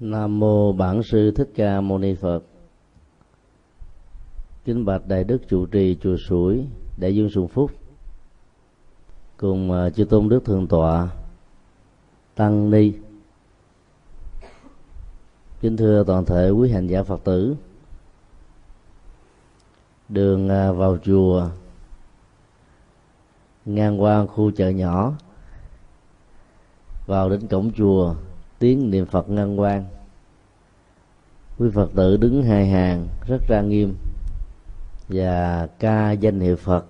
Nam 0.00 0.40
mô 0.40 0.72
Bản 0.72 1.02
sư 1.02 1.30
Thích 1.30 1.50
Ca 1.54 1.80
Mâu 1.80 1.98
Ni 1.98 2.14
Phật. 2.14 2.40
Kính 4.64 4.84
bạch 4.84 5.06
đại 5.06 5.24
đức 5.24 5.48
trụ 5.48 5.66
trì 5.66 5.96
chùa 6.00 6.16
Suối, 6.16 6.66
đại 6.96 7.14
dương 7.14 7.30
Xuân 7.30 7.48
Phúc. 7.48 7.70
Cùng 9.36 9.72
à, 9.72 9.90
chư 9.90 10.04
tôn 10.04 10.28
đức 10.28 10.44
thượng 10.44 10.66
tọa 10.66 11.08
Tăng 12.34 12.70
Ni. 12.70 12.92
Kính 15.60 15.76
thưa 15.76 16.04
toàn 16.06 16.24
thể 16.24 16.50
quý 16.50 16.70
hành 16.70 16.86
giả 16.86 17.02
Phật 17.02 17.24
tử. 17.24 17.56
Đường 20.08 20.48
à, 20.48 20.72
vào 20.72 20.98
chùa 20.98 21.48
ngang 23.64 24.02
qua 24.02 24.26
khu 24.26 24.50
chợ 24.50 24.68
nhỏ 24.68 25.12
vào 27.06 27.30
đến 27.30 27.46
cổng 27.46 27.72
chùa 27.72 28.14
tiếng 28.58 28.90
niệm 28.90 29.06
phật 29.06 29.30
ngân 29.30 29.60
quan 29.60 29.84
quý 31.58 31.70
phật 31.74 31.90
tử 31.94 32.16
đứng 32.16 32.42
hai 32.42 32.66
hàng 32.66 33.08
rất 33.26 33.38
trang 33.48 33.68
nghiêm 33.68 33.96
và 35.08 35.68
ca 35.78 36.12
danh 36.12 36.40
hiệu 36.40 36.56
phật 36.56 36.84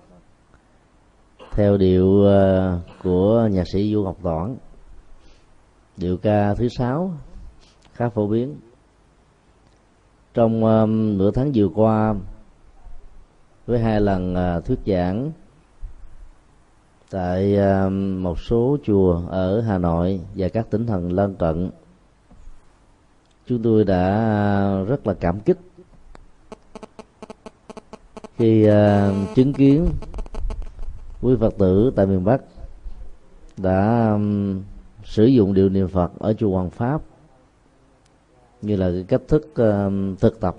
theo 1.51 1.77
điệu 1.77 2.23
ờ, 2.23 2.79
của 3.03 3.47
nhạc 3.51 3.67
sĩ 3.67 3.93
du 3.93 4.03
ngọc 4.03 4.17
toản. 4.23 4.55
Điệu 5.97 6.17
ca 6.17 6.53
thứ 6.53 6.67
sáu 6.67 7.13
khá 7.93 8.09
phổ 8.09 8.27
biến. 8.27 8.55
Trong 10.33 10.63
um, 10.63 11.17
nửa 11.17 11.31
tháng 11.31 11.51
vừa 11.55 11.67
qua 11.75 12.15
với 13.65 13.79
hai 13.79 14.01
lần 14.01 14.33
uh, 14.33 14.65
thuyết 14.65 14.79
giảng 14.85 15.31
tại 17.11 17.57
uh, 17.57 17.91
một 18.21 18.39
số 18.39 18.77
chùa 18.83 19.21
ở 19.29 19.61
Hà 19.61 19.77
Nội 19.77 20.21
và 20.35 20.49
các 20.49 20.69
tỉnh 20.69 20.87
thành 20.87 21.09
lân 21.09 21.35
cận 21.35 21.69
chúng 23.49 23.61
tôi 23.61 23.83
đã 23.83 24.15
à, 24.15 24.83
rất 24.87 25.07
là 25.07 25.13
cảm 25.13 25.39
kích. 25.39 25.57
Khi 28.35 28.69
uh, 28.69 29.35
chứng 29.35 29.53
kiến 29.53 29.87
quý 31.21 31.35
Phật 31.39 31.53
tử 31.57 31.91
tại 31.95 32.05
miền 32.05 32.23
Bắc 32.23 32.41
đã 33.57 34.09
um, 34.11 34.61
sử 35.03 35.25
dụng 35.25 35.53
điều 35.53 35.69
niệm 35.69 35.87
Phật 35.87 36.11
ở 36.19 36.33
chùa 36.33 36.51
Hoàng 36.51 36.69
Pháp 36.69 37.01
như 38.61 38.75
là 38.75 38.91
cái 38.91 39.03
cách 39.07 39.21
thức 39.27 39.47
uh, 39.51 40.19
thực 40.19 40.39
tập 40.39 40.55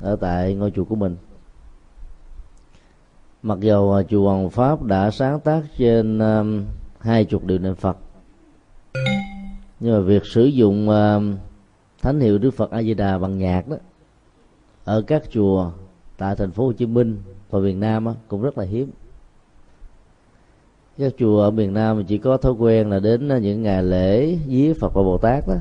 ở 0.00 0.16
tại 0.20 0.54
ngôi 0.54 0.70
chùa 0.70 0.84
của 0.84 0.96
mình. 0.96 1.16
Mặc 3.42 3.60
dầu 3.60 4.02
chùa 4.10 4.28
Hoàng 4.28 4.50
Pháp 4.50 4.82
đã 4.82 5.10
sáng 5.10 5.40
tác 5.40 5.62
trên 5.78 6.20
hai 7.00 7.24
chục 7.24 7.44
điều 7.44 7.58
niệm 7.58 7.74
Phật 7.74 7.96
nhưng 9.80 9.94
mà 9.94 10.00
việc 10.00 10.26
sử 10.26 10.44
dụng 10.44 10.88
uh, 10.88 11.22
thánh 12.02 12.20
hiệu 12.20 12.38
Đức 12.38 12.50
Phật 12.50 12.70
A 12.70 12.82
Di 12.82 12.94
Đà 12.94 13.18
bằng 13.18 13.38
nhạc 13.38 13.68
đó 13.68 13.76
ở 14.84 15.02
các 15.06 15.22
chùa 15.30 15.70
tại 16.18 16.36
thành 16.36 16.50
phố 16.50 16.66
Hồ 16.66 16.72
Chí 16.72 16.86
Minh 16.86 17.18
và 17.50 17.58
miền 17.58 17.80
Nam 17.80 18.04
đó, 18.04 18.14
cũng 18.28 18.42
rất 18.42 18.58
là 18.58 18.64
hiếm. 18.64 18.90
Các 20.98 21.12
chùa 21.18 21.40
ở 21.40 21.50
miền 21.50 21.74
Nam 21.74 22.04
chỉ 22.04 22.18
có 22.18 22.36
thói 22.36 22.52
quen 22.52 22.90
là 22.90 22.98
đến 22.98 23.28
ờ, 23.28 23.38
những 23.38 23.62
ngày 23.62 23.82
lễ 23.82 24.38
vía 24.46 24.74
Phật 24.80 24.94
và 24.94 25.02
Bồ 25.02 25.18
Tát 25.18 25.48
đó 25.48 25.54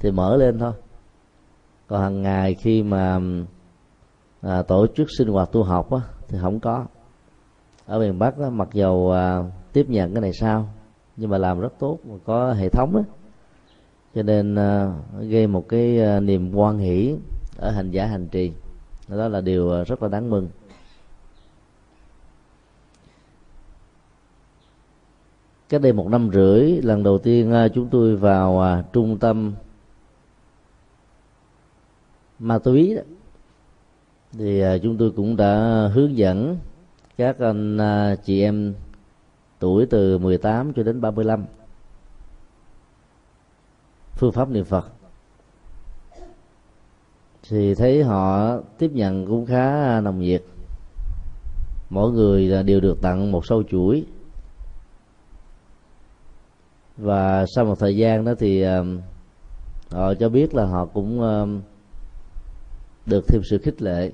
thì 0.00 0.10
mở 0.10 0.36
lên 0.36 0.58
thôi. 0.58 0.72
Còn 1.86 2.00
hàng 2.00 2.22
ngày 2.22 2.54
khi 2.54 2.82
mà 2.82 3.20
à, 4.40 4.62
tổ 4.62 4.86
chức 4.96 5.08
sinh 5.18 5.28
hoạt 5.28 5.52
tu 5.52 5.62
học 5.62 5.92
á, 5.92 6.00
thì 6.28 6.38
không 6.40 6.60
có. 6.60 6.86
Ở 7.86 7.98
miền 7.98 8.18
bắc 8.18 8.38
đó, 8.38 8.50
mặc 8.50 8.68
dầu 8.72 9.12
à, 9.12 9.42
tiếp 9.72 9.86
nhận 9.88 10.14
cái 10.14 10.20
này 10.20 10.32
sao 10.32 10.68
nhưng 11.16 11.30
mà 11.30 11.38
làm 11.38 11.60
rất 11.60 11.72
tốt 11.78 11.98
và 12.04 12.16
có 12.24 12.52
hệ 12.52 12.68
thống 12.68 12.92
đó. 12.94 13.02
Cho 14.14 14.22
nên 14.22 14.54
à, 14.54 14.94
gây 15.20 15.46
một 15.46 15.68
cái 15.68 16.00
à, 16.00 16.20
niềm 16.20 16.54
quan 16.54 16.78
hỷ 16.78 17.14
ở 17.56 17.70
hành 17.70 17.90
giả 17.90 18.06
hành 18.06 18.28
trì. 18.28 18.52
Đó 19.08 19.28
là 19.28 19.40
điều 19.40 19.72
à, 19.72 19.84
rất 19.84 20.02
là 20.02 20.08
đáng 20.08 20.30
mừng. 20.30 20.48
Cách 25.68 25.80
đây 25.82 25.92
một 25.92 26.08
năm 26.08 26.30
rưỡi, 26.32 26.70
lần 26.82 27.02
đầu 27.02 27.18
tiên 27.18 27.52
chúng 27.74 27.88
tôi 27.88 28.16
vào 28.16 28.82
trung 28.92 29.18
tâm 29.18 29.52
ma 32.38 32.58
túy 32.58 32.94
đó. 32.94 33.02
Thì 34.32 34.62
chúng 34.82 34.96
tôi 34.96 35.10
cũng 35.10 35.36
đã 35.36 35.88
hướng 35.94 36.16
dẫn 36.16 36.58
các 37.16 37.38
anh 37.38 37.78
chị 38.24 38.42
em 38.42 38.74
tuổi 39.62 39.86
từ 39.86 40.18
18 40.18 40.72
cho 40.72 40.82
đến 40.82 41.00
35 41.00 41.44
phương 44.14 44.32
pháp 44.32 44.48
niệm 44.50 44.64
Phật. 44.64 44.92
Thì 47.48 47.74
thấy 47.74 48.02
họ 48.02 48.56
tiếp 48.78 48.90
nhận 48.94 49.26
cũng 49.26 49.46
khá 49.46 50.00
nồng 50.00 50.18
nhiệt. 50.18 50.42
Mỗi 51.90 52.12
người 52.12 52.62
đều 52.62 52.80
được 52.80 53.02
tặng 53.02 53.32
một 53.32 53.46
sâu 53.46 53.62
chuỗi. 53.62 54.04
Và 56.96 57.46
sau 57.54 57.64
một 57.64 57.78
thời 57.78 57.96
gian 57.96 58.24
đó 58.24 58.32
thì 58.38 58.64
họ 59.90 60.14
cho 60.14 60.28
biết 60.28 60.54
là 60.54 60.64
họ 60.64 60.86
cũng 60.86 61.20
được 63.06 63.24
thêm 63.28 63.42
sự 63.44 63.58
khích 63.58 63.82
lệ 63.82 64.12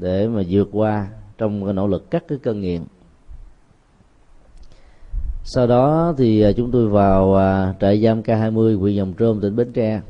để 0.00 0.28
mà 0.28 0.42
vượt 0.48 0.68
qua 0.72 1.08
trong 1.38 1.64
cái 1.64 1.74
nỗ 1.74 1.86
lực 1.86 2.10
cắt 2.10 2.24
cái 2.28 2.38
cơn 2.42 2.60
nghiện 2.60 2.84
sau 5.44 5.66
đó 5.66 6.14
thì 6.18 6.40
à, 6.42 6.52
chúng 6.56 6.70
tôi 6.70 6.88
vào 6.88 7.34
à, 7.34 7.74
trại 7.80 8.02
giam 8.02 8.22
K20 8.22 8.78
huyện 8.78 8.94
Dòng 8.94 9.14
Trôm, 9.14 9.40
tỉnh 9.40 9.56
Bến 9.56 9.72
Tre. 9.72 10.00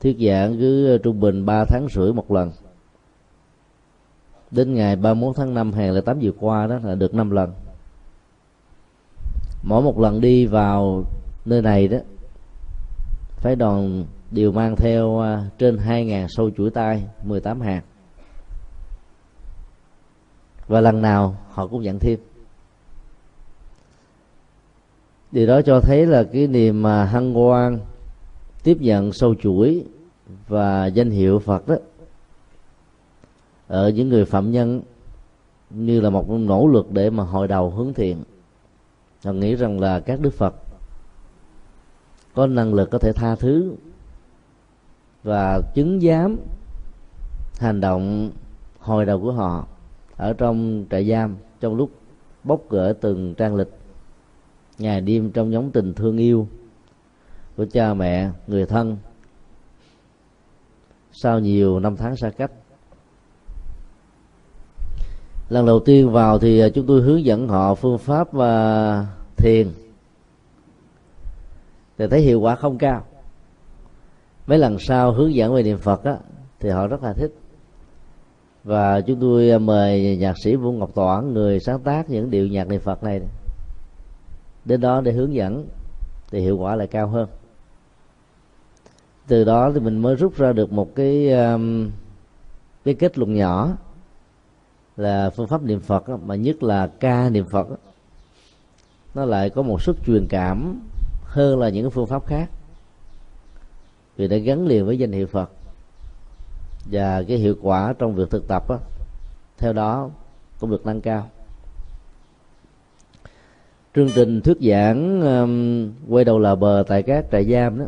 Thuyết 0.00 0.16
giảng 0.20 0.58
cứ 0.58 0.94
à, 0.94 0.98
trung 1.02 1.20
bình 1.20 1.46
3 1.46 1.64
tháng 1.64 1.86
rưỡi 1.88 2.12
một 2.12 2.30
lần. 2.30 2.50
Đến 4.50 4.74
ngày 4.74 4.96
31 4.96 5.36
tháng 5.36 5.54
5 5.54 5.72
hàng 5.72 5.94
2008 5.94 6.18
vừa 6.22 6.32
qua 6.40 6.66
đó 6.66 6.78
là 6.84 6.94
được 6.94 7.14
5 7.14 7.30
lần. 7.30 7.52
Mỗi 9.62 9.82
một 9.82 9.98
lần 9.98 10.20
đi 10.20 10.46
vào 10.46 11.04
nơi 11.44 11.62
này 11.62 11.88
đó, 11.88 11.98
phái 13.36 13.56
đoàn 13.56 14.04
đều 14.30 14.52
mang 14.52 14.76
theo 14.76 15.22
trên 15.58 15.76
2.000 15.76 16.26
sâu 16.28 16.50
chuỗi 16.56 16.70
tay 16.70 17.04
18 17.24 17.60
hạt. 17.60 17.82
Và 20.68 20.80
lần 20.80 21.02
nào 21.02 21.36
họ 21.50 21.66
cũng 21.66 21.82
nhận 21.82 21.98
thêm 21.98 22.18
điều 25.32 25.46
đó 25.46 25.62
cho 25.62 25.80
thấy 25.80 26.06
là 26.06 26.24
cái 26.24 26.46
niềm 26.46 26.82
mà 26.82 27.04
hân 27.04 27.34
hoan, 27.34 27.78
tiếp 28.62 28.76
nhận 28.80 29.12
sâu 29.12 29.34
chuỗi 29.34 29.84
và 30.48 30.86
danh 30.86 31.10
hiệu 31.10 31.38
Phật 31.38 31.68
đó, 31.68 31.76
ở 33.68 33.88
những 33.88 34.08
người 34.08 34.24
phạm 34.24 34.50
nhân 34.50 34.82
như 35.70 36.00
là 36.00 36.10
một 36.10 36.30
nỗ 36.30 36.66
lực 36.66 36.92
để 36.92 37.10
mà 37.10 37.24
hồi 37.24 37.48
đầu 37.48 37.70
hướng 37.70 37.94
thiện. 37.94 38.22
Họ 39.24 39.32
nghĩ 39.32 39.54
rằng 39.54 39.80
là 39.80 40.00
các 40.00 40.20
đức 40.20 40.34
Phật 40.34 40.54
có 42.34 42.46
năng 42.46 42.74
lực 42.74 42.90
có 42.90 42.98
thể 42.98 43.12
tha 43.12 43.34
thứ 43.34 43.72
và 45.22 45.60
chứng 45.74 46.00
giám 46.00 46.36
hành 47.58 47.80
động 47.80 48.30
hồi 48.78 49.06
đầu 49.06 49.20
của 49.20 49.32
họ 49.32 49.66
ở 50.16 50.32
trong 50.32 50.84
trại 50.90 51.08
giam, 51.08 51.36
trong 51.60 51.74
lúc 51.74 51.90
bóc 52.44 52.60
gỡ 52.70 52.94
từng 53.00 53.34
trang 53.34 53.54
lịch 53.54 53.68
ngày 54.78 55.00
đêm 55.00 55.30
trong 55.30 55.50
nhóm 55.50 55.70
tình 55.70 55.94
thương 55.94 56.18
yêu 56.18 56.48
của 57.56 57.66
cha 57.72 57.94
mẹ, 57.94 58.30
người 58.46 58.66
thân. 58.66 58.96
Sau 61.12 61.38
nhiều 61.38 61.80
năm 61.80 61.96
tháng 61.96 62.16
xa 62.16 62.30
cách, 62.30 62.52
lần 65.48 65.66
đầu 65.66 65.80
tiên 65.80 66.10
vào 66.10 66.38
thì 66.38 66.62
chúng 66.74 66.86
tôi 66.86 67.02
hướng 67.02 67.24
dẫn 67.24 67.48
họ 67.48 67.74
phương 67.74 67.98
pháp 67.98 68.32
và 68.32 69.06
thiền. 69.36 69.68
Thì 71.98 72.06
thấy 72.06 72.20
hiệu 72.20 72.40
quả 72.40 72.56
không 72.56 72.78
cao. 72.78 73.04
Mấy 74.46 74.58
lần 74.58 74.78
sau 74.78 75.12
hướng 75.12 75.34
dẫn 75.34 75.54
về 75.54 75.62
niệm 75.62 75.78
phật 75.78 76.04
á, 76.04 76.16
thì 76.60 76.68
họ 76.68 76.86
rất 76.86 77.02
là 77.02 77.12
thích. 77.12 77.34
Và 78.64 79.00
chúng 79.00 79.20
tôi 79.20 79.58
mời 79.58 80.16
nhạc 80.16 80.38
sĩ 80.38 80.56
Vũ 80.56 80.72
Ngọc 80.72 80.94
Toản, 80.94 81.34
người 81.34 81.60
sáng 81.60 81.80
tác 81.80 82.10
những 82.10 82.30
điệu 82.30 82.46
nhạc 82.46 82.68
niệm 82.68 82.80
Phật 82.80 83.02
này 83.02 83.20
đến 84.64 84.80
đó 84.80 85.00
để 85.00 85.12
hướng 85.12 85.34
dẫn 85.34 85.68
thì 86.30 86.40
hiệu 86.40 86.58
quả 86.58 86.76
lại 86.76 86.86
cao 86.86 87.08
hơn. 87.08 87.28
Từ 89.26 89.44
đó 89.44 89.70
thì 89.74 89.80
mình 89.80 89.98
mới 89.98 90.16
rút 90.16 90.36
ra 90.36 90.52
được 90.52 90.72
một 90.72 90.94
cái 90.94 91.32
um, 91.32 91.90
cái 92.84 92.94
kết 92.94 93.18
luận 93.18 93.34
nhỏ 93.34 93.70
là 94.96 95.30
phương 95.30 95.46
pháp 95.46 95.62
niệm 95.62 95.80
Phật 95.80 96.08
mà 96.08 96.34
nhất 96.34 96.62
là 96.62 96.86
ca 96.86 97.30
niệm 97.30 97.44
Phật 97.44 97.68
nó 99.14 99.24
lại 99.24 99.50
có 99.50 99.62
một 99.62 99.82
sức 99.82 99.96
truyền 100.06 100.26
cảm 100.28 100.80
hơn 101.24 101.58
là 101.58 101.68
những 101.68 101.90
phương 101.90 102.06
pháp 102.06 102.26
khác. 102.26 102.50
Vì 104.16 104.28
đã 104.28 104.36
gắn 104.36 104.66
liền 104.66 104.86
với 104.86 104.98
danh 104.98 105.12
hiệu 105.12 105.26
Phật 105.26 105.50
và 106.90 107.22
cái 107.28 107.36
hiệu 107.36 107.54
quả 107.62 107.94
trong 107.98 108.14
việc 108.14 108.30
thực 108.30 108.48
tập 108.48 108.68
đó, 108.68 108.78
theo 109.58 109.72
đó 109.72 110.10
cũng 110.60 110.70
được 110.70 110.86
nâng 110.86 111.00
cao 111.00 111.30
chương 113.94 114.08
trình 114.14 114.40
thuyết 114.40 114.56
giảng 114.60 115.20
um, 115.20 115.92
quay 116.12 116.24
đầu 116.24 116.38
là 116.38 116.54
bờ 116.54 116.84
tại 116.88 117.02
các 117.02 117.24
trại 117.32 117.44
giam 117.52 117.78
đó. 117.78 117.84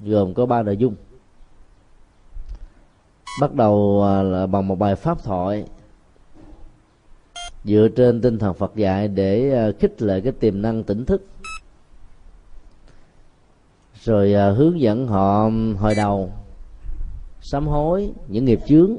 Gồm 0.00 0.34
có 0.34 0.46
ba 0.46 0.62
nội 0.62 0.76
dung. 0.76 0.94
Bắt 3.40 3.54
đầu 3.54 4.04
à, 4.06 4.22
là 4.22 4.46
bằng 4.46 4.68
một 4.68 4.78
bài 4.78 4.96
pháp 4.96 5.22
thoại 5.24 5.64
dựa 7.64 7.88
trên 7.96 8.20
tinh 8.20 8.38
thần 8.38 8.54
Phật 8.54 8.76
dạy 8.76 9.08
để 9.08 9.52
à, 9.52 9.70
khích 9.78 10.02
lệ 10.02 10.20
cái 10.20 10.32
tiềm 10.32 10.62
năng 10.62 10.84
tỉnh 10.84 11.04
thức. 11.04 11.26
Rồi 14.04 14.34
à, 14.34 14.50
hướng 14.50 14.80
dẫn 14.80 15.06
họ 15.06 15.44
um, 15.44 15.76
hồi 15.76 15.94
đầu 15.94 16.32
sám 17.40 17.66
hối 17.66 18.12
những 18.28 18.44
nghiệp 18.44 18.60
chướng 18.66 18.96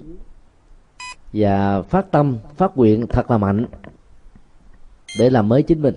và 1.33 1.81
phát 1.81 2.12
tâm 2.12 2.38
phát 2.56 2.77
nguyện 2.77 3.07
thật 3.07 3.31
là 3.31 3.38
mạnh 3.38 3.65
để 5.20 5.30
làm 5.30 5.50
mới 5.50 5.64
chính 5.64 5.82
mình. 5.82 5.96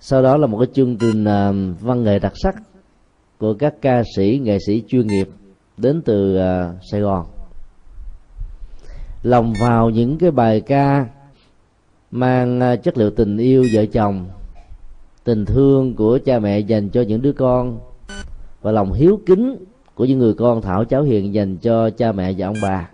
Sau 0.00 0.22
đó 0.22 0.36
là 0.36 0.46
một 0.46 0.58
cái 0.58 0.68
chương 0.74 0.96
trình 0.96 1.22
uh, 1.22 1.80
văn 1.80 2.02
nghệ 2.02 2.18
đặc 2.18 2.32
sắc 2.42 2.54
của 3.38 3.54
các 3.54 3.74
ca 3.82 4.02
sĩ 4.16 4.40
nghệ 4.42 4.58
sĩ 4.66 4.82
chuyên 4.88 5.06
nghiệp 5.06 5.28
đến 5.76 6.02
từ 6.02 6.36
uh, 6.36 6.76
Sài 6.90 7.00
Gòn. 7.00 7.26
Lòng 9.22 9.52
vào 9.60 9.90
những 9.90 10.18
cái 10.18 10.30
bài 10.30 10.60
ca 10.60 11.06
mang 12.10 12.60
uh, 12.74 12.82
chất 12.82 12.98
liệu 12.98 13.10
tình 13.10 13.36
yêu 13.36 13.66
vợ 13.72 13.86
chồng 13.86 14.28
tình 15.24 15.44
thương 15.44 15.94
của 15.94 16.18
cha 16.24 16.38
mẹ 16.38 16.58
dành 16.58 16.88
cho 16.88 17.02
những 17.02 17.22
đứa 17.22 17.32
con 17.32 17.78
và 18.62 18.72
lòng 18.72 18.92
hiếu 18.92 19.20
kính 19.26 19.56
của 19.94 20.04
những 20.04 20.18
người 20.18 20.34
con 20.34 20.62
thảo 20.62 20.84
cháu 20.84 21.02
hiền 21.02 21.34
dành 21.34 21.56
cho 21.56 21.90
cha 21.90 22.12
mẹ 22.12 22.32
và 22.38 22.46
ông 22.46 22.56
bà. 22.62 22.88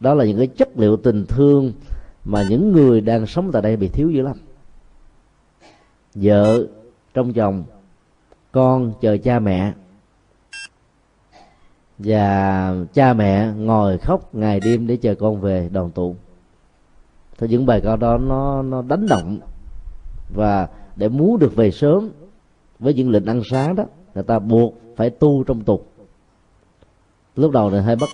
Đó 0.00 0.14
là 0.14 0.24
những 0.24 0.38
cái 0.38 0.46
chất 0.46 0.68
liệu 0.78 0.96
tình 0.96 1.24
thương 1.26 1.72
mà 2.24 2.44
những 2.48 2.72
người 2.72 3.00
đang 3.00 3.26
sống 3.26 3.52
tại 3.52 3.62
đây 3.62 3.76
bị 3.76 3.88
thiếu 3.88 4.10
dữ 4.10 4.22
lắm. 4.22 4.36
Vợ 6.14 6.66
trong 7.14 7.32
chồng, 7.32 7.64
con 8.52 8.92
chờ 9.00 9.16
cha 9.24 9.38
mẹ. 9.38 9.72
Và 11.98 12.74
cha 12.94 13.12
mẹ 13.12 13.52
ngồi 13.56 13.98
khóc 13.98 14.34
ngày 14.34 14.60
đêm 14.60 14.86
để 14.86 14.96
chờ 14.96 15.14
con 15.14 15.40
về 15.40 15.68
đoàn 15.72 15.90
tụ. 15.90 16.16
Thì 17.38 17.48
những 17.48 17.66
bài 17.66 17.80
ca 17.84 17.96
đó 17.96 18.18
nó 18.18 18.62
nó 18.62 18.82
đánh 18.82 19.06
động. 19.06 19.38
Và 20.34 20.68
để 20.96 21.08
muốn 21.08 21.38
được 21.38 21.56
về 21.56 21.70
sớm 21.70 22.10
với 22.78 22.94
những 22.94 23.10
lệnh 23.10 23.26
ăn 23.26 23.42
sáng 23.50 23.74
đó, 23.74 23.84
người 24.14 24.24
ta 24.24 24.38
buộc 24.38 24.74
phải 24.96 25.10
tu 25.10 25.44
trong 25.44 25.64
tục. 25.64 25.92
Lúc 27.36 27.52
đầu 27.52 27.70
thì 27.70 27.78
hơi 27.78 27.96
bất 27.96 28.08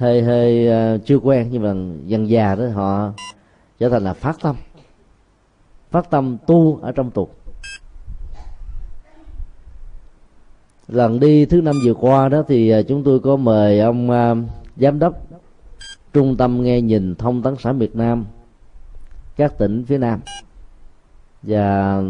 hơi 0.00 0.22
hơi 0.22 0.68
uh, 0.94 1.06
chưa 1.06 1.16
quen 1.16 1.48
nhưng 1.50 1.62
mà 1.62 1.74
dần 2.06 2.28
già 2.28 2.54
đó 2.54 2.68
họ 2.74 3.12
trở 3.78 3.88
thành 3.88 4.04
là 4.04 4.14
phát 4.14 4.36
tâm. 4.42 4.56
Phát 5.90 6.10
tâm 6.10 6.36
tu 6.46 6.78
ở 6.82 6.92
trong 6.92 7.10
tục 7.10 7.40
lần 10.88 11.20
đi 11.20 11.46
thứ 11.46 11.60
năm 11.60 11.74
vừa 11.84 11.94
qua 11.94 12.28
đó 12.28 12.42
thì 12.48 12.70
ờ, 12.70 12.82
chúng 12.82 13.04
tôi 13.04 13.20
có 13.20 13.36
mời 13.36 13.80
ông 13.80 14.10
uh, 14.10 14.38
giám 14.76 14.98
đốc 14.98 15.14
trung 16.12 16.36
tâm 16.36 16.62
nghe 16.62 16.80
nhìn 16.80 17.14
thông 17.14 17.42
tấn 17.42 17.56
xã 17.56 17.72
Việt 17.72 17.96
Nam 17.96 18.24
các 19.36 19.58
tỉnh 19.58 19.84
phía 19.84 19.98
Nam 19.98 20.20
và 21.42 22.02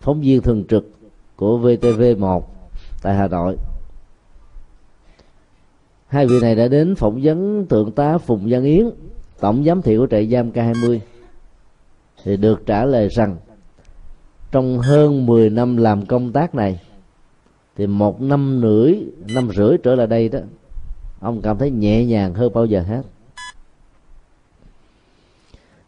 phóng 0.00 0.20
viên 0.20 0.42
thường 0.42 0.64
trực 0.68 0.90
của 1.36 1.58
VTV1 1.58 2.42
tại 3.02 3.14
Hà 3.14 3.28
Nội 3.28 3.56
hai 6.10 6.26
vị 6.26 6.40
này 6.40 6.54
đã 6.54 6.68
đến 6.68 6.94
phỏng 6.94 7.20
vấn 7.22 7.66
thượng 7.66 7.92
tá 7.92 8.18
phùng 8.18 8.46
văn 8.48 8.64
yến 8.64 8.90
tổng 9.40 9.64
giám 9.64 9.82
thị 9.82 9.96
của 9.96 10.06
trại 10.10 10.26
giam 10.26 10.50
k20 10.50 10.98
thì 12.24 12.36
được 12.36 12.66
trả 12.66 12.84
lời 12.84 13.08
rằng 13.08 13.36
trong 14.52 14.78
hơn 14.78 15.26
10 15.26 15.50
năm 15.50 15.76
làm 15.76 16.06
công 16.06 16.32
tác 16.32 16.54
này 16.54 16.80
thì 17.76 17.86
một 17.86 18.20
năm 18.20 18.60
rưỡi 18.62 18.94
năm 19.34 19.48
rưỡi 19.56 19.76
trở 19.82 19.94
lại 19.94 20.06
đây 20.06 20.28
đó 20.28 20.38
ông 21.20 21.42
cảm 21.42 21.58
thấy 21.58 21.70
nhẹ 21.70 22.04
nhàng 22.04 22.34
hơn 22.34 22.52
bao 22.54 22.66
giờ 22.66 22.82
hết. 22.82 23.02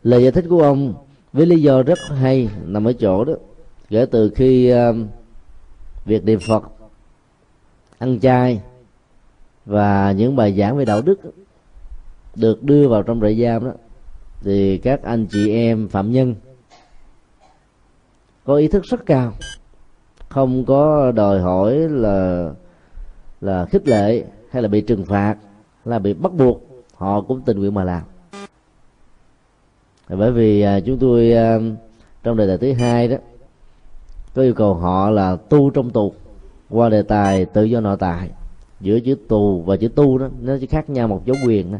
Lời 0.03 0.23
giải 0.23 0.33
thích 0.33 0.45
của 0.49 0.63
ông 0.63 0.95
với 1.33 1.47
lý 1.47 1.63
do 1.63 1.83
rất 1.83 1.99
hay 2.09 2.49
nằm 2.67 2.85
ở 2.85 2.93
chỗ 2.93 3.25
đó 3.25 3.33
kể 3.89 4.07
từ 4.11 4.31
khi 4.35 4.75
uh, 4.75 4.97
việc 6.05 6.25
niệm 6.25 6.39
phật 6.49 6.63
ăn 7.99 8.21
chay 8.21 8.61
và 9.67 10.12
những 10.12 10.37
bài 10.37 10.55
giảng 10.59 10.76
về 10.76 10.85
đạo 10.85 11.03
đức 11.03 11.20
được 12.35 12.62
đưa 12.62 12.88
vào 12.88 13.03
trong 13.03 13.20
trại 13.20 13.43
giam 13.43 13.64
đó, 13.64 13.73
thì 14.41 14.79
các 14.79 15.03
anh 15.03 15.26
chị 15.26 15.53
em 15.53 15.88
phạm 15.88 16.12
nhân 16.12 16.35
có 18.44 18.55
ý 18.55 18.69
thức 18.69 18.85
rất 18.85 19.06
cao, 19.06 19.32
không 20.29 20.64
có 20.64 21.12
đòi 21.12 21.41
hỏi 21.41 21.75
là 21.75 22.50
là 23.41 23.64
khích 23.64 23.88
lệ 23.88 24.25
hay 24.50 24.62
là 24.62 24.69
bị 24.69 24.81
trừng 24.81 25.05
phạt 25.05 25.37
là 25.85 25.99
bị 25.99 26.15
bắt 26.15 26.32
buộc, 26.32 26.62
họ 26.94 27.20
cũng 27.20 27.41
tình 27.41 27.58
nguyện 27.58 27.75
mà 27.75 27.85
làm. 27.85 28.03
Bởi 30.08 30.32
vì 30.32 30.62
à, 30.62 30.81
chúng 30.81 30.99
tôi 30.99 31.32
à, 31.32 31.58
trong 32.23 32.37
đề 32.37 32.47
tài 32.47 32.58
thứ 32.58 32.73
hai 32.73 33.08
đó, 33.08 33.17
có 34.35 34.43
yêu 34.43 34.55
cầu 34.55 34.75
họ 34.75 35.11
là 35.11 35.37
tu 35.37 35.70
trong 35.70 35.91
tù, 35.91 36.12
qua 36.70 36.88
đề 36.88 37.03
tài 37.03 37.44
tự 37.44 37.65
do 37.65 37.81
nội 37.81 37.97
tại 38.00 38.31
giữa 38.82 39.00
chữ 39.00 39.17
tù 39.29 39.62
và 39.62 39.76
chữ 39.76 39.88
tu 39.88 40.19
đó, 40.19 40.29
nó 40.40 40.56
chỉ 40.61 40.67
khác 40.67 40.90
nhau 40.90 41.08
một 41.08 41.26
dấu 41.26 41.37
quyền 41.46 41.73
đó. 41.73 41.79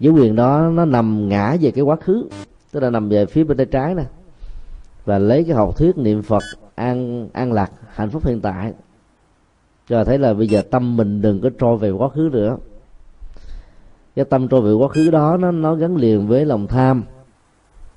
dấu 0.00 0.14
quyền 0.14 0.36
đó 0.36 0.70
nó 0.74 0.84
nằm 0.84 1.28
ngã 1.28 1.56
về 1.60 1.70
cái 1.70 1.84
quá 1.84 1.96
khứ, 1.96 2.28
tức 2.72 2.80
là 2.80 2.90
nằm 2.90 3.08
về 3.08 3.26
phía 3.26 3.44
bên 3.44 3.56
tay 3.56 3.66
trái 3.66 3.94
nè, 3.94 4.04
và 5.04 5.18
lấy 5.18 5.44
cái 5.44 5.56
học 5.56 5.76
thuyết 5.76 5.98
niệm 5.98 6.22
phật 6.22 6.42
an 6.74 7.28
an 7.32 7.52
lạc, 7.52 7.72
hạnh 7.88 8.10
phúc 8.10 8.26
hiện 8.26 8.40
tại. 8.40 8.72
Cho 9.88 10.04
thấy 10.04 10.18
là 10.18 10.34
bây 10.34 10.48
giờ 10.48 10.62
tâm 10.70 10.96
mình 10.96 11.22
đừng 11.22 11.40
có 11.40 11.50
trôi 11.58 11.76
về 11.76 11.90
quá 11.90 12.08
khứ 12.08 12.28
nữa. 12.32 12.56
Cái 14.16 14.24
tâm 14.24 14.48
trôi 14.48 14.60
về 14.60 14.72
quá 14.72 14.88
khứ 14.88 15.10
đó, 15.10 15.36
nó 15.36 15.50
nó 15.50 15.74
gắn 15.74 15.96
liền 15.96 16.26
với 16.26 16.44
lòng 16.44 16.66
tham. 16.66 17.04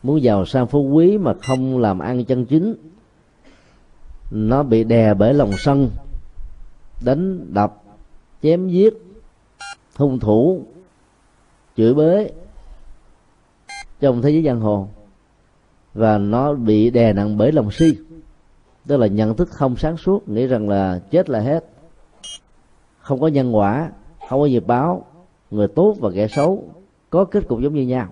Muốn 0.04 0.22
giàu 0.22 0.46
sang 0.46 0.68
phú 0.68 0.82
quý 0.84 1.18
mà 1.18 1.34
không 1.34 1.78
làm 1.78 2.00
ăn 2.00 2.26
chân 2.26 2.46
chính, 2.46 2.76
nó 4.32 4.64
bị 4.64 4.84
đè 4.84 5.14
bởi 5.14 5.34
lòng 5.34 5.52
sân 5.58 5.90
đánh 7.02 7.54
đập, 7.54 7.84
chém 8.44 8.68
giết, 8.68 8.94
hung 9.96 10.20
thủ, 10.20 10.62
chửi 11.78 11.94
bới 11.94 12.32
trong 14.00 14.22
thế 14.22 14.30
giới 14.30 14.44
giang 14.44 14.62
hồ. 14.62 14.88
Và 15.94 16.18
nó 16.18 16.54
bị 16.54 16.90
đè 16.90 17.14
nặng 17.14 17.38
bởi 17.38 17.52
lòng 17.52 17.72
si, 17.72 17.98
tức 18.88 18.98
là 18.98 19.08
nhận 19.08 19.36
thức 19.36 19.50
không 19.50 19.76
sáng 19.76 19.98
suốt, 19.98 20.30
nghĩ 20.30 20.48
rằng 20.48 20.70
là 20.70 21.00
chết 21.12 21.30
là 21.30 21.40
hết. 21.40 21.66
Không 23.00 23.20
có 23.20 23.28
nhân 23.28 23.56
quả, 23.56 23.92
không 24.30 24.40
có 24.40 24.46
nghiệp 24.46 24.68
báo, 24.68 25.06
người 25.52 25.68
tốt 25.68 25.96
và 26.00 26.10
kẻ 26.16 26.28
xấu, 26.28 26.64
có 27.10 27.26
kết 27.26 27.48
cục 27.48 27.62
giống 27.62 27.74
như 27.74 27.82
nhau. 27.82 28.08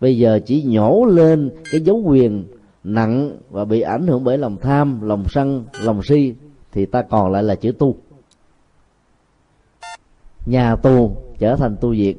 Bây 0.00 0.18
giờ 0.18 0.40
chỉ 0.46 0.62
nhổ 0.62 1.04
lên 1.04 1.50
cái 1.72 1.80
dấu 1.80 2.02
quyền 2.04 2.44
nặng 2.84 3.38
và 3.50 3.64
bị 3.64 3.80
ảnh 3.80 4.06
hưởng 4.06 4.24
bởi 4.24 4.38
lòng 4.38 4.56
tham, 4.56 5.00
lòng 5.02 5.24
sân, 5.28 5.64
lòng 5.82 6.02
si 6.02 6.34
thì 6.74 6.86
ta 6.86 7.02
còn 7.02 7.32
lại 7.32 7.42
là 7.42 7.54
chữ 7.54 7.72
tu. 7.78 7.96
Nhà 10.46 10.76
tu 10.76 11.16
trở 11.38 11.56
thành 11.56 11.76
tu 11.80 11.90
viện. 11.90 12.16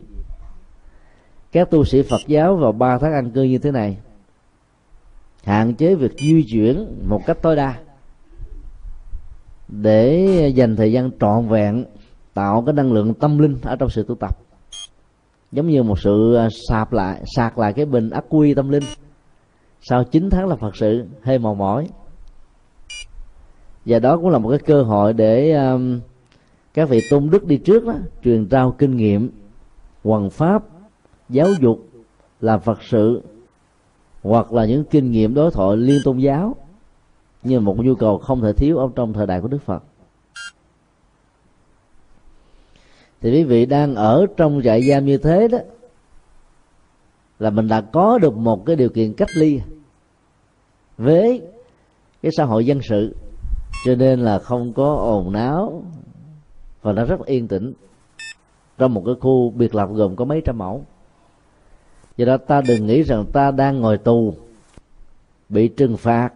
Các 1.51 1.71
tu 1.71 1.83
sĩ 1.83 2.01
phật 2.01 2.21
giáo 2.27 2.55
vào 2.55 2.71
ba 2.71 2.97
tháng 2.97 3.13
ăn 3.13 3.31
cư 3.31 3.43
như 3.43 3.57
thế 3.57 3.71
này, 3.71 3.97
hạn 5.43 5.75
chế 5.75 5.95
việc 5.95 6.11
di 6.17 6.45
chuyển 6.51 7.01
một 7.09 7.21
cách 7.25 7.37
tối 7.41 7.55
đa 7.55 7.75
để 9.67 10.51
dành 10.55 10.75
thời 10.75 10.91
gian 10.91 11.09
trọn 11.19 11.47
vẹn, 11.47 11.85
tạo 12.33 12.63
cái 12.65 12.73
năng 12.73 12.93
lượng 12.93 13.13
tâm 13.13 13.37
linh 13.37 13.57
ở 13.63 13.75
trong 13.75 13.89
sự 13.89 14.03
tu 14.07 14.15
tập. 14.15 14.37
Giống 15.51 15.67
như 15.67 15.83
một 15.83 15.99
sự 15.99 16.37
sạc 16.37 16.51
sạp 16.69 16.93
lại, 16.93 17.21
sạc 17.35 17.57
lại 17.57 17.73
cái 17.73 17.85
bình 17.85 18.09
ắc 18.09 18.25
quy 18.29 18.53
tâm 18.53 18.69
linh. 18.69 18.83
Sau 19.81 20.03
9 20.03 20.29
tháng 20.29 20.47
là 20.47 20.55
phật 20.55 20.75
sự, 20.75 21.05
hơi 21.23 21.39
mòn 21.39 21.57
mỏi 21.57 21.87
và 23.85 23.99
đó 23.99 24.17
cũng 24.17 24.29
là 24.29 24.37
một 24.37 24.49
cái 24.49 24.59
cơ 24.59 24.83
hội 24.83 25.13
để 25.13 25.51
um, 25.51 25.99
các 26.73 26.89
vị 26.89 27.01
tôn 27.09 27.29
đức 27.29 27.45
đi 27.45 27.57
trước 27.57 27.85
đó 27.85 27.93
truyền 28.23 28.47
trao 28.47 28.75
kinh 28.77 28.97
nghiệm 28.97 29.29
hoằng 30.03 30.29
pháp 30.29 30.63
giáo 31.29 31.47
dục 31.61 31.87
làm 32.41 32.59
phật 32.59 32.83
sự 32.83 33.21
hoặc 34.23 34.53
là 34.53 34.65
những 34.65 34.83
kinh 34.83 35.11
nghiệm 35.11 35.33
đối 35.33 35.51
thoại 35.51 35.77
liên 35.77 35.97
tôn 36.03 36.17
giáo 36.17 36.55
như 37.43 37.59
một 37.59 37.77
nhu 37.77 37.95
cầu 37.95 38.17
không 38.17 38.41
thể 38.41 38.53
thiếu 38.53 38.77
ở 38.77 38.89
trong 38.95 39.13
thời 39.13 39.27
đại 39.27 39.41
của 39.41 39.47
đức 39.47 39.61
phật. 39.61 39.83
Thì 43.21 43.31
quý 43.31 43.43
vị 43.43 43.65
đang 43.65 43.95
ở 43.95 44.25
trong 44.37 44.61
trại 44.63 44.81
giam 44.81 45.05
như 45.05 45.17
thế 45.17 45.47
đó 45.47 45.57
là 47.39 47.49
mình 47.49 47.67
đã 47.67 47.81
có 47.81 48.17
được 48.17 48.37
một 48.37 48.65
cái 48.65 48.75
điều 48.75 48.89
kiện 48.89 49.13
cách 49.13 49.29
ly 49.37 49.61
với 50.97 51.41
cái 52.21 52.31
xã 52.37 52.43
hội 52.43 52.65
dân 52.65 52.79
sự 52.89 53.15
cho 53.83 53.95
nên 53.95 54.19
là 54.19 54.39
không 54.39 54.73
có 54.73 54.95
ồn 54.95 55.31
náo 55.31 55.83
và 56.81 56.91
nó 56.91 57.05
rất 57.05 57.25
yên 57.25 57.47
tĩnh. 57.47 57.73
Trong 58.77 58.93
một 58.93 59.03
cái 59.05 59.15
khu 59.19 59.49
biệt 59.49 59.75
lập 59.75 59.89
gồm 59.93 60.15
có 60.15 60.25
mấy 60.25 60.41
trăm 60.45 60.57
mẫu. 60.57 60.83
Do 62.17 62.25
đó 62.25 62.37
ta 62.37 62.61
đừng 62.61 62.85
nghĩ 62.85 63.03
rằng 63.03 63.25
ta 63.33 63.51
đang 63.51 63.81
ngồi 63.81 63.97
tù, 63.97 64.33
bị 65.49 65.67
trừng 65.67 65.97
phạt, 65.97 66.29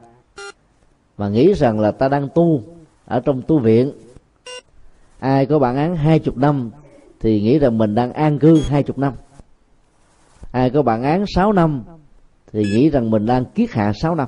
mà 1.18 1.30
nghĩ 1.30 1.54
rằng 1.54 1.80
là 1.80 1.92
ta 1.92 2.08
đang 2.08 2.28
tu 2.36 2.62
ở 3.06 3.20
trong 3.20 3.42
tu 3.42 3.60
viện. 3.60 3.92
Ai 5.20 5.46
có 5.46 5.60
bản 5.60 5.76
án 5.76 5.96
hai 5.96 6.20
chục 6.20 6.38
năm 6.38 6.72
thì 7.20 7.42
nghĩ 7.42 7.60
rằng 7.60 7.78
mình 7.78 7.96
đang 7.96 8.14
an 8.14 8.40
cư 8.40 8.62
hai 8.62 8.84
chục 8.84 8.98
năm. 8.98 9.14
Ai 10.52 10.70
có 10.70 10.82
bản 10.82 11.04
án 11.04 11.26
sáu 11.36 11.54
năm 11.54 11.84
thì 12.52 12.64
nghĩ 12.64 12.90
rằng 12.90 13.12
mình 13.12 13.26
đang 13.26 13.46
kiết 13.46 13.72
hạ 13.72 13.92
sáu 14.02 14.16
năm 14.16 14.28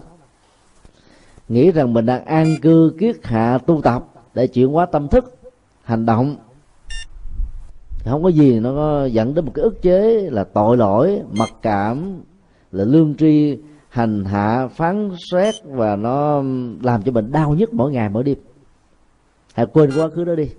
nghĩ 1.51 1.71
rằng 1.71 1.93
mình 1.93 2.05
đang 2.05 2.25
an 2.25 2.55
cư 2.61 2.95
kiết 2.99 3.15
hạ 3.23 3.57
tu 3.57 3.81
tập 3.81 4.05
để 4.33 4.47
chuyển 4.47 4.67
hóa 4.67 4.85
tâm 4.85 5.07
thức, 5.07 5.35
hành 5.83 6.05
động. 6.05 6.35
Không 8.05 8.23
có 8.23 8.29
gì 8.29 8.59
nó 8.59 8.73
có 8.73 9.05
dẫn 9.05 9.33
đến 9.33 9.45
một 9.45 9.51
cái 9.55 9.63
ức 9.63 9.81
chế 9.81 10.29
là 10.31 10.43
tội 10.43 10.77
lỗi, 10.77 11.21
mặc 11.31 11.49
cảm, 11.61 12.21
là 12.71 12.83
lương 12.83 13.15
tri, 13.15 13.57
hành 13.89 14.25
hạ, 14.25 14.67
phán 14.67 15.11
xét 15.31 15.55
và 15.65 15.95
nó 15.95 16.43
làm 16.81 17.01
cho 17.03 17.11
mình 17.11 17.31
đau 17.31 17.53
nhất 17.53 17.73
mỗi 17.73 17.91
ngày 17.91 18.09
mỗi 18.09 18.23
đêm. 18.23 18.37
Hãy 19.53 19.65
quên 19.65 19.89
quá 19.97 20.09
khứ 20.09 20.23
đó 20.23 20.35
đi. 20.35 20.49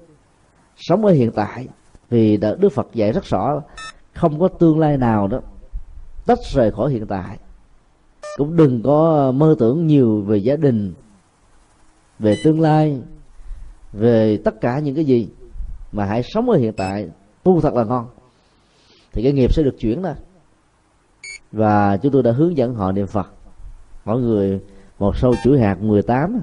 Sống 0.76 1.04
ở 1.04 1.12
hiện 1.12 1.30
tại 1.32 1.68
vì 2.11 2.37
đức 2.37 2.72
phật 2.72 2.88
dạy 2.94 3.12
rất 3.12 3.25
rõ 3.25 3.62
không 4.14 4.40
có 4.40 4.49
tương 4.49 4.78
lai 4.78 4.96
nào 4.96 5.28
đó 5.28 5.40
tách 6.26 6.38
rời 6.52 6.70
khỏi 6.70 6.92
hiện 6.92 7.06
tại 7.06 7.38
cũng 8.36 8.56
đừng 8.56 8.82
có 8.82 9.10
ờ, 9.16 9.32
mơ 9.32 9.54
tưởng 9.58 9.86
nhiều 9.86 10.22
về 10.22 10.36
gia 10.36 10.56
đình, 10.56 10.94
về 12.18 12.34
tương 12.44 12.60
lai, 12.60 13.00
về 13.92 14.38
tất 14.44 14.60
cả 14.60 14.78
những 14.78 14.94
cái 14.94 15.04
gì 15.04 15.28
mà 15.92 16.04
hãy 16.04 16.22
sống 16.22 16.50
ở 16.50 16.58
hiện 16.58 16.72
tại. 16.72 17.08
Tu 17.42 17.60
thật 17.60 17.74
là 17.74 17.84
ngon. 17.84 18.06
Thì 19.12 19.22
cái 19.22 19.32
nghiệp 19.32 19.54
sẽ 19.54 19.62
được 19.62 19.76
chuyển 19.78 20.02
ra. 20.02 20.14
Và 21.52 21.96
chúng 21.96 22.12
tôi 22.12 22.22
đã 22.22 22.32
hướng 22.32 22.56
dẫn 22.56 22.74
họ 22.74 22.92
niệm 22.92 23.06
Phật. 23.06 23.32
Mỗi 24.04 24.20
người 24.20 24.60
một 24.98 25.16
sâu 25.16 25.34
chuỗi 25.44 25.60
hạt 25.60 25.82
18 25.82 26.40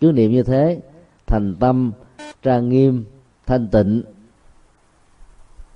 cứ 0.00 0.12
niệm 0.12 0.30
như 0.32 0.42
thế, 0.42 0.80
thành 1.26 1.56
tâm, 1.60 1.92
trang 2.42 2.68
nghiêm, 2.68 3.04
thanh 3.46 3.68
tịnh, 3.68 4.02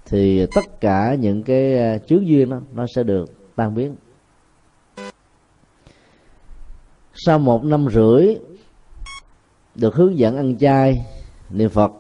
thì 0.07 0.47
tất 0.55 0.81
cả 0.81 1.17
những 1.21 1.43
cái 1.43 1.79
ờ, 1.79 1.99
chướng 1.99 2.27
duyên 2.27 2.51
đó, 2.51 2.61
nó 2.75 2.87
sẽ 2.87 3.03
được 3.03 3.57
tan 3.57 3.75
biến. 3.75 3.95
Sau 7.15 7.39
một 7.39 7.65
năm 7.65 7.87
rưỡi 7.93 8.37
được 9.75 9.95
hướng 9.95 10.19
dẫn 10.19 10.37
ăn 10.37 10.59
chay 10.59 11.07
niệm 11.51 11.71
phật 11.71 11.93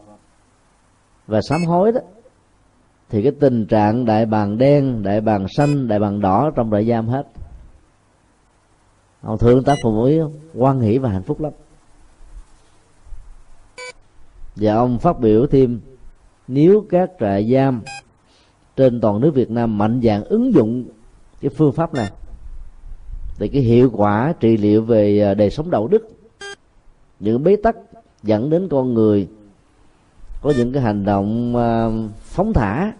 và 1.26 1.40
sám 1.49 1.64
hối 1.64 1.92
đó, 1.92 2.00
thì 3.09 3.23
cái 3.23 3.33
tình 3.40 3.66
trạng 3.66 4.04
đại 4.04 4.26
bàng 4.26 4.59
đen, 4.59 5.02
đại 5.02 5.21
bàng 5.21 5.47
xanh, 5.56 5.88
đại 5.88 5.99
bàng 5.99 6.21
đỏ 6.21 6.50
trong 6.56 6.71
trại 6.71 6.87
giam 6.87 7.09
hết. 7.09 7.26
Ông 9.23 9.38
thương 9.38 9.64
tác 9.64 9.78
phục 9.83 10.06
ý 10.06 10.18
quan 10.54 10.80
hỷ 10.80 10.99
và 10.99 11.09
hạnh 11.09 11.23
phúc 11.23 11.40
lắm. 11.40 11.52
Và 14.56 14.75
ông 14.75 14.99
phát 14.99 15.21
biểu 15.21 15.47
thêm, 15.47 15.80
nếu 16.49 16.87
các 16.90 17.11
trại 17.21 17.52
giam 17.52 17.83
trên 18.76 19.00
toàn 19.00 19.21
nước 19.21 19.30
Việt 19.35 19.50
Nam 19.50 19.78
mạnh 19.78 20.00
dạng 20.04 20.25
ứng 20.25 20.54
dụng 20.54 20.85
cái 21.40 21.50
phương 21.56 21.73
pháp 21.73 21.94
này 21.94 22.11
thì 23.38 23.48
cái 23.48 23.62
hiệu 23.62 23.90
quả 23.92 24.34
trị 24.40 24.56
liệu 24.56 24.82
về 24.82 25.20
à, 25.20 25.34
đời 25.34 25.50
sống 25.50 25.70
đạo 25.70 25.88
đức, 25.88 26.08
những 27.20 27.44
bế 27.44 27.56
tắc 27.56 27.76
dẫn 28.22 28.50
đến 28.50 28.68
con 28.70 28.94
người 28.94 29.28
có 30.42 30.52
những 30.56 30.72
cái 30.72 30.82
hành 30.82 31.04
động 31.04 31.56
à, 31.56 31.88
phóng 32.16 32.52
thả 32.52 32.92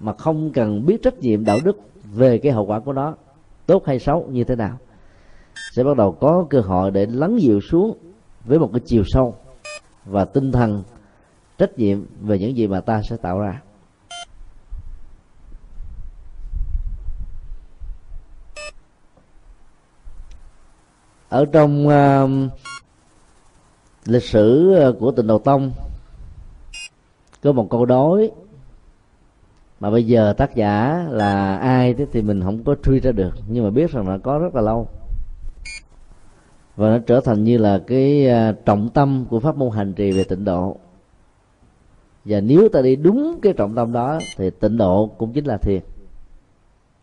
mà 0.00 0.12
không 0.12 0.50
cần 0.52 0.86
biết 0.86 1.02
trách 1.02 1.18
nhiệm 1.18 1.44
đạo 1.44 1.58
đức 1.64 1.80
về 2.14 2.38
cái 2.38 2.52
hậu 2.52 2.66
quả 2.66 2.80
của 2.80 2.92
nó, 2.92 3.14
tốt 3.66 3.86
hay 3.86 3.98
xấu, 3.98 4.26
như 4.30 4.44
thế 4.44 4.56
nào, 4.56 4.78
sẽ 5.72 5.84
bắt 5.84 5.96
đầu 5.96 6.12
có 6.12 6.46
cơ 6.50 6.60
hội 6.60 6.90
để 6.90 7.06
lắng 7.06 7.40
dịu 7.40 7.60
xuống 7.60 7.96
với 8.44 8.58
một 8.58 8.70
cái 8.72 8.80
chiều 8.84 9.02
sâu 9.06 9.34
và 10.04 10.24
tinh 10.24 10.52
thần 10.52 10.82
trách 11.58 11.78
nhiệm 11.78 12.06
về 12.20 12.38
những 12.38 12.56
gì 12.56 12.66
mà 12.66 12.80
ta 12.80 13.02
sẽ 13.02 13.16
tạo 13.16 13.40
ra. 13.40 13.62
Ở 21.28 21.44
trong 21.44 21.88
uh, 21.88 22.50
lịch 24.04 24.22
sử 24.22 24.74
ờ, 24.74 24.92
của 24.92 25.10
tịnh 25.10 25.26
độ 25.26 25.38
tông 25.38 25.72
có 27.42 27.52
một 27.52 27.70
câu 27.70 27.86
đối 27.86 28.30
mà 29.80 29.90
bây 29.90 30.06
giờ 30.06 30.32
tác 30.32 30.54
giả 30.54 31.06
là 31.10 31.56
ai 31.56 31.94
thế 31.94 32.06
thì 32.12 32.22
mình 32.22 32.42
không 32.42 32.64
có 32.64 32.74
truy 32.84 33.00
ra 33.00 33.12
được 33.12 33.34
nhưng 33.48 33.64
mà 33.64 33.70
biết 33.70 33.90
rằng 33.90 34.08
là 34.08 34.18
có 34.18 34.38
rất 34.38 34.54
là 34.54 34.60
lâu. 34.60 34.88
Và 36.76 36.88
nó 36.88 36.98
trở 36.98 37.20
thành 37.20 37.44
như 37.44 37.58
là 37.58 37.82
cái 37.86 38.26
ờ, 38.26 38.52
trọng 38.52 38.88
tâm 38.88 39.24
của 39.30 39.40
pháp 39.40 39.56
môn 39.56 39.70
hành 39.70 39.94
trì 39.94 40.10
về 40.10 40.24
tịnh 40.24 40.44
độ. 40.44 40.76
Và 42.24 42.40
nếu 42.40 42.68
ta 42.68 42.82
đi 42.82 42.96
đúng 42.96 43.38
cái 43.42 43.52
trọng 43.52 43.74
tâm 43.74 43.92
đó 43.92 44.18
thì 44.36 44.50
tịnh 44.50 44.76
độ 44.76 45.06
cũng 45.18 45.32
chính 45.32 45.44
là 45.44 45.56
thiền. 45.56 45.80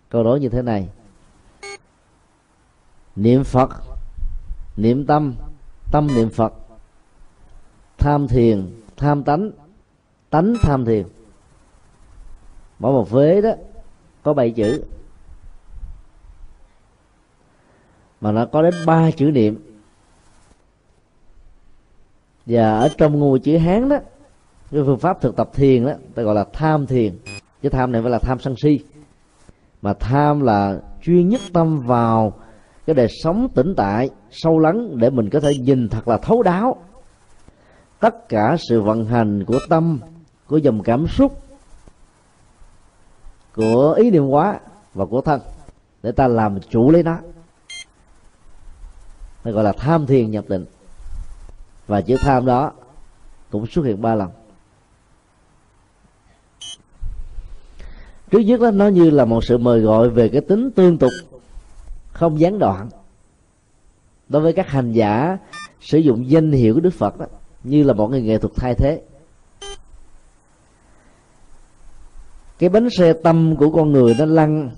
Câu 0.09 0.23
đối 0.23 0.39
như 0.39 0.49
thế 0.49 0.61
này. 0.61 0.89
Niệm 3.15 3.43
phật 3.43 3.69
niệm 4.77 5.05
tâm 5.05 5.35
tâm 5.91 6.07
niệm 6.07 6.29
phật. 6.29 6.53
Tham 7.97 8.27
thiền, 8.27 8.81
tham 8.97 9.23
tánh 9.23 9.51
tánh 10.29 10.53
tham 10.61 10.85
thiền. 10.85 11.07
Mỗi 12.79 12.93
một 12.93 13.09
vế 13.09 13.41
đó, 13.41 13.51
có 14.23 14.33
bảy 14.33 14.51
chữ. 14.51 14.83
Mà 18.21 18.31
nó 18.31 18.45
có 18.45 18.61
đến 18.61 18.73
ba 18.85 19.11
chữ 19.11 19.25
niệm. 19.31 19.75
Và 22.45 22.79
ở 22.79 22.89
trong 22.97 23.19
ngôi 23.19 23.39
chữ 23.39 23.57
hán 23.57 23.89
đó, 23.89 23.97
cái 24.71 24.81
phương 24.85 24.99
pháp 24.99 25.21
thực 25.21 25.35
tập 25.35 25.49
thiền 25.53 25.85
đó, 25.85 25.93
ta 26.15 26.23
gọi 26.23 26.35
là 26.35 26.45
tham 26.53 26.87
thiền. 26.87 27.17
Chứ 27.61 27.69
tham 27.69 27.91
này 27.91 28.01
phải 28.01 28.11
là 28.11 28.19
tham 28.19 28.39
sân 28.39 28.55
si. 28.57 28.79
Mà 29.81 29.93
tham 29.93 30.41
là 30.41 30.79
chuyên 31.01 31.29
nhất 31.29 31.41
tâm 31.53 31.79
vào 31.79 32.33
cái 32.85 32.93
đời 32.93 33.07
sống 33.23 33.49
tĩnh 33.55 33.73
tại, 33.77 34.09
sâu 34.31 34.59
lắng 34.59 34.97
để 34.97 35.09
mình 35.09 35.29
có 35.29 35.39
thể 35.39 35.57
nhìn 35.57 35.89
thật 35.89 36.07
là 36.07 36.17
thấu 36.17 36.43
đáo. 36.43 36.75
Tất 37.99 38.29
cả 38.29 38.57
sự 38.69 38.81
vận 38.81 39.05
hành 39.05 39.45
của 39.45 39.59
tâm, 39.69 39.99
của 40.47 40.57
dòng 40.57 40.83
cảm 40.83 41.07
xúc, 41.07 41.41
của 43.55 43.93
ý 43.97 44.11
niệm 44.11 44.23
hóa 44.23 44.59
và 44.93 45.05
của 45.05 45.21
thân 45.21 45.41
để 46.03 46.11
ta 46.11 46.27
làm 46.27 46.59
chủ 46.69 46.91
lấy 46.91 47.03
nó. 47.03 47.17
Nó 49.43 49.51
gọi 49.51 49.63
là 49.63 49.73
tham 49.77 50.05
thiền 50.05 50.31
nhập 50.31 50.45
định. 50.47 50.65
Và 51.87 52.01
chữ 52.01 52.15
tham 52.21 52.45
đó 52.45 52.71
cũng 53.51 53.67
xuất 53.67 53.85
hiện 53.85 54.01
ba 54.01 54.15
lần. 54.15 54.29
Trước 58.31 58.39
nhất 58.39 58.61
là 58.61 58.71
nó 58.71 58.87
như 58.87 59.09
là 59.09 59.25
một 59.25 59.43
sự 59.43 59.57
mời 59.57 59.79
gọi 59.79 60.09
về 60.09 60.29
cái 60.29 60.41
tính 60.41 60.71
tương 60.71 60.97
tục 60.97 61.11
không 62.13 62.39
gián 62.39 62.59
đoạn. 62.59 62.89
Đối 64.29 64.41
với 64.41 64.53
các 64.53 64.69
hành 64.69 64.91
giả 64.91 65.37
sử 65.81 65.97
dụng 65.97 66.29
danh 66.29 66.51
hiệu 66.51 66.73
của 66.73 66.79
đức 66.79 66.93
phật 66.93 67.19
đó, 67.19 67.25
như 67.63 67.83
là 67.83 67.93
một 67.93 68.07
người 68.07 68.21
nghệ 68.21 68.37
thuật 68.37 68.53
thay 68.55 68.75
thế. 68.75 69.01
Cái 72.59 72.69
bánh 72.69 72.89
xe 72.89 73.13
tâm 73.13 73.55
của 73.55 73.69
con 73.69 73.91
người 73.91 74.15
nó 74.19 74.25
lăn 74.25 74.69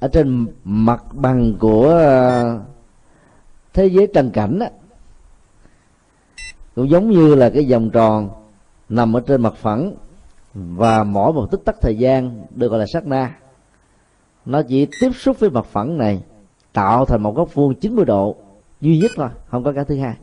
ở 0.00 0.08
trên 0.08 0.46
mặt 0.64 1.02
bằng 1.12 1.54
của 1.58 1.88
ờ, 1.88 2.60
thế 3.72 3.86
giới 3.86 4.06
trần 4.14 4.30
cảnh 4.30 4.58
đó. 4.58 4.66
Cũng 6.74 6.90
giống 6.90 7.10
như 7.10 7.34
là 7.34 7.50
cái 7.50 7.66
vòng 7.70 7.90
tròn 7.90 8.30
nằm 8.88 9.16
ở 9.16 9.20
trên 9.26 9.42
mặt 9.42 9.54
phẳng 9.56 9.94
và 10.54 11.04
mỗi 11.04 11.32
một 11.32 11.50
tích 11.50 11.60
tắc 11.64 11.76
thời 11.80 11.96
gian 11.98 12.46
được 12.50 12.68
gọi 12.68 12.80
là 12.80 12.86
sát 12.86 13.06
na 13.06 13.34
nó 14.46 14.62
chỉ 14.62 14.86
tiếp 15.00 15.10
xúc 15.14 15.40
với 15.40 15.50
mặt 15.50 15.66
phẳng 15.66 15.98
này, 15.98 16.22
tạo 16.72 17.04
thành 17.04 17.22
một 17.22 17.36
góc 17.36 17.54
vuông 17.54 17.74
90 17.74 18.04
độ, 18.04 18.36
duy 18.80 18.98
nhất 18.98 19.10
thôi, 19.16 19.28
không 19.46 19.64
có 19.64 19.72
cái 19.72 19.84
thứ 19.84 19.96
hai. 19.96 20.16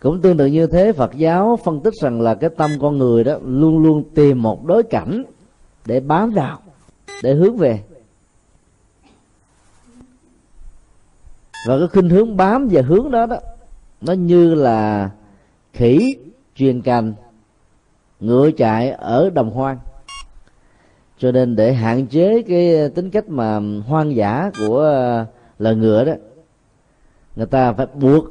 Cũng 0.00 0.20
tương 0.20 0.36
tự 0.36 0.46
như 0.46 0.66
thế, 0.66 0.92
Phật 0.92 1.14
giáo 1.14 1.58
phân 1.64 1.80
tích 1.80 1.94
rằng 2.02 2.20
là 2.20 2.34
cái 2.34 2.50
tâm 2.56 2.70
con 2.80 2.98
người 2.98 3.24
đó 3.24 3.38
luôn 3.44 3.78
luôn 3.78 4.04
tìm 4.14 4.42
một 4.42 4.64
đối 4.64 4.82
cảnh 4.82 5.24
để 5.86 6.00
bám 6.00 6.30
vào, 6.30 6.58
để 7.22 7.34
hướng 7.34 7.56
về. 7.56 7.82
Và 11.66 11.78
cái 11.78 11.88
khuynh 11.88 12.08
hướng 12.08 12.36
bám 12.36 12.68
và 12.70 12.82
hướng 12.82 13.10
đó 13.10 13.26
đó, 13.26 13.36
nó 14.00 14.12
như 14.12 14.54
là 14.54 15.10
khỉ 15.72 16.16
truyền 16.56 16.82
cành 16.82 17.14
ngựa 18.20 18.50
chạy 18.50 18.90
ở 18.90 19.30
đồng 19.30 19.50
hoang. 19.50 19.78
Cho 21.18 21.32
nên 21.32 21.56
để 21.56 21.72
hạn 21.72 22.06
chế 22.06 22.42
cái 22.42 22.76
ờ, 22.76 22.88
tính 22.88 23.10
cách 23.10 23.28
mà 23.28 23.60
hoang 23.86 24.16
dã 24.16 24.50
của 24.58 24.78
ờ, 24.78 25.26
loài 25.58 25.76
ngựa 25.76 26.04
đó, 26.04 26.12
người 27.36 27.46
ta 27.46 27.72
phải 27.72 27.86
buộc 27.94 28.24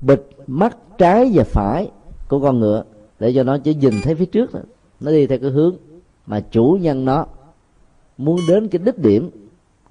bịt 0.00 0.20
mắt 0.46 0.76
trái 0.98 1.30
và 1.34 1.44
phải 1.44 1.90
của 2.28 2.40
con 2.40 2.60
ngựa 2.60 2.84
để 3.18 3.32
cho 3.34 3.42
nó 3.42 3.58
chỉ 3.58 3.74
nhìn 3.74 3.94
thấy 4.02 4.14
phía 4.14 4.26
trước 4.26 4.54
đó. 4.54 4.60
nó 5.00 5.10
đi 5.10 5.26
theo 5.26 5.38
cái 5.38 5.50
hướng 5.50 5.76
mà 6.26 6.40
chủ 6.40 6.78
nhân 6.80 7.04
nó 7.04 7.26
muốn 8.18 8.40
đến 8.48 8.68
cái 8.68 8.80
đích 8.84 8.98
điểm 8.98 9.30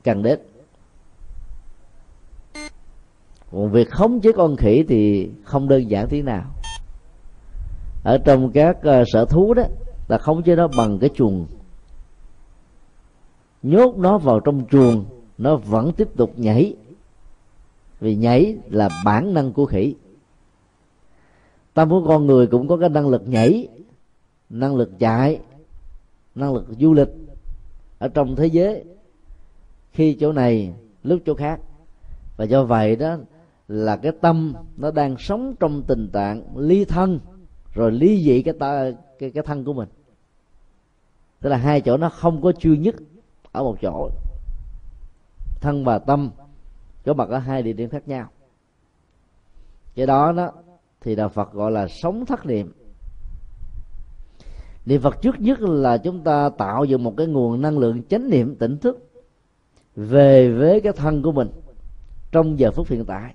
cần 0.04 0.24
đến. 0.24 0.40
Còn 3.52 3.72
việc 3.72 3.92
khống 3.92 4.20
chế 4.20 4.32
con 4.32 4.56
khỉ 4.56 4.84
thì 4.88 5.30
không 5.44 5.68
đơn 5.68 5.90
giản 5.90 6.10
thế 6.10 6.22
nào 6.22 6.44
ở 8.04 8.18
trong 8.18 8.52
các 8.52 8.78
uh, 8.78 9.08
sở 9.14 9.26
thú 9.26 9.54
đó 9.54 9.64
là 10.08 10.18
khống 10.18 10.44
chế 10.44 10.56
nó 10.56 10.68
bằng 10.78 11.00
cái 11.00 11.10
chuồng. 11.16 11.46
Nhốt 13.64 13.98
nó 13.98 14.18
vào 14.18 14.40
trong 14.40 14.66
chuồng 14.72 15.06
nó 15.38 15.56
vẫn 15.56 15.92
tiếp 15.92 16.08
tục 16.16 16.34
nhảy. 16.36 16.76
Vì 18.00 18.16
nhảy 18.16 18.58
là 18.70 18.90
bản 19.06 19.34
năng 19.34 19.54
của 19.54 19.66
khỉ. 19.66 19.96
Tâm 21.74 21.90
của 21.90 22.04
con 22.08 22.26
người 22.26 22.48
cũng 22.48 22.68
có 22.68 22.78
cái 22.78 22.90
năng 22.90 23.10
lực 23.10 23.28
nhảy 23.28 23.68
năng 24.50 24.76
lực 24.76 25.00
chạy 25.00 25.40
năng 26.36 26.54
lực 26.54 26.66
du 26.80 26.94
lịch. 26.94 27.10
Ở 28.00 28.08
trong 28.08 28.36
thế 28.36 28.48
giới 28.48 28.84
khi 29.92 30.18
chỗ 30.20 30.32
này 30.32 30.74
lúc 31.04 31.20
chỗ 31.26 31.34
khác. 31.34 31.60
Và 32.38 32.46
do 32.46 32.64
vậy 32.64 32.96
đó 32.96 33.18
là 33.68 33.98
cái 33.98 34.12
tâm 34.22 34.54
nó 34.78 34.92
đang 34.92 35.18
sống 35.18 35.56
trong 35.60 35.84
tình 35.84 36.10
trạng 36.14 36.58
ly 36.58 36.86
thân 36.86 37.20
rồi 37.80 37.92
lý 37.92 38.24
dị 38.24 38.42
cái 38.42 38.54
ta, 38.60 38.92
cái 39.20 39.32
cái 39.32 39.44
thân 39.44 39.64
của 39.64 39.74
mình. 39.74 39.90
Tức 41.42 41.50
là 41.50 41.58
hai 41.58 41.82
chỗ 41.82 41.98
nó 41.98 42.10
không 42.10 42.42
có 42.42 42.52
chuyên 42.52 42.82
nhất 42.82 42.96
ở 43.52 43.64
một 43.64 43.78
chỗ. 43.82 44.10
Thân 45.62 45.86
và 45.86 46.00
tâm 46.00 46.32
có 47.06 47.14
mặt 47.14 47.30
ở 47.30 47.38
hai 47.38 47.64
địa 47.64 47.74
điểm 47.74 47.90
khác 47.90 48.08
nhau. 48.08 48.30
Cái 49.96 50.06
đó 50.06 50.32
đó 50.32 50.52
thì 51.02 51.16
đạo 51.16 51.30
Phật 51.30 51.54
gọi 51.54 51.72
là 51.72 51.88
sống 51.88 52.26
thất 52.26 52.46
niệm. 52.46 52.74
Niệm 54.86 55.02
Phật 55.02 55.22
trước 55.22 55.40
nhất 55.40 55.62
là 55.62 55.98
chúng 55.98 56.24
ta 56.24 56.50
tạo 56.50 56.86
dựng 56.86 57.04
một 57.04 57.14
cái 57.18 57.28
nguồn 57.28 57.62
năng 57.62 57.78
lượng 57.78 58.04
chánh 58.04 58.30
niệm 58.30 58.56
tỉnh 58.56 58.78
thức 58.78 59.12
về 59.96 60.52
với 60.52 60.82
cái 60.82 60.94
thân 60.94 61.22
của 61.22 61.32
mình 61.32 61.50
trong 62.32 62.60
giờ 62.60 62.72
phút 62.72 62.88
hiện 62.88 63.06
tại. 63.06 63.34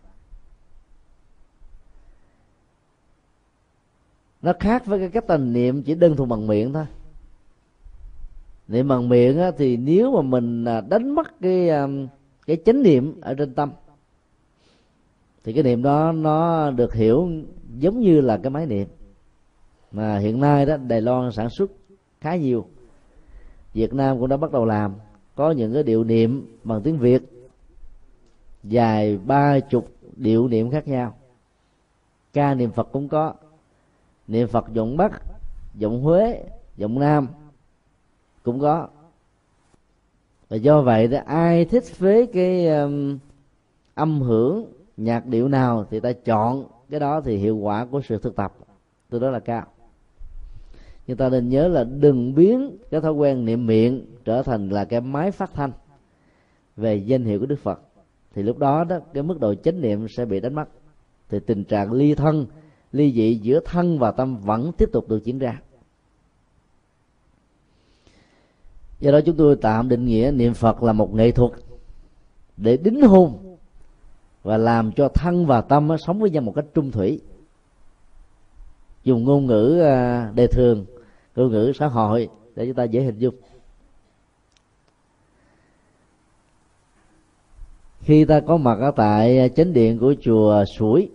Nó 4.44 4.52
khác 4.60 4.86
với 4.86 4.98
cái 4.98 5.08
cách 5.08 5.26
ta 5.26 5.36
niệm 5.36 5.82
chỉ 5.82 5.94
đơn 5.94 6.16
thuần 6.16 6.28
bằng 6.28 6.46
miệng 6.46 6.72
thôi. 6.72 6.84
Niệm 8.68 8.88
bằng 8.88 9.08
miệng 9.08 9.38
á, 9.38 9.50
thì 9.58 9.76
nếu 9.76 10.12
mà 10.12 10.22
mình 10.22 10.64
à, 10.64 10.80
đánh 10.80 11.14
mất 11.14 11.40
cái 11.40 11.68
à, 11.68 11.86
cái 12.46 12.56
chánh 12.64 12.82
niệm 12.82 13.20
ở 13.20 13.34
trên 13.34 13.54
tâm 13.54 13.70
thì 15.44 15.52
cái 15.52 15.62
niệm 15.62 15.82
đó 15.82 16.12
nó 16.12 16.70
được 16.70 16.94
hiểu 16.94 17.28
giống 17.78 18.00
như 18.00 18.20
là 18.20 18.36
cái 18.36 18.50
máy 18.50 18.66
niệm. 18.66 18.88
Mà 19.92 20.18
hiện 20.18 20.40
nay 20.40 20.66
đó 20.66 20.76
Đài 20.76 21.00
Loan 21.00 21.32
sản 21.32 21.50
xuất 21.50 21.70
khá 22.20 22.36
nhiều. 22.36 22.66
Việt 23.72 23.94
Nam 23.94 24.18
cũng 24.18 24.28
đã 24.28 24.36
bắt 24.36 24.52
đầu 24.52 24.64
làm. 24.64 24.94
Có 25.34 25.50
những 25.50 25.72
cái 25.74 25.82
điệu 25.82 26.04
niệm 26.04 26.58
bằng 26.64 26.82
tiếng 26.82 26.98
Việt 26.98 27.22
dài 28.64 29.18
ba 29.26 29.60
chục 29.60 29.88
điệu 30.16 30.48
niệm 30.48 30.70
khác 30.70 30.88
nhau. 30.88 31.14
Ca 32.32 32.54
niệm 32.54 32.70
Phật 32.70 32.88
cũng 32.92 33.08
có 33.08 33.34
niệm 34.28 34.48
Phật 34.48 34.72
giọng 34.72 34.96
Bắc 34.96 35.22
giọng 35.74 36.02
Huế 36.02 36.44
giọng 36.76 36.98
Nam 36.98 37.28
cũng 38.42 38.60
có. 38.60 38.88
Và 40.48 40.56
do 40.56 40.82
vậy 40.82 41.08
thì 41.08 41.16
ai 41.26 41.64
thích 41.64 41.84
với 41.98 42.26
cái 42.26 42.68
um, 42.68 43.18
âm 43.94 44.20
hưởng 44.20 44.72
nhạc 44.96 45.26
điệu 45.26 45.48
nào 45.48 45.86
thì 45.90 46.00
ta 46.00 46.12
chọn 46.12 46.64
cái 46.90 47.00
đó 47.00 47.20
thì 47.20 47.36
hiệu 47.36 47.56
quả 47.56 47.84
của 47.84 48.00
sự 48.00 48.18
thực 48.18 48.36
tập 48.36 48.54
từ 49.10 49.18
đó 49.18 49.30
là 49.30 49.40
cao. 49.40 49.66
Nhưng 51.06 51.16
ta 51.16 51.28
nên 51.28 51.48
nhớ 51.48 51.68
là 51.68 51.84
đừng 51.84 52.34
biến 52.34 52.76
cái 52.90 53.00
thói 53.00 53.12
quen 53.12 53.44
niệm 53.44 53.66
miệng 53.66 54.06
trở 54.24 54.42
thành 54.42 54.68
là 54.68 54.84
cái 54.84 55.00
máy 55.00 55.30
phát 55.30 55.50
thanh 55.54 55.72
về 56.76 56.94
danh 56.94 57.24
hiệu 57.24 57.40
của 57.40 57.46
đức 57.46 57.58
phật. 57.58 57.80
Thì 58.34 58.42
lúc 58.42 58.58
đó 58.58 58.84
đó 58.84 58.98
cái 59.12 59.22
mức 59.22 59.40
độ 59.40 59.54
chánh 59.54 59.80
niệm 59.80 60.06
sẽ 60.16 60.24
bị 60.24 60.40
đánh 60.40 60.54
mất. 60.54 60.68
Thì 61.28 61.40
tình 61.40 61.64
trạng 61.64 61.92
ly 61.92 62.14
thân 62.14 62.46
ly 62.94 63.12
dị 63.12 63.34
giữa 63.42 63.60
thân 63.64 63.98
và 63.98 64.10
tâm 64.10 64.36
vẫn 64.36 64.72
tiếp 64.72 64.88
tục 64.92 65.08
được 65.08 65.24
diễn 65.24 65.38
ra. 65.38 65.60
Do 69.00 69.12
đó 69.12 69.20
chúng 69.26 69.36
tôi 69.36 69.56
tạm 69.56 69.88
định 69.88 70.04
nghĩa 70.06 70.30
niệm 70.34 70.54
phật 70.54 70.82
là 70.82 70.92
một 70.92 71.14
nghệ 71.14 71.30
thuật 71.30 71.52
để 72.56 72.76
đính 72.76 73.02
hôn 73.02 73.56
và 74.42 74.56
làm 74.56 74.92
cho 74.92 75.08
thân 75.08 75.46
và 75.46 75.60
tâm 75.60 75.88
sống 76.06 76.20
với 76.20 76.30
nhau 76.30 76.42
một 76.42 76.52
cách 76.56 76.64
trung 76.74 76.90
thủy. 76.90 77.20
Dùng 79.04 79.24
ngôn 79.24 79.46
ngữ 79.46 79.80
à, 79.80 80.30
đề 80.34 80.46
thường, 80.46 80.84
ngôn 81.36 81.52
ngữ 81.52 81.72
xã 81.78 81.86
hội 81.86 82.28
để 82.56 82.66
chúng 82.66 82.74
ta 82.74 82.84
dễ 82.84 83.02
hình 83.02 83.18
dung. 83.18 83.34
Khi 88.00 88.24
ta 88.24 88.40
có 88.40 88.56
mặt 88.56 88.78
ở 88.80 88.90
tại 88.96 89.38
à, 89.38 89.48
chánh 89.48 89.72
điện 89.72 89.98
của 89.98 90.14
chùa 90.20 90.64
suối 90.64 91.10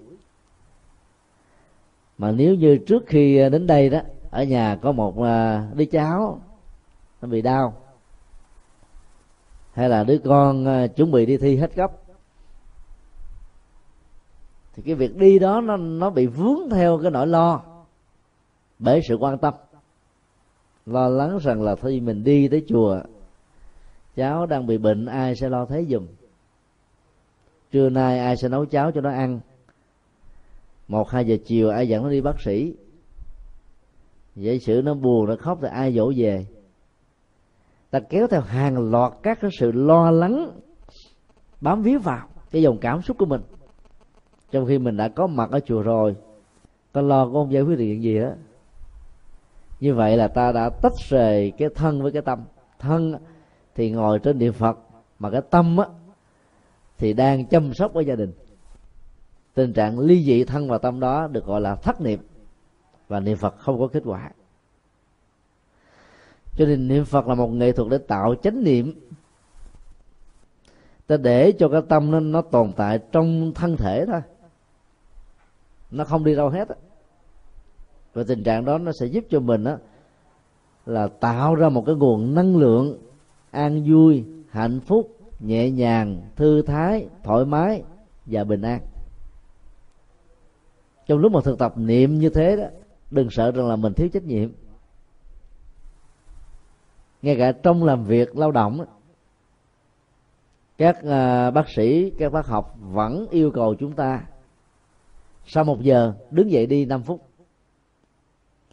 mà 2.19 2.31
nếu 2.31 2.55
như 2.55 2.77
trước 2.77 3.03
khi 3.07 3.37
à, 3.37 3.49
đến 3.49 3.67
đây 3.67 3.89
đó, 3.89 3.99
ở 4.29 4.43
nhà 4.43 4.77
có 4.81 4.91
một 4.91 5.23
à, 5.23 5.67
đứa 5.73 5.85
cháu, 5.85 6.41
nó 7.21 7.27
bị 7.27 7.41
đau, 7.41 7.73
hay 9.73 9.89
là 9.89 10.03
đứa 10.03 10.17
con 10.17 10.65
à, 10.65 10.87
chuẩn 10.87 11.11
bị 11.11 11.25
đi 11.25 11.37
thi 11.37 11.57
hết 11.57 11.75
cấp 11.75 11.91
thì 14.75 14.83
cái 14.85 14.95
việc 14.95 15.17
đi 15.17 15.39
đó 15.39 15.61
nó 15.61 15.77
nó 15.77 16.09
bị 16.09 16.25
vướng 16.27 16.69
theo 16.69 16.99
cái 17.01 17.11
nỗi 17.11 17.27
lo 17.27 17.61
bởi 18.79 19.01
sự 19.07 19.15
quan 19.15 19.37
tâm. 19.37 19.53
Lo 20.85 21.09
lắng 21.09 21.37
rằng 21.41 21.61
là 21.61 21.75
khi 21.75 21.99
mình 21.99 22.23
đi 22.23 22.47
tới 22.47 22.65
chùa, 22.67 22.99
cháu 24.15 24.45
đang 24.45 24.67
bị 24.67 24.77
bệnh, 24.77 25.05
ai 25.05 25.35
sẽ 25.35 25.49
lo 25.49 25.65
thế 25.65 25.85
giùm? 25.89 26.07
Trưa 27.71 27.89
nay 27.89 28.19
ai 28.19 28.37
sẽ 28.37 28.49
nấu 28.49 28.65
cháo 28.65 28.91
cho 28.91 29.01
nó 29.01 29.09
ăn? 29.09 29.39
Một, 30.89 31.09
hai 31.09 31.25
giờ 31.25 31.37
chiều, 31.45 31.69
ai 31.69 31.87
dẫn 31.87 32.03
nó 32.03 32.09
đi 32.09 32.21
bác 32.21 32.41
sĩ. 32.41 32.73
Vậy 34.35 34.59
sự 34.59 34.81
nó 34.85 34.93
buồn, 34.93 35.25
nó 35.25 35.35
khóc 35.35 35.59
thì 35.61 35.67
ai 35.71 35.93
dỗ 35.93 36.13
về? 36.15 36.45
Ta 37.89 37.99
kéo 37.99 38.27
theo 38.27 38.41
hàng 38.41 38.91
loạt 38.91 39.13
các 39.23 39.37
cái 39.41 39.51
sự 39.59 39.71
lo 39.71 40.11
lắng, 40.11 40.51
bám 41.61 41.81
víu 41.81 41.99
vào 41.99 42.27
cái 42.51 42.61
dòng 42.61 42.77
cảm 42.77 43.01
xúc 43.01 43.17
của 43.17 43.25
mình. 43.25 43.41
Trong 44.51 44.65
khi 44.65 44.77
mình 44.77 44.97
đã 44.97 45.07
có 45.07 45.27
mặt 45.27 45.51
ở 45.51 45.59
chùa 45.59 45.81
rồi, 45.81 46.15
ta 46.91 47.01
lo 47.01 47.25
có 47.25 47.31
không 47.31 47.53
giải 47.53 47.61
quyết 47.61 47.77
được 47.77 47.85
chuyện 47.85 48.03
gì 48.03 48.19
đó. 48.19 48.29
Như 49.79 49.93
vậy 49.93 50.17
là 50.17 50.27
ta 50.27 50.51
đã 50.51 50.69
tách 50.69 50.93
rời 51.09 51.51
cái 51.57 51.69
thân 51.75 52.01
với 52.01 52.11
cái 52.11 52.21
tâm. 52.21 52.39
Thân 52.79 53.15
thì 53.75 53.91
ngồi 53.91 54.19
trên 54.19 54.39
điện 54.39 54.53
phật, 54.53 54.79
mà 55.19 55.29
cái 55.31 55.41
tâm 55.49 55.77
á, 55.77 55.85
thì 56.97 57.13
đang 57.13 57.45
chăm 57.45 57.73
sóc 57.73 57.93
ở 57.93 58.01
gia 58.01 58.15
đình 58.15 58.31
tình 59.53 59.73
trạng 59.73 59.99
ly 59.99 60.23
dị 60.23 60.43
thân 60.43 60.69
và 60.69 60.77
tâm 60.77 60.99
đó 60.99 61.27
được 61.27 61.45
gọi 61.45 61.61
là 61.61 61.75
thất 61.75 62.01
niệm 62.01 62.19
và 63.07 63.19
niệm 63.19 63.37
phật 63.37 63.57
không 63.57 63.79
có 63.79 63.87
kết 63.87 64.03
quả. 64.05 64.31
Cho 66.57 66.65
nên 66.65 66.87
niệm 66.87 67.05
phật 67.05 67.27
là 67.27 67.35
một 67.35 67.47
nghệ 67.47 67.71
thuật 67.71 67.89
để 67.91 67.97
tạo 67.97 68.35
chánh 68.35 68.63
niệm. 68.63 69.09
Ta 71.07 71.17
để 71.17 71.51
cho 71.51 71.69
cái 71.69 71.81
tâm 71.89 72.11
nó, 72.11 72.19
nó 72.19 72.41
tồn 72.41 72.71
tại 72.75 72.99
trong 73.11 73.51
thân 73.55 73.77
thể 73.77 74.05
thôi. 74.05 74.21
Nó 75.91 76.03
không 76.03 76.23
đi 76.23 76.35
đâu 76.35 76.49
hết 76.49 76.67
và 78.13 78.23
tình 78.27 78.43
trạng 78.43 78.65
đó 78.65 78.77
nó 78.77 78.91
sẽ 78.91 79.05
giúp 79.05 79.25
cho 79.29 79.39
mình 79.39 79.63
á 79.63 79.77
là 80.85 81.07
tạo 81.07 81.55
ra 81.55 81.69
một 81.69 81.83
cái 81.85 81.95
nguồn 81.95 82.35
năng 82.35 82.57
lượng 82.57 82.97
an 83.51 83.83
vui 83.87 84.23
hạnh 84.49 84.79
phúc 84.79 85.17
nhẹ 85.39 85.71
nhàng 85.71 86.21
thư 86.35 86.61
thái 86.61 87.07
thoải 87.23 87.45
mái 87.45 87.83
và 88.25 88.43
bình 88.43 88.61
an 88.61 88.79
trong 91.09 91.19
lúc 91.19 91.31
mà 91.31 91.39
thực 91.43 91.59
tập 91.59 91.73
niệm 91.77 92.19
như 92.19 92.29
thế 92.29 92.55
đó 92.55 92.63
đừng 93.11 93.29
sợ 93.29 93.51
rằng 93.51 93.67
là 93.67 93.75
mình 93.75 93.93
thiếu 93.93 94.09
trách 94.13 94.23
nhiệm. 94.23 94.49
Ngay 97.21 97.35
cả 97.35 97.51
trong 97.51 97.83
làm 97.83 98.03
việc 98.03 98.37
lao 98.37 98.51
động 98.51 98.85
các 100.77 100.97
uh, 100.97 101.53
bác 101.53 101.69
sĩ 101.75 102.11
các 102.17 102.31
bác 102.31 102.45
học 102.47 102.75
vẫn 102.79 103.27
yêu 103.31 103.51
cầu 103.51 103.75
chúng 103.79 103.93
ta 103.93 104.23
sau 105.45 105.63
một 105.63 105.81
giờ 105.81 106.13
đứng 106.31 106.51
dậy 106.51 106.65
đi 106.65 106.85
5 106.85 107.03
phút. 107.03 107.21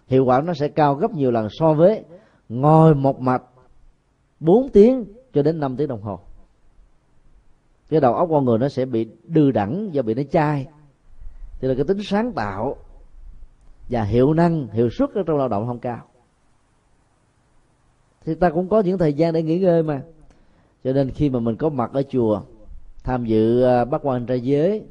Hiệu 0.07 0.25
quả 0.25 0.41
nó 0.41 0.55
sẽ 0.55 0.69
cao 0.69 0.95
gấp 0.95 1.11
nhiều 1.11 1.31
lần 1.31 1.49
so 1.51 1.75
với 1.75 2.05
ngồi 2.49 2.95
một 2.95 3.21
mạch 3.21 3.43
4 4.41 4.69
tiếng 4.69 5.05
cho 5.33 5.43
đến 5.43 5.61
5 5.61 5.77
tiếng 5.77 5.89
đồng 5.89 6.03
hồ. 6.03 6.19
Cái 7.89 8.01
đầu 8.01 8.15
óc 8.15 8.29
con 8.31 8.45
người 8.45 8.59
nó 8.59 8.69
sẽ 8.69 8.85
bị 8.85 9.09
đư 9.25 9.51
đẳng 9.51 9.89
do 9.93 10.03
bị 10.03 10.15
nó 10.15 10.23
chai 10.33 10.67
thì 11.61 11.69
là 11.69 11.75
cái 11.75 11.85
tính 11.85 12.03
sáng 12.03 12.33
tạo 12.33 12.77
và 13.89 14.03
hiệu 14.03 14.35
năng, 14.35 14.69
hiệu 14.69 14.91
suất 14.91 15.11
ở 15.15 15.23
trong 15.27 15.39
lao 15.39 15.49
động 15.49 15.67
không 15.67 15.79
cao. 15.79 16.09
Thì 18.25 18.35
ta 18.35 18.51
cũng 18.51 18.69
có 18.69 18.81
những 18.81 18.99
thời 18.99 19.13
gian 19.13 19.33
để 19.33 19.43
nghỉ 19.43 19.59
ngơi 19.59 19.83
mà. 19.83 20.03
Cho 20.85 20.93
nên 20.93 21.11
khi 21.11 21.31
mà 21.31 21.41
mình 21.41 21.57
có 21.57 21.69
mặt 21.69 21.91
ở 21.93 22.03
chùa, 22.03 22.43
tham 23.05 23.25
dự 23.25 23.63
à, 23.63 23.85
bác 23.85 24.07
quan 24.07 24.27
trai 24.27 24.41
giới, 24.41 24.85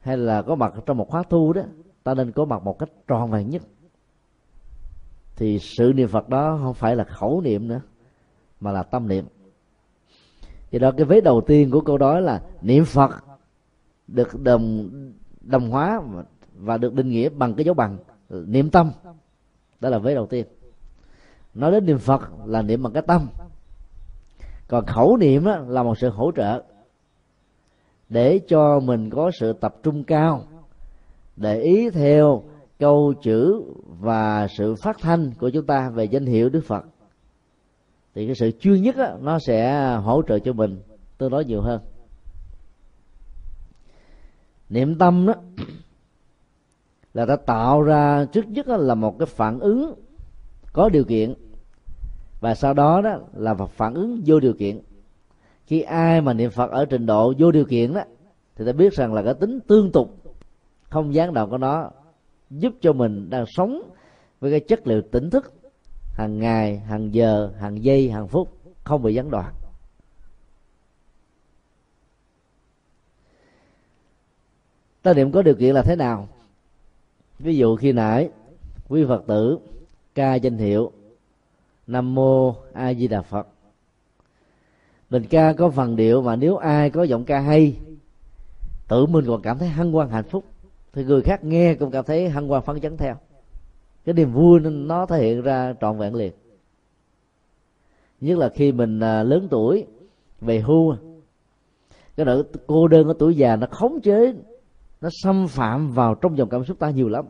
hay 0.00 0.16
là 0.16 0.42
có 0.42 0.54
mặt 0.54 0.74
trong 0.86 0.96
một 0.96 1.08
khóa 1.08 1.22
tu 1.22 1.52
đó, 1.52 1.62
ta 2.04 2.14
nên 2.14 2.32
có 2.32 2.44
mặt 2.44 2.62
một 2.62 2.78
cách 2.78 2.88
tròn 3.06 3.30
vẹn 3.30 3.50
nhất. 3.50 3.62
Thì 5.36 5.58
sự 5.58 5.92
niệm 5.96 6.08
phật 6.08 6.28
đó 6.28 6.58
không 6.62 6.74
phải 6.74 6.96
là 6.96 7.04
khẩu 7.04 7.40
niệm 7.40 7.68
nữa, 7.68 7.80
mà 8.60 8.72
là 8.72 8.82
tâm 8.82 9.08
niệm. 9.08 9.24
Do 10.70 10.78
đó, 10.78 10.90
cái 10.96 11.06
vế 11.06 11.20
đầu 11.20 11.40
tiên 11.40 11.70
của 11.70 11.80
câu 11.80 11.98
đó 11.98 12.20
là 12.20 12.42
niệm 12.62 12.84
phật 12.84 13.10
được 14.06 14.40
đồng 14.40 14.88
đồng 15.40 15.70
hóa 15.70 16.00
và 16.54 16.78
được 16.78 16.94
định 16.94 17.08
nghĩa 17.08 17.28
bằng 17.28 17.54
cái 17.54 17.64
dấu 17.64 17.74
bằng 17.74 17.98
niệm 18.28 18.70
tâm. 18.70 18.92
Đó 19.80 19.88
là 19.88 19.98
vế 19.98 20.14
đầu 20.14 20.26
tiên. 20.26 20.46
Nói 21.54 21.70
đến 21.70 21.86
niệm 21.86 21.98
phật 21.98 22.20
là 22.46 22.62
niệm 22.62 22.82
bằng 22.82 22.92
cái 22.92 23.02
tâm. 23.06 23.28
Còn 24.68 24.86
khẩu 24.86 25.16
niệm 25.16 25.44
đó, 25.44 25.58
là 25.68 25.82
một 25.82 25.98
sự 25.98 26.08
hỗ 26.08 26.32
trợ 26.36 26.62
để 28.08 28.40
cho 28.48 28.80
mình 28.80 29.10
có 29.10 29.30
sự 29.40 29.52
tập 29.52 29.76
trung 29.82 30.04
cao 30.04 30.44
để 31.36 31.60
ý 31.60 31.90
theo 31.90 32.42
câu 32.78 33.14
chữ 33.22 33.62
và 34.00 34.48
sự 34.58 34.74
phát 34.82 34.96
thanh 35.00 35.32
của 35.40 35.50
chúng 35.50 35.66
ta 35.66 35.90
về 35.90 36.04
danh 36.04 36.26
hiệu 36.26 36.48
đức 36.48 36.64
phật. 36.66 36.84
Thì 38.14 38.26
cái 38.26 38.34
sự 38.34 38.50
chuyên 38.60 38.82
nhất 38.82 38.96
đó, 38.96 39.16
nó 39.20 39.38
sẽ 39.38 39.86
hỗ 39.96 40.22
trợ 40.28 40.38
cho 40.38 40.52
mình 40.52 40.80
tương 41.18 41.30
đối 41.30 41.44
nhiều 41.44 41.60
hơn 41.60 41.80
niệm 44.70 44.98
tâm 44.98 45.26
đó 45.26 45.34
là 47.14 47.26
ta 47.26 47.36
tạo 47.36 47.82
ra 47.82 48.24
trước 48.32 48.48
nhất 48.48 48.68
là 48.68 48.94
một 48.94 49.18
cái 49.18 49.26
phản 49.26 49.60
ứng 49.60 49.94
có 50.72 50.88
điều 50.88 51.04
kiện. 51.04 51.34
Và 52.40 52.54
sau 52.54 52.74
đó 52.74 53.00
đó 53.00 53.18
là 53.34 53.54
phản 53.54 53.94
ứng 53.94 54.22
vô 54.26 54.40
điều 54.40 54.52
kiện. 54.52 54.80
Khi 55.66 55.80
ai 55.80 56.20
mà 56.20 56.32
niệm 56.32 56.50
phật 56.50 56.70
ở 56.70 56.84
trình 56.84 57.06
độ 57.06 57.34
vô 57.38 57.50
điều 57.50 57.64
kiện 57.64 57.94
đó, 57.94 58.02
thì 58.56 58.66
ta 58.66 58.72
biết 58.72 58.92
rằng 58.92 59.14
là 59.14 59.22
cái 59.22 59.34
tính 59.34 59.60
tương 59.60 59.92
tục, 59.92 60.16
không 60.82 61.14
gián 61.14 61.34
đoạn 61.34 61.50
của 61.50 61.58
nó, 61.58 61.90
giúp 62.50 62.72
cho 62.80 62.92
mình 62.92 63.30
đang 63.30 63.44
sống 63.46 63.82
với 64.40 64.50
cái 64.50 64.60
chất 64.60 64.86
liệu 64.86 65.02
tỉnh 65.02 65.30
thức 65.30 65.52
hàng 66.14 66.38
ngày, 66.38 66.78
hàng 66.78 67.14
giờ, 67.14 67.50
hàng 67.58 67.84
giây, 67.84 68.10
hàng 68.10 68.28
phút, 68.28 68.48
không 68.84 69.02
bị 69.02 69.14
gián 69.14 69.30
đoạn. 69.30 69.52
Ta 75.02 75.14
niệm 75.14 75.32
có 75.32 75.42
điều 75.42 75.54
kiện 75.54 75.74
là 75.74 75.82
thế 75.82 75.96
nào? 75.96 76.28
Ví 77.38 77.56
dụ 77.56 77.76
khi 77.76 77.92
nãy, 77.92 78.30
quý 78.88 79.04
phật 79.08 79.24
tử 79.26 79.58
ca 80.14 80.34
danh 80.34 80.58
hiệu 80.58 80.92
nam 81.86 82.14
mô 82.14 82.54
a 82.72 82.94
di 82.94 83.08
đà 83.08 83.22
phật. 83.22 83.46
Mình 85.10 85.24
ca 85.30 85.52
có 85.52 85.70
phần 85.70 85.96
điệu 85.96 86.22
mà 86.22 86.36
nếu 86.36 86.56
ai 86.56 86.90
có 86.90 87.02
giọng 87.02 87.24
ca 87.24 87.40
hay, 87.40 87.76
tự 88.88 89.06
mình 89.06 89.24
còn 89.26 89.42
cảm 89.42 89.58
thấy 89.58 89.68
hân 89.68 89.92
hoan, 89.92 90.10
hạnh 90.10 90.24
phúc. 90.24 90.44
Thì 90.92 91.04
người 91.04 91.22
khác 91.22 91.44
nghe 91.44 91.74
cũng 91.74 91.90
cảm 91.90 92.04
thấy 92.04 92.28
hân 92.28 92.48
hoan, 92.48 92.62
phấn 92.62 92.80
chấn 92.80 92.96
theo. 92.96 93.16
Cái 94.04 94.14
niềm 94.14 94.32
vui 94.32 94.60
nó 94.60 95.06
thể 95.06 95.22
hiện 95.22 95.42
ra 95.42 95.74
trọn 95.80 95.98
vẹn 95.98 96.14
liền. 96.14 96.32
Nhất 98.20 98.38
là 98.38 98.48
khi 98.48 98.72
mình 98.72 99.00
à, 99.00 99.22
lớn 99.22 99.48
tuổi, 99.50 99.86
về 100.40 100.60
hưu, 100.60 100.94
cái 102.16 102.26
nỗi 102.26 102.44
cô 102.66 102.88
đơn 102.88 103.08
ở 103.08 103.14
tuổi 103.18 103.36
già 103.36 103.56
nó 103.56 103.66
khống 103.70 104.00
chế 104.00 104.34
nó 105.00 105.08
xâm 105.12 105.48
phạm 105.48 105.92
vào 105.92 106.14
trong 106.14 106.38
dòng 106.38 106.48
cảm 106.48 106.64
xúc 106.64 106.78
ta 106.78 106.90
nhiều 106.90 107.08
lắm. 107.08 107.24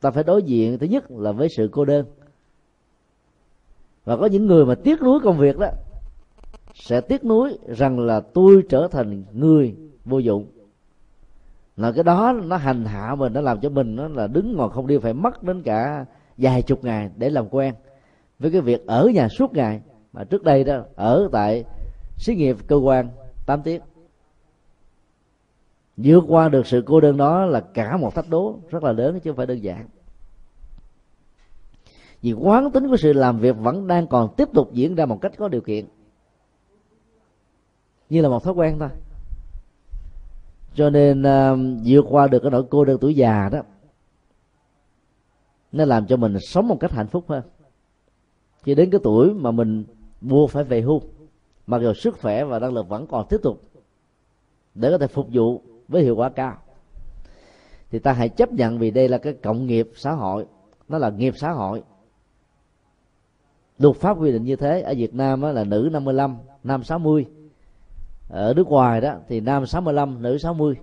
Ta 0.00 0.10
phải 0.10 0.24
đối 0.24 0.42
diện 0.42 0.78
thứ 0.78 0.86
nhất 0.86 1.10
là 1.10 1.32
với 1.32 1.48
sự 1.56 1.68
cô 1.72 1.84
đơn. 1.84 2.06
Và 4.04 4.16
có 4.16 4.26
những 4.26 4.46
người 4.46 4.64
mà 4.64 4.74
tiếc 4.74 5.02
nuối 5.02 5.20
công 5.20 5.38
việc 5.38 5.58
đó, 5.58 5.68
sẽ 6.74 7.00
tiếc 7.00 7.24
nuối 7.24 7.58
rằng 7.66 8.00
là 8.00 8.20
tôi 8.20 8.62
trở 8.68 8.88
thành 8.90 9.24
người 9.32 9.76
vô 10.04 10.18
dụng. 10.18 10.46
Là 11.76 11.92
cái 11.92 12.04
đó 12.04 12.32
nó 12.44 12.56
hành 12.56 12.84
hạ 12.84 13.14
mình, 13.14 13.32
nó 13.32 13.40
làm 13.40 13.60
cho 13.60 13.68
mình 13.68 13.96
nó 13.96 14.08
là 14.08 14.26
đứng 14.26 14.56
ngồi 14.56 14.70
không 14.70 14.86
đi, 14.86 14.98
phải 14.98 15.14
mất 15.14 15.42
đến 15.42 15.62
cả 15.62 16.04
vài 16.38 16.62
chục 16.62 16.84
ngày 16.84 17.10
để 17.16 17.30
làm 17.30 17.48
quen 17.48 17.74
với 18.38 18.50
cái 18.50 18.60
việc 18.60 18.86
ở 18.86 19.08
nhà 19.14 19.28
suốt 19.28 19.52
ngày. 19.54 19.80
Mà 20.12 20.24
trước 20.24 20.42
đây 20.42 20.64
đó, 20.64 20.82
ở 20.94 21.28
tại 21.32 21.64
xí 22.16 22.34
nghiệp 22.34 22.56
cơ 22.66 22.76
quan 22.76 23.08
8 23.46 23.62
tiếng 23.62 23.80
vượt 25.96 26.24
qua 26.28 26.48
được 26.48 26.66
sự 26.66 26.82
cô 26.86 27.00
đơn 27.00 27.16
đó 27.16 27.46
là 27.46 27.60
cả 27.60 27.96
một 27.96 28.14
thách 28.14 28.28
đố 28.28 28.58
rất 28.70 28.82
là 28.82 28.92
lớn 28.92 29.20
chứ 29.20 29.30
không 29.30 29.36
phải 29.36 29.46
đơn 29.46 29.62
giản. 29.62 29.86
Vì 32.22 32.32
quán 32.32 32.70
tính 32.70 32.88
của 32.88 32.96
sự 32.96 33.12
làm 33.12 33.38
việc 33.38 33.56
vẫn 33.58 33.86
đang 33.86 34.06
còn 34.06 34.34
tiếp 34.36 34.48
tục 34.54 34.72
diễn 34.72 34.94
ra 34.94 35.06
một 35.06 35.18
cách 35.20 35.32
có 35.38 35.48
điều 35.48 35.60
kiện. 35.60 35.86
Như 38.10 38.20
là 38.20 38.28
một 38.28 38.44
thói 38.44 38.54
quen 38.54 38.78
thôi. 38.78 38.88
Cho 40.74 40.90
nên 40.90 41.22
uh, 41.22 41.58
vượt 41.84 42.04
qua 42.08 42.26
được 42.26 42.38
cái 42.38 42.50
nỗi 42.50 42.64
cô 42.70 42.84
đơn 42.84 42.98
tuổi 43.00 43.14
già 43.14 43.48
đó 43.52 43.62
nó 45.72 45.84
làm 45.84 46.06
cho 46.06 46.16
mình 46.16 46.36
sống 46.40 46.68
một 46.68 46.76
cách 46.80 46.92
hạnh 46.92 47.08
phúc 47.08 47.24
hơn. 47.28 47.42
Khi 48.62 48.74
đến 48.74 48.90
cái 48.90 49.00
tuổi 49.04 49.34
mà 49.34 49.50
mình 49.50 49.84
buộc 50.20 50.50
phải 50.50 50.64
về 50.64 50.80
hưu 50.80 51.02
mặc 51.66 51.82
dù 51.82 51.92
sức 51.92 52.18
khỏe 52.18 52.44
và 52.44 52.58
năng 52.58 52.72
lực 52.72 52.88
vẫn 52.88 53.06
còn 53.06 53.26
tiếp 53.28 53.40
tục 53.42 53.60
để 54.74 54.90
có 54.90 54.98
thể 54.98 55.06
phục 55.06 55.28
vụ 55.32 55.62
với 55.92 56.02
hiệu 56.02 56.16
quả 56.16 56.28
cao. 56.28 56.56
Thì 57.90 57.98
ta 57.98 58.12
hãy 58.12 58.28
chấp 58.28 58.52
nhận 58.52 58.78
vì 58.78 58.90
đây 58.90 59.08
là 59.08 59.18
cái 59.18 59.32
cộng 59.32 59.66
nghiệp 59.66 59.90
xã 59.94 60.12
hội. 60.12 60.46
Nó 60.88 60.98
là 60.98 61.10
nghiệp 61.10 61.34
xã 61.36 61.50
hội. 61.50 61.82
Luật 63.78 63.96
pháp 63.96 64.20
quy 64.20 64.32
định 64.32 64.44
như 64.44 64.56
thế, 64.56 64.80
ở 64.82 64.94
Việt 64.96 65.14
Nam 65.14 65.42
là 65.42 65.64
nữ 65.64 65.88
55 65.92 66.36
nam 66.64 66.82
60 66.84 67.26
ở 68.28 68.54
nước 68.54 68.68
ngoài 68.68 69.00
đó, 69.00 69.14
thì 69.28 69.40
nam 69.40 69.66
65 69.66 70.22
nữ 70.22 70.38
60 70.38 70.74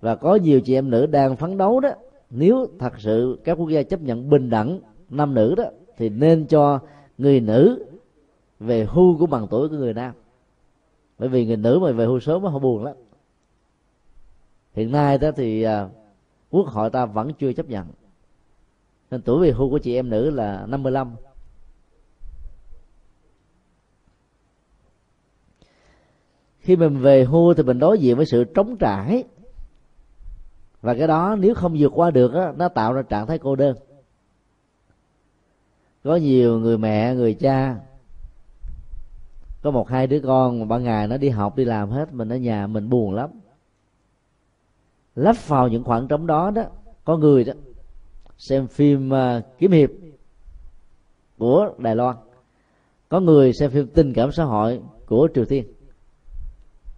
và 0.00 0.14
có 0.14 0.34
nhiều 0.34 0.60
chị 0.60 0.74
em 0.74 0.90
nữ 0.90 1.06
đang 1.06 1.36
phấn 1.36 1.58
đấu 1.58 1.80
đó, 1.80 1.90
nếu 2.30 2.66
thật 2.78 2.92
sự 2.98 3.38
các 3.44 3.58
quốc 3.58 3.68
gia 3.68 3.82
chấp 3.82 4.00
nhận 4.00 4.30
bình 4.30 4.50
đẳng 4.50 4.80
nam 5.10 5.34
nữ 5.34 5.54
đó, 5.54 5.64
thì 5.96 6.08
nên 6.08 6.46
cho 6.46 6.78
người 7.18 7.40
nữ 7.40 7.84
về 8.60 8.86
hưu 8.90 9.18
của 9.18 9.26
bằng 9.26 9.46
tuổi 9.50 9.68
của 9.68 9.76
người 9.76 9.94
nam. 9.94 10.12
Bởi 11.18 11.28
vì 11.28 11.46
người 11.46 11.56
nữ 11.56 11.78
mà 11.82 11.92
về 11.92 12.06
hưu 12.06 12.20
sớm 12.20 12.42
họ 12.42 12.58
buồn 12.58 12.84
lắm 12.84 12.94
hiện 14.80 14.92
nay 14.92 15.18
đó 15.18 15.30
thì 15.36 15.62
à, 15.62 15.88
quốc 16.50 16.66
hội 16.66 16.90
ta 16.90 17.06
vẫn 17.06 17.32
chưa 17.38 17.52
chấp 17.52 17.68
nhận. 17.68 17.86
Nên 19.10 19.22
tuổi 19.22 19.46
về 19.46 19.52
hưu 19.52 19.70
của 19.70 19.78
chị 19.78 19.94
em 19.94 20.10
nữ 20.10 20.30
là 20.30 20.66
55 20.66 21.16
khi 26.60 26.76
mình 26.76 26.98
về 26.98 27.24
hưu 27.24 27.54
thì 27.54 27.62
mình 27.62 27.78
đối 27.78 27.98
diện 27.98 28.16
với 28.16 28.26
sự 28.26 28.44
trống 28.44 28.76
trải. 28.76 29.24
Và 30.80 30.94
cái 30.94 31.06
đó 31.06 31.36
nếu 31.38 31.54
không 31.54 31.76
vượt 31.78 31.92
qua 31.94 32.10
được 32.10 32.34
á, 32.34 32.52
nó 32.56 32.68
tạo 32.68 32.92
ra 32.92 33.02
trạng 33.02 33.26
thái 33.26 33.38
cô 33.38 33.56
đơn. 33.56 33.76
Có 36.04 36.16
nhiều 36.16 36.58
người 36.58 36.78
mẹ 36.78 37.14
người 37.14 37.34
cha 37.34 37.76
có 39.62 39.70
một 39.70 39.88
hai 39.88 40.06
đứa 40.06 40.20
con 40.20 40.60
mà 40.60 40.64
ban 40.64 40.84
ngày 40.84 41.08
nó 41.08 41.16
đi 41.16 41.28
học 41.28 41.56
đi 41.56 41.64
làm 41.64 41.90
hết 41.90 42.12
mình 42.12 42.28
ở 42.28 42.36
nhà 42.36 42.66
mình 42.66 42.88
buồn 42.88 43.14
lắm 43.14 43.39
lắp 45.20 45.36
vào 45.46 45.68
những 45.68 45.84
khoảng 45.84 46.08
trống 46.08 46.26
đó 46.26 46.50
đó 46.50 46.62
có 47.04 47.16
người 47.16 47.44
đó 47.44 47.52
xem 48.38 48.66
phim 48.66 49.10
uh, 49.10 49.44
kiếm 49.58 49.70
hiệp 49.70 49.90
của 51.38 51.74
đài 51.78 51.96
loan. 51.96 52.16
Có 53.08 53.20
người 53.20 53.52
xem 53.52 53.70
phim 53.70 53.86
tình 53.86 54.12
cảm 54.12 54.32
xã 54.32 54.44
hội 54.44 54.80
của 55.06 55.28
triều 55.34 55.44
tiên. 55.44 55.64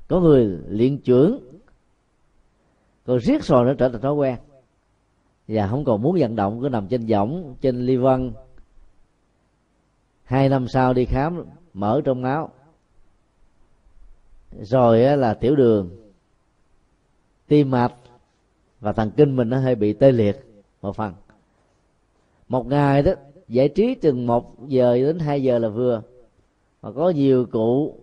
Có 0.09 0.21
người 0.21 0.59
luyện 0.69 0.99
trưởng 0.99 1.41
còn 3.07 3.19
riết 3.19 3.45
rồi 3.45 3.65
nó 3.65 3.75
trở 3.75 3.89
thành 3.89 4.01
thói 4.01 4.15
quen. 4.15 4.37
Và 5.49 5.69
không 5.69 5.85
còn 5.85 6.03
muốn 6.03 6.17
vận 6.21 6.37
động 6.37 6.61
cứ 6.63 6.69
nằm 6.69 6.89
trên 6.89 7.07
võng 7.07 7.55
trên 7.61 7.87
ly 7.87 7.97
văn 7.97 8.33
hai 10.25 10.49
năm 10.49 10.69
sau 10.69 10.95
đi 10.95 11.05
khám 11.05 11.45
mở 11.73 12.01
trong 12.05 12.23
máu 12.23 12.51
rồi 14.61 15.17
là 15.17 15.35
tiểu 15.35 15.57
đường 15.57 15.91
tim 17.47 17.71
mạch 17.71 17.95
và 18.83 18.93
thần 18.93 19.11
kinh 19.17 19.37
mình 19.37 19.49
nó 19.49 19.59
hơi 19.59 19.75
bị 19.75 19.93
tê 19.93 20.13
liệt 20.13 20.37
một 20.83 20.97
phần. 20.97 21.13
Một 22.49 22.67
ngày 22.67 23.03
đó, 23.03 23.13
giải 23.49 23.69
trí 23.69 23.95
chừng 23.95 24.27
một 24.27 24.69
giờ 24.69 24.97
đến 24.97 25.19
hai 25.19 25.43
giờ 25.43 25.59
là 25.59 25.69
vừa. 25.69 26.03
Mà 26.83 26.93
có 26.93 27.11
nhiều 27.11 27.47
cụ, 27.47 27.95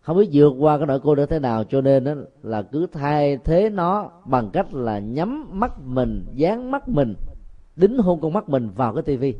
không 0.00 0.16
biết 0.18 0.28
vượt 0.32 0.52
qua 0.58 0.78
cái 0.78 0.86
nỗi 0.86 1.00
cô 1.00 1.14
đơn 1.14 1.28
thế 1.30 1.38
nào, 1.38 1.64
cho 1.64 1.80
nên 1.80 2.04
đó 2.04 2.14
là 2.42 2.62
cứ 2.62 2.86
thay 2.92 3.38
thế 3.44 3.70
nó 3.70 4.10
bằng 4.26 4.50
cách 4.52 4.74
là 4.74 4.98
nhắm 4.98 5.46
mắt 5.52 5.72
mình, 5.84 6.24
dán 6.34 6.70
mắt 6.70 6.88
mình, 6.88 7.14
đính 7.76 7.98
hôn 7.98 8.20
con 8.20 8.32
mắt 8.32 8.48
mình 8.48 8.70
vào 8.76 8.94
cái 8.94 9.02
tivi 9.02 9.34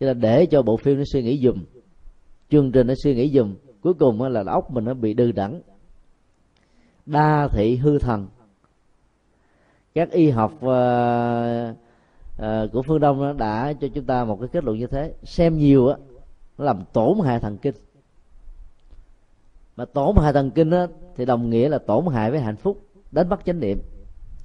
cho 0.00 0.06
là 0.06 0.14
để 0.14 0.46
cho 0.46 0.62
bộ 0.62 0.76
phim 0.76 0.98
nó 0.98 1.04
suy 1.12 1.22
nghĩ 1.22 1.38
dùm, 1.38 1.64
chương 2.50 2.72
trình 2.72 2.86
nó 2.86 2.94
suy 3.04 3.14
nghĩ 3.14 3.30
dùm, 3.30 3.54
cuối 3.82 3.94
cùng 3.94 4.22
là 4.22 4.44
óc 4.46 4.70
mình 4.70 4.84
nó 4.84 4.94
bị 4.94 5.14
đư 5.14 5.32
đẳng. 5.32 5.60
Đa 7.06 7.48
thị 7.48 7.76
hư 7.76 7.98
thần 7.98 8.26
các 9.94 10.10
y 10.10 10.30
học 10.30 10.52
uh, 10.54 11.76
uh, 12.38 12.72
của 12.72 12.82
phương 12.82 13.00
đông 13.00 13.36
đã 13.36 13.72
cho 13.80 13.88
chúng 13.94 14.04
ta 14.04 14.24
một 14.24 14.36
cái 14.40 14.48
kết 14.48 14.64
luận 14.64 14.78
như 14.78 14.86
thế. 14.86 15.14
Xem 15.22 15.58
nhiều 15.58 15.88
á 15.88 15.96
nó 16.58 16.64
làm 16.64 16.84
tổn 16.92 17.18
hại 17.24 17.40
thần 17.40 17.58
kinh. 17.58 17.74
Mà 19.76 19.84
tổn 19.84 20.16
hại 20.16 20.32
thần 20.32 20.50
kinh 20.50 20.70
á, 20.70 20.86
thì 21.16 21.24
đồng 21.24 21.50
nghĩa 21.50 21.68
là 21.68 21.78
tổn 21.78 22.06
hại 22.06 22.30
với 22.30 22.40
hạnh 22.40 22.56
phúc 22.56 22.86
đánh 23.12 23.28
mất 23.28 23.44
chánh 23.44 23.60
niệm 23.60 23.78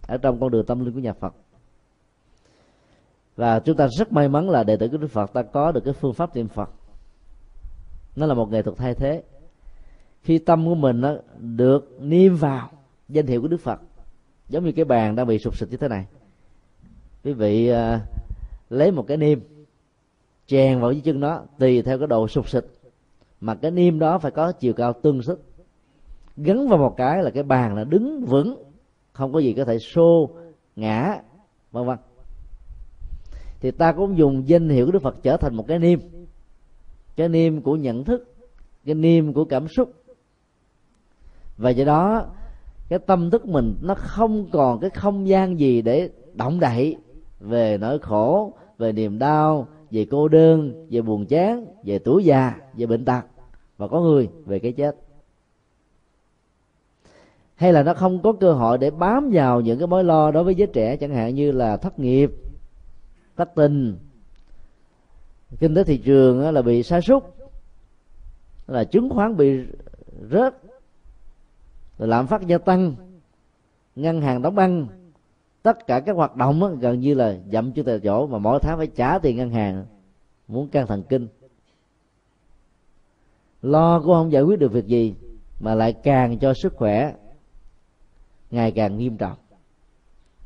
ở 0.08 0.18
trong 0.18 0.40
con 0.40 0.52
đường 0.52 0.66
tâm 0.66 0.86
linh 0.86 0.94
của 0.94 1.00
nhà 1.00 1.14
Phật. 1.14 1.34
Và 3.38 3.60
chúng 3.60 3.78
ta 3.78 3.88
rất 3.88 4.14
may 4.14 4.30
mắn 4.30 4.50
là 4.50 4.64
đệ 4.64 4.78
tử 4.78 4.88
của 4.88 4.98
đức 4.98 5.08
phật 5.08 5.34
ta 5.34 5.44
có 5.44 5.72
được 5.72 5.82
cái 5.86 5.94
phương 5.94 6.14
pháp 6.14 6.36
niệm 6.36 6.48
phật. 6.48 6.70
Nó 8.16 8.26
là 8.26 8.34
một 8.34 8.52
nghệ 8.52 8.62
thuật 8.62 8.78
thay 8.78 8.94
thế. 8.94 9.24
Khi 10.22 10.38
tâm 10.38 10.66
của 10.66 10.76
mình 10.76 11.02
nó 11.02 11.16
được 11.38 11.98
niêm 12.00 12.36
vào 12.36 12.70
danh 13.10 13.28
hiệu 13.28 13.42
của 13.42 13.48
đức 13.48 13.58
phật 13.58 13.80
giống 14.50 14.66
như 14.66 14.72
cái 14.72 14.86
bàn 14.86 15.16
đang 15.16 15.28
bị 15.28 15.40
sụp 15.40 15.58
sịch 15.58 15.72
như 15.72 15.78
thế 15.78 15.88
này. 15.88 16.06
Quý 17.24 17.34
vị 17.34 17.72
uh, 17.72 18.02
lấy 18.70 18.92
một 18.92 19.06
cái 19.08 19.18
niêm 19.18 19.40
chèn 20.48 20.80
vào 20.80 20.92
dưới 20.92 21.02
chân 21.02 21.20
nó 21.20 21.42
tùy 21.60 21.82
theo 21.82 21.98
cái 21.98 22.08
độ 22.08 22.28
sụp 22.28 22.50
sịch, 22.50 22.78
mà 23.42 23.56
cái 23.56 23.72
niêm 23.72 24.00
đó 24.00 24.20
phải 24.20 24.32
có 24.32 24.52
chiều 24.52 24.74
cao 24.74 24.94
tương 24.94 25.22
xứng. 25.22 25.40
Gắn 26.38 26.68
vào 26.68 26.78
một 26.78 26.94
cái 26.98 27.24
là 27.24 27.30
cái 27.30 27.44
bàn 27.44 27.76
là 27.76 27.84
đứng 27.84 28.26
vững 28.26 28.64
không 29.14 29.34
có 29.34 29.40
gì 29.40 29.54
có 29.54 29.66
thể 29.66 29.80
xô 29.80 30.30
ngã 30.76 31.22
vân 31.72 31.86
vân. 31.86 31.98
Thì 33.60 33.72
ta 33.72 33.92
cũng 33.92 34.18
dùng 34.18 34.48
danh 34.48 34.70
hiệu 34.70 34.86
của 34.86 34.92
đức 34.92 35.02
phật 35.02 35.16
trở 35.24 35.38
thành 35.38 35.56
một 35.56 35.66
cái 35.68 35.80
niêm. 35.80 36.00
Cái 37.16 37.30
niêm 37.30 37.62
của 37.62 37.76
nhận 37.76 38.04
thức 38.04 38.36
cái 38.86 38.96
niêm 38.96 39.34
của 39.34 39.46
cảm 39.46 39.68
xúc. 39.68 39.94
Và 41.58 41.70
do 41.70 41.86
đó 41.86 42.26
cái 42.90 43.00
tâm 43.00 43.30
thức 43.30 43.46
mình 43.46 43.76
nó 43.82 43.96
không 43.96 44.50
còn 44.52 44.80
cái 44.80 44.90
không 44.90 45.28
gian 45.28 45.60
gì 45.60 45.82
để 45.82 46.10
động 46.34 46.60
đậy 46.60 46.98
về 47.40 47.78
nỗi 47.78 48.00
khổ, 48.00 48.54
về 48.78 48.92
niềm 48.92 49.20
đau, 49.20 49.68
về 49.92 50.06
cô 50.12 50.28
đơn, 50.28 50.88
về 50.90 51.02
buồn 51.02 51.26
chán, 51.26 51.66
về 51.84 52.00
tuổi 52.00 52.24
già, 52.24 52.56
về 52.74 52.86
bệnh 52.86 53.06
tật 53.06 53.22
và 53.78 53.88
có 53.88 54.02
người 54.02 54.30
về 54.46 54.60
cái 54.60 54.72
chết. 54.72 54.96
Hay 57.56 57.74
là 57.74 57.84
nó 57.84 57.94
không 57.94 58.22
có 58.22 58.34
cơ 58.34 58.54
hội 58.54 58.78
để 58.78 58.92
bám 58.92 59.30
vào 59.34 59.62
những 59.62 59.80
cái 59.80 59.88
mối 59.88 60.04
lo 60.04 60.32
đối 60.32 60.44
với 60.44 60.56
giới 60.56 60.68
trẻ, 60.68 60.98
chẳng 60.98 61.14
hạn 61.14 61.36
như 61.36 61.52
là 61.52 61.78
thất 61.78 62.00
nghiệp, 62.00 62.32
thất 63.38 63.50
tình. 63.56 63.98
Kinh 65.60 65.76
tế 65.76 65.84
thị 65.84 65.98
trường 65.98 66.50
là 66.54 66.62
bị 66.62 66.84
sa 66.84 67.02
sút, 67.02 67.24
là 68.68 68.84
chứng 68.84 69.10
khoán 69.10 69.38
bị 69.38 69.60
rớt 70.32 70.56
lạm 71.98 72.28
phát 72.28 72.48
gia 72.48 72.58
tăng 72.58 72.96
ngân 73.96 74.22
hàng 74.22 74.42
đóng 74.42 74.56
băng 74.56 74.88
tất 75.64 75.88
cả 75.88 76.00
các 76.00 76.16
hoạt 76.16 76.36
động 76.36 76.60
đó, 76.60 76.70
gần 76.80 77.00
như 77.00 77.14
là 77.14 77.38
dậm 77.52 77.72
chân 77.72 77.86
tại 77.86 78.00
chỗ 78.00 78.28
mà 78.28 78.38
mỗi 78.38 78.60
tháng 78.60 78.78
phải 78.78 78.88
trả 78.88 79.20
tiền 79.20 79.38
ngân 79.38 79.50
hàng 79.50 79.86
muốn 80.48 80.68
căng 80.68 80.88
thần 80.88 81.04
kinh. 81.04 81.28
Lo 83.62 84.00
cũng 84.00 84.14
không 84.14 84.32
giải 84.32 84.42
quyết 84.42 84.60
được 84.60 84.72
việc 84.72 84.86
gì 84.86 85.16
mà 85.60 85.76
lại 85.76 85.94
càng 85.94 86.40
cho 86.40 86.54
sức 86.54 86.76
khỏe 86.76 87.14
ngày 88.52 88.72
càng 88.72 88.98
nghiêm 88.98 89.18
trọng. 89.18 89.38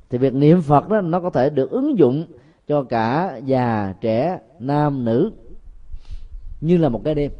Thì 0.09 0.17
việc 0.17 0.33
niệm 0.33 0.61
phật 0.61 0.89
đó 0.89 1.01
nó 1.01 1.19
có 1.19 1.29
thể 1.29 1.49
được 1.49 1.71
ứng 1.71 1.97
dụng 1.97 2.25
cho 2.67 2.83
cả 2.83 3.39
già 3.45 3.93
trẻ 4.01 4.39
nam 4.59 5.05
nữ. 5.05 5.31
Như 6.61 6.77
là 6.77 6.89
một 6.89 7.01
cái 7.03 7.15
đêm 7.15 7.31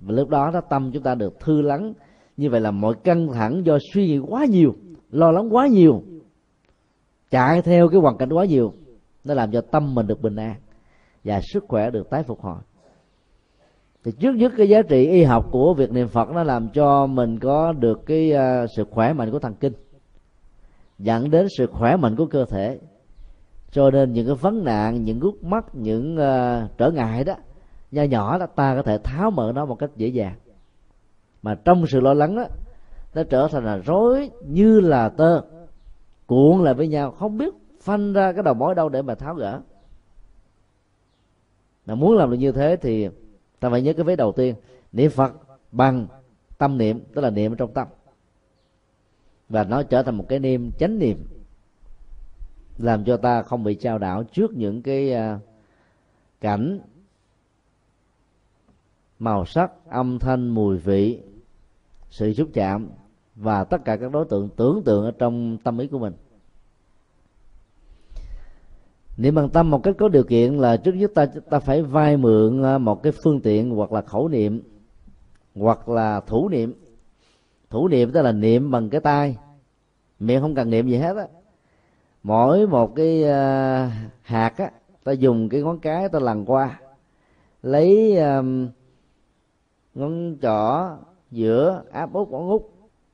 và 0.00 0.14
lúc 0.14 0.28
đó 0.28 0.50
đó 0.50 0.60
tâm 0.60 0.90
chúng 0.92 1.02
ta 1.02 1.14
được 1.14 1.40
thư 1.40 1.62
lắng 1.62 1.94
như 2.40 2.50
vậy 2.50 2.60
là 2.60 2.70
mọi 2.70 2.94
căng 3.04 3.28
thẳng 3.32 3.62
do 3.64 3.78
suy 3.92 4.06
nghĩ 4.06 4.18
quá 4.18 4.44
nhiều 4.44 4.74
lo 5.10 5.30
lắng 5.30 5.54
quá 5.54 5.66
nhiều 5.66 6.02
chạy 7.30 7.62
theo 7.62 7.88
cái 7.88 8.00
hoàn 8.00 8.18
cảnh 8.18 8.32
quá 8.32 8.44
nhiều 8.44 8.72
nó 9.24 9.34
làm 9.34 9.52
cho 9.52 9.60
tâm 9.60 9.94
mình 9.94 10.06
được 10.06 10.22
bình 10.22 10.36
an 10.36 10.54
và 11.24 11.40
sức 11.40 11.64
khỏe 11.68 11.90
được 11.90 12.10
tái 12.10 12.22
phục 12.22 12.40
hồi. 12.40 12.58
Thì 14.04 14.12
trước 14.20 14.34
nhất 14.34 14.52
cái 14.56 14.68
giá 14.68 14.82
trị 14.82 15.06
y 15.06 15.22
học 15.22 15.46
của 15.50 15.74
việc 15.74 15.92
niệm 15.92 16.08
phật 16.08 16.30
nó 16.30 16.42
làm 16.42 16.68
cho 16.68 17.06
mình 17.06 17.38
có 17.38 17.72
được 17.72 18.06
cái 18.06 18.32
à, 18.32 18.66
sự 18.76 18.84
khỏe 18.90 19.12
mạnh 19.12 19.30
của 19.30 19.38
thần 19.38 19.54
kinh 19.54 19.72
dẫn 20.98 21.30
đến 21.30 21.46
sự 21.58 21.66
khỏe 21.66 21.96
mạnh 21.96 22.16
của 22.16 22.26
cơ 22.26 22.44
thể. 22.44 22.78
Cho 23.70 23.90
nên 23.90 24.12
những 24.12 24.26
cái 24.26 24.34
vấn 24.34 24.64
nạn 24.64 25.04
những 25.04 25.20
gút 25.20 25.34
mắt 25.42 25.64
những 25.74 26.14
uh, 26.14 26.78
trở 26.78 26.90
ngại 26.90 27.24
đó 27.24 27.34
nho 27.90 28.02
nhỏ 28.02 28.38
đó 28.38 28.46
ta 28.46 28.74
có 28.76 28.82
thể 28.82 28.98
tháo 28.98 29.30
mở 29.30 29.52
nó 29.54 29.66
một 29.66 29.74
cách 29.74 29.90
dễ 29.96 30.08
dàng 30.08 30.34
mà 31.42 31.54
trong 31.64 31.86
sự 31.86 32.00
lo 32.00 32.14
lắng 32.14 32.36
đó 32.36 32.44
nó 33.14 33.22
trở 33.22 33.48
thành 33.48 33.64
là 33.64 33.76
rối 33.76 34.30
như 34.46 34.80
là 34.80 35.08
tơ. 35.08 35.42
Cuộn 36.26 36.64
lại 36.64 36.74
với 36.74 36.88
nhau, 36.88 37.10
không 37.10 37.38
biết 37.38 37.54
phanh 37.80 38.12
ra 38.12 38.32
cái 38.32 38.42
đầu 38.42 38.54
mối 38.54 38.74
đâu 38.74 38.88
để 38.88 39.02
mà 39.02 39.14
tháo 39.14 39.34
gỡ. 39.34 39.60
Mà 41.86 41.94
muốn 41.94 42.16
làm 42.16 42.30
được 42.30 42.36
như 42.36 42.52
thế 42.52 42.76
thì 42.76 43.08
ta 43.60 43.70
phải 43.70 43.82
nhớ 43.82 43.92
cái 43.92 44.04
vế 44.04 44.16
đầu 44.16 44.32
tiên, 44.32 44.54
niệm 44.92 45.10
phật 45.10 45.32
bằng 45.72 46.06
tâm 46.58 46.78
niệm, 46.78 47.00
tức 47.14 47.20
là 47.20 47.30
niệm 47.30 47.56
trong 47.56 47.72
tâm. 47.72 47.88
Và 49.48 49.64
nó 49.64 49.82
trở 49.82 50.02
thành 50.02 50.16
một 50.16 50.24
cái 50.28 50.38
niệm 50.38 50.70
chánh 50.78 50.98
niệm, 50.98 51.26
làm 52.78 53.04
cho 53.04 53.16
ta 53.16 53.42
không 53.42 53.64
bị 53.64 53.74
trao 53.74 53.98
đảo 53.98 54.24
trước 54.24 54.52
những 54.52 54.82
cái 54.82 55.12
à, 55.12 55.38
cảnh 56.40 56.80
màu 59.18 59.44
sắc, 59.44 59.70
âm 59.88 60.18
thanh, 60.18 60.48
mùi 60.48 60.76
vị 60.76 61.22
sự 62.10 62.32
xúc 62.32 62.48
chạm 62.52 62.88
và 63.36 63.64
tất 63.64 63.84
cả 63.84 63.96
các 63.96 64.12
đối 64.12 64.24
tượng 64.24 64.48
tưởng 64.56 64.82
tượng 64.84 65.04
ở 65.04 65.12
trong 65.18 65.58
tâm 65.64 65.78
ý 65.78 65.86
của 65.86 65.98
mình. 65.98 66.12
Niệm 69.16 69.34
bằng 69.34 69.50
tâm 69.50 69.70
một 69.70 69.82
cách 69.82 69.94
có 69.98 70.08
điều 70.08 70.24
kiện 70.24 70.54
là 70.54 70.76
trước 70.76 70.92
nhất 70.92 71.10
ta 71.14 71.26
ta 71.50 71.58
phải 71.58 71.82
vay 71.82 72.16
mượn 72.16 72.62
à, 72.62 72.78
một 72.78 73.02
cái 73.02 73.12
phương 73.12 73.40
tiện 73.40 73.70
hoặc 73.70 73.92
là 73.92 74.02
khẩu 74.02 74.28
niệm 74.28 74.62
hoặc 75.54 75.88
là 75.88 76.20
thủ 76.20 76.48
niệm. 76.48 76.74
Thủ 77.70 77.88
niệm 77.88 78.12
tức 78.12 78.22
là 78.22 78.32
niệm 78.32 78.70
bằng 78.70 78.90
cái 78.90 79.00
tay. 79.00 79.36
Miệng 80.18 80.40
không 80.40 80.54
cần 80.54 80.70
niệm 80.70 80.88
gì 80.88 80.96
hết 80.96 81.16
á. 81.16 81.26
Mỗi 82.22 82.66
một 82.66 82.94
cái 82.96 83.22
uh, 83.22 83.92
hạt 84.22 84.54
á 84.56 84.70
ta 85.04 85.12
dùng 85.12 85.48
cái 85.48 85.62
ngón 85.62 85.78
cái 85.78 86.08
ta 86.08 86.18
lần 86.18 86.44
qua 86.44 86.80
lấy 87.62 88.16
um, 88.16 88.68
ngón 89.94 90.36
trỏ 90.42 90.90
giữa 91.30 91.82
áp 91.92 92.12
út 92.12 92.28
ngón 92.28 92.48
út 92.48 92.62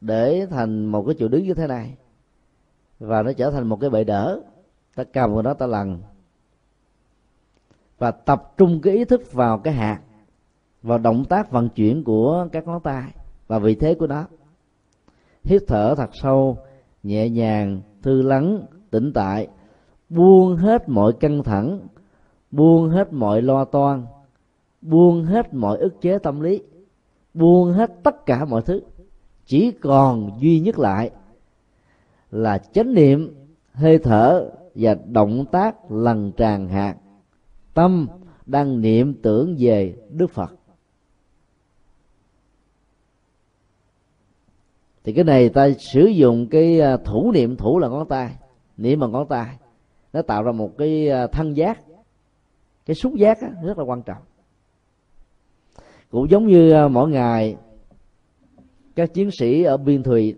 để 0.00 0.46
thành 0.50 0.86
một 0.86 1.04
cái 1.06 1.14
chỗ 1.18 1.28
đứng 1.28 1.44
như 1.44 1.54
thế 1.54 1.66
này. 1.66 1.96
Và 2.98 3.22
nó 3.22 3.32
trở 3.32 3.50
thành 3.50 3.66
một 3.66 3.80
cái 3.80 3.90
bệ 3.90 4.04
đỡ. 4.04 4.40
Ta 4.94 5.04
cầm 5.04 5.32
vào 5.32 5.42
nó 5.42 5.54
ta 5.54 5.66
lần 5.66 6.02
và 7.98 8.10
tập 8.10 8.52
trung 8.56 8.80
cái 8.80 8.94
ý 8.94 9.04
thức 9.04 9.32
vào 9.32 9.58
cái 9.58 9.74
hạt, 9.74 10.00
vào 10.82 10.98
động 10.98 11.24
tác 11.24 11.50
vận 11.50 11.68
chuyển 11.68 12.04
của 12.04 12.48
các 12.52 12.66
ngón 12.66 12.80
tay 12.82 13.12
và 13.46 13.58
vị 13.58 13.74
thế 13.74 13.94
của 13.94 14.06
nó. 14.06 14.24
Hít 15.44 15.62
thở 15.66 15.94
thật 15.96 16.10
sâu, 16.12 16.58
nhẹ 17.02 17.28
nhàng, 17.28 17.80
thư 18.02 18.22
lắng 18.22 18.66
tĩnh 18.90 19.12
tại, 19.14 19.48
buông 20.08 20.56
hết 20.56 20.88
mọi 20.88 21.12
căng 21.12 21.42
thẳng, 21.42 21.80
buông 22.50 22.90
hết 22.90 23.12
mọi 23.12 23.42
lo 23.42 23.64
toan, 23.64 24.06
buông 24.80 25.24
hết 25.24 25.54
mọi 25.54 25.78
ức 25.78 26.00
chế 26.00 26.18
tâm 26.18 26.40
lý 26.40 26.62
buông 27.36 27.72
hết 27.72 27.90
tất 28.02 28.26
cả 28.26 28.44
mọi 28.44 28.62
thứ. 28.62 28.82
Chỉ 29.46 29.72
còn 29.80 30.30
duy 30.40 30.60
nhất 30.60 30.78
lại 30.78 31.10
là 32.30 32.58
chánh 32.58 32.94
niệm, 32.94 33.34
hơi 33.72 33.98
thở 33.98 34.50
và 34.74 34.96
động 35.06 35.44
tác 35.52 35.90
lần 35.90 36.32
tràn 36.32 36.68
hạt 36.68 36.96
tâm 37.74 38.08
đang 38.46 38.80
niệm 38.80 39.14
tưởng 39.22 39.56
về 39.58 39.96
đức 40.10 40.30
phật. 40.30 40.54
Thì 45.04 45.12
cái 45.12 45.24
này 45.24 45.48
ta 45.48 45.68
sử 45.78 46.06
dụng 46.06 46.46
cái 46.50 46.80
à, 46.80 46.96
thủ 46.96 47.32
niệm 47.32 47.56
thủ 47.56 47.78
là 47.78 47.88
ngón 47.88 48.08
tay, 48.08 48.36
niệm 48.76 49.00
bằng 49.00 49.12
ngón 49.12 49.28
tay. 49.28 49.56
Nó 50.12 50.22
tạo 50.22 50.42
ra 50.42 50.52
một 50.52 50.78
cái 50.78 51.08
à, 51.08 51.26
thân 51.26 51.56
giác. 51.56 51.80
Cái 52.86 52.94
xúc 52.94 53.14
giác 53.14 53.38
rất 53.62 53.78
là 53.78 53.84
quan 53.84 54.02
trọng 54.02 54.22
cũng 56.10 56.30
giống 56.30 56.46
như 56.46 56.70
ờ, 56.70 56.88
mỗi 56.88 57.10
ngày, 57.10 57.56
các 58.96 59.14
chiến 59.14 59.30
sĩ 59.30 59.62
ở 59.62 59.76
biên 59.76 60.02
thùy, 60.02 60.34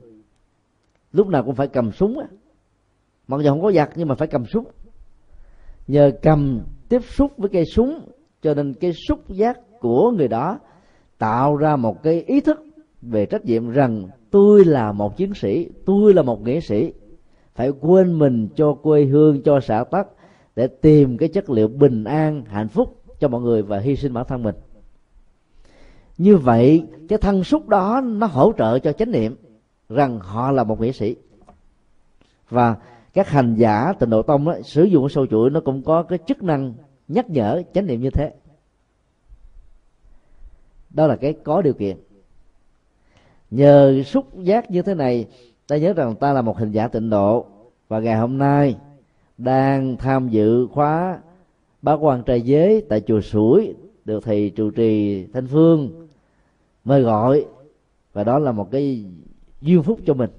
lúc 1.13 1.29
nào 1.29 1.43
cũng 1.45 1.55
phải 1.55 1.69
cầm 1.69 1.93
súng 1.93 2.19
á. 2.19 2.27
Mặc 3.29 3.41
dù 3.43 3.51
không 3.51 3.63
có 3.63 3.73
giặc, 3.73 3.91
nhưng 3.97 4.09
mà 4.09 4.15
phải 4.15 4.29
cầm 4.29 4.47
súng. 4.47 4.65
Nhờ 5.87 6.11
cầm 6.23 6.61
tiếp 6.89 7.05
xúc 7.05 7.33
với 7.37 7.49
cây 7.49 7.65
súng, 7.65 8.01
cho 8.43 8.55
nên 8.55 8.75
cái 8.75 8.93
xúc 9.09 9.29
giác 9.29 9.59
của 9.81 10.11
người 10.11 10.29
đó 10.29 10.59
tạo 11.19 11.57
ra 11.57 11.77
một 11.77 12.03
cái 12.03 12.23
ý 12.27 12.41
thức 12.41 12.61
về 13.03 13.27
trách 13.27 13.45
nhiệm 13.45 13.71
rằng 13.71 14.09
tôi 14.31 14.65
là 14.65 14.93
một 14.93 15.17
chiến 15.17 15.35
sĩ, 15.35 15.69
tôi 15.87 16.15
là 16.15 16.23
một 16.23 16.43
nghĩa 16.43 16.61
sĩ. 16.61 16.93
Phải 17.55 17.71
quên 17.81 18.19
mình 18.19 18.49
cho 18.55 18.75
quê 18.83 19.05
hương, 19.05 19.43
cho 19.43 19.61
xã 19.61 19.85
tắc 19.91 20.07
để 20.57 20.67
tìm 20.67 21.17
cái 21.19 21.29
chất 21.29 21.51
liệu 21.51 21.69
bình 21.69 22.05
an, 22.05 22.45
hạnh 22.45 22.69
phúc 22.69 23.03
cho 23.19 23.29
mọi 23.29 23.41
người 23.41 23.63
và 23.63 23.79
hy 23.79 23.97
sinh 23.97 24.13
bản 24.13 24.25
thân 24.29 24.43
mình 24.43 24.55
như 26.19 26.37
vậy 26.37 26.87
cái 27.09 27.19
thân 27.19 27.45
xúc 27.45 27.69
đó 27.69 28.01
nó 28.05 28.27
hỗ 28.27 28.53
trợ 28.59 28.79
cho 28.79 28.93
chánh 28.93 29.11
niệm 29.11 29.37
rằng 29.89 30.19
họ 30.19 30.51
là 30.51 30.65
một 30.65 30.81
nghệ 30.81 30.93
sĩ. 30.93 31.17
Và 32.51 32.77
các 33.13 33.29
hành 33.29 33.55
giả 33.55 33.93
tịnh 33.99 34.11
độ 34.11 34.23
tông 34.23 34.45
đó, 34.45 34.55
sử 34.65 34.85
dụng 34.85 35.09
sâu 35.09 35.27
chuỗi 35.27 35.51
nó 35.51 35.61
cũng 35.61 35.83
có 35.83 36.03
cái 36.03 36.19
chức 36.27 36.43
năng 36.43 36.75
nhắc 37.09 37.31
nhở 37.31 37.63
chánh 37.75 37.87
niệm 37.87 38.01
như 38.01 38.11
thế. 38.11 38.33
Đó 40.91 41.07
là 41.07 41.17
cái 41.17 41.33
có 41.45 41.63
điều 41.63 41.75
kiện. 41.75 41.97
Nhờ 43.51 44.03
xúc 44.03 44.39
giác 44.39 44.71
như 44.71 44.83
thế 44.83 44.95
này 44.95 45.27
ta 45.67 45.77
nhớ 45.77 45.93
rằng 45.93 46.15
ta 46.17 46.33
là 46.33 46.43
một 46.43 46.59
hình 46.59 46.71
giả 46.71 46.89
tịnh 46.89 47.11
độ 47.11 47.47
và 47.89 48.01
ngày 48.01 48.17
hôm 48.17 48.39
nay 48.39 48.77
đang 49.39 49.97
tham 49.97 50.29
dự 50.29 50.67
khóa 50.67 51.19
bá 51.83 51.93
quan 51.93 52.23
trai 52.23 52.41
giới 52.43 52.85
tại 52.89 53.01
chùa 53.01 53.21
sủi 53.21 53.75
được 54.05 54.25
thầy 54.25 54.51
trụ 54.51 54.71
trì 54.71 55.27
thanh 55.33 55.47
phương 55.47 56.08
mời 56.89 57.03
gọi. 57.03 57.47
Và 58.13 58.25
đó 58.25 58.39
là 58.39 58.53
một 58.53 58.71
cái 58.71 59.05
duyên 59.61 59.83
phúc 59.83 60.01
cho 60.07 60.15
mình. 60.15 60.31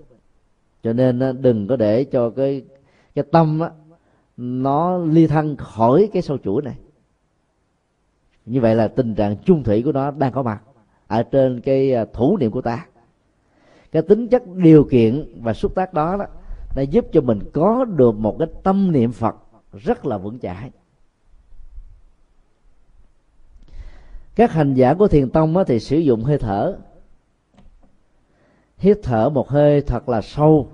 Cho 0.83 0.93
nên 0.93 1.41
đừng 1.41 1.67
có 1.67 1.75
để 1.75 2.03
cho 2.03 2.29
cái 2.29 2.63
cái 3.15 3.25
tâm 3.31 3.59
á, 3.59 3.69
nó 4.37 4.97
ly 4.97 5.27
thân 5.27 5.55
khỏi 5.57 6.09
cái 6.13 6.21
sâu 6.21 6.37
chuỗi 6.37 6.61
này. 6.61 6.75
Như 8.45 8.61
vậy 8.61 8.75
là 8.75 8.87
tình 8.87 9.15
trạng 9.15 9.35
chung 9.37 9.63
thủy 9.63 9.81
của 9.85 9.91
nó 9.91 10.11
đang 10.11 10.31
có 10.31 10.43
mặt 10.43 10.61
ở 11.07 11.23
trên 11.23 11.61
cái 11.61 11.93
à, 11.93 12.05
thủ 12.13 12.37
niệm 12.37 12.51
của 12.51 12.61
ta. 12.61 12.85
Cái 13.91 14.01
tính 14.01 14.27
chất 14.27 14.43
điều 14.55 14.83
kiện 14.83 15.41
và 15.41 15.53
xúc 15.53 15.75
tác 15.75 15.93
đó 15.93 16.17
đó 16.17 16.25
nó 16.75 16.81
giúp 16.81 17.05
cho 17.11 17.21
mình 17.21 17.39
có 17.53 17.85
được 17.85 18.15
một 18.15 18.35
cái 18.39 18.47
tâm 18.63 18.91
niệm 18.91 19.11
phật 19.11 19.35
rất 19.73 20.05
là 20.05 20.17
vững 20.17 20.39
chãi. 20.39 20.71
Các 24.39 24.51
hành 24.51 24.73
giả 24.73 24.93
của 24.93 25.07
thiền 25.07 25.29
tông 25.29 25.55
thì 25.67 25.79
sử 25.79 25.97
dụng 25.97 26.23
hơi 26.23 26.37
thở. 26.37 26.77
Hít 28.77 28.99
thở 29.03 29.29
một 29.29 29.49
hơi 29.49 29.81
thật 29.81 30.09
là 30.09 30.21
sâu. 30.21 30.67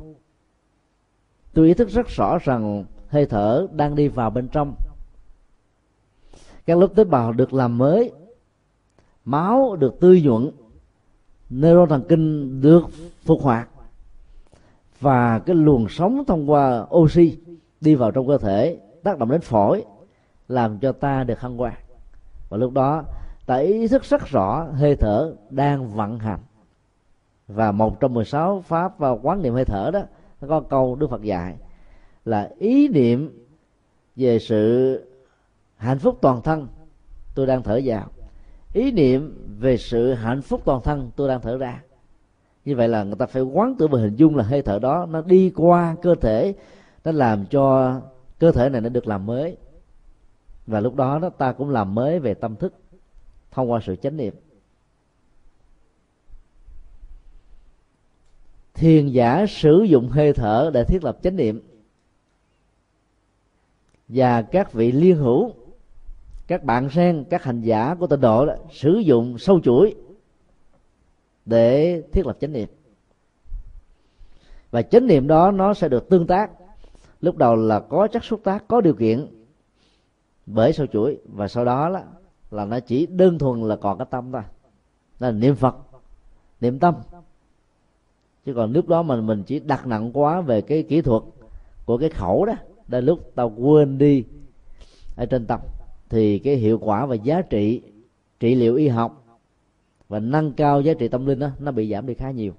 Tôi 1.54 1.68
ý 1.68 1.74
thức 1.74 1.90
rất 1.90 2.08
rõ 2.08 2.38
rằng 2.38 2.86
hơi 3.08 3.26
thở 3.26 3.68
đang 3.72 3.96
đi 3.96 4.08
vào 4.08 4.30
bên 4.30 4.48
trong. 4.48 4.76
Các 6.66 6.78
lớp 6.78 6.88
tế 6.96 7.04
bào 7.04 7.34
được 7.34 7.54
làm 7.54 7.78
mới, 7.78 8.12
máu 9.26 9.76
được 9.76 10.00
tươi 10.00 10.22
nhuận, 10.22 10.52
neuron 11.50 11.90
thần 11.90 12.04
kinh 12.10 12.62
được 12.62 12.84
phục 13.24 13.42
hoạt, 13.42 13.70
và 15.00 15.40
cái 15.40 15.56
luồng 15.56 15.90
sống 15.90 16.24
thông 16.28 16.52
qua 16.52 16.86
oxy 16.96 17.38
đi 17.82 17.96
vào 17.96 18.12
trong 18.12 18.28
cơ 18.28 18.38
thể 18.38 18.80
tác 19.04 19.20
động 19.20 19.32
đến 19.32 19.42
phổi 19.42 19.84
làm 20.48 20.80
cho 20.80 20.92
ta 20.92 21.24
được 21.24 21.40
hăng 21.40 21.58
hoa. 21.58 21.78
Và 22.50 22.58
lúc 22.58 22.74
đó 22.74 23.04
ta 23.46 23.56
ý 23.56 23.88
thức 23.88 24.04
rất 24.04 24.26
rõ, 24.26 24.68
hơi 24.74 24.96
thở 24.96 25.36
đang 25.50 25.88
vận 25.88 26.20
hành. 26.20 26.40
Và 27.48 27.72
một 27.72 28.00
trong 28.00 28.14
16 28.14 28.62
pháp 28.62 29.00
và 29.00 29.12
quán 29.12 29.42
niệm 29.42 29.54
hơi 29.54 29.66
thở 29.66 29.92
đó, 29.94 30.02
nó 30.42 30.48
có 30.48 30.60
câu 30.60 30.96
Đức 30.96 31.10
Phật 31.10 31.22
dạy 31.22 31.56
là 32.26 32.50
ý 32.60 32.88
niệm 32.88 33.46
về 34.16 34.40
sự 34.40 35.02
hạnh 35.78 36.00
phúc 36.00 36.18
toàn 36.22 36.42
thân, 36.42 36.68
tôi 37.36 37.48
đang 37.48 37.64
thở 37.64 37.80
vào. 37.84 38.08
Ý 38.74 38.92
niệm 38.92 39.48
về 39.60 39.78
sự 39.78 40.14
hạnh 40.14 40.42
phúc 40.42 40.62
toàn 40.66 40.82
thân, 40.84 41.12
tôi 41.16 41.28
đang 41.28 41.42
thở 41.42 41.58
ra. 41.58 41.82
Như 42.66 42.76
vậy 42.76 42.88
là 42.88 43.04
người 43.04 43.16
ta 43.16 43.26
phải 43.26 43.42
quán 43.42 43.76
tưởng 43.80 43.92
và 43.92 44.00
hình 44.00 44.16
dung 44.16 44.36
là 44.36 44.44
hơi 44.44 44.62
thở 44.62 44.80
đó, 44.80 45.06
nó 45.10 45.22
đi 45.22 45.52
qua 45.56 45.96
cơ 46.02 46.16
thể, 46.16 46.56
nó 47.04 47.12
làm 47.12 47.46
cho 47.46 47.96
cơ 48.40 48.52
thể 48.52 48.70
này 48.70 48.82
nó 48.82 48.90
được 48.90 49.08
làm 49.08 49.26
mới. 49.26 49.58
Và 50.68 50.80
lúc 50.80 50.96
đó 50.96 51.20
đó, 51.20 51.30
ta 51.30 51.52
cũng 51.52 51.70
làm 51.70 51.96
mới 51.96 52.20
về 52.20 52.34
tâm 52.34 52.56
thức 52.56 52.74
thông 53.56 53.72
qua 53.72 53.80
sự 53.86 53.96
chánh 53.96 54.18
niệm. 54.18 54.34
Thiền 58.74 59.08
giả 59.08 59.46
sử 59.50 59.84
dụng 59.84 60.10
hơi 60.10 60.34
thở 60.34 60.72
để 60.74 60.84
thiết 60.84 61.04
lập 61.04 61.18
chánh 61.24 61.36
niệm. 61.36 61.62
Và 64.08 64.42
các 64.42 64.74
vị 64.74 64.92
liên 64.92 65.18
hữu 65.18 65.54
các 66.48 66.64
bạn 66.64 66.90
sen 66.90 67.26
các 67.30 67.44
hành 67.44 67.62
giả 67.62 67.96
của 68.00 68.08
tịnh 68.08 68.22
độ 68.22 68.46
đó, 68.46 68.56
sử 68.72 68.98
dụng 68.98 69.38
sâu 69.38 69.60
chuỗi 69.60 69.96
để 71.46 72.02
thiết 72.12 72.26
lập 72.26 72.38
chánh 72.42 72.54
niệm. 72.54 72.70
Và 74.72 74.82
chánh 74.82 75.08
niệm 75.08 75.28
đó 75.28 75.52
nó 75.52 75.74
sẽ 75.74 75.90
được 75.90 76.10
tương 76.10 76.28
tác. 76.28 76.52
Lúc 77.22 77.38
đầu 77.38 77.56
là 77.56 77.80
có 77.80 78.08
chất 78.08 78.24
xúc 78.24 78.42
tác 78.44 78.68
có 78.68 78.82
điều 78.82 78.94
kiện 78.94 79.28
bởi 80.46 80.74
sâu 80.74 80.88
chuỗi 80.88 81.18
và 81.26 81.48
sau 81.48 81.66
đó 81.66 81.90
là, 81.90 82.06
là 82.56 82.66
nó 82.66 82.80
chỉ 82.80 83.06
đơn 83.06 83.40
thuần 83.40 83.62
là 83.62 83.76
còn 83.76 83.98
cái 83.98 84.08
tâm 84.10 84.32
thôi. 84.32 84.42
Là 85.20 85.32
niệm 85.32 85.56
phật, 85.56 85.76
niệm 86.62 86.80
tâm. 86.80 86.96
Chứ 88.46 88.54
còn 88.54 88.72
lúc 88.72 88.88
đó 88.88 89.04
mình 89.04 89.28
mình 89.28 89.44
chỉ 89.44 89.60
đặt 89.60 89.88
nặng 89.88 90.12
quá 90.14 90.42
về 90.42 90.62
cái 90.62 90.84
kỹ 90.84 91.02
thuật 91.02 91.24
của 91.86 91.98
cái 91.98 92.10
khẩu 92.10 92.46
đó, 92.46 92.54
đến 92.88 93.06
lúc 93.06 93.32
tao 93.36 93.50
quên 93.50 93.98
đi 93.98 94.24
ở 95.16 95.26
trên 95.26 95.46
tâm, 95.46 95.60
thì 96.10 96.40
cái 96.40 96.56
hiệu 96.56 96.80
quả 96.80 97.06
và 97.06 97.16
giá 97.16 97.42
trị 97.42 97.82
trị 98.40 98.56
liệu 98.56 98.76
y 98.76 98.88
học 98.88 99.24
và 100.08 100.20
nâng 100.20 100.54
cao 100.54 100.82
giá 100.82 100.94
trị 100.94 101.08
tâm 101.08 101.26
linh 101.26 101.40
đó, 101.40 101.50
nó 101.60 101.72
bị 101.72 101.92
giảm 101.92 102.06
đi 102.06 102.14
khá 102.14 102.32
nhiều. 102.32 102.54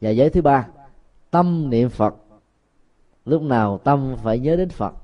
Và 0.00 0.10
giới 0.10 0.30
thứ 0.30 0.42
ba, 0.42 0.68
tâm 1.30 1.70
niệm 1.70 1.88
phật. 1.88 2.14
Lúc 3.24 3.42
nào 3.42 3.78
tâm 3.78 4.16
phải 4.22 4.38
nhớ 4.38 4.56
đến 4.56 4.68
phật 4.68 4.94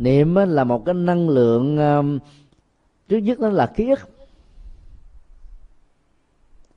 niệm 0.00 0.34
là 0.34 0.64
một 0.64 0.84
cái 0.84 0.94
năng 0.94 1.28
lượng 1.28 1.78
um, 1.78 2.18
trước 3.08 3.18
nhất 3.18 3.40
đó 3.40 3.48
là 3.48 3.66
ký 3.66 3.90
ức. 3.90 4.00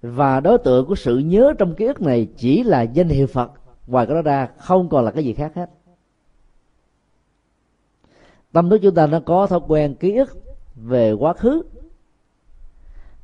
Và 0.02 0.40
đối 0.40 0.58
tượng 0.58 0.86
của 0.86 0.96
sự 0.96 1.18
nhớ 1.18 1.54
trong 1.60 1.76
ký 1.76 1.86
ức 1.86 2.02
này 2.02 2.28
chỉ 2.38 2.64
là 2.64 2.82
danh 2.82 3.08
hiệu 3.08 3.28
phật, 3.28 3.52
ngoài 3.88 4.06
cái 4.06 4.16
đó 4.16 4.22
ra 4.22 4.50
không 4.58 4.90
còn 4.90 5.06
là 5.06 5.12
cái 5.12 5.24
gì 5.26 5.34
khác 5.34 5.52
hết. 5.56 5.70
Tâm 8.52 8.70
thức 8.70 8.80
chúng 8.84 8.96
ta 8.96 9.08
nó 9.08 9.20
có 9.20 9.48
thói 9.48 9.60
quen 9.68 9.96
ký 9.96 10.16
ức 10.18 10.38
về 10.76 11.12
quá 11.12 11.34
khứ, 11.34 11.64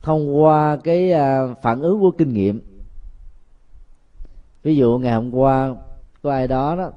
thông 0.01 0.43
qua 0.43 0.77
cái 0.83 1.11
à, 1.11 1.47
phản 1.61 1.81
ứng 1.81 1.99
của 1.99 2.11
kinh 2.11 2.33
nghiệm. 2.33 2.61
Ví 4.63 4.75
dụ 4.75 4.97
ngày 4.97 5.13
hôm 5.13 5.31
qua 5.31 5.75
có 6.21 6.31
ai 6.31 6.47
đó 6.47 6.75
đó 6.75 6.91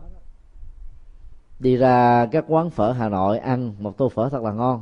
đi 1.63 1.77
ra 1.77 2.27
các 2.27 2.45
quán 2.49 2.71
phở 2.71 2.93
hà 2.93 3.09
nội 3.09 3.39
ăn 3.39 3.75
một 3.79 3.97
tô 3.97 4.09
phở 4.09 4.29
thật 4.29 4.43
là 4.43 4.53
ngon. 4.53 4.81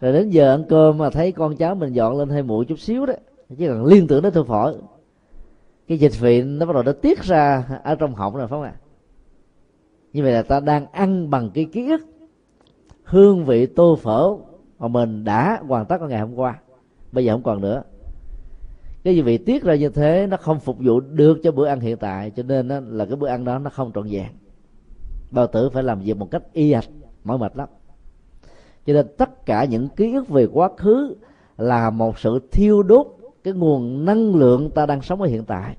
Rồi 0.00 0.12
đến 0.12 0.30
giờ 0.30 0.54
ăn 0.54 0.64
cơm 0.68 0.98
mà 0.98 1.10
thấy 1.10 1.32
con 1.32 1.56
cháu 1.56 1.74
mình 1.74 1.92
dọn 1.92 2.18
lên 2.18 2.28
hơi 2.28 2.42
muội 2.42 2.64
chút 2.64 2.78
xíu 2.78 3.06
đó 3.06 3.14
chỉ 3.48 3.66
cần 3.66 3.84
liên 3.84 4.06
tưởng 4.06 4.22
đến 4.22 4.32
tô 4.32 4.44
phở. 4.44 4.74
Cái 5.88 5.98
dịch 5.98 6.12
vị 6.20 6.42
nó 6.42 6.66
bắt 6.66 6.72
đầu 6.72 6.82
nó 6.82 6.92
tiết 6.92 7.22
ra 7.22 7.64
ở 7.84 7.94
trong 7.94 8.14
họng 8.14 8.36
rồi 8.36 8.46
phải 8.46 8.56
không 8.56 8.62
ạ? 8.62 8.74
Như 10.12 10.22
vậy 10.22 10.32
là 10.32 10.42
ta 10.42 10.60
đang 10.60 10.86
ăn 10.92 11.30
bằng 11.30 11.50
cái 11.54 11.66
ký 11.72 11.90
ức 11.90 12.00
hương 13.04 13.44
vị 13.44 13.66
tô 13.66 13.98
phở 14.02 14.36
mà 14.78 14.88
mình 14.88 15.24
đã 15.24 15.62
hoàn 15.68 15.86
tất 15.86 16.00
vào 16.00 16.08
ngày 16.08 16.20
hôm 16.20 16.34
qua. 16.34 16.58
Bây 17.12 17.24
giờ 17.24 17.32
không 17.32 17.42
còn 17.42 17.60
nữa 17.60 17.82
cái 19.08 19.14
gì 19.14 19.22
vị 19.22 19.38
tiết 19.38 19.62
ra 19.62 19.74
như 19.74 19.88
thế 19.88 20.26
nó 20.26 20.36
không 20.36 20.60
phục 20.60 20.76
vụ 20.80 21.00
được 21.00 21.40
cho 21.42 21.52
bữa 21.52 21.66
ăn 21.66 21.80
hiện 21.80 21.96
tại 21.96 22.30
cho 22.30 22.42
nên 22.42 22.68
đó, 22.68 22.80
là 22.84 23.04
cái 23.04 23.16
bữa 23.16 23.28
ăn 23.28 23.44
đó 23.44 23.58
nó 23.58 23.70
không 23.70 23.92
trọn 23.94 24.08
vẹn. 24.10 24.32
Bao 25.30 25.46
tử 25.46 25.70
phải 25.70 25.82
làm 25.82 26.00
việc 26.00 26.16
một 26.16 26.30
cách 26.30 26.42
y 26.52 26.72
ạch 26.72 26.84
mỏi 27.24 27.38
mệt 27.38 27.56
lắm. 27.56 27.68
Cho 28.86 28.92
nên 28.92 29.06
tất 29.18 29.46
cả 29.46 29.64
những 29.64 29.88
ký 29.88 30.14
ức 30.14 30.28
về 30.28 30.46
quá 30.46 30.70
khứ 30.76 31.16
là 31.56 31.90
một 31.90 32.18
sự 32.18 32.40
thiêu 32.52 32.82
đốt 32.82 33.06
cái 33.44 33.54
nguồn 33.54 34.04
năng 34.04 34.34
lượng 34.34 34.70
ta 34.70 34.86
đang 34.86 35.02
sống 35.02 35.22
ở 35.22 35.28
hiện 35.28 35.44
tại. 35.44 35.76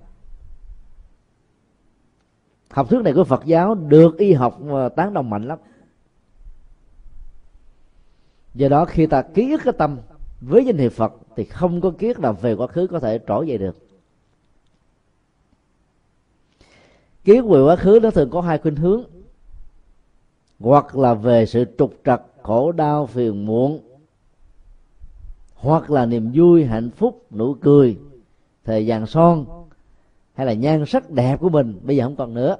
Học 2.69 2.89
thuyết 2.89 3.01
này 3.03 3.13
của 3.13 3.23
phật 3.23 3.45
giáo 3.45 3.75
được 3.75 4.17
y 4.17 4.33
học 4.33 4.59
tán 4.95 5.13
đồng 5.13 5.29
mạnh 5.29 5.43
lắm. 5.43 5.59
Do 8.53 8.69
đó 8.69 8.85
khi 8.85 9.05
ta 9.05 9.21
ký 9.21 9.51
ức 9.51 9.61
cái 9.63 9.73
tâm 9.77 9.97
với 10.41 10.65
danh 10.65 10.77
hiệu 10.77 10.89
phật 10.89 11.13
thì 11.35 11.45
không 11.45 11.81
có 11.81 11.91
kiết 11.91 12.19
nào 12.19 12.33
về 12.33 12.53
quá 12.53 12.67
khứ 12.67 12.87
có 12.87 12.99
thể 12.99 13.19
trỗi 13.27 13.47
dậy 13.47 13.57
được. 13.57 13.77
Ký 17.23 17.39
về 17.39 17.61
quá 17.61 17.75
khứ 17.75 17.99
nó 18.01 18.11
thường 18.11 18.29
có 18.29 18.41
hai 18.41 18.57
khuynh 18.57 18.75
hướng. 18.75 19.03
Hoặc 20.59 20.97
là 20.97 21.13
về 21.13 21.45
sự 21.45 21.65
trục 21.77 21.93
trặc, 22.05 22.21
khổ 22.41 22.71
đau, 22.71 23.05
phiền 23.05 23.45
muộn. 23.45 23.79
Hoặc 25.55 25.91
là 25.91 26.05
niềm 26.05 26.31
vui, 26.35 26.65
hạnh 26.65 26.89
phúc, 26.89 27.25
nụ 27.31 27.53
cười, 27.53 27.97
thời 28.63 28.85
gian 28.85 29.05
son, 29.05 29.45
hay 30.33 30.45
là 30.45 30.53
nhan 30.53 30.85
sắc 30.85 31.09
đẹp 31.09 31.37
của 31.39 31.49
mình. 31.49 31.79
Bây 31.83 31.95
giờ 31.95 32.03
không 32.03 32.15
còn 32.15 32.33
nữa. 32.33 32.57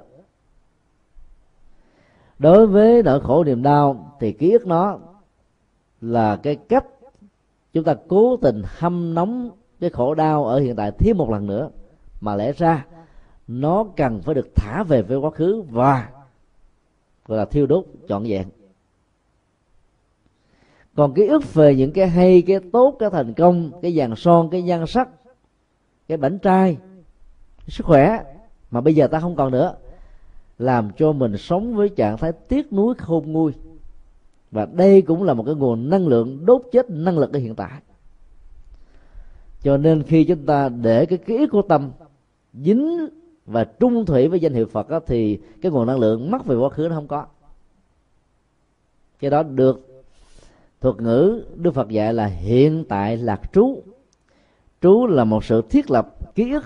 Đối 2.38 2.66
với 2.66 3.02
nỗi 3.02 3.20
khổ 3.20 3.44
niềm 3.44 3.62
đau 3.62 4.16
thì 4.20 4.32
ký 4.32 4.50
ức 4.50 4.66
nó 4.66 4.98
là 6.00 6.36
cái 6.36 6.56
cách 6.56 6.84
chúng 7.72 7.84
ta 7.84 7.94
cố 8.08 8.36
tình 8.36 8.62
hâm 8.78 9.14
nóng 9.14 9.50
cái 9.80 9.90
khổ 9.90 10.14
đau 10.14 10.44
ở 10.44 10.58
hiện 10.58 10.76
tại 10.76 10.92
thêm 10.98 11.16
một 11.16 11.30
lần 11.30 11.46
nữa. 11.46 11.70
Mà 12.20 12.36
lẽ 12.36 12.52
ra, 12.52 12.86
nó 13.48 13.84
cần 13.96 14.22
phải 14.22 14.34
được 14.34 14.48
thả 14.54 14.82
về 14.82 15.02
với 15.02 15.18
quá 15.18 15.30
khứ 15.30 15.62
và, 15.70 16.08
gọi 17.26 17.38
là 17.38 17.44
thiêu 17.44 17.66
đốt 17.66 17.84
trọn 18.08 18.24
vẹn. 18.24 18.48
Còn 20.96 21.14
ký 21.14 21.26
ức 21.26 21.54
về 21.54 21.74
những 21.74 21.92
cái 21.92 22.08
hay, 22.08 22.42
cái 22.42 22.60
tốt, 22.72 22.96
cái 22.98 23.10
thành 23.10 23.34
công, 23.34 23.70
cái 23.82 23.92
vàng 23.94 24.16
son, 24.16 24.48
cái 24.50 24.62
nhan 24.62 24.86
sắc, 24.86 25.08
cái 26.08 26.18
bảnh 26.18 26.38
trai 26.38 26.76
sức 27.68 27.86
khỏe 27.86 28.22
mà 28.70 28.80
bây 28.80 28.94
giờ 28.94 29.06
ta 29.06 29.20
không 29.20 29.36
còn 29.36 29.52
nữa, 29.52 29.74
làm 30.58 30.90
cho 30.96 31.12
mình 31.12 31.36
sống 31.36 31.76
với 31.76 31.88
trạng 31.88 32.16
thái 32.16 32.32
tiếc 32.32 32.72
nuối 32.72 32.94
khôn 32.94 33.32
nguôi 33.32 33.52
và 34.50 34.66
đây 34.72 35.02
cũng 35.02 35.22
là 35.22 35.34
một 35.34 35.42
cái 35.46 35.54
nguồn 35.54 35.90
năng 35.90 36.06
lượng 36.06 36.46
đốt 36.46 36.62
chết 36.72 36.90
năng 36.90 37.18
lực 37.18 37.32
ở 37.32 37.38
hiện 37.38 37.54
tại. 37.54 37.80
Cho 39.62 39.76
nên 39.76 40.02
khi 40.02 40.24
chúng 40.24 40.46
ta 40.46 40.68
để 40.68 41.06
cái 41.06 41.18
ký 41.18 41.36
ức 41.36 41.46
của 41.46 41.62
tâm 41.62 41.90
dính 42.54 43.08
và 43.46 43.64
trung 43.64 44.06
thủy 44.06 44.28
với 44.28 44.40
danh 44.40 44.54
hiệu 44.54 44.66
phật 44.66 44.88
đó, 44.88 45.00
thì 45.06 45.40
cái 45.62 45.72
nguồn 45.72 45.86
năng 45.86 45.98
lượng 45.98 46.30
mất 46.30 46.46
về 46.46 46.56
quá 46.56 46.68
khứ 46.68 46.88
nó 46.88 46.94
không 46.94 47.08
có. 47.08 47.26
Cái 49.18 49.30
đó 49.30 49.42
được 49.42 50.04
thuật 50.80 51.00
ngữ 51.00 51.44
đức 51.56 51.74
phật 51.74 51.88
dạy 51.88 52.14
là 52.14 52.26
hiện 52.26 52.84
tại 52.88 53.16
lạc 53.16 53.52
trú. 53.52 53.82
Trú 54.80 55.06
là 55.06 55.24
một 55.24 55.44
sự 55.44 55.62
thiết 55.70 55.90
lập 55.90 56.34
ký 56.34 56.52
ức. 56.52 56.64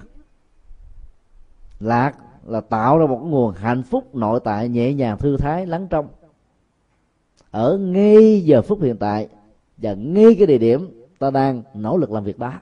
Lạc 1.80 2.16
là 2.47 2.61
tạo 2.61 2.99
ra 2.99 3.07
một 3.07 3.20
nguồn 3.22 3.55
hạnh 3.55 3.82
phúc 3.82 4.14
nội 4.14 4.41
tại 4.45 4.68
nhẹ 4.68 4.93
nhàng 4.93 5.18
thư 5.18 5.37
thái 5.37 5.66
lắng 5.66 5.87
trong 5.91 6.09
ở 7.55 7.79
ngay 7.79 8.41
giờ 8.41 8.63
phút 8.63 8.83
hiện 8.83 8.97
tại 8.97 9.29
và 9.77 9.95
ngay 9.95 10.35
cái 10.39 10.47
địa 10.47 10.59
điểm 10.59 11.07
ta 11.19 11.31
đang 11.31 11.63
nỗ 11.75 11.97
lực 11.97 12.11
làm 12.11 12.25
việc 12.25 12.39
đó. 12.39 12.53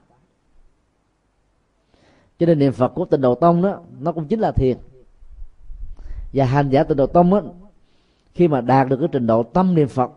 Cho 2.39 2.45
nên 2.45 2.59
niệm 2.59 2.73
phật 2.73 2.87
của 2.87 3.05
tịnh 3.05 3.21
độ 3.21 3.35
tông 3.35 3.61
đó, 3.61 3.79
nó 3.99 4.11
cũng 4.11 4.27
chính 4.27 4.39
là 4.39 4.51
thiền. 4.51 4.77
Và 6.33 6.45
hành 6.45 6.69
giả 6.69 6.83
tịnh 6.83 6.97
độ 6.97 7.07
tông 7.07 7.33
á, 7.33 7.41
khi 8.33 8.47
mà 8.47 8.61
đạt 8.61 8.89
được 8.89 8.97
cái 8.99 9.09
trình 9.11 9.27
độ 9.27 9.43
tâm 9.43 9.75
niệm 9.75 9.87
phật, 9.87 10.11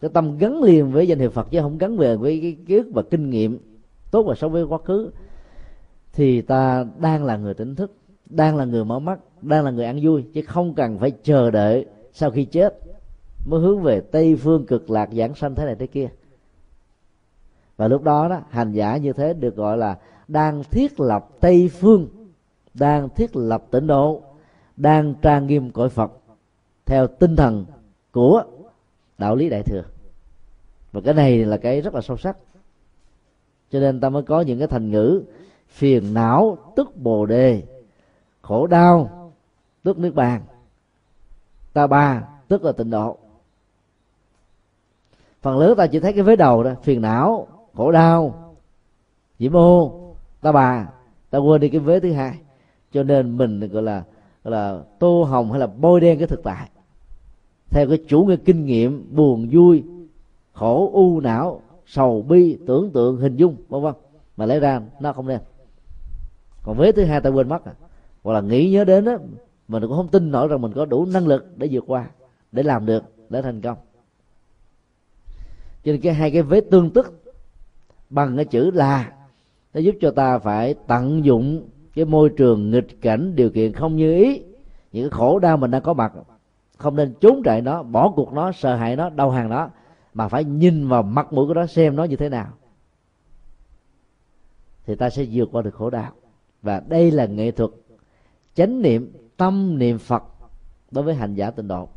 cái 0.00 0.10
tâm 0.14 0.38
gắn 0.38 0.62
liền 0.62 0.92
với 0.92 1.08
danh 1.08 1.18
hiệu 1.18 1.30
phật 1.30 1.50
chứ 1.50 1.60
không 1.60 1.78
gắn 1.78 1.96
về 1.96 2.16
với 2.16 2.38
cái 2.42 2.56
ký 2.66 2.76
ức 2.76 2.86
và 2.94 3.02
kinh 3.10 3.30
nghiệm 3.30 3.58
tốt 4.10 4.22
và 4.22 4.34
xấu 4.34 4.50
với 4.50 4.64
quá 4.64 4.78
khứ, 4.84 5.10
thì 6.12 6.40
ta 6.40 6.84
đang 6.98 7.24
là 7.24 7.36
người 7.36 7.54
tỉnh 7.54 7.74
thức, 7.74 7.92
đang 8.26 8.56
là 8.56 8.64
người 8.64 8.84
mở 8.84 8.98
mắt, 8.98 9.18
đang 9.42 9.64
là 9.64 9.70
người 9.70 9.84
ăn 9.84 10.00
vui, 10.02 10.24
chứ 10.34 10.42
không 10.46 10.74
cần 10.74 10.98
phải 10.98 11.10
chờ 11.10 11.50
đợi 11.50 11.86
sau 12.12 12.30
khi 12.30 12.44
chết 12.44 12.85
mới 13.46 13.60
hướng 13.60 13.82
về 13.82 14.00
tây 14.00 14.36
phương 14.36 14.66
cực 14.66 14.90
lạc 14.90 15.08
giảng 15.12 15.34
sanh 15.34 15.54
thế 15.54 15.64
này 15.64 15.74
thế 15.74 15.86
kia. 15.86 16.08
Và 17.76 17.88
lúc 17.88 18.02
đó 18.02 18.28
đó, 18.28 18.40
hành 18.50 18.72
giả 18.72 18.96
như 18.96 19.12
thế 19.12 19.34
được 19.34 19.56
gọi 19.56 19.78
là 19.78 19.98
đang 20.28 20.64
thiết 20.64 21.00
lập 21.00 21.28
tây 21.40 21.70
phương, 21.80 22.08
đang 22.74 23.08
thiết 23.08 23.36
lập 23.36 23.64
tịnh 23.70 23.86
độ, 23.86 24.22
đang 24.76 25.14
trang 25.22 25.46
nghiêm 25.46 25.70
cõi 25.70 25.88
phật 25.88 26.12
theo 26.84 27.06
tinh 27.06 27.36
thần 27.36 27.64
của 28.12 28.44
đạo 29.18 29.36
lý 29.36 29.48
đại 29.48 29.62
thừa. 29.62 29.82
Và 30.92 31.00
cái 31.00 31.14
này 31.14 31.44
là 31.44 31.56
cái 31.56 31.80
rất 31.80 31.94
là 31.94 32.00
sâu 32.00 32.16
sắc. 32.16 32.36
Cho 33.70 33.80
nên 33.80 34.00
ta 34.00 34.08
mới 34.08 34.22
có 34.22 34.40
những 34.40 34.58
cái 34.58 34.68
thành 34.68 34.90
ngữ 34.90 35.22
phiền 35.68 36.14
não, 36.14 36.58
tức 36.76 36.96
bồ 36.96 37.26
đề, 37.26 37.62
khổ 38.42 38.66
đau, 38.66 39.30
tức 39.82 39.98
nước 39.98 40.14
bàn. 40.14 40.42
Ta 41.72 41.86
ba, 41.86 42.28
tức 42.48 42.64
là 42.64 42.72
tịnh 42.72 42.90
độ 42.90 43.18
phần 45.46 45.58
lớn 45.58 45.76
ta 45.76 45.86
chỉ 45.86 46.00
thấy 46.00 46.12
cái 46.12 46.22
vế 46.22 46.36
đầu 46.36 46.62
đó, 46.62 46.70
phiền 46.82 47.02
não, 47.02 47.46
khổ 47.74 47.92
đau. 47.92 48.34
Nhiễm 49.38 49.56
ô 49.56 49.92
ta 50.40 50.52
bà, 50.52 50.88
ta 51.30 51.38
quên 51.38 51.60
đi 51.60 51.68
cái 51.68 51.80
vế 51.80 52.00
thứ 52.00 52.12
hai. 52.12 52.38
Cho 52.92 53.02
nên 53.02 53.36
mình 53.36 53.68
gọi 53.68 53.82
là 53.82 54.04
gọi 54.44 54.52
là 54.52 54.80
tô 54.98 55.22
hồng 55.22 55.50
hay 55.50 55.60
là 55.60 55.66
bôi 55.66 56.00
đen 56.00 56.18
cái 56.18 56.26
thực 56.26 56.42
tại. 56.42 56.68
Theo 57.70 57.88
cái 57.88 57.98
chủ 58.08 58.24
nghĩa 58.24 58.36
kinh 58.36 58.66
nghiệm, 58.66 59.16
buồn 59.16 59.48
vui, 59.52 59.82
khổ, 60.52 60.90
u 60.92 61.20
não, 61.20 61.60
sầu 61.86 62.22
bi, 62.22 62.58
tưởng 62.66 62.90
tượng, 62.90 63.16
hình 63.16 63.36
dung, 63.36 63.56
vân 63.68 63.82
vân. 63.82 63.94
Mà 64.36 64.46
lấy 64.46 64.60
ra, 64.60 64.80
nó 65.00 65.12
không 65.12 65.26
nên 65.26 65.40
còn 66.62 66.76
vế 66.76 66.92
thứ 66.92 67.04
hai 67.04 67.20
ta 67.20 67.30
quên 67.30 67.48
mất 67.48 67.64
à. 67.64 67.72
Hoặc 68.22 68.32
là 68.32 68.40
nghĩ 68.40 68.70
nhớ 68.70 68.84
đến 68.84 69.04
đó 69.04 69.16
mình 69.68 69.82
cũng 69.82 69.96
không 69.96 70.08
tin 70.08 70.30
nổi 70.30 70.48
rằng 70.48 70.60
mình 70.60 70.72
có 70.72 70.84
đủ 70.84 71.06
năng 71.06 71.26
lực 71.26 71.46
để 71.56 71.68
vượt 71.70 71.84
qua, 71.86 72.06
để 72.52 72.62
làm 72.62 72.86
được, 72.86 73.04
để 73.28 73.42
thành 73.42 73.60
công 73.60 73.76
cho 75.86 75.92
nên 75.92 76.00
cái 76.00 76.14
hai 76.14 76.30
cái 76.30 76.42
vế 76.42 76.60
tương 76.60 76.90
tức 76.90 77.22
bằng 78.10 78.36
cái 78.36 78.44
chữ 78.44 78.70
là, 78.70 79.12
nó 79.74 79.80
giúp 79.80 79.94
cho 80.00 80.10
ta 80.10 80.38
phải 80.38 80.74
tận 80.86 81.24
dụng 81.24 81.68
cái 81.94 82.04
môi 82.04 82.30
trường 82.36 82.70
nghịch 82.70 83.00
cảnh 83.00 83.36
điều 83.36 83.50
kiện 83.50 83.72
không 83.72 83.96
như 83.96 84.14
ý. 84.14 84.42
Những 84.92 85.10
cái 85.10 85.18
khổ 85.18 85.38
đau 85.38 85.56
mình 85.56 85.70
đang 85.70 85.82
có 85.82 85.94
mặt, 85.94 86.12
không 86.76 86.96
nên 86.96 87.14
trốn 87.20 87.42
chạy 87.44 87.62
nó, 87.62 87.82
bỏ 87.82 88.12
cuộc 88.16 88.32
nó, 88.32 88.52
sợ 88.52 88.76
hãi 88.76 88.96
nó, 88.96 89.10
đau 89.10 89.30
hàng 89.30 89.48
nó, 89.48 89.68
mà 90.14 90.28
phải 90.28 90.44
nhìn 90.44 90.88
vào 90.88 91.02
mặt 91.02 91.32
mũi 91.32 91.46
của 91.46 91.54
nó 91.54 91.66
xem 91.66 91.96
nó 91.96 92.04
như 92.04 92.16
thế 92.16 92.28
nào. 92.28 92.48
Thì 94.86 94.94
ta 94.94 95.10
sẽ 95.10 95.26
vượt 95.32 95.48
qua 95.52 95.62
được 95.62 95.74
khổ 95.74 95.90
đau. 95.90 96.12
Và 96.62 96.82
đây 96.88 97.10
là 97.10 97.26
nghệ 97.26 97.50
thuật 97.50 97.70
chánh 98.54 98.82
niệm, 98.82 99.12
tâm 99.36 99.78
niệm 99.78 99.98
phật 99.98 100.22
đối 100.90 101.04
với 101.04 101.14
hành 101.14 101.34
giả 101.34 101.50
tịnh 101.50 101.68
độ. 101.68 101.88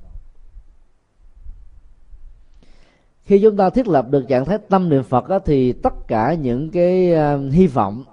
Khi 3.29 3.39
chúng 3.41 3.57
ta 3.57 3.69
thiết 3.69 3.87
lập 3.87 4.05
được 4.09 4.27
trạng 4.27 4.45
thái 4.45 4.57
tâm 4.57 4.89
niệm 4.89 5.03
phật 5.03 5.27
đó, 5.27 5.39
thì 5.39 5.73
tất 5.73 5.93
cả 6.07 6.33
những 6.33 6.69
cái 6.71 7.13
uh, 7.13 7.53
hy 7.53 7.67
vọng 7.67 8.03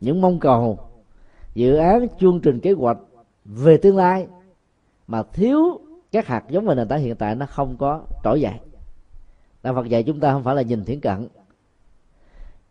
những 0.00 0.20
mong 0.20 0.38
cầu 0.38 0.78
dự 1.54 1.74
án 1.74 2.06
chương 2.20 2.40
trình 2.40 2.60
kế 2.60 2.72
hoạch 2.72 2.98
về 3.44 3.76
tương 3.76 3.96
lai 3.96 4.26
mà 5.06 5.22
thiếu 5.22 5.80
các 6.12 6.26
hạt 6.26 6.44
giống 6.48 6.66
về 6.66 6.74
nền 6.74 6.88
tảng 6.88 7.00
hiện 7.00 7.16
tại 7.16 7.34
nó 7.34 7.46
không 7.46 7.76
có 7.76 8.00
trỗi 8.24 8.40
dậy. 8.40 8.54
Đạo 9.62 9.74
phật 9.74 9.88
dạy 9.88 10.02
chúng 10.02 10.20
ta 10.20 10.32
không 10.32 10.42
phải 10.42 10.54
là 10.54 10.62
nhìn 10.62 10.84
thiển 10.84 11.00
cận. 11.00 11.28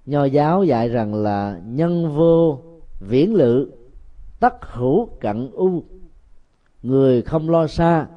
Nho 0.05 0.25
giáo 0.25 0.63
dạy 0.63 0.89
rằng 0.89 1.15
là 1.15 1.59
nhân 1.65 2.15
vô 2.15 2.59
viễn 2.99 3.33
lự 3.33 3.71
tất 4.39 4.53
hữu 4.61 5.05
cận 5.19 5.51
u. 5.53 5.83
Người 6.83 7.21
không 7.21 7.49
lo 7.49 7.67
xa 7.67 8.07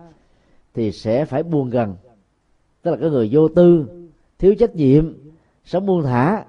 thì 0.75 0.93
sẽ 0.93 1.25
phải 1.25 1.43
buồn 1.43 1.71
gần 1.71 1.97
tức 2.85 2.91
là 2.91 2.97
cái 2.97 3.11
người 3.11 3.29
vô 3.33 3.49
tư 3.49 3.87
thiếu 4.39 4.55
trách 4.55 4.75
nhiệm 4.75 5.15
sống 5.65 5.87
buông 5.87 6.03
thả 6.03 6.45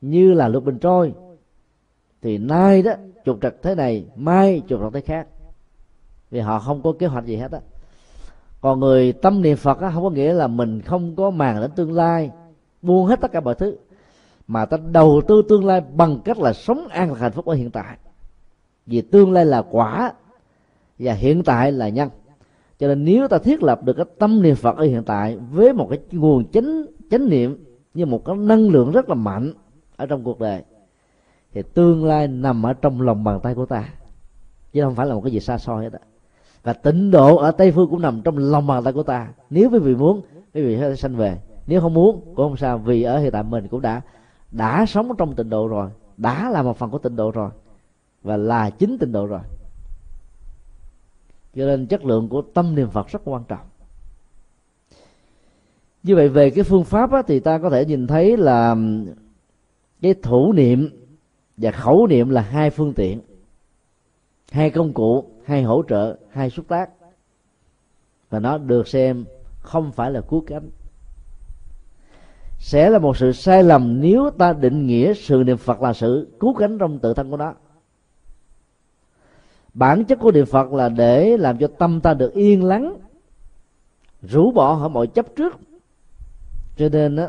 như 0.00 0.32
là 0.32 0.48
lục 0.48 0.64
bình 0.64 0.78
trôi. 0.78 1.14
Thì 2.22 2.38
nay 2.38 2.82
đó 2.82 2.92
trục 3.24 3.38
trặc 3.42 3.54
thế 3.62 3.74
này 3.74 4.06
mai 4.16 4.62
trục 4.68 4.80
trặc 4.80 4.92
thế 4.92 5.00
khác. 5.00 5.26
Vì 6.30 6.40
họ 6.40 6.58
không 6.58 6.82
có 6.82 6.92
kế 6.98 7.06
hoạch 7.06 7.26
gì 7.26 7.36
hết 7.36 7.52
á. 7.52 7.60
Còn 8.60 8.80
người 8.80 9.12
tâm 9.12 9.42
niệm 9.42 9.56
phật 9.56 9.80
á, 9.80 9.90
không 9.94 10.02
có 10.02 10.10
nghĩa 10.10 10.32
là 10.32 10.46
mình 10.46 10.80
không 10.80 11.16
có 11.16 11.30
màng 11.30 11.60
đến 11.60 11.70
tương 11.70 11.92
lai 11.92 12.30
buông 12.82 13.06
hết 13.06 13.20
tất 13.20 13.32
cả 13.32 13.40
mọi 13.40 13.54
thứ 13.54 13.76
mà 14.46 14.66
ta 14.66 14.76
đầu 14.76 15.22
tư 15.28 15.42
tương 15.48 15.64
lai 15.64 15.80
bằng 15.80 16.20
cách 16.24 16.38
là 16.38 16.52
sống 16.52 16.88
an 16.88 17.08
lạc 17.12 17.18
hạnh 17.18 17.32
phúc 17.32 17.46
ở 17.46 17.54
hiện 17.54 17.70
tại. 17.70 17.96
Vì 18.86 19.00
tương 19.00 19.32
lai 19.32 19.46
là 19.46 19.62
quả 19.70 20.12
và 20.98 21.12
hiện 21.12 21.42
tại 21.44 21.72
là 21.72 21.88
nhân 21.88 22.08
cho 22.78 22.88
nên 22.88 23.04
nếu 23.04 23.28
ta 23.28 23.38
thiết 23.38 23.62
lập 23.62 23.84
được 23.84 23.92
cái 23.92 24.06
tâm 24.18 24.42
niệm 24.42 24.54
phật 24.56 24.76
ở 24.76 24.84
hiện 24.84 25.02
tại 25.02 25.36
với 25.36 25.72
một 25.72 25.86
cái 25.90 25.98
nguồn 26.12 26.44
chánh 26.50 26.86
chánh 27.10 27.28
niệm 27.28 27.64
như 27.94 28.06
một 28.06 28.24
cái 28.24 28.36
năng 28.36 28.68
lượng 28.68 28.90
rất 28.90 29.08
là 29.08 29.14
mạnh 29.14 29.52
ở 29.96 30.06
trong 30.06 30.24
cuộc 30.24 30.40
đời, 30.40 30.62
thì 31.52 31.62
tương 31.74 32.04
lai 32.04 32.28
nằm 32.28 32.66
ở 32.66 32.72
trong 32.72 33.00
lòng 33.00 33.24
bàn 33.24 33.40
tay 33.42 33.54
của 33.54 33.66
ta. 33.66 33.88
Chứ 34.72 34.82
không 34.82 34.94
phải 34.94 35.06
là 35.06 35.14
một 35.14 35.20
cái 35.20 35.32
gì 35.32 35.40
xa 35.40 35.58
xôi 35.58 35.84
hết 35.84 35.92
á. 35.92 35.98
Và 36.62 36.72
tịnh 36.72 37.10
độ 37.10 37.36
ở 37.36 37.50
tây 37.50 37.72
phương 37.72 37.90
cũng 37.90 38.02
nằm 38.02 38.20
trong 38.22 38.38
lòng 38.38 38.66
bàn 38.66 38.84
tay 38.84 38.92
của 38.92 39.02
ta. 39.02 39.28
Nếu 39.50 39.70
quý 39.70 39.78
vị 39.78 39.94
muốn, 39.94 40.22
quý 40.54 40.62
vị 40.62 40.76
sẽ 40.80 40.94
sanh 40.94 41.16
về. 41.16 41.38
Nếu 41.66 41.80
không 41.80 41.94
muốn, 41.94 42.20
cũng 42.24 42.48
không 42.48 42.56
sao, 42.56 42.78
vì 42.78 43.02
ở 43.02 43.18
hiện 43.18 43.32
tại 43.32 43.42
mình 43.42 43.68
cũng 43.68 43.80
đã 43.80 44.00
đã 44.50 44.86
sống 44.86 45.16
trong 45.18 45.34
tịnh 45.34 45.50
độ 45.50 45.68
rồi, 45.68 45.90
đã 46.16 46.50
là 46.50 46.62
một 46.62 46.76
phần 46.76 46.90
của 46.90 46.98
tịnh 46.98 47.16
độ 47.16 47.30
rồi, 47.30 47.50
và 48.22 48.36
là 48.36 48.70
chính 48.70 48.98
tịnh 48.98 49.12
độ 49.12 49.26
rồi 49.26 49.40
cho 51.56 51.66
nên 51.66 51.86
chất 51.86 52.04
lượng 52.04 52.28
của 52.28 52.42
tâm 52.42 52.74
niệm 52.74 52.90
phật 52.90 53.08
rất 53.08 53.22
quan 53.24 53.44
trọng. 53.48 53.66
Như 56.02 56.16
vậy 56.16 56.28
về 56.28 56.50
cái 56.50 56.64
phương 56.64 56.84
pháp 56.84 57.12
á, 57.12 57.22
thì 57.26 57.40
ta 57.40 57.58
có 57.58 57.70
thể 57.70 57.84
nhìn 57.84 58.06
thấy 58.06 58.36
là 58.36 58.76
cái 60.02 60.14
thủ 60.22 60.52
niệm 60.52 60.90
và 61.56 61.70
khẩu 61.70 62.06
niệm 62.06 62.30
là 62.30 62.40
hai 62.40 62.70
phương 62.70 62.92
tiện. 62.92 63.20
Hai 64.50 64.70
công 64.70 64.92
cụ 64.92 65.24
hai 65.44 65.62
hỗ 65.62 65.82
trợ 65.88 66.16
hai 66.30 66.50
xúc 66.50 66.68
tác. 66.68 66.90
Và 68.30 68.40
nó 68.40 68.58
được 68.58 68.88
xem 68.88 69.24
không 69.60 69.92
phải 69.92 70.10
là 70.10 70.20
cứu 70.20 70.44
cánh. 70.46 70.70
Sẽ 72.58 72.90
là 72.90 72.98
một 72.98 73.16
sự 73.16 73.32
sai 73.32 73.64
lầm 73.64 74.00
nếu 74.00 74.30
ta 74.38 74.52
định 74.52 74.86
nghĩa 74.86 75.14
sự 75.14 75.42
niệm 75.46 75.56
phật 75.56 75.82
là 75.82 75.92
sự 75.92 76.28
cứu 76.40 76.54
cánh 76.54 76.78
trong 76.78 76.98
tự 76.98 77.14
thân 77.14 77.30
của 77.30 77.36
nó 77.36 77.54
bản 79.74 80.04
chất 80.04 80.18
của 80.20 80.32
niệm 80.32 80.46
phật 80.46 80.72
là 80.72 80.88
để 80.88 81.36
làm 81.36 81.58
cho 81.58 81.68
tâm 81.78 82.00
ta 82.00 82.14
được 82.14 82.34
yên 82.34 82.64
lắng 82.64 82.96
rũ 84.22 84.50
bỏ 84.50 84.72
họ 84.72 84.88
mọi 84.88 85.06
chấp 85.06 85.26
trước. 85.36 85.56
Cho 86.76 86.88
nên 86.88 87.16
đó, 87.16 87.28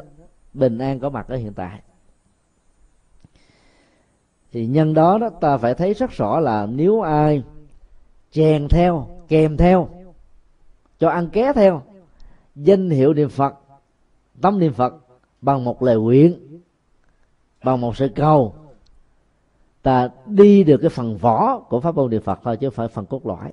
bình 0.53 0.77
an 0.77 0.99
có 0.99 1.09
mặt 1.09 1.27
ở 1.27 1.35
hiện 1.35 1.53
tại. 1.53 1.81
Thì 4.51 4.65
nhân 4.65 4.93
đó 4.93 5.17
đó 5.17 5.29
ta 5.29 5.57
phải 5.57 5.73
thấy 5.73 5.93
rất 5.93 6.11
rõ 6.11 6.39
là 6.39 6.65
nếu 6.65 7.01
ai 7.01 7.43
chèn 8.31 8.67
theo 8.67 9.07
kèm 9.27 9.57
theo 9.57 9.89
cho 10.99 11.09
ăn 11.09 11.29
ké 11.29 11.53
theo 11.53 11.81
danh 12.55 12.89
hiệu 12.89 13.13
niệm 13.13 13.29
phật 13.29 13.55
tâm 14.41 14.59
niệm 14.59 14.73
phật 14.73 14.93
bằng 15.41 15.63
một 15.63 15.83
lời 15.83 15.97
nguyện 15.97 16.61
bằng 17.63 17.81
một 17.81 17.97
sự 17.97 18.09
cầu 18.15 18.55
ta 19.85 20.09
đi 20.25 20.63
được 20.63 20.77
cái 20.77 20.89
phần 20.89 21.17
vỏ 21.17 21.59
của 21.59 21.79
pháp 21.79 21.95
môn 21.95 22.11
niệm 22.11 22.21
phật 22.21 22.39
thôi, 22.43 22.57
chứ 22.57 22.69
không 22.69 22.75
phải 22.75 22.87
phần 22.87 23.05
cốt 23.05 23.25
lõi. 23.25 23.51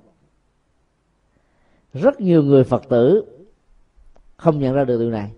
Rất 1.93 2.21
nhiều 2.21 2.43
người 2.43 2.63
phật 2.63 2.89
tử 2.89 3.25
không 4.37 4.59
nhận 4.59 4.73
ra 4.73 4.83
được 4.83 4.99
điều 4.99 5.11
này. 5.11 5.31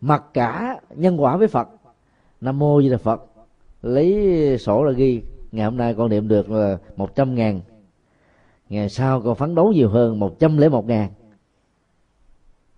Mặc 0.00 0.24
cả 0.34 0.80
nhân 0.94 1.22
quả 1.22 1.36
với 1.36 1.48
phật, 1.48 1.68
nam 2.40 2.58
mô 2.58 2.82
di 2.82 2.90
đà 2.90 2.96
phật, 2.96 3.24
lấy 3.82 4.58
sổ 4.58 4.84
là 4.84 4.92
ghi, 4.92 5.22
ngày 5.52 5.64
hôm 5.64 5.76
nay 5.76 5.94
con 5.94 6.10
niệm 6.10 6.28
được 6.28 6.50
là 6.50 6.78
một 6.96 7.14
trăm 7.14 7.34
ngàn. 7.34 7.60
Ngày 8.68 8.88
sau 8.88 9.20
con 9.20 9.34
phấn 9.34 9.54
đấu 9.54 9.72
nhiều 9.72 9.88
hơn 9.88 10.20
một 10.20 10.38
trăm 10.38 10.58
lẻ 10.58 10.68
một 10.68 10.86
ngàn. 10.86 11.10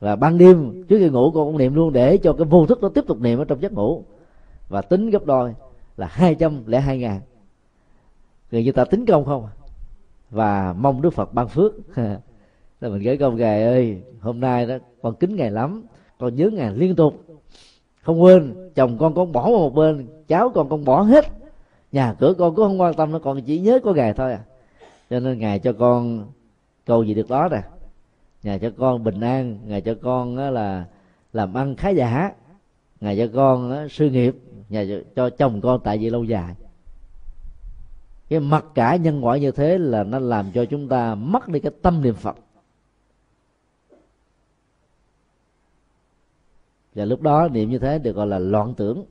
Và 0.01 0.17
ban 0.17 0.39
đêm, 0.39 0.85
trước 0.89 0.99
khi 0.99 1.09
ngủ, 1.09 1.31
con 1.35 1.47
cũng 1.47 1.59
niệm 1.59 1.75
luôn 1.75 1.93
để 1.93 2.17
cho 2.17 2.33
cái 2.33 2.45
vô 2.45 2.67
thức 2.67 2.83
nó 2.83 2.89
tiếp 2.89 3.05
tục 3.07 3.21
niệm 3.21 3.39
ở 3.39 3.45
trong 3.45 3.63
giấc 3.63 3.73
ngủ. 3.73 4.05
Và 4.69 4.83
tính 4.83 5.11
gấp 5.11 5.25
đôi 5.25 5.55
là 5.97 6.07
hai 6.11 6.35
trăm 6.35 6.67
lẻ 6.67 6.81
hai 6.81 6.99
ngàn. 6.99 7.21
Người 8.51 8.65
như 8.65 8.73
ta 8.73 8.85
tính 8.85 9.07
công 9.07 9.25
không? 9.25 9.49
Và 10.31 10.75
mong 10.79 11.03
đức 11.03 11.11
phật 11.11 11.35
ban 11.35 11.49
phước. 11.49 11.73
Là 12.81 12.89
mình 12.89 13.03
gửi 13.03 13.17
công, 13.17 13.37
ngài 13.37 13.63
ơi, 13.63 14.03
hôm 14.21 14.41
nay 14.41 14.67
đó 14.67 14.75
con 15.03 15.15
kính 15.15 15.37
ngài 15.37 15.51
lắm, 15.51 15.85
con 16.19 16.35
nhớ 16.35 16.51
ngài 16.53 16.75
liên 16.75 16.97
tục. 16.97 17.25
Không 18.03 18.23
quên, 18.23 18.71
chồng 18.75 18.99
con 18.99 19.15
con 19.15 19.33
bỏ 19.33 19.47
một 19.47 19.75
bên, 19.75 20.07
cháu 20.29 20.51
con 20.51 20.69
con 20.69 20.85
bỏ 20.85 21.03
hết. 21.03 21.25
Nhà 21.93 22.15
cửa 22.19 22.35
con 22.39 22.55
cũng 22.55 22.67
không 22.67 22.81
quan 22.81 22.95
tâm 22.95 23.13
nó 23.13 23.19
còn 23.19 23.43
chỉ 23.43 23.61
nhớ 23.61 23.79
có 23.85 23.93
ngài 23.93 24.13
thôi 24.13 24.33
à. 24.33 24.41
Cho 25.11 25.21
nên 25.21 25.39
ngài 25.39 25.59
cho 25.59 25.73
con 25.73 26.27
cầu 26.87 27.05
gì 27.05 27.15
được 27.15 27.29
đó 27.29 27.49
nè. 27.51 27.63
Ngài 28.43 28.59
cho 28.59 28.71
con 28.79 29.05
bình 29.05 29.21
an, 29.21 29.59
ngài 29.67 29.81
cho 29.81 29.95
con 30.03 30.37
là 30.37 30.85
làm 31.33 31.55
ăn 31.55 31.77
khá 31.77 31.89
giả. 31.89 32.33
Ngài 33.01 33.17
cho 33.17 33.27
con 33.35 33.89
sự 33.91 34.11
nghiệp 34.11 34.37
nhà 34.69 34.85
cho, 34.89 35.01
cho 35.17 35.31
chồng 35.31 35.61
con 35.61 35.81
tại 35.85 35.99
vì 35.99 36.11
lâu 36.11 36.25
dài. 36.25 36.55
Cái 38.29 38.41
mặc 38.41 38.65
cả 38.75 38.97
nhân 38.97 39.25
quả 39.25 39.37
như 39.37 39.51
thế 39.51 39.79
là 39.79 40.05
nó 40.05 40.19
làm 40.19 40.53
cho 40.53 40.65
chúng 40.65 40.89
ta 40.89 41.15
mất 41.15 41.49
đi 41.49 41.61
cái 41.61 41.73
tâm 41.83 42.03
niệm 42.03 42.15
phật. 42.15 42.37
Và 46.95 47.05
lúc 47.05 47.23
đó 47.23 47.49
niệm 47.49 47.71
như 47.71 47.79
thế 47.79 47.99
được 47.99 48.17
gọi 48.17 48.27
là 48.27 48.39
loạn 48.39 48.75
tưởng. 48.75 49.05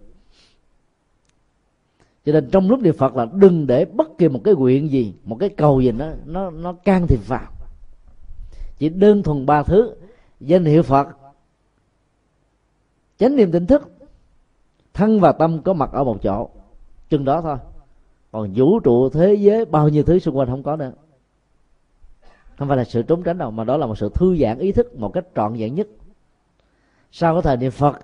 Cho 2.26 2.34
nên 2.34 2.50
trong 2.52 2.70
lúc 2.70 2.80
niệm 2.80 2.96
phật 2.98 3.16
là 3.16 3.26
đừng 3.34 3.68
để 3.68 3.86
bất 3.86 4.18
kỳ 4.18 4.28
một 4.28 4.42
cái 4.44 4.54
nguyện 4.54 4.92
gì 4.92 5.14
một 5.24 5.38
cái 5.40 5.50
cầu 5.50 5.82
gì 5.82 5.92
nó 5.92 6.12
nó 6.26 6.50
nó 6.50 6.74
can 6.74 7.08
thiệp 7.08 7.28
vào. 7.28 7.52
Chỉ 8.78 8.90
đơn 8.90 9.24
thuần 9.24 9.46
ba 9.46 9.64
thứ. 9.64 9.96
Danh 10.40 10.66
hiệu 10.66 10.84
phật 10.84 11.08
chánh 13.18 13.36
niệm 13.36 13.52
tỉnh 13.52 13.68
thức 13.68 13.92
thân 14.96 15.20
và 15.20 15.32
tâm 15.32 15.62
có 15.62 15.74
mặt 15.74 15.90
ở 15.94 16.04
một 16.04 16.18
chỗ, 16.24 16.50
chừng 17.10 17.26
đó 17.26 17.42
thôi. 17.42 17.58
Còn 18.32 18.54
vũ 18.56 18.80
trụ 18.80 19.10
thế 19.10 19.34
giới, 19.34 19.66
bao 19.66 19.90
nhiêu 19.90 20.04
thứ 20.04 20.20
xung 20.20 20.38
quanh 20.38 20.48
không 20.48 20.64
có 20.64 20.76
nữa. 20.76 20.92
Không 22.58 22.68
phải 22.68 22.78
là 22.78 22.84
sự 22.84 23.02
trốn 23.02 23.24
tránh 23.24 23.38
đâu, 23.38 23.52
mà 23.52 23.64
đó 23.64 23.78
là 23.78 23.86
một 23.86 23.98
sự 23.98 24.10
thư 24.14 24.36
giãn 24.36 24.58
ý 24.58 24.72
thức, 24.72 25.00
một 25.00 25.10
cách 25.14 25.26
trọn 25.36 25.54
vẹn 25.54 25.76
nhất. 25.76 25.88
Sau 27.12 27.34
cái 27.34 27.42
thời 27.42 27.58
niệm 27.58 27.72
phật, 27.72 28.00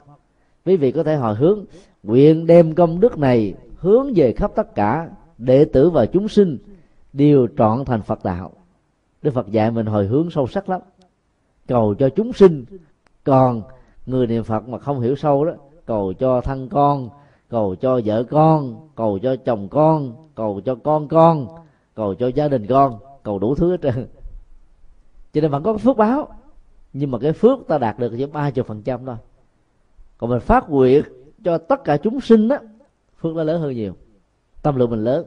quý 0.65 0.77
vị 0.77 0.91
có 0.91 1.03
thể 1.03 1.15
hồi 1.15 1.35
hướng, 1.35 1.65
nguyện 2.03 2.47
đem 2.47 2.75
công 2.75 2.99
đức 2.99 3.17
này 3.17 3.53
hướng 3.77 4.13
về 4.15 4.33
khắp 4.33 4.51
tất 4.55 4.75
cả 4.75 5.09
đệ 5.37 5.65
tử 5.65 5.89
và 5.89 6.05
chúng 6.05 6.27
sinh, 6.27 6.57
đều 7.13 7.47
trọn 7.57 7.85
thành 7.85 8.01
phật 8.01 8.23
đạo. 8.23 8.51
Đức 9.21 9.31
phật 9.33 9.47
dạy 9.51 9.71
mình 9.71 9.85
hồi 9.85 10.07
hướng 10.07 10.29
sâu 10.29 10.47
sắc 10.47 10.69
lắm. 10.69 10.81
Cầu 11.67 11.95
cho 11.99 12.09
chúng 12.09 12.33
sinh, 12.33 12.65
còn 13.23 13.61
người 14.05 14.27
niệm 14.27 14.43
phật 14.43 14.67
mà 14.67 14.79
không 14.79 14.99
hiểu 14.99 15.15
sâu 15.15 15.45
đó 15.45 15.53
cầu 15.91 16.13
cho 16.13 16.41
thân 16.41 16.69
con, 16.69 17.09
cầu 17.49 17.75
cho 17.75 18.01
vợ 18.05 18.23
con, 18.23 18.89
cầu 18.95 19.19
cho 19.19 19.35
chồng 19.35 19.67
con, 19.69 20.15
cầu 20.35 20.61
cho 20.65 20.75
con 20.75 21.07
con, 21.07 21.47
cầu 21.95 22.15
cho 22.15 22.27
gia 22.27 22.47
đình 22.47 22.67
con, 22.67 22.99
cầu 23.23 23.39
đủ 23.39 23.55
thứ 23.55 23.71
hết 23.71 23.81
trơn. 23.81 24.07
Cho 25.33 25.41
nên 25.41 25.51
vẫn 25.51 25.63
có 25.63 25.77
phước 25.77 25.97
báo, 25.97 26.27
nhưng 26.93 27.11
mà 27.11 27.17
cái 27.19 27.33
phước 27.33 27.59
ta 27.67 27.77
đạt 27.77 27.99
được 27.99 28.13
chỉ 28.17 28.25
ba 28.25 28.51
chục 28.51 28.67
phần 28.67 28.81
trăm 28.81 29.05
thôi. 29.05 29.15
Còn 30.17 30.29
mình 30.29 30.39
phát 30.39 30.69
nguyện 30.69 31.03
cho 31.43 31.57
tất 31.57 31.83
cả 31.83 31.97
chúng 31.97 32.21
sinh 32.21 32.47
đó 32.47 32.57
phước 33.19 33.35
nó 33.35 33.43
lớn 33.43 33.61
hơn 33.61 33.73
nhiều, 33.73 33.93
tâm 34.61 34.75
lượng 34.75 34.89
mình 34.89 35.03
lớn. 35.03 35.25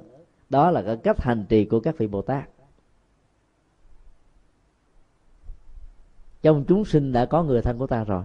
Đó 0.50 0.70
là 0.70 0.82
cái 0.82 0.96
cách 0.96 1.22
hành 1.22 1.44
trì 1.48 1.64
của 1.64 1.80
các 1.80 1.98
vị 1.98 2.06
bồ 2.06 2.22
tát 2.22 2.48
trong 6.42 6.64
chúng 6.68 6.84
sinh 6.84 7.12
đã 7.12 7.26
có 7.26 7.42
người 7.42 7.62
thân 7.62 7.78
của 7.78 7.86
ta 7.86 8.04
rồi 8.04 8.24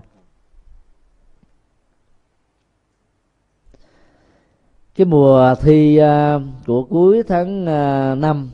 cái 4.99 5.05
mùa 5.05 5.55
thi 5.61 6.01
uh, 6.01 6.41
của 6.67 6.83
cuối 6.83 7.23
tháng 7.27 7.65
à, 7.65 8.11
uh, 8.11 8.17
5 8.17 8.49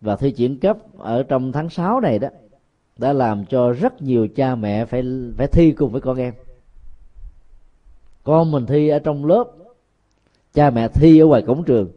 và 0.00 0.16
thi 0.16 0.30
chuyển 0.30 0.58
cấp 0.58 0.78
ở 0.98 1.22
trong 1.22 1.52
tháng 1.52 1.70
6 1.70 2.00
này 2.00 2.18
đó 2.18 2.28
đã 2.96 3.12
làm 3.12 3.44
cho 3.44 3.72
rất 3.72 4.02
nhiều 4.02 4.28
cha 4.36 4.54
mẹ 4.54 4.84
phải 4.84 5.02
phải 5.36 5.46
thi 5.46 5.72
cùng 5.72 5.92
với 5.92 6.00
con 6.00 6.16
em. 6.16 6.34
Con 8.24 8.50
mình 8.50 8.66
thi 8.66 8.88
ở 8.88 8.98
trong 8.98 9.24
lớp 9.24 9.44
cha 10.54 10.70
mẹ 10.70 10.88
thi 10.88 11.18
ở 11.18 11.26
ngoài 11.26 11.42
cổng 11.42 11.64
trường. 11.64 11.90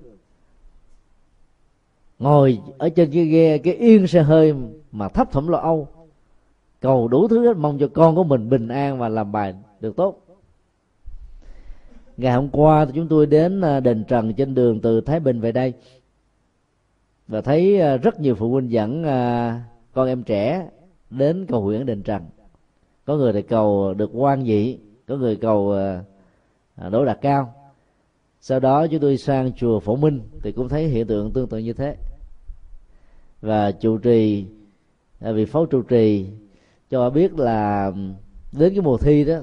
Ngồi 2.19 2.59
ở 2.77 2.89
trên 2.89 3.11
cái 3.11 3.25
ghe 3.25 3.57
cái 3.57 3.73
yên 3.73 4.07
xe 4.07 4.21
hơi 4.21 4.53
mà 4.91 5.09
thấp 5.09 5.31
thỏm 5.31 5.47
lo 5.47 5.57
âu 5.57 5.87
cầu 6.81 7.07
đủ 7.07 7.27
thứ 7.27 7.47
hết 7.47 7.57
mong 7.57 7.79
cho 7.79 7.87
con 7.93 8.15
của 8.15 8.23
mình 8.23 8.49
bình 8.49 8.67
an 8.67 8.99
và 8.99 9.09
làm 9.09 9.31
bài 9.31 9.53
được 9.79 9.95
tốt 9.95 10.26
ngày 12.17 12.33
hôm 12.33 12.49
qua 12.49 12.85
thì 12.85 12.91
chúng 12.95 13.07
tôi 13.07 13.25
đến 13.25 13.61
à, 13.61 13.79
đền 13.79 14.03
trần 14.03 14.33
trên 14.33 14.55
đường 14.55 14.81
từ 14.81 15.01
thái 15.01 15.19
bình 15.19 15.39
về 15.39 15.51
đây. 15.51 15.73
Và 17.27 17.41
thấy 17.41 17.81
à, 17.81 17.97
rất 17.97 18.19
nhiều 18.19 18.35
phụ 18.35 18.49
huynh 18.49 18.71
dẫn 18.71 19.03
à, 19.03 19.61
con 19.93 20.07
em 20.07 20.23
trẻ 20.23 20.69
đến 21.09 21.45
cầu 21.49 21.63
nguyện 21.63 21.85
đền 21.85 22.03
trần. 22.03 22.23
Có 23.05 23.15
người 23.15 23.33
thì 23.33 23.41
cầu 23.41 23.93
được 23.93 24.09
quan 24.13 24.45
dị 24.45 24.79
có 25.07 25.15
người 25.15 25.35
cầu 25.35 25.75
đỗ 26.91 27.05
đạt 27.05 27.21
cao. 27.21 27.53
Sau 28.41 28.59
đó 28.59 28.87
chúng 28.87 28.99
tôi 28.99 29.17
sang 29.17 29.53
chùa 29.53 29.79
phổ 29.79 29.95
minh 29.95 30.21
thì 30.43 30.51
cũng 30.51 30.69
thấy 30.69 30.87
hiện 30.87 31.07
tượng 31.07 31.31
tương 31.31 31.49
tự 31.49 31.57
như 31.57 31.73
thế. 31.73 31.95
Và 33.41 33.71
trụ 33.71 33.97
trì 33.97 34.45
vị 35.19 35.45
phó 35.45 35.65
trụ 35.65 35.81
trì 35.81 36.25
cho 36.89 37.09
biết 37.09 37.39
là 37.39 37.91
đến 38.51 38.73
cái 38.73 38.81
mùa 38.81 38.97
thi 38.97 39.23
đó 39.25 39.35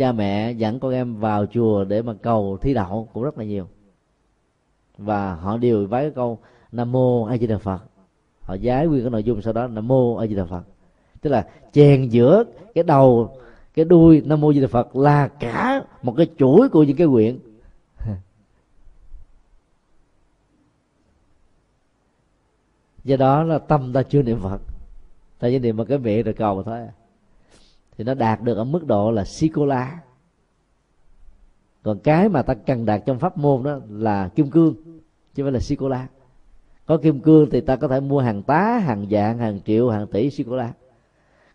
cha 0.00 0.12
mẹ 0.12 0.52
dẫn 0.52 0.80
con 0.80 0.92
em 0.92 1.16
vào 1.16 1.46
chùa 1.46 1.84
để 1.84 2.02
mà 2.02 2.14
cầu 2.22 2.58
thi 2.60 2.74
đậu 2.74 3.08
cũng 3.12 3.22
rất 3.22 3.38
là 3.38 3.44
nhiều. 3.44 3.66
Và 4.98 5.34
họ 5.34 5.56
đều 5.56 5.86
vái 5.86 6.02
cái 6.02 6.10
câu 6.10 6.38
nam 6.72 6.92
mô 6.92 7.24
a 7.24 7.36
di 7.36 7.46
đà 7.46 7.58
phật. 7.58 7.78
Họ 8.42 8.56
giái 8.62 8.86
nguyên 8.86 9.02
cái 9.02 9.10
nội 9.10 9.22
dung 9.24 9.42
sau 9.42 9.52
đó, 9.52 9.66
nam 9.66 9.88
mô 9.88 10.16
a 10.16 10.26
di 10.26 10.34
đà 10.34 10.44
phật. 10.44 10.62
Tức 11.20 11.30
là 11.30 11.48
chèn 11.72 12.08
giữa 12.08 12.44
cái 12.74 12.84
đầu, 12.84 13.38
cái 13.74 13.84
đuôi 13.84 14.22
nam 14.24 14.40
mô 14.40 14.52
di 14.52 14.60
đà 14.60 14.66
phật 14.66 14.96
là 14.96 15.28
cả 15.28 15.84
một 16.02 16.14
cái 16.16 16.26
chuỗi 16.38 16.68
của 16.68 16.82
những 16.82 16.96
cái 16.96 17.06
quyển 17.06 17.38
do 23.04 23.16
đó 23.16 23.42
là 23.42 23.58
tâm 23.58 23.92
ta 23.92 24.02
chưa 24.02 24.22
niệm 24.22 24.40
phật. 24.42 24.60
Ta 25.38 25.48
chỉ 25.48 25.58
niệm 25.58 25.76
một 25.76 25.84
cái 25.88 25.98
miệng 25.98 26.24
rồi 26.24 26.34
cầu 26.34 26.62
thôi 26.62 26.80
thì 28.00 28.04
nó 28.04 28.14
đạt 28.14 28.42
được 28.42 28.56
ở 28.56 28.64
mức 28.64 28.86
độ 28.86 29.10
là 29.10 29.24
sikola 29.24 29.98
còn 31.82 31.98
cái 31.98 32.28
mà 32.28 32.42
ta 32.42 32.54
cần 32.54 32.86
đạt 32.86 33.02
trong 33.06 33.18
pháp 33.18 33.38
môn 33.38 33.62
đó 33.62 33.78
là 33.88 34.28
kim 34.28 34.50
cương, 34.50 34.74
chứ 35.34 35.42
không 35.42 35.44
phải 35.44 35.52
là 35.52 35.60
sikola 35.60 36.08
có 36.86 36.96
kim 36.96 37.20
cương 37.20 37.50
thì 37.50 37.60
ta 37.60 37.76
có 37.76 37.88
thể 37.88 38.00
mua 38.00 38.20
hàng 38.20 38.42
tá, 38.42 38.78
hàng 38.84 39.06
dạng 39.10 39.38
hàng 39.38 39.60
triệu, 39.66 39.88
hàng 39.88 40.06
tỷ 40.06 40.30
sikola 40.30 40.72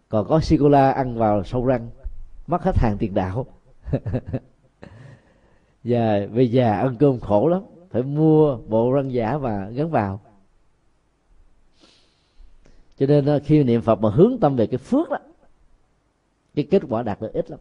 còn 0.10 0.28
có 0.28 0.40
sikola 0.40 0.92
ăn 0.92 1.18
vào 1.18 1.44
sâu 1.44 1.66
răng, 1.66 1.90
mất 2.48 2.64
hết 2.64 2.78
hàng 2.78 2.98
tiền 3.00 3.14
đạo. 3.14 3.46
Và 5.84 6.28
bây 6.36 6.52
giờ 6.52 6.72
ăn 6.72 6.96
cơm 7.00 7.20
khổ 7.20 7.48
lắm, 7.48 7.62
phải 7.90 8.04
mua 8.04 8.58
bộ 8.68 8.92
răng 8.92 9.14
giả 9.14 9.38
và 9.38 9.70
gắn 9.70 9.90
vào. 9.90 10.20
Cho 12.98 13.06
nên 13.06 13.26
ờ, 13.26 13.40
khi 13.44 13.64
niệm 13.64 13.82
phật 13.82 14.02
mà 14.02 14.10
hướng 14.10 14.38
tâm 14.42 14.56
về 14.56 14.68
cái 14.68 14.78
phước 14.78 15.10
đó 15.10 15.18
cái 16.56 16.68
kết 16.72 16.82
quả 16.90 17.04
đạt 17.04 17.22
được 17.22 17.34
ít 17.34 17.52
lắm. 17.52 17.60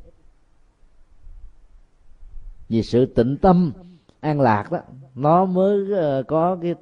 Vì 2.69 2.83
sự 2.83 3.07
tịnh 3.07 3.37
tâm 3.37 3.73
an 4.21 4.41
lạc 4.41 4.73
đó 4.73 4.79
nó 5.15 5.45
mới 5.45 5.93
ờ, 5.93 6.23
có 6.23 6.57
cái 6.63 6.75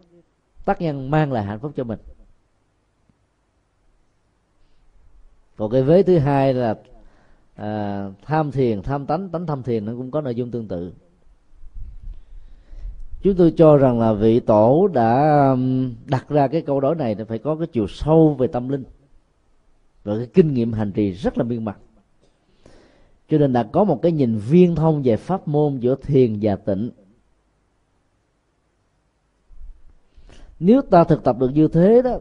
tác 0.65 0.81
nhân 0.81 1.11
mang 1.11 1.33
lại 1.33 1.45
hạnh 1.45 1.59
phúc 1.59 1.73
cho 1.77 1.85
mình. 1.85 1.99
Còn 5.57 5.71
cái 5.71 5.83
vế 5.83 6.03
thứ 6.03 6.19
hai 6.19 6.55
là 6.55 6.75
à, 7.55 8.07
tham 8.23 8.51
thiền 8.51 8.83
tham 8.83 9.07
tánh 9.07 9.29
tánh 9.29 9.47
tham 9.47 9.63
thiền 9.63 9.85
nó 9.85 9.93
cũng 9.93 10.11
có 10.11 10.21
nội 10.21 10.35
dung 10.35 10.51
tương 10.51 10.69
tự. 10.69 10.93
Chúng 13.23 13.35
tôi 13.35 13.55
cho 13.57 13.77
rằng 13.77 14.01
là 14.01 14.13
vị 14.13 14.41
tổ 14.41 14.89
đã 14.89 15.47
đặt 16.07 16.29
ra 16.29 16.49
cái 16.49 16.63
câu 16.63 16.81
hỏi 16.81 16.95
này 16.95 17.17
phải 17.29 17.39
có 17.39 17.57
cái 17.57 17.67
chiều 17.73 17.87
sâu 17.89 18.35
về 18.39 18.47
tâm 18.47 18.69
linh. 18.69 18.85
Và 20.05 20.17
cái 20.17 20.27
kinh 20.35 20.55
nghiệm 20.55 20.73
hành 20.73 20.93
trì 20.93 21.13
rất 21.13 21.39
là 21.39 21.45
miên 21.45 21.65
mật 21.65 21.77
cho 23.33 23.39
nên 23.39 23.53
đã 23.53 23.63
có 23.63 23.85
một 23.85 24.03
cái 24.03 24.13
nhìn 24.13 24.39
viên 24.39 24.77
thông 24.77 25.03
về 25.03 25.17
pháp 25.17 25.49
môn 25.49 25.79
giữa 25.79 25.95
thiền 26.03 26.39
và 26.43 26.57
tịnh. 26.57 26.91
Nếu 30.61 30.83
ta 30.83 31.05
thực 31.05 31.25
tập 31.25 31.37
được 31.39 31.51
như 31.55 31.69
thế 31.69 32.03
đó, 32.03 32.19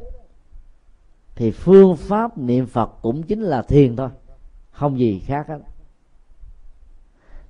thì 1.35 1.51
phương 1.51 1.97
pháp 1.97 2.37
niệm 2.37 2.65
phật 2.65 2.91
cũng 3.01 3.23
chính 3.23 3.41
là 3.41 3.61
thiền 3.61 3.95
thôi, 3.95 4.09
không 4.71 4.99
gì 4.99 5.19
khác 5.19 5.47
hết. 5.47 5.59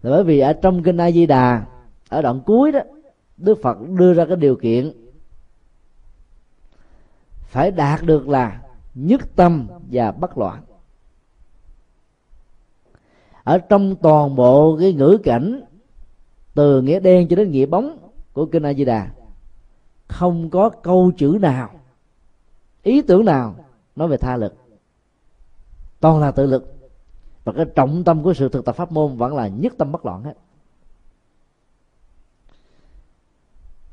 Là 0.02 0.12
bởi 0.12 0.24
vì 0.24 0.40
ở 0.40 0.54
trong 0.54 0.84
kinh 0.84 0.98
a 0.98 1.12
di 1.12 1.26
đà, 1.26 1.66
ở 2.10 2.22
đoạn 2.22 2.42
cuối 2.46 2.72
đó, 2.72 2.80
đức 3.38 3.60
phật 3.64 3.78
đưa 3.90 4.14
ra 4.14 4.26
cái 4.26 4.36
điều 4.36 4.56
kiện 4.56 4.92
phải 7.42 7.72
đạt 7.72 8.04
được 8.04 8.28
là 8.28 8.62
nhất 8.94 9.22
tâm 9.36 9.68
và 9.92 10.12
bất 10.12 10.38
loạn 10.38 10.64
ở 13.44 13.58
trong 13.58 13.96
toàn 13.96 14.36
bộ 14.36 14.78
cái 14.80 14.94
ngữ 14.94 15.18
cảnh 15.24 15.62
từ 16.54 16.82
nghĩa 16.82 17.00
đen 17.00 17.28
cho 17.28 17.36
đến 17.36 17.52
nghĩa 17.52 17.66
bóng 17.66 17.98
của 18.34 18.46
kinh 18.46 18.64
A 18.64 18.74
Di 18.74 18.86
Đà 18.86 19.12
không 20.08 20.50
có 20.50 20.70
câu 20.70 21.12
chữ 21.18 21.38
nào 21.42 21.70
ý 22.84 23.02
tưởng 23.02 23.26
nào 23.26 23.56
nói 23.96 24.08
về 24.08 24.18
tha 24.18 24.38
lực. 24.38 24.54
Toàn 26.00 26.20
là 26.20 26.32
tự 26.32 26.46
lực. 26.46 26.76
Và 27.44 27.54
cái 27.54 27.66
trọng 27.76 28.04
tâm 28.04 28.24
của 28.24 28.34
sự 28.34 28.50
thực 28.50 28.66
tập 28.66 28.76
pháp 28.76 28.92
môn 28.92 29.18
vẫn 29.18 29.36
là 29.36 29.48
nhất 29.48 29.74
tâm 29.78 29.92
bất 29.92 30.06
loạn 30.06 30.24
hết. 30.24 30.34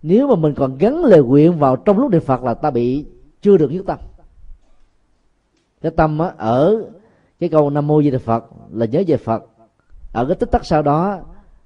Nếu 0.02 0.28
mà 0.28 0.34
mình 0.34 0.54
còn 0.54 0.78
gắn 0.78 1.04
lời 1.04 1.22
nguyện 1.22 1.58
vào 1.58 1.76
trong 1.76 1.98
lúc 1.98 2.10
niệm 2.10 2.22
phật 2.22 2.42
là 2.42 2.54
ta 2.54 2.70
bị 2.70 3.04
chưa 3.42 3.56
được 3.56 3.70
nhất 3.72 3.84
tâm. 3.86 3.98
Cái 5.80 5.92
tâm 5.96 6.18
á, 6.18 6.32
ở 6.36 6.84
cái 7.40 7.48
câu 7.48 7.70
nam 7.70 7.86
mô 7.86 8.02
di 8.02 8.10
đà 8.10 8.18
phật 8.18 8.44
là 8.72 8.86
nhớ 8.86 9.02
về 9.06 9.16
phật. 9.16 9.44
Ở 10.12 10.26
cái 10.26 10.36
tích 10.36 10.50
tắc 10.50 10.66
sau 10.66 10.82
đó 10.82 11.20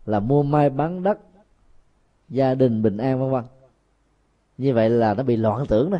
là 0.06 0.20
mua 0.20 0.42
mai 0.42 0.70
bán 0.70 1.02
đất, 1.02 1.18
gia 2.28 2.54
đình 2.54 2.82
bình 2.82 2.96
an, 2.96 3.20
vân 3.20 3.30
vân. 3.30 3.44
Như 4.58 4.74
vậy 4.74 4.90
là 4.90 5.14
nó 5.14 5.22
bị 5.22 5.36
loạn 5.36 5.66
tưởng 5.68 5.90
đó. 5.90 5.98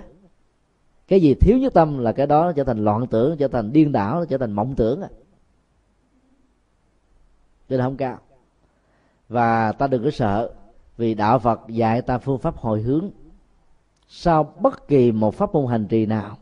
Cái 1.09 1.21
gì 1.21 1.35
thiếu 1.35 1.59
nhất 1.59 1.75
tâm 1.75 1.99
là 1.99 2.13
cái 2.13 2.27
đó 2.27 2.45
nó 2.45 2.53
trở 2.53 2.65
thành 2.65 2.85
loạn 2.85 3.07
tưởng, 3.07 3.37
trở 3.37 3.49
thành 3.49 3.73
điên 3.73 3.93
đảo, 3.93 4.19
nó 4.19 4.25
trở 4.25 4.39
thành 4.39 4.53
mộng 4.53 4.75
tưởng 4.75 5.03
à. 5.03 5.09
Cho 7.69 7.77
nên 7.77 7.81
không 7.81 7.97
cao. 7.97 8.19
Và 9.29 9.73
ta 9.73 9.87
đừng 9.87 10.05
có 10.05 10.11
sợ, 10.11 10.53
vì 10.97 11.15
đạo 11.15 11.39
phật 11.39 11.61
dạy 11.69 12.03
ta 12.03 12.19
phương 12.19 12.39
pháp 12.39 12.57
hồi 12.57 12.83
hướng. 12.83 13.11
Sau 14.09 14.55
bất 14.61 14.89
kỳ 14.89 15.13
một 15.13 15.35
pháp 15.35 15.55
môn 15.55 15.67
hành 15.67 15.87
trì 15.87 16.07
nào, 16.07 16.39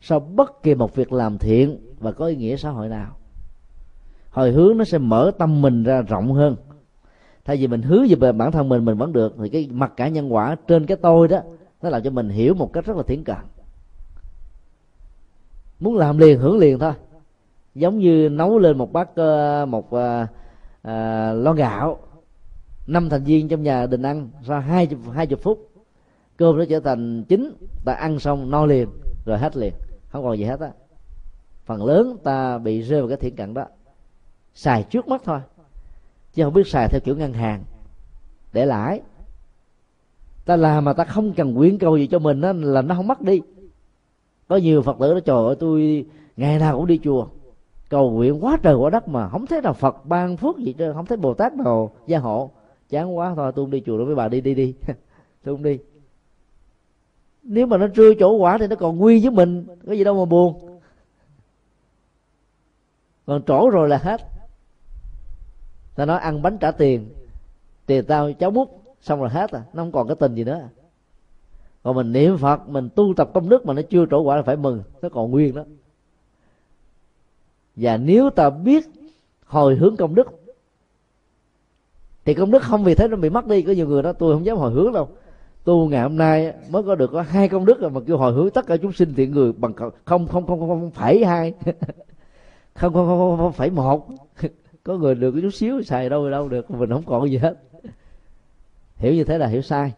sau 0.00 0.20
bất 0.20 0.62
kỳ 0.62 0.74
một 0.74 0.94
việc 0.94 1.12
làm 1.12 1.38
thiện 1.38 1.78
và 2.02 2.12
có 2.12 2.26
ý 2.26 2.36
nghĩa 2.36 2.56
xã 2.56 2.70
hội 2.70 2.88
nào? 2.88 3.16
Hồi 4.30 4.50
hướng 4.50 4.78
nó 4.78 4.84
sẽ 4.84 4.98
mở 4.98 5.30
tâm 5.38 5.62
mình 5.62 5.82
ra 5.82 6.02
rộng 6.02 6.32
hơn. 6.32 6.56
Thay 7.44 7.56
vì 7.56 7.66
mình 7.66 7.82
hướng 7.82 8.04
về 8.20 8.32
bản 8.32 8.52
thân 8.52 8.68
mình 8.68 8.84
mình 8.84 8.98
vẫn 8.98 9.12
được. 9.12 9.34
Thì 9.38 9.48
cái 9.48 9.68
mặt 9.72 9.92
cả 9.96 10.08
nhân 10.08 10.34
quả 10.34 10.56
trên 10.66 10.86
cái 10.86 10.96
tôi 10.96 11.28
đó 11.28 11.40
nó 11.82 11.88
làm 11.88 12.02
cho 12.02 12.10
mình 12.10 12.28
hiểu 12.28 12.54
một 12.54 12.72
cách 12.72 12.84
rất 12.84 12.96
là 12.96 13.02
thiển 13.02 13.24
cận. 13.24 13.36
Muốn 15.80 15.96
làm 15.96 16.18
liền 16.18 16.38
hưởng 16.38 16.58
liền 16.58 16.78
thôi. 16.78 16.92
Giống 17.74 17.98
như 17.98 18.28
nấu 18.28 18.58
lên 18.58 18.78
một 18.78 18.92
bát 18.92 19.08
ờ, 19.14 19.66
một 19.68 19.90
ờ, 19.90 20.00
ờ, 20.00 20.26
à, 20.82 21.28
à, 21.28 21.32
lo 21.32 21.52
gạo 21.52 21.98
năm 22.86 23.08
thành 23.08 23.24
viên 23.24 23.48
trong 23.48 23.62
nhà 23.62 23.86
đình 23.86 24.02
ăn 24.02 24.28
sau 24.46 24.60
hai 24.60 24.86
chục 24.86 24.98
hai 25.14 25.26
chục 25.26 25.40
phút. 25.42 25.70
Cơm 26.36 26.58
nó 26.58 26.64
trở 26.64 26.80
thành 26.80 27.24
chín 27.24 27.56
ta 27.84 27.92
ăn 27.92 28.18
xong 28.18 28.50
no 28.50 28.66
liền 28.66 28.88
rồi 29.24 29.38
hết 29.38 29.56
liền. 29.56 29.72
Không 30.08 30.24
còn 30.24 30.38
gì 30.38 30.44
hết 30.44 30.60
á 30.60 30.70
phần 31.72 31.86
lớn 31.86 32.16
ta 32.22 32.58
bị 32.58 32.80
rơi 32.80 33.00
vào 33.00 33.08
cái 33.08 33.16
thiện 33.16 33.36
cận 33.36 33.54
đó. 33.54 33.64
Xài 34.54 34.82
trước 34.82 35.08
mắt 35.08 35.22
thôi 35.24 35.40
chứ 36.34 36.44
không 36.44 36.54
biết 36.54 36.66
xài 36.66 36.88
theo 36.88 37.00
kiểu 37.04 37.16
ngân 37.16 37.32
hàng. 37.32 37.62
Để 38.52 38.66
lãi 38.66 39.00
ta 40.44 40.56
làm 40.56 40.84
mà 40.84 40.92
ta 40.92 41.04
không 41.04 41.32
cần 41.32 41.56
quyến 41.56 41.78
cầu 41.78 41.96
gì 41.96 42.06
cho 42.06 42.18
mình 42.18 42.40
đó, 42.40 42.52
là 42.52 42.82
nó 42.82 42.94
không 42.94 43.06
mất 43.06 43.20
đi. 43.20 43.40
Có 44.48 44.56
nhiều 44.56 44.82
phật 44.82 44.96
tử 45.00 45.14
đó 45.14 45.20
trời 45.20 45.46
ơi 45.46 45.56
tôi 45.60 46.06
ngày 46.36 46.58
nào 46.58 46.76
cũng 46.76 46.86
đi 46.86 47.00
chùa. 47.04 47.26
Cầu 47.88 48.10
nguyện 48.10 48.44
quá 48.44 48.58
trời 48.62 48.74
quá 48.74 48.90
đất 48.90 49.08
mà 49.08 49.28
không 49.28 49.46
thấy 49.46 49.62
nào 49.62 49.72
phật 49.72 50.06
ban 50.06 50.36
phước 50.36 50.58
gì 50.58 50.72
chứ 50.72 50.92
không 50.92 51.06
thấy 51.06 51.16
bồ 51.16 51.34
tát 51.34 51.54
nào 51.54 51.90
gia 52.06 52.18
hộ. 52.18 52.50
Chán 52.88 53.16
quá 53.16 53.32
thôi 53.36 53.52
tôi 53.56 53.64
không 53.64 53.70
đi 53.70 53.82
chùa 53.86 53.96
đối 53.96 54.06
với 54.06 54.14
bà 54.14 54.28
đi 54.28 54.40
đi 54.40 54.54
đi. 54.54 54.74
Tôi 55.44 55.54
không 55.54 55.62
đi. 55.62 55.78
Nếu 57.42 57.66
mà 57.66 57.76
nó 57.76 57.88
trưa 57.88 58.14
chỗ 58.14 58.32
quả 58.36 58.58
thì 58.58 58.66
nó 58.66 58.76
còn 58.76 58.98
nguy 58.98 59.20
với 59.20 59.30
mình 59.30 59.66
có 59.86 59.92
gì 59.92 60.04
đâu 60.04 60.14
mà 60.14 60.24
buồn 60.24 60.71
còn 63.26 63.42
trổ 63.42 63.70
rồi 63.70 63.88
là 63.88 63.98
hết. 63.98 64.20
Ta 65.94 66.04
nói 66.04 66.18
ăn 66.18 66.42
bánh 66.42 66.58
trả 66.58 66.70
tiền. 66.70 67.08
Tiền 67.86 68.04
tao 68.04 68.32
cháu 68.32 68.50
mút 68.50 68.82
xong 69.00 69.20
rồi 69.20 69.30
hết 69.30 69.50
à. 69.50 69.62
Nó 69.72 69.82
không 69.82 69.92
còn 69.92 70.08
cái 70.08 70.16
tình 70.20 70.34
gì 70.34 70.44
nữa. 70.44 70.68
Còn 71.82 71.96
mình 71.96 72.12
niệm 72.12 72.38
phật, 72.38 72.68
mình 72.68 72.88
tu 72.94 73.14
tập 73.16 73.30
công 73.34 73.48
đức 73.48 73.66
mà 73.66 73.74
nó 73.74 73.82
chưa 73.90 74.06
trổ 74.10 74.20
quả 74.20 74.36
là 74.36 74.42
phải 74.42 74.56
mừng. 74.56 74.82
Nó 75.02 75.08
còn 75.08 75.30
nguyên 75.30 75.54
đó. 75.54 75.62
Và 77.76 77.96
nếu 77.96 78.30
ta 78.30 78.50
biết 78.50 78.84
hồi 79.44 79.76
hướng 79.76 79.96
công 79.96 80.14
đức, 80.14 80.42
thì 82.24 82.34
công 82.34 82.50
đức 82.50 82.62
không 82.62 82.84
vì 82.84 82.94
thế 82.94 83.08
nó 83.08 83.16
bị 83.16 83.30
mất 83.30 83.46
đi. 83.46 83.62
Có 83.62 83.72
nhiều 83.72 83.88
người 83.88 84.02
đó, 84.02 84.12
tôi 84.12 84.34
không 84.34 84.46
dám 84.46 84.56
hồi 84.56 84.72
hướng 84.72 84.92
đâu. 84.92 85.08
Tu 85.64 85.88
ngày 85.88 86.02
hôm 86.02 86.16
nay 86.16 86.54
mới 86.70 86.82
có 86.82 86.94
được 86.94 87.10
có 87.12 87.22
hai 87.22 87.48
công 87.48 87.64
đức 87.64 87.82
mà 87.82 88.00
kêu 88.06 88.18
hồi 88.18 88.32
hướng 88.32 88.50
tất 88.50 88.66
cả 88.66 88.76
chúng 88.76 88.92
sinh 88.92 89.14
thiện 89.14 89.32
người 89.32 89.52
bằng 89.52 89.72
không 89.74 89.92
không 90.04 90.28
không 90.28 90.46
không 90.46 90.68
không 90.68 90.90
phải 90.90 91.24
hai. 91.24 91.54
không 92.74 92.92
không 92.92 93.06
không 93.06 93.36
không, 93.38 93.52
phải 93.52 93.70
một. 93.70 94.08
Có 94.84 94.94
người 94.94 95.14
được 95.14 95.34
chút 95.42 95.50
xíu 95.50 95.82
xài 95.82 96.08
đâu 96.08 96.30
đâu 96.30 96.48
được 96.48 96.70
mình 96.70 96.90
không 96.90 97.02
còn 97.06 97.30
gì 97.30 97.36
hết. 97.36 97.54
Hiểu 98.96 99.14
như 99.14 99.24
thế 99.24 99.38
là 99.38 99.46
hiểu 99.46 99.62
sai. 99.62 99.92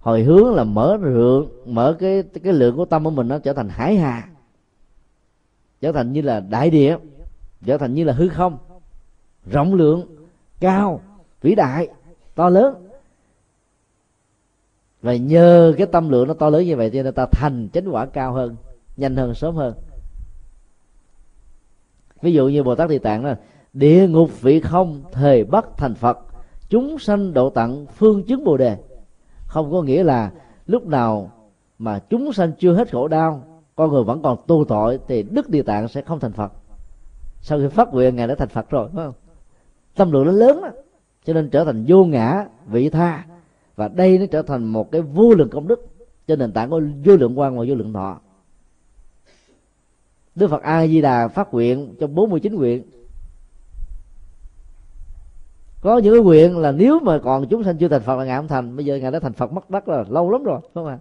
Hồi 0.00 0.22
hướng 0.22 0.54
là 0.54 0.64
mở 0.64 0.96
lượng 0.96 1.48
mở 1.66 1.96
cái 1.98 2.22
cái 2.42 2.52
lượng 2.52 2.76
của 2.76 2.84
tâm 2.84 3.04
của 3.04 3.10
mình 3.10 3.28
nó 3.28 3.38
trở 3.38 3.52
thành 3.52 3.68
hải 3.68 3.96
hà. 3.96 4.28
Trở 5.80 5.92
thành 5.92 6.12
như 6.12 6.20
là 6.20 6.40
đại 6.40 6.70
địa, 6.70 6.96
trở 7.66 7.78
thành 7.78 7.94
như 7.94 8.04
là 8.04 8.12
hư 8.12 8.28
không. 8.28 8.58
Rộng 9.46 9.74
lượng, 9.74 10.26
cao, 10.60 11.00
vĩ 11.42 11.54
đại, 11.54 11.88
to 12.34 12.48
lớn. 12.48 12.86
Và 15.02 15.16
nhờ 15.16 15.74
cái 15.78 15.86
tâm 15.86 16.08
lượng 16.08 16.28
nó 16.28 16.34
to 16.34 16.50
lớn 16.50 16.64
như 16.64 16.76
vậy 16.76 16.90
cho 16.90 17.02
nên 17.02 17.14
ta 17.14 17.26
thành 17.26 17.68
chánh 17.72 17.94
quả 17.94 18.06
cao 18.06 18.32
hơn, 18.32 18.56
nhanh 18.96 19.16
hơn, 19.16 19.34
sớm 19.34 19.54
hơn 19.54 19.74
ví 22.22 22.32
dụ 22.32 22.48
như 22.48 22.62
bồ 22.62 22.74
tát 22.74 22.88
địa 22.88 22.98
tạng 22.98 23.24
là 23.24 23.38
địa 23.72 24.08
ngục 24.08 24.42
vị 24.42 24.60
không, 24.60 25.02
thời 25.12 25.44
bắt 25.44 25.66
thành 25.76 25.94
phật, 25.94 26.18
chúng 26.68 26.98
sanh 26.98 27.34
độ 27.34 27.50
tận 27.50 27.86
phương 27.86 28.22
chứng 28.22 28.44
bồ 28.44 28.56
đề. 28.56 28.76
Không 29.46 29.72
có 29.72 29.82
nghĩa 29.82 30.04
là 30.04 30.30
lúc 30.66 30.86
nào 30.86 31.30
mà 31.78 31.98
chúng 31.98 32.32
sanh 32.32 32.52
chưa 32.58 32.72
hết 32.72 32.92
khổ 32.92 33.08
đau, 33.08 33.42
con 33.76 33.92
người 33.92 34.04
vẫn 34.04 34.22
còn 34.22 34.38
tu 34.46 34.64
tội 34.64 34.98
thì 35.08 35.22
đức 35.22 35.48
địa 35.48 35.62
tạng 35.62 35.88
sẽ 35.88 36.02
không 36.02 36.20
thành 36.20 36.32
phật. 36.32 36.52
Sau 37.40 37.58
khi 37.58 37.68
phát 37.68 37.94
nguyện, 37.94 38.16
ngài 38.16 38.26
đã 38.26 38.34
thành 38.34 38.48
phật 38.48 38.70
rồi, 38.70 38.88
phải 38.94 39.04
không? 39.04 39.14
Tâm 39.96 40.12
lượng 40.12 40.24
nó 40.24 40.32
lớn 40.32 40.60
đó 40.62 40.68
cho 41.24 41.32
nên 41.32 41.50
trở 41.50 41.64
thành 41.64 41.84
vô 41.88 42.04
ngã, 42.04 42.46
vị 42.66 42.88
tha. 42.90 43.24
Và 43.76 43.88
đây 43.88 44.18
nó 44.18 44.26
trở 44.26 44.42
thành 44.42 44.64
một 44.64 44.90
cái 44.90 45.00
vô 45.00 45.34
lượng 45.34 45.50
công 45.50 45.68
đức 45.68 45.86
trên 46.26 46.38
nền 46.38 46.52
tảng 46.52 46.70
của 46.70 46.80
vô 47.04 47.16
lượng 47.16 47.38
quan 47.38 47.58
và 47.58 47.64
vô 47.68 47.74
lượng 47.74 47.92
thọ. 47.92 48.20
Đức 50.36 50.48
Phật 50.48 50.62
A 50.62 50.86
Di 50.86 51.00
Đà 51.00 51.28
phát 51.28 51.54
nguyện 51.54 51.94
trong 52.00 52.14
49 52.14 52.54
nguyện. 52.54 52.82
Có 55.80 55.98
những 55.98 56.14
cái 56.14 56.22
nguyện 56.22 56.58
là 56.58 56.72
nếu 56.72 56.98
mà 56.98 57.18
còn 57.18 57.48
chúng 57.48 57.64
sanh 57.64 57.78
chưa 57.78 57.88
thành 57.88 58.02
Phật 58.02 58.16
là 58.16 58.24
ngài 58.24 58.36
không 58.36 58.48
thành. 58.48 58.76
Bây 58.76 58.84
giờ 58.84 58.96
ngài 58.96 59.10
đã 59.10 59.20
thành 59.20 59.32
Phật 59.32 59.52
mất 59.52 59.70
đất 59.70 59.88
là 59.88 60.04
lâu 60.08 60.30
lắm 60.30 60.42
rồi 60.44 60.60
đúng 60.62 60.84
không 60.84 60.86
ạ? 60.86 60.98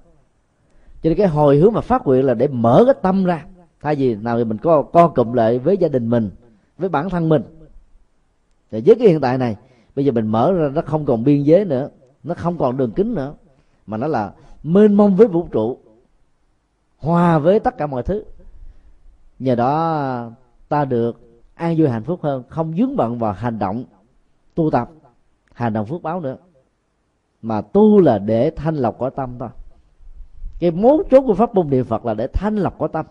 Cho 1.01 1.09
nên 1.09 1.17
cái 1.17 1.27
hồi 1.27 1.57
hướng 1.57 1.73
mà 1.73 1.81
phát 1.81 2.07
nguyện 2.07 2.25
là 2.25 2.33
để 2.33 2.47
mở 2.47 2.83
cái 2.85 2.95
tâm 3.01 3.25
ra. 3.25 3.45
Thay 3.81 3.95
vì 3.95 4.15
nào 4.15 4.37
thì 4.37 4.43
mình 4.43 4.57
có 4.57 4.81
co 4.81 5.07
cụm 5.07 5.33
lại 5.33 5.59
với 5.59 5.77
gia 5.77 5.87
đình 5.87 6.09
mình, 6.09 6.29
với 6.77 6.89
bản 6.89 7.09
thân 7.09 7.29
mình. 7.29 7.43
Thì 8.71 8.81
với 8.85 8.95
cái 8.95 9.07
hiện 9.07 9.21
tại 9.21 9.37
này, 9.37 9.55
bây 9.95 10.05
giờ 10.05 10.11
mình 10.11 10.27
mở 10.27 10.53
ra, 10.53 10.69
nó 10.69 10.81
không 10.81 11.05
còn 11.05 11.23
biên 11.23 11.43
giới 11.43 11.65
nữa, 11.65 11.89
nó 12.23 12.35
không 12.35 12.57
còn 12.57 12.77
đường 12.77 12.91
kính 12.91 13.13
nữa, 13.13 13.33
mà 13.85 13.97
nó 13.97 14.07
là 14.07 14.33
mênh 14.63 14.93
mông 14.93 15.15
với 15.15 15.27
vũ 15.27 15.47
trụ, 15.51 15.77
hòa 16.97 17.39
với 17.39 17.59
tất 17.59 17.77
cả 17.77 17.87
mọi 17.87 18.03
thứ 18.03 18.23
nhờ 19.39 19.55
đó 19.55 20.31
ta 20.69 20.85
được 20.85 21.21
an 21.53 21.75
vui 21.77 21.89
hạnh 21.89 22.03
phúc 22.03 22.19
hơn 22.23 22.43
không 22.49 22.73
dướng 22.77 22.95
bận 22.95 23.19
vào 23.19 23.33
hành 23.33 23.59
động 23.59 23.83
tu 24.55 24.71
tập 24.71 24.89
hành 25.55 25.73
động 25.73 25.85
phước 25.85 26.01
báo 26.01 26.21
nữa. 26.21 26.37
Mà 27.41 27.61
tu 27.61 27.99
là 27.99 28.19
để 28.19 28.51
thanh 28.55 28.75
lọc 28.75 28.99
cõi 28.99 29.11
tâm 29.15 29.35
thôi. 29.39 29.49
Cái 30.59 30.71
mấu 30.71 31.03
chốt 31.11 31.21
của 31.21 31.33
pháp 31.33 31.55
môn 31.55 31.69
niệm 31.69 31.85
phật 31.85 32.05
là 32.05 32.13
để 32.13 32.27
thanh 32.27 32.55
lọc 32.55 32.79
cõi 32.79 32.89
tâm. 32.93 33.05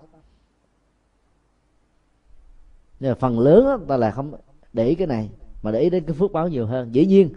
Nhưng 3.00 3.10
mà 3.10 3.14
phần 3.14 3.38
lớn 3.38 3.64
đó, 3.64 3.78
ta 3.88 3.96
là 3.96 4.10
không 4.10 4.34
để 4.72 4.86
ý 4.86 4.94
cái 4.94 5.06
này 5.06 5.30
mà 5.62 5.70
để 5.70 5.80
ý 5.80 5.90
đến 5.90 6.04
cái 6.04 6.14
phước 6.14 6.32
báo 6.32 6.48
nhiều 6.48 6.66
hơn. 6.66 6.94
Dĩ 6.94 7.06
nhiên 7.06 7.30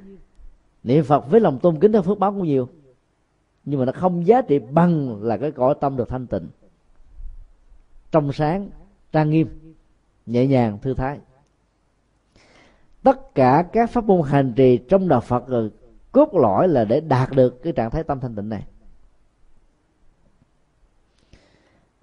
niệm 0.83 1.03
phật 1.03 1.29
với 1.29 1.39
lòng 1.39 1.59
tôn 1.59 1.79
kính 1.79 1.91
theo 1.91 2.01
phước 2.01 2.19
báo 2.19 2.31
cũng 2.31 2.43
nhiều 2.43 2.67
nhưng 3.65 3.79
mà 3.79 3.85
nó 3.85 3.91
không 3.91 4.27
giá 4.27 4.41
trị 4.41 4.59
bằng 4.59 5.23
là 5.23 5.38
cái 5.38 5.51
cõi 5.51 5.75
tâm 5.79 5.97
được 5.97 6.09
thanh 6.09 6.27
tịnh 6.27 6.49
trong 8.12 8.34
sáng, 8.34 8.70
trang 9.12 9.30
nghiêm, 9.30 9.76
nhẹ 10.26 10.47
nhàng, 10.47 10.80
thư 10.82 10.93
thái. 10.93 11.20
Tất 13.03 13.36
cả 13.36 13.66
các 13.74 13.89
pháp 13.89 14.03
môn 14.03 14.22
hành 14.30 14.53
trì 14.55 14.78
trong 14.78 15.08
đạo 15.08 15.22
Phật 15.22 15.47
rồi, 15.47 15.72
cốt 16.12 16.34
lõi 16.34 16.68
là 16.68 16.86
để 16.86 16.99
đạt 17.01 17.32
được 17.32 17.64
cái 17.64 17.74
trạng 17.74 17.91
thái 17.91 18.03
tâm 18.03 18.20
thanh 18.20 18.36
tịnh 18.36 18.49
này. 18.49 18.64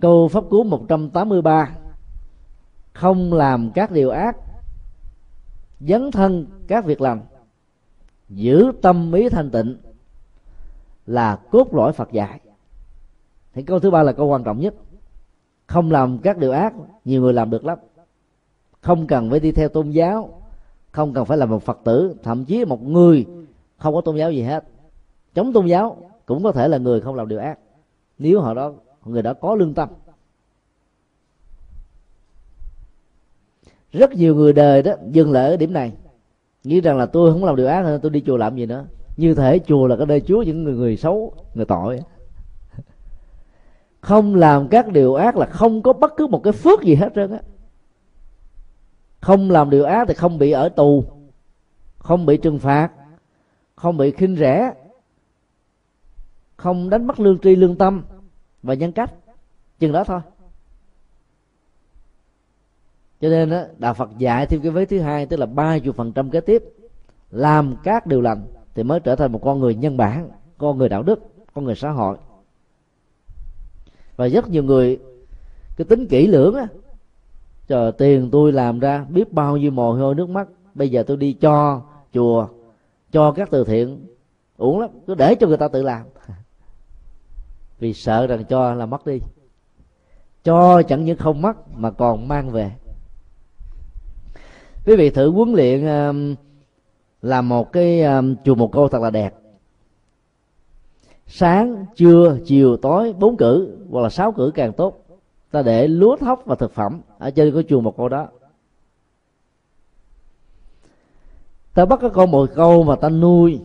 Câu 0.00 0.28
pháp 0.28 0.44
cú 0.50 0.64
183 0.64 1.76
không 2.92 3.32
làm 3.32 3.70
các 3.74 3.90
điều 3.90 4.10
ác, 4.10 4.36
dấn 5.80 6.10
thân 6.10 6.46
các 6.68 6.84
việc 6.84 7.00
lành, 7.00 7.20
giữ 8.28 8.72
tâm 8.82 9.12
ý 9.12 9.28
thanh 9.28 9.50
tịnh 9.50 9.76
là 11.06 11.36
cốt 11.50 11.74
lõi 11.74 11.92
phật 11.92 12.12
dạy. 12.12 12.40
Thì 13.54 13.62
câu 13.62 13.80
thứ 13.80 13.90
ba 13.90 14.02
là 14.02 14.12
câu 14.12 14.26
quan 14.26 14.44
trọng 14.44 14.60
nhất 14.60 14.74
không 15.66 15.90
làm 15.90 16.18
các 16.18 16.38
điều 16.38 16.52
ác, 16.52 16.74
nhiều 17.04 17.22
người 17.22 17.32
làm 17.32 17.50
được 17.50 17.64
lắm. 17.64 17.78
Không 18.80 19.06
cần 19.06 19.30
phải 19.30 19.40
đi 19.40 19.52
theo 19.52 19.68
tôn 19.68 19.90
giáo, 19.90 20.42
không 20.90 21.12
cần 21.12 21.24
phải 21.24 21.38
là 21.38 21.46
một 21.46 21.62
phật 21.62 21.78
tử, 21.84 22.14
thậm 22.22 22.44
chí 22.44 22.64
một 22.64 22.82
người 22.82 23.26
không 23.76 23.94
có 23.94 24.00
tôn 24.00 24.16
giáo 24.16 24.32
gì 24.32 24.42
hết. 24.42 24.64
Chống 25.34 25.52
tôn 25.52 25.66
giáo 25.66 25.96
cũng 26.26 26.42
có 26.42 26.52
thể 26.52 26.68
là 26.68 26.78
người 26.78 27.00
không 27.00 27.14
làm 27.14 27.28
điều 27.28 27.38
ác. 27.38 27.58
Nếu 28.18 28.40
họ 28.40 28.54
đó, 28.54 28.72
người 29.04 29.22
đó 29.22 29.34
có 29.34 29.54
lương 29.54 29.74
tâm. 29.74 29.88
Rất 33.92 34.12
nhiều 34.12 34.34
người 34.34 34.52
đời 34.52 34.82
đó 34.82 34.92
dừng 35.10 35.32
lại 35.32 35.50
ở 35.50 35.56
điểm 35.56 35.72
này. 35.72 35.92
Nghĩ 36.64 36.80
rằng 36.80 36.98
là 36.98 37.06
tôi 37.06 37.32
không 37.32 37.44
làm 37.44 37.56
điều 37.56 37.66
ác 37.66 37.84
nên 37.84 38.00
tôi 38.00 38.10
đi 38.10 38.22
chùa 38.26 38.36
làm 38.36 38.56
gì 38.56 38.66
nữa. 38.66 38.84
Như 39.16 39.34
thể 39.34 39.58
chùa 39.58 39.86
là 39.86 39.96
cái 39.96 40.06
nơi 40.06 40.20
chúa, 40.20 40.42
những 40.42 40.64
người 40.64 40.74
người 40.74 40.96
xấu, 40.96 41.34
người 41.54 41.66
tội 41.66 42.00
không 44.04 44.34
làm 44.34 44.68
các 44.68 44.92
điều 44.92 45.14
ác 45.14 45.36
là 45.36 45.46
không 45.46 45.82
có 45.82 45.92
bất 45.92 46.12
cứ 46.16 46.26
một 46.26 46.40
cái 46.44 46.52
phước 46.52 46.82
gì 46.82 46.94
hết 46.94 47.12
trơn 47.14 47.32
á. 47.32 47.38
Không 49.20 49.50
làm 49.50 49.70
điều 49.70 49.84
ác 49.84 50.08
thì 50.08 50.14
không 50.14 50.38
bị 50.38 50.50
ở 50.50 50.68
tù 50.68 51.04
không 51.98 52.26
bị 52.26 52.36
trừng 52.36 52.58
phạt 52.58 52.90
không 53.74 53.96
bị 53.96 54.10
khinh 54.10 54.36
rẻ 54.36 54.72
không 56.56 56.90
đánh 56.90 57.06
mất 57.06 57.20
lương 57.20 57.38
tri 57.38 57.56
lương 57.56 57.76
tâm 57.76 58.04
và 58.62 58.74
nhân 58.74 58.92
cách 58.92 59.12
chừng 59.78 59.92
đó 59.92 60.04
thôi. 60.04 60.20
Cho 63.20 63.28
nên 63.28 63.50
đó, 63.50 63.62
đạo 63.78 63.94
Phật 63.94 64.10
dạy 64.18 64.46
thêm 64.46 64.60
cái 64.60 64.70
vế 64.70 64.84
thứ 64.84 65.00
hai 65.00 65.26
tức 65.26 65.36
là 65.36 65.46
ba 65.46 65.78
chục 65.78 65.96
phần 65.96 66.12
trăm 66.12 66.30
kế 66.30 66.40
tiếp. 66.40 66.62
Làm 67.30 67.76
các 67.82 68.06
điều 68.06 68.20
lành 68.20 68.46
thì 68.74 68.82
mới 68.82 69.00
trở 69.00 69.16
thành 69.16 69.32
một 69.32 69.40
con 69.42 69.60
người 69.60 69.74
nhân 69.74 69.96
bản 69.96 70.30
con 70.58 70.78
người 70.78 70.88
đạo 70.88 71.02
đức 71.02 71.20
con 71.54 71.64
người 71.64 71.74
xã 71.74 71.90
hội 71.90 72.18
và 74.16 74.28
rất 74.28 74.50
nhiều 74.50 74.62
người 74.62 74.98
cái 75.76 75.84
tính 75.84 76.06
kỹ 76.06 76.26
lưỡng 76.26 76.54
á. 76.54 76.66
Chờ 77.66 77.92
tiền 77.98 78.28
tôi 78.32 78.52
làm 78.52 78.78
ra 78.78 79.04
biết 79.08 79.32
bao 79.32 79.56
nhiêu 79.56 79.70
mồ 79.70 79.92
hôi 79.92 80.14
nước 80.14 80.28
mắt. 80.28 80.48
Bây 80.74 80.88
giờ 80.88 81.02
tôi 81.02 81.16
đi 81.16 81.32
cho 81.32 81.82
chùa, 82.12 82.48
cho 83.12 83.32
các 83.32 83.48
từ 83.50 83.64
thiện. 83.64 84.06
Uổng 84.56 84.80
lắm, 84.80 84.90
cứ 85.06 85.14
để 85.14 85.34
cho 85.34 85.46
người 85.46 85.56
ta 85.56 85.68
tự 85.68 85.82
làm. 85.82 86.06
Vì 87.78 87.94
sợ 87.94 88.26
rằng 88.26 88.44
cho 88.44 88.74
là 88.74 88.86
mất 88.86 89.06
đi. 89.06 89.18
Cho 90.44 90.82
chẳng 90.82 91.04
những 91.04 91.16
không 91.16 91.42
mất, 91.42 91.56
mà 91.76 91.90
còn 91.90 92.28
mang 92.28 92.50
về. 92.50 92.72
Quý 94.86 94.96
vị 94.96 95.10
thử 95.10 95.30
huấn 95.30 95.52
luyện 95.52 95.86
um, 95.86 96.34
làm 97.22 97.48
một 97.48 97.72
cái 97.72 98.02
um, 98.02 98.34
chùa 98.44 98.54
một 98.54 98.72
câu 98.72 98.88
thật 98.88 99.02
là 99.02 99.10
đẹp 99.10 99.34
sáng 101.26 101.86
trưa 101.96 102.38
chiều 102.44 102.76
tối 102.76 103.12
bốn 103.12 103.36
cử 103.36 103.76
hoặc 103.90 104.00
là 104.00 104.08
sáu 104.08 104.32
cử 104.32 104.50
càng 104.54 104.72
tốt. 104.72 105.06
Ta 105.50 105.62
để 105.62 105.88
lúa 105.88 106.16
thóc 106.16 106.42
và 106.46 106.54
thực 106.54 106.72
phẩm 106.72 107.00
ở 107.18 107.30
trên 107.30 107.54
cái 107.54 107.62
chuồng 107.68 107.84
một 107.84 107.96
câu 107.96 108.08
đó. 108.08 108.28
Ta 111.74 111.84
bắt 111.84 111.98
cái 112.00 112.10
con 112.10 112.30
một 112.30 112.50
câu 112.54 112.82
mà 112.82 112.96
ta 112.96 113.08
nuôi 113.08 113.60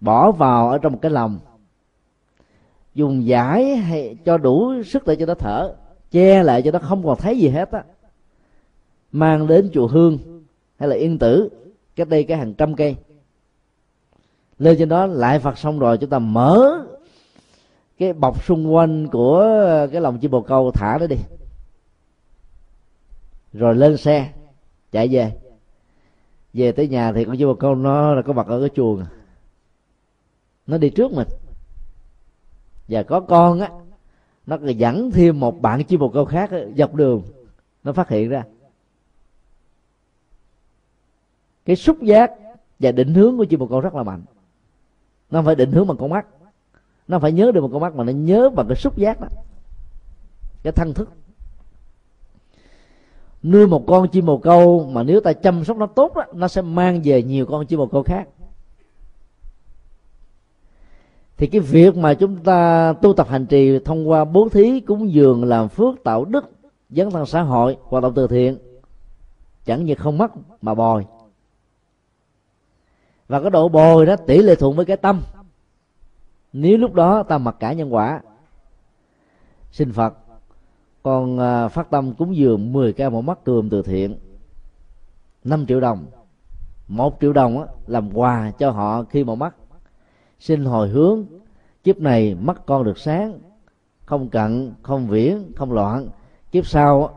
bỏ 0.00 0.32
vào 0.32 0.70
ở 0.70 0.78
trong 0.78 0.92
một 0.92 0.98
cái 1.02 1.10
lồng, 1.10 1.38
dùng 2.94 3.26
giải 3.26 3.76
hay 3.76 4.16
cho 4.24 4.38
đủ 4.38 4.82
sức 4.82 5.06
để 5.06 5.16
cho 5.16 5.26
nó 5.26 5.34
thở 5.34 5.74
che 6.10 6.42
lại 6.42 6.62
cho 6.62 6.70
nó 6.70 6.78
không 6.78 7.04
còn 7.04 7.18
thấy 7.18 7.38
gì 7.38 7.48
hết 7.48 7.70
á. 7.70 7.84
Mang 9.12 9.46
đến 9.46 9.70
chùa 9.72 9.86
hương 9.86 10.18
hay 10.78 10.88
là 10.88 10.96
yên 10.96 11.18
tử 11.18 11.48
cách 11.96 12.08
đây 12.08 12.24
cái 12.24 12.38
hàng 12.38 12.54
trăm 12.54 12.74
cây 12.74 12.96
lên 14.60 14.76
trên 14.78 14.88
đó 14.88 15.06
lại 15.06 15.38
phật 15.38 15.58
xong 15.58 15.78
rồi 15.78 15.98
chúng 15.98 16.10
ta 16.10 16.18
mở 16.18 16.84
cái 17.98 18.12
bọc 18.12 18.44
xung 18.44 18.74
quanh 18.74 19.08
của 19.08 19.46
cái 19.92 20.00
lòng 20.00 20.18
chim 20.18 20.30
bồ 20.30 20.40
câu 20.40 20.70
thả 20.70 20.98
nó 21.00 21.06
đi. 21.06 21.16
Rồi 23.52 23.74
lên 23.74 23.96
xe, 23.96 24.32
chạy 24.92 25.08
về. 25.08 25.32
Về 26.52 26.72
tới 26.72 26.88
nhà 26.88 27.12
thì 27.12 27.24
con 27.24 27.36
chim 27.36 27.48
bồ 27.48 27.54
câu 27.54 27.74
nó 27.74 28.14
là 28.14 28.22
có 28.22 28.32
mặt 28.32 28.46
ở 28.46 28.60
cái 28.60 28.68
chuồng 28.74 29.00
à. 29.00 29.06
nó 30.66 30.78
đi 30.78 30.90
trước 30.90 31.12
mình. 31.12 31.28
Và 32.88 33.02
có 33.02 33.20
con 33.20 33.60
á, 33.60 33.70
nó 34.46 34.56
dẫn 34.56 35.10
thêm 35.10 35.40
một 35.40 35.60
bạn 35.60 35.84
chim 35.84 36.00
bồ 36.00 36.08
câu 36.08 36.24
khác 36.24 36.50
dọc 36.76 36.94
đường. 36.94 37.22
Nó 37.84 37.92
phát 37.92 38.08
hiện 38.08 38.28
ra. 38.28 38.42
Cái 41.64 41.76
xúc 41.76 42.02
giác 42.02 42.32
và 42.78 42.92
định 42.92 43.14
hướng 43.14 43.36
của 43.36 43.44
chim 43.44 43.58
bồ 43.58 43.66
câu 43.66 43.80
rất 43.80 43.94
là 43.94 44.02
mạnh 44.02 44.22
nó 45.30 45.38
không 45.38 45.44
phải 45.44 45.54
định 45.54 45.72
hướng 45.72 45.86
bằng 45.86 45.96
con 45.96 46.10
mắt. 46.10 46.26
Nó 47.08 47.18
phải 47.18 47.32
nhớ 47.32 47.52
được 47.52 47.60
bằng 47.60 47.72
con 47.72 47.80
mắt 47.80 47.94
mà 47.94 48.04
nó 48.04 48.12
nhớ 48.12 48.50
bằng 48.50 48.66
cái 48.68 48.76
xúc 48.76 48.96
giác 48.96 49.20
đó. 49.20 49.28
Cái 50.62 50.72
thân 50.72 50.94
thức. 50.94 51.08
Nuôi 53.42 53.66
một 53.66 53.84
con 53.86 54.08
chim 54.08 54.26
bồ 54.26 54.38
câu 54.38 54.88
mà 54.92 55.02
nếu 55.02 55.20
ta 55.20 55.32
chăm 55.32 55.64
sóc 55.64 55.76
nó 55.76 55.86
tốt 55.86 56.12
đó, 56.14 56.24
nó 56.34 56.48
sẽ 56.48 56.62
mang 56.62 57.00
về 57.04 57.22
nhiều 57.22 57.46
con 57.46 57.66
chim 57.66 57.78
bồ 57.78 57.86
câu 57.86 58.02
khác. 58.02 58.28
Thì 61.36 61.46
cái 61.46 61.60
việc 61.60 61.96
mà 61.96 62.14
chúng 62.14 62.36
ta 62.36 62.92
tu 62.92 63.12
tập 63.12 63.28
hành 63.28 63.46
trì 63.46 63.78
thông 63.78 64.10
qua 64.10 64.24
bố 64.24 64.48
thí 64.48 64.80
cúng 64.80 65.12
dường 65.12 65.44
làm 65.44 65.68
phước 65.68 66.04
tạo 66.04 66.24
đức 66.24 66.50
dấn 66.90 67.10
thân 67.10 67.26
xã 67.26 67.42
hội 67.42 67.76
hoạt 67.82 68.02
động 68.02 68.12
từ 68.14 68.26
thiện 68.26 68.58
chẳng 69.64 69.84
như 69.84 69.94
không 69.94 70.18
mất 70.18 70.32
mà 70.62 70.74
bồi 70.74 71.04
và 73.30 73.40
cái 73.40 73.50
độ 73.50 73.68
bồi 73.68 74.06
đó 74.06 74.16
tỷ 74.16 74.38
lệ 74.38 74.54
thuận 74.54 74.76
với 74.76 74.84
cái 74.84 74.96
tâm. 74.96 75.22
Nếu 76.52 76.78
lúc 76.78 76.94
đó 76.94 77.22
ta 77.22 77.38
mặc 77.38 77.56
cả 77.60 77.72
nhân 77.72 77.94
quả 77.94 78.20
xin 79.72 79.92
phật 79.92 80.14
con 81.02 81.38
à, 81.38 81.68
phát 81.68 81.90
tâm 81.90 82.14
cúng 82.14 82.36
dường 82.36 82.72
10 82.72 82.92
ca 82.92 83.08
một 83.08 83.22
mắt 83.22 83.44
cườm 83.44 83.70
từ 83.70 83.82
thiện 83.82 84.18
5 85.44 85.66
triệu 85.66 85.80
đồng. 85.80 86.06
Một 86.88 87.18
triệu 87.20 87.32
đồng 87.32 87.60
á, 87.60 87.66
làm 87.86 88.10
quà 88.14 88.50
cho 88.58 88.70
họ 88.70 89.02
khi 89.02 89.24
mà 89.24 89.34
mắt. 89.34 89.54
Xin 90.38 90.64
hồi 90.64 90.88
hướng 90.88 91.24
kiếp 91.84 91.98
này 91.98 92.34
mắt 92.34 92.66
con 92.66 92.84
được 92.84 92.98
sáng 92.98 93.38
không 94.04 94.28
cận 94.28 94.74
không 94.82 95.06
viễn 95.06 95.52
không 95.56 95.72
loạn. 95.72 96.08
Kiếp 96.52 96.66
sau 96.66 97.10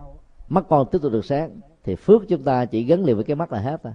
mắt 0.50 0.66
con 0.70 0.88
tiếp 0.92 1.00
tục 1.02 1.12
được 1.12 1.26
sáng 1.26 1.60
thì 1.84 1.96
phước 1.96 2.22
chúng 2.30 2.44
ta 2.44 2.66
chỉ 2.66 2.84
gắn 2.84 3.06
liền 3.06 3.16
với 3.16 3.26
cái 3.26 3.36
mắt 3.36 3.52
là 3.52 3.60
hết 3.60 3.84
thôi 3.84 3.94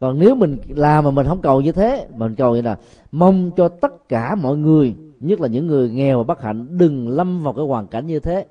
còn 0.00 0.18
nếu 0.18 0.34
mình 0.34 0.58
làm 0.68 1.04
mà 1.04 1.10
mình 1.10 1.26
không 1.26 1.42
cầu 1.42 1.60
như 1.60 1.72
thế 1.72 2.06
mình 2.14 2.34
cầu 2.34 2.56
như 2.56 2.62
là 2.62 2.76
mong 3.12 3.50
cho 3.56 3.68
tất 3.68 4.08
cả 4.08 4.34
mọi 4.34 4.56
người 4.56 4.94
nhất 5.20 5.40
là 5.40 5.48
những 5.48 5.66
người 5.66 5.90
nghèo 5.90 6.18
và 6.18 6.24
bất 6.24 6.42
hạnh 6.42 6.78
đừng 6.78 7.08
lâm 7.08 7.42
vào 7.42 7.52
cái 7.52 7.64
hoàn 7.64 7.86
cảnh 7.86 8.06
như 8.06 8.20
thế. 8.20 8.46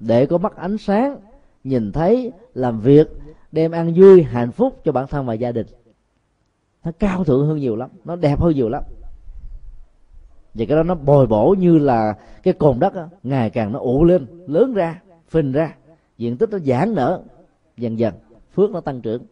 Để 0.00 0.26
có 0.26 0.38
mắt 0.38 0.56
ánh 0.56 0.78
sáng 0.78 1.16
nhìn 1.64 1.92
thấy 1.92 2.32
làm 2.54 2.80
việc 2.80 3.08
đem 3.52 3.70
ăn 3.70 3.94
vui 3.96 4.22
hạnh 4.22 4.52
phúc 4.52 4.80
cho 4.84 4.92
bản 4.92 5.06
thân 5.06 5.26
và 5.26 5.34
gia 5.34 5.52
đình. 5.52 5.66
Nó 6.84 6.92
cao 6.98 7.24
thượng 7.24 7.46
hơn 7.46 7.58
nhiều 7.58 7.76
lắm 7.76 7.90
nó 8.04 8.16
đẹp 8.16 8.40
hơn 8.40 8.54
nhiều 8.54 8.68
lắm. 8.68 8.82
Và 10.54 10.64
cái 10.68 10.76
đó 10.76 10.82
nó 10.82 10.94
bồi 10.94 11.26
bổ 11.26 11.54
như 11.58 11.78
là 11.78 12.14
cái 12.42 12.54
cồn 12.54 12.80
đất 12.80 12.94
đó, 12.94 13.08
ngày 13.22 13.50
càng 13.50 13.72
nó 13.72 13.78
ụ 13.78 14.04
lên 14.04 14.26
lớn 14.46 14.74
ra 14.74 15.02
phình 15.28 15.52
ra 15.52 15.74
diện 16.18 16.36
tích 16.36 16.50
nó 16.50 16.58
giãn 16.58 16.94
nở 16.94 17.22
dần 17.76 17.98
dần 17.98 18.14
phước 18.54 18.70
nó 18.70 18.80
tăng 18.80 19.00
trưởng 19.00 19.22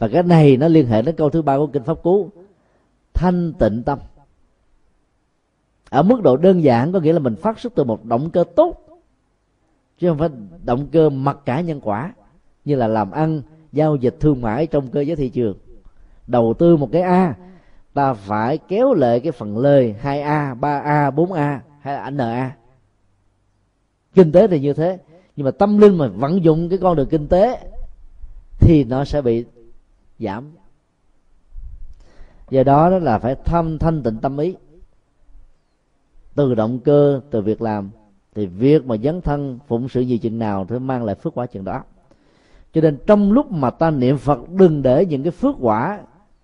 và 0.00 0.08
cái 0.08 0.22
này 0.22 0.56
nó 0.56 0.68
liên 0.68 0.86
hệ 0.86 1.02
đến 1.02 1.14
câu 1.16 1.30
thứ 1.30 1.42
ba 1.42 1.56
của 1.56 1.66
kinh 1.66 1.82
pháp 1.82 2.02
cú. 2.02 2.30
Thanh 3.14 3.52
tịnh 3.58 3.82
tâm. 3.82 3.98
Ở 5.90 6.02
mức 6.02 6.22
độ 6.22 6.36
đơn 6.36 6.62
giản 6.62 6.92
có 6.92 7.00
nghĩa 7.00 7.12
là 7.12 7.18
mình 7.18 7.36
phát 7.36 7.58
xuất 7.58 7.74
từ 7.74 7.84
một 7.84 8.04
động 8.04 8.30
cơ 8.30 8.44
tốt 8.56 8.76
chứ 9.98 10.08
không 10.08 10.18
phải 10.18 10.28
động 10.64 10.86
cơ 10.92 11.10
mặc 11.10 11.38
cả 11.44 11.60
nhân 11.60 11.80
quả 11.80 12.12
như 12.64 12.76
là 12.76 12.88
làm 12.88 13.10
ăn 13.10 13.42
giao 13.72 13.96
dịch 13.96 14.16
thương 14.20 14.40
mại 14.40 14.66
trong 14.66 14.88
cơ 14.88 15.00
giới 15.00 15.16
thị 15.16 15.28
trường. 15.28 15.58
Đầu 16.26 16.54
tư 16.58 16.76
một 16.76 16.88
cái 16.92 17.02
a 17.02 17.34
ta 17.94 18.14
phải 18.14 18.58
kéo 18.58 18.94
lệ 18.94 19.20
cái 19.20 19.32
phần 19.32 19.58
lời 19.58 19.94
2A, 20.02 20.60
3A, 20.60 21.12
4A 21.14 21.58
hay 21.80 21.94
là 21.94 22.10
NA. 22.10 22.56
Kinh 24.14 24.32
tế 24.32 24.46
thì 24.46 24.60
như 24.60 24.72
thế, 24.72 24.98
nhưng 25.36 25.44
mà 25.44 25.50
tâm 25.50 25.78
linh 25.78 25.98
mà 25.98 26.08
vận 26.08 26.44
dụng 26.44 26.68
cái 26.68 26.78
con 26.78 26.96
đường 26.96 27.08
kinh 27.08 27.28
tế 27.28 27.60
thì 28.60 28.84
nó 28.84 29.04
sẽ 29.04 29.22
bị 29.22 29.44
giảm. 30.20 30.50
Do 32.50 32.62
đó 32.62 32.90
đó 32.90 32.98
là 32.98 33.18
phải 33.18 33.34
thâm 33.34 33.78
thanh 33.78 34.02
tịnh 34.02 34.18
tâm 34.18 34.38
ý. 34.38 34.56
Từ 36.34 36.54
động 36.54 36.78
cơ, 36.78 37.20
từ 37.30 37.40
việc 37.40 37.62
làm 37.62 37.90
thì 38.34 38.46
việc 38.46 38.84
mà 38.84 38.96
dấn 38.96 39.20
thân 39.20 39.58
phụng 39.66 39.88
sự 39.88 40.00
gì 40.00 40.18
chừng 40.18 40.38
nào 40.38 40.66
thì 40.68 40.78
mang 40.78 41.04
lại 41.04 41.14
phước 41.14 41.38
quả 41.38 41.46
chừng 41.46 41.64
đó. 41.64 41.82
Cho 42.72 42.80
nên 42.80 42.98
trong 43.06 43.32
lúc 43.32 43.52
mà 43.52 43.70
ta 43.70 43.90
niệm 43.90 44.18
Phật 44.18 44.50
đừng 44.50 44.82
để 44.82 45.06
những 45.06 45.22
cái 45.22 45.32
phước 45.32 45.56
quả, 45.60 46.00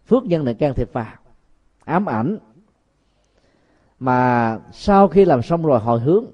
phước 0.06 0.24
nhân 0.24 0.44
này 0.44 0.54
can 0.54 0.74
thiệp 0.74 0.92
vào 0.92 1.14
ám 1.86 2.06
ảnh 2.06 2.38
mà 3.98 4.58
sau 4.72 5.08
khi 5.08 5.24
làm 5.24 5.42
xong 5.42 5.66
rồi 5.66 5.80
hồi 5.80 6.00
hướng 6.00 6.24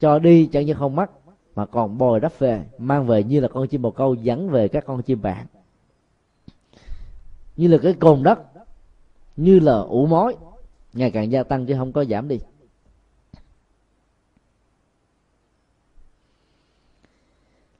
cho 0.00 0.18
đi 0.18 0.46
chẳng 0.46 0.66
như 0.66 0.74
không 0.74 0.96
mất 0.96 1.10
mà 1.54 1.66
còn 1.66 1.98
bồi 1.98 2.20
đắp 2.20 2.38
về 2.38 2.64
mang 2.78 3.06
về 3.06 3.22
như 3.24 3.40
là 3.40 3.48
con 3.48 3.68
chim 3.68 3.82
bồ 3.82 3.90
câu 3.90 4.14
dẫn 4.14 4.50
về 4.50 4.68
các 4.68 4.84
con 4.86 5.02
chim 5.02 5.22
bạn 5.22 5.46
như 7.56 7.68
là 7.68 7.78
cái 7.82 7.92
cồn 7.92 8.22
đất, 8.22 8.38
như 9.36 9.60
là 9.60 9.78
ủ 9.78 10.06
mối. 10.06 10.36
Ngày 10.92 11.10
càng 11.10 11.32
gia 11.32 11.42
tăng 11.42 11.66
chứ 11.66 11.74
không 11.78 11.92
có 11.92 12.04
giảm 12.04 12.28
đi. 12.28 12.38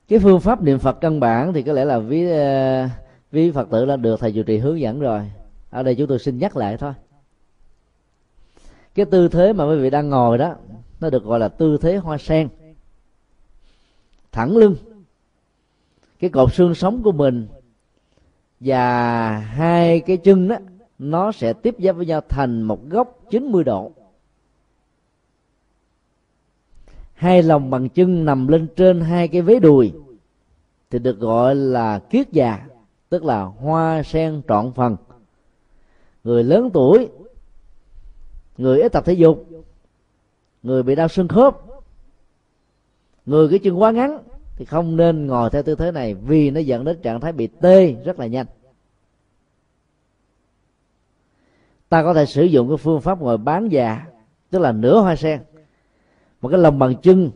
Cái 0.08 0.18
phương 0.18 0.40
pháp 0.40 0.62
niệm 0.62 0.78
phật 0.78 1.00
căn 1.00 1.20
bản 1.20 1.52
thì 1.52 1.62
có 1.62 1.72
lẽ 1.72 1.84
là 1.84 1.98
ví 1.98 2.30
ờ, 2.30 2.88
ví 3.32 3.50
phật 3.50 3.70
tử 3.70 3.86
đã 3.86 3.96
được 3.96 4.20
thầy 4.20 4.32
chủ 4.32 4.42
trì 4.42 4.58
hướng 4.58 4.80
dẫn 4.80 5.00
rồi. 5.00 5.30
Ở 5.70 5.82
đây 5.82 5.94
chúng 5.94 6.06
tôi 6.06 6.18
xin 6.18 6.38
nhắc 6.38 6.56
lại 6.56 6.76
thôi. 6.76 6.92
Cái 8.94 9.06
tư 9.06 9.28
thế 9.28 9.52
mà 9.52 9.70
quý 9.70 9.78
vị 9.78 9.90
đang 9.90 10.08
ngồi 10.08 10.38
đó, 10.38 10.54
nó 11.00 11.10
được 11.10 11.24
gọi 11.24 11.38
là 11.38 11.48
tư 11.48 11.78
thế 11.80 11.96
hoa 11.96 12.18
sen. 12.18 12.48
Thẳng 14.32 14.56
lưng. 14.56 14.76
Cái 16.18 16.30
cột 16.30 16.54
xương 16.54 16.74
sống 16.74 17.02
của 17.02 17.12
mình 17.12 17.48
và 18.64 19.38
hai 19.38 20.00
cái 20.00 20.16
chân 20.16 20.48
đó 20.48 20.56
nó 20.98 21.32
sẽ 21.32 21.52
tiếp 21.52 21.74
giáp 21.78 21.96
với 21.96 22.06
nhau 22.06 22.20
thành 22.28 22.62
một 22.62 22.88
góc 22.88 23.20
90 23.30 23.64
độ. 23.64 23.92
Hai 27.14 27.42
lòng 27.42 27.70
bằng 27.70 27.88
chân 27.88 28.24
nằm 28.24 28.48
lên 28.48 28.66
trên 28.76 29.00
hai 29.00 29.28
cái 29.28 29.42
vế 29.42 29.60
đùi, 29.60 29.92
thì 30.90 30.98
được 30.98 31.18
gọi 31.18 31.54
là 31.54 31.98
kiết 31.98 32.32
già, 32.32 32.66
tức 33.08 33.24
là 33.24 33.42
hoa 33.42 34.02
sen 34.02 34.42
trọn 34.48 34.72
phần. 34.72 34.96
Người 36.24 36.44
lớn 36.44 36.70
tuổi, 36.72 37.08
người 38.58 38.80
ít 38.82 38.92
tập 38.92 39.04
thể 39.06 39.12
dục, 39.12 39.46
người 40.62 40.82
bị 40.82 40.94
đau 40.94 41.08
xương 41.08 41.28
khớp, 41.28 41.60
người 43.26 43.48
cái 43.48 43.58
chân 43.58 43.80
quá 43.80 43.90
ngắn 43.90 44.18
thì 44.56 44.64
không 44.64 44.96
nên 44.96 45.26
ngồi 45.26 45.50
theo 45.50 45.62
tư 45.62 45.74
thế 45.74 45.90
này 45.90 46.14
vì 46.14 46.50
nó 46.50 46.60
dẫn 46.60 46.84
đến 46.84 47.02
trạng 47.02 47.20
thái 47.20 47.32
bị 47.32 47.46
tê 47.46 47.92
rất 47.92 48.18
là 48.18 48.26
nhanh. 48.26 48.46
Ta 51.88 52.02
có 52.02 52.14
thể 52.14 52.26
sử 52.26 52.44
dụng 52.44 52.68
cái 52.68 52.76
phương 52.76 53.00
pháp 53.00 53.20
ngồi 53.20 53.38
bán 53.38 53.68
già, 53.68 54.06
tức 54.50 54.58
là 54.58 54.72
nửa 54.72 55.00
hoa 55.00 55.16
sen, 55.16 55.40
một 56.40 56.48
cái 56.48 56.58
lòng 56.58 56.78
bằng 56.78 56.94
chân, 57.02 57.30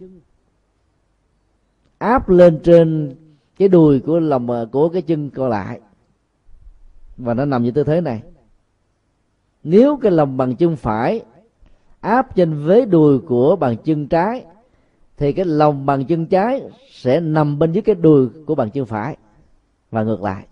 áp 1.98 2.28
lên 2.28 2.60
trên 2.64 3.16
cái 3.58 3.68
đùi 3.68 4.00
của 4.00 4.18
lòng, 4.18 4.68
của 4.72 4.88
cái 4.88 5.02
chân 5.02 5.30
còn 5.30 5.48
lại. 5.48 5.80
Và 7.16 7.34
nó 7.34 7.44
nằm 7.44 7.62
như 7.62 7.70
tư 7.70 7.84
thế 7.84 8.00
này. 8.00 8.22
Nếu 9.62 9.96
cái 10.02 10.12
lòng 10.12 10.36
bằng 10.36 10.56
chân 10.56 10.76
phải 10.76 11.24
áp 12.00 12.34
trên 12.36 12.64
vế 12.64 12.84
đùi 12.84 13.18
của 13.18 13.56
bàn 13.56 13.76
chân 13.84 14.06
trái 14.06 14.44
thì 15.18 15.32
cái 15.32 15.44
lòng 15.44 15.86
bàn 15.86 16.04
chân 16.04 16.26
trái 16.26 16.62
sẽ 16.90 17.20
nằm 17.20 17.58
bên 17.58 17.72
dưới 17.72 17.82
cái 17.82 17.94
đùi 17.94 18.28
của 18.46 18.54
bàn 18.54 18.70
chân 18.70 18.86
phải 18.86 19.16
và 19.90 20.02
ngược 20.02 20.22
lại. 20.22 20.46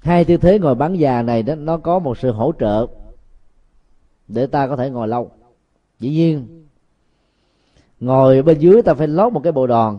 Hai 0.00 0.24
tư 0.24 0.36
thế 0.36 0.58
ngồi 0.58 0.74
bán 0.74 0.98
già 0.98 1.22
này 1.22 1.42
đó 1.42 1.54
nó 1.54 1.76
có 1.76 1.98
một 1.98 2.18
sự 2.18 2.32
hỗ 2.32 2.52
trợ 2.60 2.86
để 4.28 4.46
ta 4.46 4.66
có 4.66 4.76
thể 4.76 4.90
ngồi 4.90 5.08
lâu. 5.08 5.30
Dĩ 5.98 6.10
nhiên 6.10 6.64
ngồi 8.00 8.42
bên 8.42 8.58
dưới 8.58 8.82
ta 8.82 8.94
phải 8.94 9.08
lót 9.08 9.32
một 9.32 9.40
cái 9.44 9.52
bộ 9.52 9.66
đòn. 9.66 9.98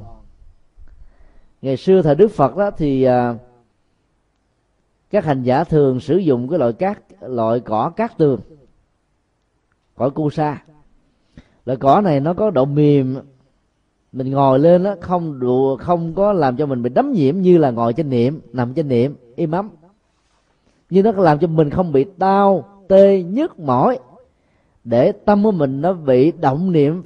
Ngày 1.61 1.77
xưa 1.77 2.01
thời 2.01 2.15
đức 2.15 2.31
phật 2.31 2.55
đó 2.55 2.71
thì 2.71 3.03
à, 3.03 3.35
các 5.09 5.25
hành 5.25 5.43
giả 5.43 5.63
thường 5.63 5.99
sử 5.99 6.17
dụng 6.17 6.49
cái 6.49 6.59
loại 6.59 6.73
cát 6.73 6.99
loại 7.21 7.59
cỏ 7.59 7.91
cát 7.95 8.17
tường 8.17 8.39
cỏ 9.95 10.09
cu 10.09 10.29
sa 10.29 10.61
loại 11.65 11.77
cỏ 11.77 12.01
này 12.01 12.19
nó 12.19 12.33
có 12.33 12.49
độ 12.49 12.65
mềm. 12.65 13.17
Mình 14.11 14.31
ngồi 14.31 14.59
lên 14.59 14.83
nó 14.83 14.95
không 15.01 15.39
đủ 15.39 15.77
không 15.79 16.13
có 16.13 16.33
làm 16.33 16.57
cho 16.57 16.65
mình 16.65 16.83
bị 16.83 16.89
đấm 16.89 17.11
nhiễm 17.11 17.37
như 17.37 17.57
là 17.57 17.71
ngồi 17.71 17.93
trên 17.93 18.09
niệm 18.09 18.41
nằm 18.53 18.73
trên 18.73 18.87
niệm 18.87 19.15
im 19.35 19.51
ấm. 19.51 19.69
Nhưng 20.89 21.03
nó 21.03 21.11
làm 21.11 21.39
cho 21.39 21.47
mình 21.47 21.69
không 21.69 21.91
bị 21.91 22.05
đau, 22.17 22.65
tê, 22.87 23.23
nhức 23.23 23.59
mỏi. 23.59 23.99
Để 24.83 25.11
tâm 25.11 25.43
của 25.43 25.51
mình 25.51 25.81
nó 25.81 25.93
bị 25.93 26.31
động 26.31 26.71
niệm 26.71 27.03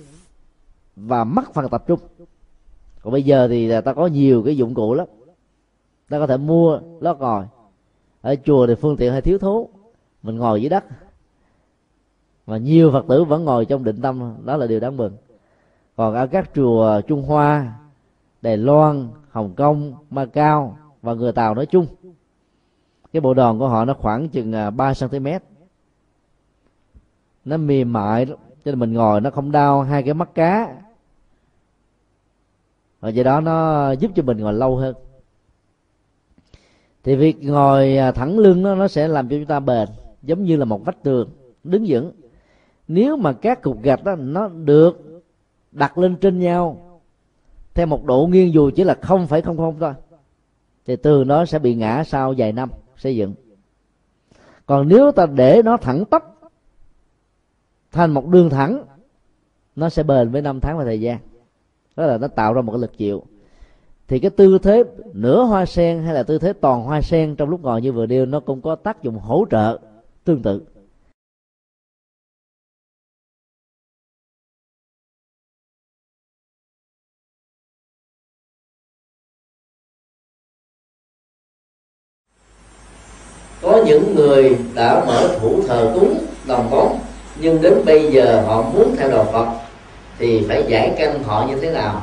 và 0.96 1.24
mất 1.24 1.54
phần 1.54 1.70
tập 1.70 1.84
trung. 1.88 2.00
Còn 3.02 3.14
bây 3.14 3.24
giờ 3.24 3.48
thì 3.48 3.82
ta 3.82 3.94
có 3.94 4.08
nhiều 4.08 4.44
cái 4.44 4.58
dụng 4.58 4.74
cụ 4.74 4.94
lắm. 4.94 5.08
Ta 6.10 6.20
có 6.20 6.28
thể 6.28 6.38
mua, 6.38 6.80
lót 7.00 7.20
ngồi 7.20 7.46
ở 8.22 8.36
chùa 8.46 8.68
thì 8.68 8.76
phương 8.76 8.98
tiện 8.98 9.12
hơi 9.12 9.22
thiếu 9.22 9.38
thốn. 9.38 9.66
Mình 10.24 10.36
ngồi 10.36 10.62
dưới 10.62 10.70
đất 10.70 10.84
mà 12.48 12.58
nhiều 12.58 12.92
phật 12.92 13.06
tử 13.08 13.24
vẫn 13.24 13.46
ngồi 13.46 13.66
trong 13.66 13.84
định 13.84 14.02
tâm, 14.02 14.36
đó 14.46 14.58
là 14.58 14.68
điều 14.68 14.80
đáng 14.80 14.98
mừng. 14.98 15.18
Còn 15.96 16.16
ở 16.16 16.28
các 16.28 16.50
chùa 16.56 17.02
trung 17.08 17.24
hoa, 17.24 17.74
đài 18.42 18.58
loan, 18.58 19.08
hồng 19.32 19.54
kông, 19.56 19.94
macau 20.10 20.78
và 21.02 21.14
người 21.14 21.32
tàu 21.32 21.56
nói 21.56 21.66
chung, 21.66 21.88
cái 23.14 23.22
bộ 23.22 23.34
đòn 23.34 23.60
của 23.60 23.68
họ 23.68 23.86
nó 23.86 23.94
khoảng 23.94 24.30
chừng 24.30 24.54
à, 24.56 24.70
3 24.70 24.94
cm 24.94 25.28
nó 27.46 27.58
mềm 27.58 27.94
mại, 27.94 28.26
cho 28.26 28.36
nên 28.66 28.80
mình 28.80 28.94
ngồi 28.94 29.22
nó 29.22 29.30
không 29.30 29.52
đau 29.52 29.82
hai 29.82 30.04
cái 30.04 30.14
mắt 30.14 30.36
cá. 30.36 30.76
Và 33.00 33.10
do 33.10 33.24
đó 33.24 33.42
nó 33.42 33.92
giúp 33.92 34.12
cho 34.16 34.24
mình 34.24 34.38
ngồi 34.38 34.54
lâu 34.54 34.78
hơn. 34.78 34.96
Thì 37.04 37.16
việc 37.16 37.44
ngồi 37.44 37.98
à, 37.98 38.12
thẳng 38.12 38.40
lưng 38.40 38.64
nó 38.64 38.76
nó 38.76 38.88
sẽ 38.88 39.08
làm 39.08 39.30
cho 39.30 39.36
chúng 39.38 39.46
ta 39.46 39.60
bền, 39.60 39.90
giống 40.22 40.44
như 40.44 40.58
là 40.58 40.66
một 40.66 40.86
vách 40.86 41.04
tường, 41.04 41.30
đứng 41.64 41.86
vững 41.88 42.12
nếu 42.88 43.18
mà 43.18 43.34
các 43.34 43.62
cục 43.62 43.82
gạch 43.82 44.04
đó 44.04 44.16
nó 44.16 44.48
được 44.48 45.22
đặt 45.72 45.98
lên 45.98 46.16
trên 46.16 46.40
nhau, 46.40 46.82
theo 47.74 47.86
một 47.86 48.06
độ 48.06 48.28
nghiêng 48.28 48.54
dù 48.54 48.72
chỉ 48.76 48.84
là 48.84 48.98
không 49.02 49.28
phải 49.28 49.42
không 49.42 49.58
không 49.58 49.76
thôi, 49.80 49.94
thì 50.86 50.96
tường 50.96 51.28
nó 51.28 51.46
sẽ 51.46 51.60
bị 51.60 51.76
ngã 51.76 52.04
sau 52.04 52.34
vài 52.38 52.52
năm 52.52 52.70
xây 52.98 53.16
dựng. 53.16 53.34
Còn 54.66 54.88
nếu 54.88 55.12
ta 55.12 55.26
để 55.26 55.62
nó 55.66 55.78
thẳng 55.78 56.06
tắp 56.06 56.24
thành 57.92 58.12
một 58.12 58.28
đường 58.28 58.50
thẳng, 58.50 58.84
nó 59.76 59.90
sẽ 59.90 60.04
bền 60.04 60.30
với 60.30 60.42
năm 60.42 60.60
tháng 60.60 60.78
và 60.78 60.84
thời 60.84 61.02
gian. 61.02 61.18
Đó 61.96 62.06
là 62.06 62.18
nó 62.18 62.28
tạo 62.28 62.54
ra 62.54 62.62
một 62.62 62.72
cái 62.72 62.82
lực 62.82 62.98
chịu. 62.98 63.24
Thì 64.08 64.20
cái 64.20 64.32
tư 64.32 64.58
thế 64.58 64.84
nửa 65.14 65.44
hoa 65.44 65.66
sen 65.66 66.04
hay 66.04 66.14
là 66.14 66.24
tư 66.24 66.40
thế 66.40 66.54
toàn 66.54 66.84
hoa 66.84 67.02
sen 67.02 67.36
trong 67.36 67.50
lúc 67.50 67.62
ngồi 67.62 67.82
như 67.82 67.92
vừa 67.92 68.06
điêu 68.06 68.26
nó 68.26 68.40
cũng 68.40 68.62
có 68.62 68.76
tác 68.76 69.04
dụng 69.04 69.20
hỗ 69.20 69.46
trợ 69.52 69.80
tương 70.24 70.42
tự. 70.42 70.62
Có 83.76 83.84
những 83.86 84.16
người 84.16 84.58
đã 84.74 85.04
mở 85.08 85.30
thủ 85.40 85.64
thờ 85.68 85.92
cúng 85.94 86.26
đồng 86.46 86.70
bóng 86.72 87.00
nhưng 87.36 87.62
đến 87.62 87.74
bây 87.86 88.12
giờ 88.12 88.44
họ 88.48 88.62
muốn 88.62 88.96
theo 89.00 89.10
đạo 89.10 89.28
phật 89.34 89.46
thì 90.20 90.44
phải 90.48 90.64
giải 90.68 90.92
căn 90.98 91.24
họ 91.24 91.46
như 91.50 91.56
thế 91.62 91.70
nào? 91.72 92.02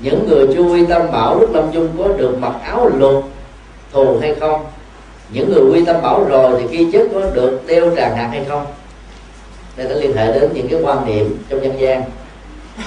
Những 0.00 0.28
người 0.28 0.46
chưa 0.54 0.62
quy 0.62 0.86
tâm 0.86 1.02
bảo 1.12 1.38
lúc 1.38 1.54
lâm 1.54 1.72
chung 1.72 1.88
có 1.98 2.08
được 2.08 2.38
mặc 2.38 2.52
áo 2.64 2.90
lục 2.94 3.24
thù 3.92 4.18
hay 4.20 4.34
không? 4.34 4.64
Những 5.32 5.52
người 5.52 5.62
quy 5.72 5.84
tâm 5.84 5.96
bảo 6.02 6.24
rồi 6.24 6.52
thì 6.60 6.66
khi 6.70 6.92
chết 6.92 7.08
có 7.14 7.20
được 7.34 7.60
đeo 7.66 7.96
tràng 7.96 8.16
hạt 8.16 8.28
hay 8.32 8.44
không? 8.48 8.66
Đây 9.76 9.88
nó 9.88 9.94
liên 9.94 10.16
hệ 10.16 10.32
đến 10.32 10.50
những 10.54 10.68
cái 10.68 10.80
quan 10.82 11.06
niệm 11.06 11.38
trong 11.48 11.62
dân 11.62 11.80
gian. 11.80 12.02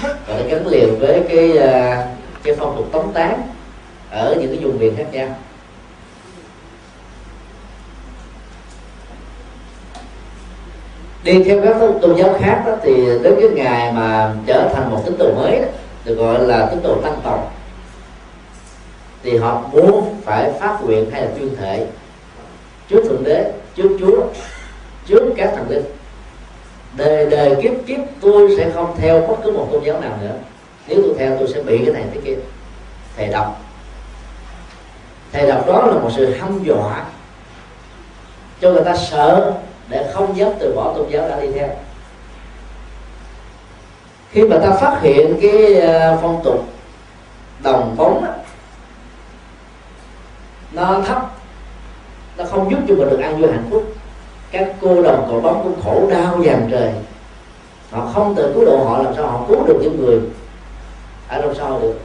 Và 0.02 0.38
nó 0.38 0.44
gắn 0.48 0.66
liền 0.66 0.98
với 0.98 1.22
cái 1.28 1.58
à, 1.58 2.06
cái 2.42 2.54
phong 2.58 2.76
tục 2.76 2.92
tống 2.92 3.12
tán 3.12 3.42
ở 4.10 4.36
những 4.40 4.56
cái 4.56 4.64
vùng 4.64 4.78
miền 4.78 4.96
khác 4.96 5.06
nhau. 5.12 5.28
Đi 11.22 11.44
theo 11.44 11.60
các 11.64 11.76
tôn 12.02 12.16
giáo 12.16 12.34
khác 12.40 12.62
đó, 12.66 12.72
thì 12.82 13.06
đến 13.22 13.34
cái 13.40 13.48
ngày 13.54 13.92
mà 13.92 14.34
trở 14.46 14.68
thành 14.74 14.90
một 14.90 15.02
tín 15.04 15.18
đồ 15.18 15.34
mới 15.34 15.60
đó, 15.60 15.66
được 16.04 16.14
gọi 16.14 16.46
là 16.46 16.66
tín 16.66 16.82
đồ 16.82 17.00
tăng 17.02 17.20
tộc 17.24 17.52
thì 19.22 19.36
họ 19.36 19.62
muốn 19.72 20.16
phải 20.24 20.52
phát 20.60 20.78
nguyện 20.82 21.10
hay 21.10 21.22
là 21.22 21.28
tuyên 21.38 21.56
thệ 21.56 21.86
trước 22.88 23.02
thượng 23.04 23.24
đế 23.24 23.52
trước 23.74 23.96
chúa 24.00 24.22
trước 25.06 25.32
các 25.36 25.52
thần 25.56 25.70
linh. 25.70 25.84
Đời 26.96 27.30
đời 27.30 27.56
kiếp 27.62 27.72
kiếp 27.86 28.00
tôi 28.20 28.56
sẽ 28.56 28.70
không 28.74 28.96
theo 28.96 29.26
bất 29.26 29.34
cứ 29.44 29.52
một 29.52 29.68
tôn 29.72 29.84
giáo 29.84 30.00
nào 30.00 30.18
nữa. 30.22 30.34
Nếu 30.88 31.02
tôi 31.02 31.14
theo 31.18 31.36
tôi 31.38 31.48
sẽ 31.48 31.62
bị 31.62 31.78
cái 31.78 31.94
này 31.94 32.04
cái 32.14 32.22
kia. 32.24 32.36
Thầy 33.16 33.26
đọc. 33.26 33.62
Thầy 35.32 35.46
đọc 35.46 35.66
đó 35.66 35.86
là 35.86 36.00
một 36.00 36.10
sự 36.16 36.34
hăm 36.34 36.64
dọa 36.64 37.04
cho 38.60 38.70
người 38.70 38.84
ta 38.84 38.96
sợ 38.96 39.52
để 39.90 40.10
không 40.12 40.36
dám 40.36 40.50
từ 40.58 40.72
bỏ 40.76 40.92
tôn 40.96 41.10
giáo 41.10 41.28
đã 41.28 41.40
đi 41.40 41.52
theo. 41.52 41.68
Khi 44.30 44.42
mà 44.42 44.58
ta 44.58 44.70
phát 44.70 44.98
hiện 45.02 45.38
cái 45.42 45.74
ờ, 45.74 46.18
phong 46.22 46.40
tục 46.44 46.64
đồng 47.62 47.94
phóng 47.98 48.24
đó, 48.24 48.32
nó 50.72 51.00
thấp 51.06 51.30
nó 52.36 52.44
không 52.44 52.70
giúp 52.70 52.78
cho 52.88 52.94
mình 52.94 53.10
được 53.10 53.20
an 53.20 53.40
vui 53.40 53.50
hạnh 53.50 53.66
phúc. 53.70 53.84
Các 54.50 54.72
cô 54.80 55.02
đồng 55.02 55.26
cội 55.30 55.40
bóng 55.40 55.62
cũng 55.62 55.82
khổ 55.84 56.10
đau 56.10 56.42
dàn 56.44 56.68
trời. 56.70 56.92
Họ 57.90 58.10
không 58.14 58.34
tự 58.34 58.52
cứu 58.54 58.64
độ 58.64 58.84
họ 58.84 59.02
làm 59.02 59.14
sao 59.16 59.26
họ 59.26 59.44
cứu 59.48 59.64
được 59.66 59.78
những 59.82 60.04
người 60.04 60.20
ở 61.28 61.42
đâu 61.42 61.54
sau 61.54 61.80
được? 61.80 62.00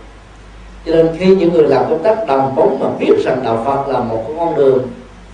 Cho 0.85 0.91
nên 0.91 1.15
khi 1.19 1.35
những 1.35 1.53
người 1.53 1.67
làm 1.67 1.83
công 1.89 2.03
tác 2.03 2.27
đồng 2.27 2.55
bóng 2.55 2.79
mà 2.79 2.87
biết 2.99 3.23
rằng 3.25 3.43
đạo 3.43 3.63
phật 3.65 3.87
là 3.93 3.99
một 3.99 4.23
con 4.39 4.55
đường 4.55 4.87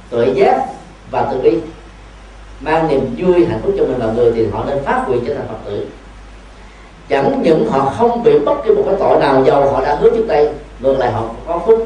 tuệ 0.10 0.28
giác 0.36 0.66
và 1.12 1.28
từ 1.32 1.42
bi 1.42 1.58
mang 2.62 2.88
niềm 2.88 3.16
vui, 3.18 3.46
hạnh 3.46 3.60
phúc 3.64 3.74
cho 3.78 3.84
mình 3.84 4.00
là 4.00 4.06
người 4.06 4.32
thì 4.36 4.48
họ 4.52 4.64
nên 4.68 4.84
phát 4.84 5.04
nguyện 5.08 5.24
trở 5.28 5.34
thành 5.34 5.48
phật 5.48 5.58
tử. 5.66 5.86
Chẳng 7.10 7.42
những 7.44 7.68
họ 7.70 7.94
không 7.98 8.24
bị 8.24 8.40
bất 8.40 8.64
kỳ 8.66 8.72
một 8.74 8.84
cái 8.86 8.96
tội 9.00 9.20
nào 9.20 9.44
giàu 9.46 9.72
họ 9.72 9.82
đã 9.82 9.96
hứa 9.96 10.10
trước 10.10 10.28
đây, 10.28 10.50
ngược 10.80 11.00
lại 11.00 11.12
họ 11.12 11.24
có 11.48 11.60
phúc. 11.66 11.86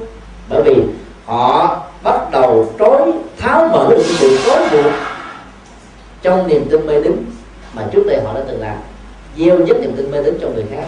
Bởi 0.49 0.63
vì 0.63 0.83
họ 1.25 1.77
bắt 2.03 2.31
đầu 2.31 2.71
trói 2.79 3.11
tháo 3.37 3.67
mở 3.67 3.87
được 3.89 4.03
sự 4.05 4.37
trói 4.45 4.69
buộc 4.71 4.91
trong 6.21 6.47
niềm 6.47 6.67
tin 6.69 6.85
mê 6.85 7.01
tín 7.03 7.25
mà 7.73 7.83
trước 7.91 8.03
đây 8.07 8.21
họ 8.25 8.33
đã 8.33 8.41
từng 8.47 8.61
làm, 8.61 8.75
gieo 9.37 9.65
giúp 9.65 9.77
niềm 9.81 9.93
tin 9.97 10.11
mê 10.11 10.23
tín 10.23 10.37
cho 10.41 10.47
người 10.49 10.65
khác. 10.71 10.85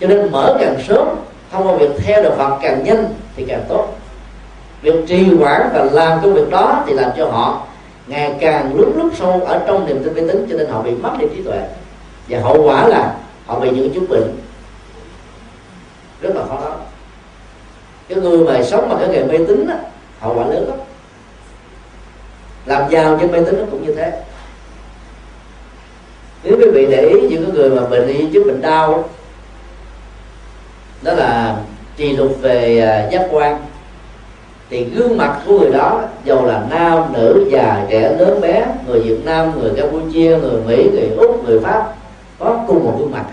Cho 0.00 0.06
nên 0.06 0.32
mở 0.32 0.56
càng 0.60 0.76
sớm, 0.88 1.08
thông 1.52 1.66
qua 1.66 1.76
việc 1.76 1.90
theo 2.04 2.22
đạo 2.22 2.32
Phật 2.38 2.58
càng 2.62 2.84
nhanh 2.84 3.04
thì 3.36 3.44
càng 3.48 3.64
tốt. 3.68 3.86
Việc 4.82 4.94
trì 5.08 5.34
hoãn 5.34 5.68
và 5.74 5.84
làm 5.92 6.18
công 6.22 6.34
việc 6.34 6.50
đó 6.50 6.82
thì 6.86 6.92
làm 6.92 7.10
cho 7.16 7.26
họ 7.26 7.66
ngày 8.10 8.36
càng 8.40 8.74
lúc 8.74 8.96
lúc 8.96 9.10
sâu 9.14 9.42
ở 9.46 9.64
trong 9.66 9.86
niềm 9.86 10.04
tin 10.04 10.14
mê 10.14 10.32
tín 10.32 10.46
cho 10.50 10.56
nên 10.56 10.68
họ 10.68 10.82
bị 10.82 10.90
mất 10.90 11.10
đi 11.18 11.26
trí 11.34 11.42
tuệ. 11.42 11.60
Và 12.28 12.40
hậu 12.40 12.62
quả 12.62 12.88
là 12.88 13.16
họ 13.46 13.60
bị 13.60 13.70
những 13.70 13.94
chứng 13.94 14.08
bệnh 14.08 14.36
rất 16.20 16.36
là 16.36 16.42
khó 16.48 16.60
đó 16.64 16.76
cái 18.08 18.18
người 18.18 18.38
mà 18.38 18.62
sống 18.62 18.88
bằng 18.88 18.98
cái 19.00 19.08
nghề 19.08 19.24
mê 19.24 19.44
tín 19.48 19.66
á, 19.68 19.78
hậu 20.20 20.34
quả 20.34 20.46
lớn 20.46 20.68
lắm. 20.68 20.78
Làm 22.66 22.90
giàu 22.90 23.18
trên 23.20 23.32
mê 23.32 23.38
tín 23.44 23.58
nó 23.58 23.64
cũng 23.70 23.86
như 23.86 23.94
thế. 23.94 24.22
Nếu 26.42 26.56
quý 26.58 26.70
vị 26.72 26.86
để 26.90 27.02
ý 27.02 27.28
những 27.28 27.44
cái 27.46 27.54
người 27.54 27.70
mà 27.70 27.86
bệnh 27.86 28.06
đi 28.06 28.28
chứng 28.32 28.46
bệnh 28.46 28.60
đau 28.60 29.08
đó 31.02 31.12
là 31.12 31.56
trì 31.96 32.16
lục 32.16 32.36
về 32.40 32.80
à, 32.80 33.08
giác 33.12 33.28
quan 33.30 33.69
thì 34.70 34.84
gương 34.84 35.16
mặt 35.16 35.40
của 35.46 35.58
người 35.58 35.70
đó, 35.70 36.02
dầu 36.24 36.46
là 36.46 36.66
nam, 36.70 37.12
nữ, 37.12 37.48
già, 37.52 37.86
trẻ, 37.90 38.16
lớn, 38.18 38.40
bé, 38.40 38.66
người 38.86 39.00
việt 39.00 39.24
nam, 39.24 39.60
người 39.60 39.72
campuchia, 39.76 40.38
người 40.38 40.62
mỹ, 40.66 40.90
người 40.92 41.10
úc, 41.16 41.44
người 41.44 41.60
pháp, 41.60 41.94
có 42.38 42.64
cùng 42.66 42.84
một 42.84 42.96
gương 42.98 43.10
mặt. 43.10 43.24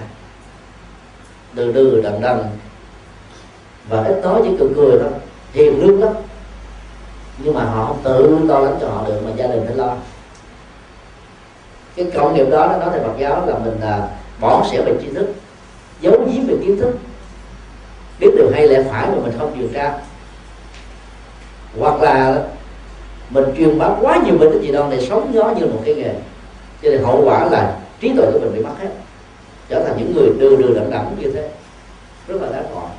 Từ 1.55 1.71
từ 1.73 2.01
đần 2.01 2.21
đần. 2.21 2.39
Và 3.89 4.03
ít 4.03 4.21
nói 4.23 4.41
chỉ 4.43 4.49
cười 4.59 4.69
cười 4.75 4.99
thôi, 4.99 5.09
hiền 5.53 5.81
lương 5.81 6.03
lắm. 6.03 6.13
Nhưng 7.37 7.53
mà 7.53 7.63
họ 7.63 7.85
không 7.85 7.99
tự 8.03 8.39
lo 8.47 8.59
lắng 8.59 8.77
cho 8.81 8.87
họ 8.87 9.03
được 9.07 9.21
mà 9.25 9.31
gia 9.35 9.47
đình 9.47 9.63
phải 9.65 9.75
lo. 9.75 9.95
Cái 11.95 12.05
cộng 12.13 12.35
nghiệp 12.35 12.49
đó, 12.51 12.67
nó 12.67 12.77
nói 12.77 12.89
theo 12.93 13.03
Phật 13.03 13.17
giáo 13.17 13.45
là 13.45 13.53
mình 13.57 13.77
là 13.81 14.07
bỏ 14.39 14.65
sẻ 14.71 14.81
về 14.81 14.93
tri 15.01 15.09
thức, 15.13 15.33
giấu 16.01 16.13
giếm 16.13 16.47
về 16.47 16.55
kiến 16.61 16.77
thức. 16.79 16.97
Biết 18.19 18.29
điều 18.37 18.51
hay 18.53 18.67
lẽ 18.67 18.83
phải 18.91 19.07
mà 19.07 19.15
mình 19.23 19.33
không 19.39 19.59
điều 19.59 19.67
tra 19.73 19.93
hoặc 21.79 22.01
là 22.01 22.43
mình 23.29 23.45
truyền 23.57 23.79
bá 23.79 23.89
quá 24.01 24.19
nhiều 24.25 24.37
bệnh 24.37 24.61
gì 24.61 24.71
đâu 24.71 24.87
để 24.91 25.07
sống 25.09 25.31
nó 25.33 25.49
như 25.59 25.65
một 25.65 25.81
cái 25.85 25.95
nghề. 25.95 26.13
Cho 26.83 26.89
nên 26.89 27.03
hậu 27.03 27.21
quả 27.25 27.45
là 27.45 27.75
trí 27.99 28.13
tuệ 28.17 28.25
của 28.33 28.39
mình 28.39 28.53
bị 28.53 28.63
mất 28.63 28.73
hết. 28.79 28.89
Trở 29.69 29.83
thành 29.83 29.97
những 29.97 30.15
người 30.15 30.29
đưa 30.39 30.55
đưa 30.55 30.73
đẳng 30.73 30.91
đẳng 30.91 31.15
như 31.19 31.31
thế. 31.31 31.49
Rất 32.27 32.41
là 32.41 32.47
đáng 32.51 32.65
gọi 32.75 32.89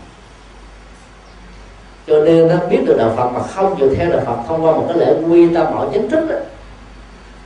cho 2.08 2.20
nên 2.20 2.48
nó 2.48 2.56
biết 2.70 2.78
được 2.86 2.96
đạo 2.98 3.12
Phật 3.16 3.28
mà 3.28 3.40
không 3.42 3.76
chịu 3.78 3.94
theo 3.94 4.10
đạo 4.10 4.22
Phật 4.26 4.36
thông 4.48 4.64
qua 4.64 4.72
một 4.72 4.84
cái 4.88 4.98
lễ 4.98 5.14
quy 5.28 5.54
tâm 5.54 5.66
bảo 5.74 5.90
chính 5.92 6.10
thức 6.10 6.26
đó, 6.30 6.36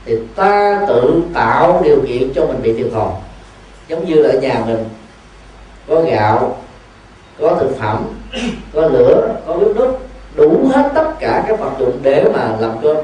thì 0.05 0.17
ta 0.35 0.81
tự 0.87 1.21
tạo 1.33 1.81
điều 1.83 2.01
kiện 2.07 2.33
cho 2.35 2.45
mình 2.45 2.61
bị 2.61 2.73
thiệt 2.73 2.87
thòi. 2.93 3.11
Giống 3.87 4.05
như 4.05 4.15
là 4.15 4.29
ở 4.29 4.39
nhà 4.39 4.63
mình 4.67 4.85
có 5.87 6.01
gạo 6.01 6.57
có 7.41 7.55
thực 7.59 7.77
phẩm 7.79 8.05
có 8.73 8.81
lửa 8.81 9.35
có 9.47 9.53
bếp 9.53 9.75
đốt 9.75 9.99
đủ 10.35 10.67
hết 10.75 10.89
tất 10.95 11.11
cả 11.19 11.43
các 11.47 11.59
vật 11.59 11.71
dụng 11.79 11.99
để 12.01 12.25
mà 12.33 12.55
làm 12.59 12.71
cơm. 12.83 12.97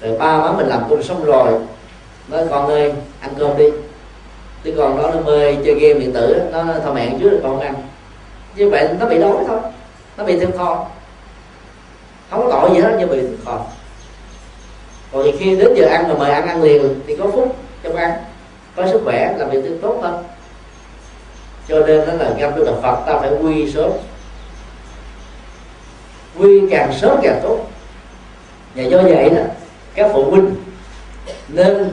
Rồi 0.00 0.18
ba 0.18 0.38
má 0.38 0.52
mình 0.52 0.66
làm 0.66 0.82
cơm 0.90 1.02
xong 1.02 1.24
rồi, 1.24 1.52
nói, 2.28 2.46
con 2.50 2.66
ơi, 2.66 2.92
ăn 3.20 3.30
cơm 3.38 3.56
đi. 3.56 3.66
Chứ 4.64 4.74
còn 4.76 5.02
đó 5.02 5.10
nó 5.14 5.20
mê 5.20 5.56
chơi 5.64 5.74
game 5.74 6.00
điện 6.00 6.12
tử, 6.12 6.40
nó 6.52 6.64
thôi 6.84 6.94
mẹ 6.94 7.12
trước 7.20 7.30
rồi 7.30 7.40
con 7.42 7.60
ăn. 7.60 7.74
Như 8.56 8.70
vậy 8.70 8.88
nó 9.00 9.06
bị 9.06 9.18
đói 9.18 9.36
thôi, 9.46 9.58
nó 10.16 10.24
bị 10.24 10.38
thêm 10.38 10.52
thòi 10.52 10.76
không 12.30 12.44
có 12.44 12.50
tội 12.50 12.76
gì 12.76 12.80
hết, 12.80 12.96
nhưng 12.98 13.08
bị 13.10 13.16
thêm 13.20 13.36
thòi 13.44 13.58
còn 15.12 15.22
thì 15.24 15.32
khi 15.38 15.56
đến 15.56 15.74
giờ 15.74 15.86
ăn 15.86 16.08
rồi 16.08 16.18
mời 16.18 16.30
ăn 16.30 16.46
ăn 16.46 16.62
liền 16.62 17.00
thì 17.06 17.16
có 17.16 17.24
phúc 17.32 17.56
trong 17.82 17.96
ăn, 17.96 18.12
có 18.76 18.86
sức 18.86 19.00
khỏe, 19.04 19.34
làm 19.38 19.50
việc 19.50 19.62
tốt 19.82 19.98
hơn 20.02 20.24
cho 21.68 21.86
nên 21.86 22.06
đó 22.06 22.12
là 22.12 22.34
gặp 22.38 22.56
được 22.56 22.64
đạo 22.66 22.74
Phật, 22.82 23.02
ta 23.06 23.18
phải 23.20 23.30
quy 23.42 23.72
sớm 23.72 23.90
quy 26.38 26.60
càng 26.70 26.92
sớm 26.92 27.18
càng 27.22 27.40
tốt. 27.42 27.66
Và 28.74 28.82
do 28.82 29.02
vậy 29.02 29.30
đó 29.30 29.42
các 29.94 30.10
phụ 30.12 30.30
huynh 30.30 30.54
nên 31.48 31.88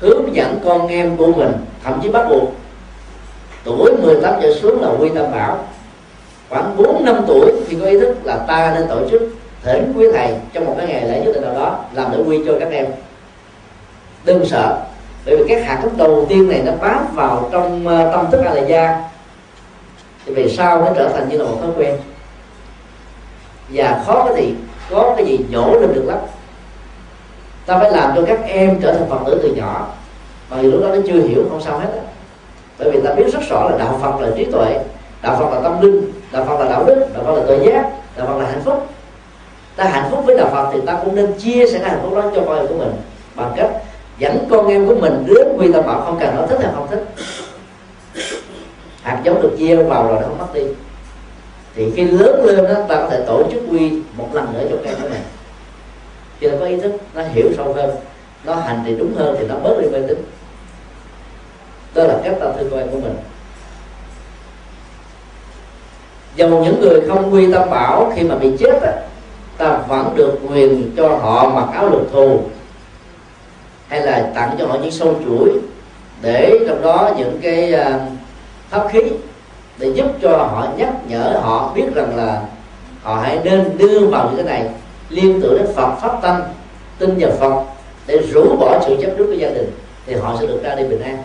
hướng 0.00 0.34
dẫn 0.34 0.60
con 0.64 0.88
em 0.88 1.16
của 1.16 1.26
mình 1.26 1.52
thậm 1.84 2.00
chí 2.02 2.08
bắt 2.08 2.26
buộc 2.28 2.52
tuổi 3.64 3.92
18 4.02 4.34
trở 4.42 4.54
xuống 4.54 4.82
là 4.82 4.88
quy 4.98 5.08
tam 5.14 5.32
bảo. 5.32 5.64
Khoảng 6.48 6.76
4 6.76 7.04
năm 7.04 7.24
tuổi 7.26 7.52
thì 7.68 7.76
có 7.80 7.86
ý 7.86 8.00
thức 8.00 8.16
là 8.24 8.36
ta 8.36 8.74
nên 8.74 8.88
tổ 8.88 9.08
chức 9.10 9.22
thỉnh 9.62 9.92
quý 9.96 10.06
thầy 10.12 10.34
trong 10.52 10.64
một 10.64 10.74
cái 10.78 10.86
ngày 10.86 11.08
lễ 11.08 11.22
nhất 11.24 11.32
định 11.34 11.42
nào 11.42 11.54
đó 11.54 11.84
làm 11.92 12.12
để 12.12 12.18
quy 12.26 12.40
cho 12.46 12.52
các 12.60 12.70
em. 12.70 12.86
Đừng 14.24 14.44
sợ 14.46 14.76
bởi 15.26 15.36
vì 15.36 15.44
các 15.48 15.64
hạt 15.66 15.78
thức 15.82 15.92
đầu 15.96 16.26
tiên 16.28 16.48
này 16.48 16.62
nó 16.64 16.72
bám 16.80 17.06
vào 17.14 17.48
trong 17.52 17.86
uh, 17.86 18.12
tâm 18.12 18.30
thức 18.30 18.42
a 18.44 18.54
la 18.54 18.62
gia 18.62 19.10
thì 20.26 20.34
về 20.34 20.48
sau 20.48 20.80
nó 20.80 20.88
trở 20.96 21.08
thành 21.08 21.28
như 21.28 21.38
là 21.38 21.44
một 21.44 21.58
thói 21.60 21.70
quen 21.76 21.96
và 23.72 24.02
khó 24.06 24.24
cái 24.24 24.44
gì, 24.44 24.54
có 24.90 25.14
cái 25.16 25.26
gì 25.26 25.38
nhổ 25.50 25.72
lên 25.80 25.94
được 25.94 26.04
lắm. 26.06 26.18
Ta 27.66 27.78
phải 27.78 27.90
làm 27.92 28.12
cho 28.16 28.22
các 28.26 28.40
em 28.46 28.80
trở 28.82 28.92
thành 28.92 29.08
phật 29.10 29.18
tử 29.26 29.40
từ 29.42 29.54
nhỏ. 29.54 29.86
Mà 30.50 30.62
lúc 30.62 30.82
đó 30.82 30.88
nó 30.88 31.00
chưa 31.06 31.20
hiểu, 31.20 31.44
không 31.50 31.60
sao 31.60 31.78
hết 31.78 31.88
á. 31.92 32.02
Bởi 32.78 32.90
vì 32.90 33.00
ta 33.00 33.14
biết 33.14 33.32
rất 33.32 33.40
rõ 33.50 33.68
là 33.70 33.78
đạo 33.78 33.98
phật 34.02 34.20
là 34.20 34.28
trí 34.36 34.44
tuệ, 34.44 34.78
đạo 35.22 35.36
phật 35.38 35.54
là 35.54 35.60
tâm 35.60 35.80
linh, 35.80 36.12
đạo 36.32 36.44
phật 36.48 36.60
là 36.60 36.68
đạo 36.68 36.84
đức, 36.84 37.06
đạo 37.14 37.24
phật 37.24 37.34
là 37.34 37.42
tội 37.46 37.60
giác, 37.66 37.90
đạo 38.16 38.26
phật 38.26 38.38
là 38.38 38.46
hạnh 38.46 38.62
phúc. 38.64 38.86
Ta 39.76 39.84
hạnh 39.84 40.08
phúc 40.10 40.22
với 40.26 40.36
đạo 40.36 40.48
phật 40.52 40.70
thì 40.72 40.80
ta 40.86 40.98
cũng 41.04 41.14
nên 41.14 41.32
chia 41.32 41.66
sẻ 41.66 41.78
cái 41.78 41.90
hạnh 41.90 42.00
phúc 42.02 42.14
đó 42.14 42.22
cho 42.34 42.42
con 42.46 42.56
em 42.56 42.66
của 42.66 42.74
mình 42.74 42.92
bằng 43.34 43.52
cách 43.56 43.70
dẫn 44.18 44.46
con 44.50 44.68
em 44.68 44.86
của 44.86 44.94
mình 44.94 45.24
đến 45.26 45.48
quy 45.58 45.72
tâm 45.72 45.86
bảo 45.86 46.00
không 46.00 46.18
cần 46.20 46.36
nó 46.36 46.46
thích 46.46 46.58
hay 46.62 46.72
không 46.74 46.86
thích. 46.90 47.04
Hạt 49.02 49.20
giống 49.24 49.42
được 49.42 49.56
gieo 49.58 49.84
vào 49.84 50.06
rồi 50.06 50.16
nó 50.20 50.28
không 50.28 50.38
mất 50.38 50.54
đi 50.54 50.62
thì 51.74 51.92
khi 51.96 52.04
lớn 52.04 52.44
lên 52.44 52.64
đó 52.64 52.74
ta 52.88 52.94
có 52.94 53.08
thể 53.10 53.24
tổ 53.26 53.42
chức 53.50 53.62
quy 53.70 53.92
một 54.16 54.28
lần 54.32 54.52
nữa 54.52 54.66
cho 54.70 54.76
các 54.84 54.90
em 54.90 55.02
của 55.02 55.08
mình 55.08 55.22
khi 56.40 56.46
nó 56.50 56.56
có 56.60 56.66
ý 56.66 56.76
thức 56.76 56.92
nó 57.14 57.22
hiểu 57.22 57.48
sâu 57.56 57.72
hơn 57.72 57.90
nó 58.44 58.54
hành 58.54 58.82
thì 58.86 58.94
đúng 58.94 59.14
hơn 59.16 59.36
thì 59.38 59.46
nó 59.46 59.54
bớt 59.54 59.80
đi 59.80 59.88
mê 59.88 59.98
tín. 60.08 60.18
Đó 61.94 62.04
là 62.04 62.18
cách 62.24 62.34
ta 62.40 62.46
thương 62.56 62.70
con 62.70 62.80
em 62.80 62.88
của 62.90 62.98
mình. 62.98 63.16
Dầu 66.36 66.64
những 66.64 66.80
người 66.80 67.00
không 67.08 67.34
quy 67.34 67.52
tâm 67.52 67.70
bảo 67.70 68.12
khi 68.16 68.22
mà 68.22 68.34
bị 68.34 68.56
chết 68.58 68.82
á, 68.82 68.92
ta 69.58 69.78
vẫn 69.88 70.14
được 70.16 70.38
quyền 70.48 70.92
cho 70.96 71.08
họ 71.08 71.48
mặc 71.48 71.68
áo 71.74 71.88
lục 71.88 72.08
thù 72.12 72.42
hay 73.88 74.00
là 74.00 74.30
tặng 74.34 74.56
cho 74.58 74.66
họ 74.66 74.78
những 74.82 74.90
sâu 74.90 75.14
chuỗi 75.24 75.50
để 76.22 76.58
trong 76.66 76.82
đó 76.82 77.10
những 77.18 77.38
cái 77.42 77.74
uh, 77.74 78.02
pháp 78.70 78.88
khí 78.90 79.00
để 79.82 79.88
giúp 79.94 80.06
cho 80.22 80.36
họ 80.36 80.66
nhắc 80.76 80.92
nhở 81.08 81.38
họ 81.42 81.72
biết 81.74 81.84
rằng 81.94 82.16
là 82.16 82.42
họ 83.02 83.14
hãy 83.14 83.38
nên 83.44 83.78
đưa 83.78 84.06
vào 84.06 84.26
những 84.26 84.36
cái 84.36 84.58
này. 84.58 84.70
Liên 85.08 85.40
tưởng 85.42 85.58
đến 85.58 85.66
Phật 85.76 85.96
pháp 86.00 86.22
tăng 86.22 86.42
tin 86.98 87.18
vào 87.18 87.30
Phật 87.40 87.64
để 88.06 88.18
rũ 88.32 88.56
bỏ 88.60 88.80
sự 88.86 88.96
chấp 89.02 89.10
trước 89.18 89.26
của 89.26 89.32
gia 89.32 89.50
đình 89.50 89.70
thì 90.06 90.14
họ 90.14 90.36
sẽ 90.40 90.46
được 90.46 90.60
ra 90.62 90.74
đi 90.74 90.82
bình 90.84 91.02
an. 91.02 91.22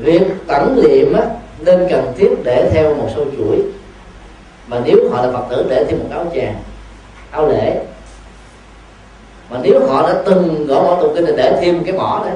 Việc 0.00 0.22
tẩn 0.46 0.76
liệm 0.76 1.12
á, 1.12 1.22
nên 1.58 1.86
cần 1.90 2.12
thiết 2.16 2.30
để 2.44 2.70
theo 2.72 2.94
một 2.94 3.08
số 3.16 3.24
chuỗi. 3.36 3.62
Mà 4.66 4.80
nếu 4.84 4.96
họ 5.12 5.22
là 5.26 5.32
phật 5.32 5.44
tử 5.50 5.66
để 5.68 5.84
thêm 5.88 5.98
một 5.98 6.08
áo 6.10 6.26
chàng 6.34 6.54
áo 7.30 7.48
lễ. 7.48 7.84
Mà 9.50 9.58
nếu 9.62 9.86
họ 9.86 10.02
đã 10.02 10.14
từng 10.24 10.66
gõ 10.66 10.82
mỏ 10.82 10.98
tụng 11.00 11.14
kinh 11.14 11.26
thì 11.26 11.32
để 11.36 11.58
thêm 11.60 11.84
cái 11.84 11.92
mỏ 11.92 12.22
đó 12.26 12.32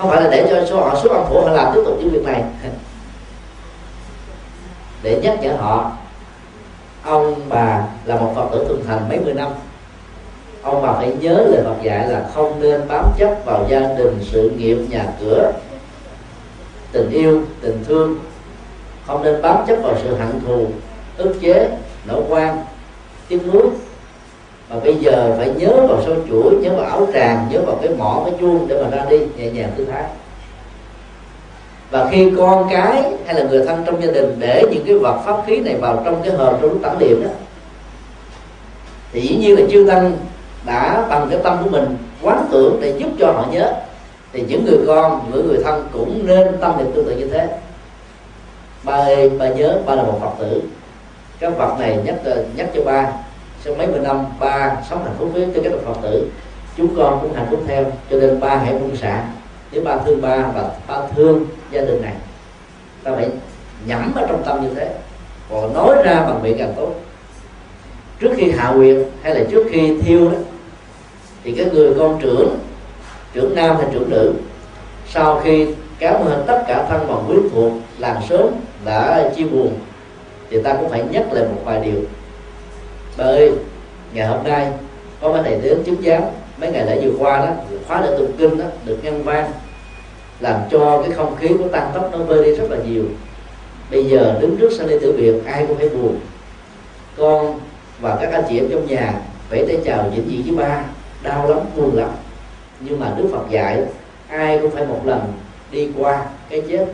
không 0.00 0.10
phải 0.10 0.22
là 0.22 0.30
để 0.30 0.46
cho 0.50 0.66
số 0.66 0.76
họ, 0.76 1.00
số 1.02 1.10
âm 1.10 1.26
phủ 1.28 1.40
họ 1.40 1.50
làm 1.50 1.74
tiếp 1.74 1.80
tục 1.84 1.96
những 1.98 2.10
việc 2.10 2.24
này. 2.24 2.44
Để 5.02 5.20
nhắc 5.22 5.38
nhở 5.42 5.52
họ, 5.52 5.92
ông 7.02 7.34
bà 7.48 7.84
là 8.04 8.16
một 8.16 8.32
phật 8.34 8.48
tử 8.52 8.64
thường 8.68 8.84
thành 8.86 9.08
mấy 9.08 9.20
mươi 9.20 9.34
năm. 9.34 9.48
Ông 10.62 10.82
bà 10.82 10.92
phải 10.92 11.12
nhớ 11.20 11.32
lời 11.32 11.62
Phật 11.64 11.74
dạy 11.82 12.08
là 12.08 12.28
không 12.34 12.60
nên 12.60 12.88
bám 12.88 13.04
chấp 13.18 13.34
vào 13.44 13.66
gia 13.68 13.80
đình, 13.80 14.18
sự 14.32 14.50
nghiệp, 14.56 14.76
nhà 14.88 15.04
cửa, 15.20 15.52
tình 16.92 17.10
yêu, 17.10 17.42
tình 17.60 17.84
thương. 17.88 18.18
Không 19.06 19.22
nên 19.22 19.42
bám 19.42 19.66
chấp 19.66 19.76
vào 19.82 19.94
sự 20.02 20.14
hận 20.14 20.40
thù, 20.46 20.66
ức 21.16 21.34
chế 21.40 21.68
nỗi 22.04 22.22
quan, 22.28 22.64
tiếc 23.28 23.46
nuối 23.52 23.66
mà 24.70 24.76
bây 24.84 24.94
giờ 24.94 25.34
phải 25.38 25.50
nhớ 25.56 25.86
vào 25.88 26.02
sâu 26.06 26.14
chuỗi, 26.28 26.54
nhớ 26.54 26.70
vào 26.76 26.84
áo 26.84 27.06
tràng, 27.14 27.48
nhớ 27.50 27.60
vào 27.66 27.76
cái 27.82 27.90
mỏ, 27.98 28.22
cái 28.24 28.34
chuông 28.40 28.68
để 28.68 28.82
mà 28.82 28.96
ra 28.96 29.04
đi, 29.10 29.18
nhẹ 29.36 29.50
nhàng 29.50 29.70
thư 29.76 29.84
thái. 29.84 30.04
Và 31.90 32.08
khi 32.10 32.32
con 32.36 32.68
cái 32.70 33.02
hay 33.26 33.34
là 33.34 33.42
người 33.42 33.66
thân 33.66 33.82
trong 33.86 34.02
gia 34.02 34.10
đình 34.10 34.36
để 34.38 34.64
những 34.70 34.84
cái 34.86 34.98
vật 34.98 35.20
pháp 35.24 35.36
khí 35.46 35.56
này 35.56 35.74
vào 35.74 36.02
trong 36.04 36.22
cái 36.24 36.34
hòm 36.34 36.54
trong 36.60 36.70
lúc 36.70 36.78
tản 36.82 36.98
niệm 36.98 37.22
đó, 37.24 37.30
thì 39.12 39.20
dĩ 39.20 39.36
nhiên 39.36 39.58
là 39.58 39.66
chư 39.70 39.86
tăng 39.88 40.12
đã 40.66 41.06
bằng 41.08 41.26
cái 41.30 41.38
tâm 41.42 41.58
của 41.64 41.70
mình 41.70 41.96
quán 42.22 42.46
tưởng 42.50 42.78
để 42.80 42.94
giúp 42.98 43.08
cho 43.18 43.32
họ 43.32 43.46
nhớ. 43.50 43.72
Thì 44.32 44.44
những 44.48 44.64
người 44.64 44.78
con, 44.86 45.20
những 45.32 45.48
người 45.48 45.62
thân 45.64 45.88
cũng 45.92 46.26
nên 46.26 46.56
tâm 46.60 46.78
niệm 46.78 46.92
tương 46.94 47.04
tự 47.04 47.16
như 47.16 47.28
thế. 47.28 47.48
Ba 48.82 48.94
ơi 48.94 49.30
ba 49.30 49.48
nhớ 49.48 49.78
ba 49.86 49.94
là 49.94 50.02
một 50.02 50.18
phật 50.20 50.30
tử. 50.38 50.62
Các 51.40 51.58
vật 51.58 51.76
này 51.78 51.98
nhắc 52.04 52.14
nhắc 52.56 52.66
cho 52.74 52.82
ba 52.84 53.12
sau 53.64 53.74
mấy 53.74 53.86
mươi 53.86 54.00
năm, 54.00 54.24
ba 54.38 54.76
sống 54.90 55.04
hạnh 55.04 55.14
phúc 55.18 55.30
với 55.32 55.46
tư 55.54 55.60
cách 55.64 55.72
là 55.72 55.78
phật 55.84 56.00
tử 56.02 56.30
chúng 56.76 56.96
con 56.96 57.18
cũng 57.22 57.32
hạnh 57.32 57.46
phúc 57.50 57.60
theo, 57.66 57.84
cho 58.10 58.16
nên 58.16 58.40
ba 58.40 58.56
hãy 58.56 58.72
buông 58.72 58.96
xả. 58.96 59.24
Nếu 59.72 59.82
ba 59.82 59.96
thương 59.96 60.22
ba 60.22 60.36
và 60.54 60.70
ba 60.88 61.00
thương 61.16 61.46
gia 61.70 61.80
đình 61.80 62.02
này, 62.02 62.14
ta 63.02 63.12
phải 63.16 63.28
nhẩm 63.86 64.12
ở 64.14 64.26
trong 64.28 64.42
tâm 64.42 64.62
như 64.62 64.74
thế. 64.74 64.94
Còn 65.50 65.74
nói 65.74 65.96
ra 66.04 66.20
bằng 66.20 66.42
miệng 66.42 66.58
càng 66.58 66.72
tốt. 66.76 66.94
Trước 68.20 68.30
khi 68.36 68.50
hạ 68.50 68.72
quyệt 68.76 68.96
hay 69.22 69.34
là 69.34 69.40
trước 69.50 69.66
khi 69.70 69.98
thiêu 70.00 70.30
đó, 70.30 70.38
thì 71.44 71.52
cái 71.52 71.70
người 71.72 71.94
con 71.98 72.18
trưởng 72.22 72.58
trưởng 73.32 73.54
nam 73.54 73.76
hay 73.76 73.86
trưởng 73.92 74.10
nữ, 74.10 74.32
sau 75.08 75.40
khi 75.44 75.66
kéo 75.98 76.24
hơn 76.24 76.44
tất 76.46 76.64
cả 76.68 76.86
thân 76.88 77.06
bằng 77.08 77.24
quyến 77.26 77.40
thuộc 77.52 77.72
làng 77.98 78.20
sớm 78.28 78.48
đã 78.84 79.30
chia 79.36 79.44
buồn, 79.44 79.78
thì 80.50 80.62
ta 80.62 80.72
cũng 80.72 80.88
phải 80.88 81.04
nhắc 81.10 81.32
lại 81.32 81.44
một 81.44 81.60
vài 81.64 81.80
điều 81.80 82.00
ơi 83.20 83.52
ngày 84.12 84.26
hôm 84.26 84.44
nay, 84.44 84.68
có 85.20 85.32
mấy 85.32 85.42
thầy 85.42 85.58
đến 85.62 85.82
chứng 85.84 86.02
giám 86.06 86.22
mấy 86.56 86.72
ngày 86.72 86.86
lễ 86.86 87.00
vừa 87.02 87.12
qua 87.18 87.38
đó 87.38 87.52
khóa 87.88 88.00
lễ 88.00 88.08
tụng 88.18 88.32
kinh 88.38 88.58
đó, 88.58 88.64
được 88.84 88.98
nhân 89.02 89.22
vang, 89.22 89.50
làm 90.40 90.60
cho 90.70 91.02
cái 91.02 91.10
không 91.10 91.36
khí 91.36 91.48
của 91.48 91.68
tăng 91.68 91.90
tốc 91.94 92.08
nó 92.12 92.18
vơi 92.18 92.44
đi 92.44 92.54
rất 92.54 92.70
là 92.70 92.76
nhiều. 92.88 93.04
Bây 93.90 94.04
giờ 94.04 94.38
đứng 94.40 94.56
trước 94.56 94.72
sân 94.78 94.88
đi 94.88 94.98
tử 94.98 95.12
biệt, 95.16 95.34
ai 95.52 95.66
cũng 95.66 95.76
phải 95.76 95.88
buồn. 95.88 96.20
Con 97.18 97.60
và 98.00 98.18
các 98.20 98.32
anh 98.32 98.44
chị 98.48 98.58
em 98.58 98.68
trong 98.70 98.86
nhà 98.86 99.14
phải 99.48 99.64
tay 99.66 99.78
chào 99.84 100.10
vĩnh 100.14 100.24
viễn 100.28 100.42
với 100.42 100.66
ba, 100.66 100.84
đau 101.22 101.48
lắm, 101.48 101.58
buồn 101.76 101.96
lắm. 101.96 102.10
Nhưng 102.80 103.00
mà 103.00 103.14
đức 103.16 103.28
phật 103.32 103.50
dạy, 103.50 103.82
ai 104.28 104.58
cũng 104.58 104.70
phải 104.70 104.86
một 104.86 105.00
lần 105.04 105.20
đi 105.70 105.88
qua 105.98 106.24
cái 106.50 106.62
chết. 106.70 106.86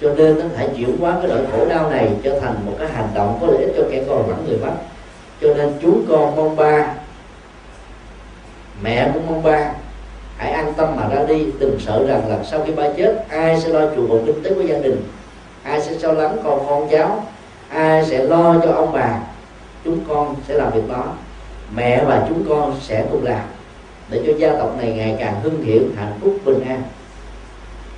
Cho 0.00 0.14
nên 0.14 0.38
nó 0.38 0.44
phải 0.56 0.68
chuyển 0.76 0.96
hóa 1.00 1.16
cái 1.22 1.28
nỗi 1.28 1.46
khổ 1.52 1.66
đau 1.68 1.90
này 1.90 2.10
trở 2.22 2.40
thành 2.40 2.54
một 2.66 2.72
cái 2.78 2.88
hành 2.88 3.08
động 3.14 3.38
có 3.40 3.46
lợi 3.46 3.64
ích 3.64 3.72
cho 3.76 3.82
kẻ 3.90 4.02
còn 4.08 4.26
vẫn 4.26 4.44
người 4.48 4.58
mất 4.58 4.72
cho 5.42 5.54
nên 5.54 5.72
chú 5.82 6.02
con 6.08 6.36
mong 6.36 6.56
ba. 6.56 6.86
Mẹ 8.82 9.10
cũng 9.14 9.26
mong 9.26 9.42
ba. 9.42 9.72
Hãy 10.36 10.52
an 10.52 10.72
tâm 10.76 10.96
mà 10.96 11.08
ra 11.08 11.24
đi, 11.24 11.46
đừng 11.58 11.80
sợ 11.80 12.06
rằng 12.08 12.28
là 12.28 12.38
sau 12.44 12.60
khi 12.66 12.72
ba 12.72 12.88
chết, 12.96 13.24
ai 13.28 13.60
sẽ 13.60 13.68
lo 13.68 13.80
trụ 13.96 14.08
cột 14.08 14.22
kinh 14.26 14.42
tế 14.42 14.54
của 14.54 14.62
gia 14.62 14.78
đình? 14.78 15.02
Ai 15.62 15.80
sẽ 15.80 15.94
lo 16.02 16.12
lắng 16.12 16.36
con 16.44 16.66
con 16.68 16.88
cháu? 16.90 17.26
Ai 17.68 18.04
sẽ 18.04 18.24
lo 18.24 18.54
cho 18.64 18.72
ông 18.72 18.92
bà? 18.92 19.20
Chúng 19.84 19.98
con 20.08 20.34
sẽ 20.48 20.54
làm 20.54 20.72
việc 20.72 20.88
đó. 20.88 21.04
Mẹ 21.74 22.04
và 22.04 22.26
chúng 22.28 22.44
con 22.48 22.76
sẽ 22.80 23.04
cùng 23.10 23.24
làm, 23.24 23.42
để 24.10 24.22
cho 24.26 24.32
gia 24.38 24.56
tộc 24.58 24.78
này 24.78 24.92
ngày 24.92 25.16
càng 25.18 25.40
hưng 25.42 25.64
thiện, 25.64 25.90
hạnh 25.96 26.12
phúc, 26.20 26.34
bình 26.44 26.64
an. 26.68 26.82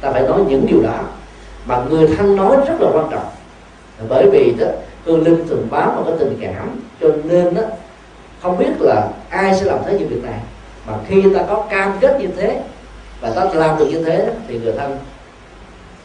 Ta 0.01 0.13
phải 0.13 0.23
nói 0.23 0.41
những 0.49 0.67
điều 0.67 0.83
đó 0.83 1.01
mà 1.67 1.83
người 1.91 2.09
thân 2.17 2.37
nói 2.37 2.57
rất 2.67 2.75
là 2.81 2.89
quan 2.95 3.09
trọng. 3.11 3.27
Bởi 4.09 4.31
vì 4.33 4.55
đó 4.59 4.67
hương 5.05 5.25
linh 5.25 5.49
thường 5.49 5.69
báo 5.71 5.93
vào 5.93 6.05
cái 6.05 6.15
tình 6.19 6.39
cảm 6.41 6.81
cho 7.01 7.09
nên 7.25 7.55
đó 7.55 7.63
không 8.43 8.59
biết 8.59 8.73
là 8.81 9.09
ai 9.29 9.55
sẽ 9.55 9.65
làm 9.65 9.79
thế 9.87 9.99
những 9.99 10.09
việc 10.09 10.23
này. 10.23 10.39
Mà 10.87 10.93
khi 11.09 11.23
ta 11.35 11.43
có 11.49 11.67
cam 11.71 11.93
kết 12.01 12.21
như 12.21 12.27
thế 12.37 12.63
và 13.21 13.31
ta 13.31 13.45
làm 13.55 13.79
được 13.79 13.87
như 13.91 14.05
thế 14.05 14.33
thì 14.49 14.59
người 14.59 14.73
thân, 14.73 14.99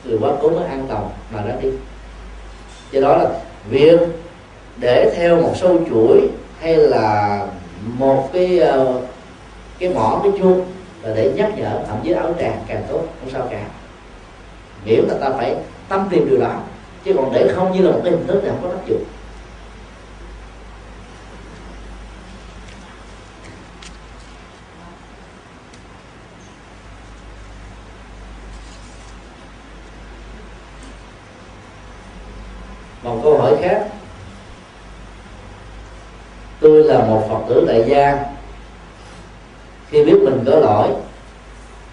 người 0.03 0.17
quá 0.21 0.31
cố 0.41 0.49
mới 0.49 0.65
an 0.65 0.85
toàn 0.89 1.09
mà 1.33 1.43
ra 1.43 1.53
đi. 1.61 1.69
Do 2.91 3.01
đó 3.01 3.17
là 3.17 3.29
việc 3.69 3.99
để 4.77 5.13
theo 5.15 5.41
một 5.41 5.53
sâu 5.55 5.79
chuỗi 5.89 6.27
hay 6.61 6.75
là 6.75 7.39
một 7.83 8.29
cái 8.33 8.59
ờ, 8.59 9.01
cái 9.79 9.89
mỏ, 9.89 10.19
cái 10.23 10.31
chuông 10.39 10.65
là 11.01 11.13
để 11.15 11.31
nhắc 11.35 11.51
nhở, 11.57 11.79
thậm 11.87 11.97
chí 12.03 12.11
áo 12.11 12.35
tràng 12.39 12.63
càng 12.67 12.83
tốt, 12.89 13.03
không 13.19 13.29
sao 13.31 13.47
cả. 13.51 13.61
Miễn 14.85 15.05
là 15.07 15.13
ta 15.21 15.29
phải 15.37 15.55
tâm 15.89 16.07
tìm 16.09 16.29
điều 16.29 16.39
đó 16.39 16.59
chứ 17.05 17.13
còn 17.15 17.33
để 17.33 17.53
không 17.55 17.71
như 17.71 17.81
là 17.81 17.91
một 17.91 18.01
cái 18.03 18.11
hình 18.11 18.27
thức 18.27 18.39
thì 18.43 18.49
không 18.49 18.59
có 18.63 18.69
tác 18.69 18.87
dụng. 18.87 19.03
Một 33.03 33.19
câu 33.23 33.37
hỏi 33.37 33.55
khác. 33.61 33.85
Tôi 36.59 36.83
là 36.83 36.99
một 36.99 37.25
phật 37.29 37.39
tử 37.49 37.65
tại 37.67 37.83
gia 37.87 38.25
khi 39.89 40.05
biết 40.05 40.15
mình 40.23 40.43
có 40.45 40.59
lỗi, 40.59 40.89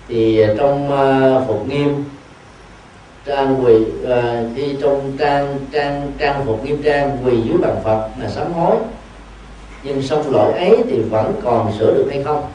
thì 0.08 0.44
trong 0.58 0.90
ờ, 0.90 1.44
phục 1.46 1.68
nghiêm 1.68 2.04
trang 3.26 3.64
quỳ 3.64 3.74
ờ, 4.04 4.44
uh, 4.44 4.56
khi 4.56 4.76
trong 4.82 5.16
trang 5.18 5.58
trang 5.72 6.12
trang 6.18 6.42
phục 6.46 6.64
nghiêm 6.64 6.82
trang 6.82 7.18
quỳ 7.24 7.40
dưới 7.40 7.58
bàn 7.58 7.76
phật 7.84 8.08
là 8.20 8.28
sám 8.28 8.52
hối. 8.52 8.76
Nhưng 9.82 10.02
xong 10.02 10.30
lỗi 10.30 10.52
ấy 10.52 10.82
thì 10.90 11.02
vẫn 11.02 11.40
còn 11.44 11.72
sửa 11.78 11.94
được 11.94 12.08
hay 12.10 12.22
không? 12.22 12.50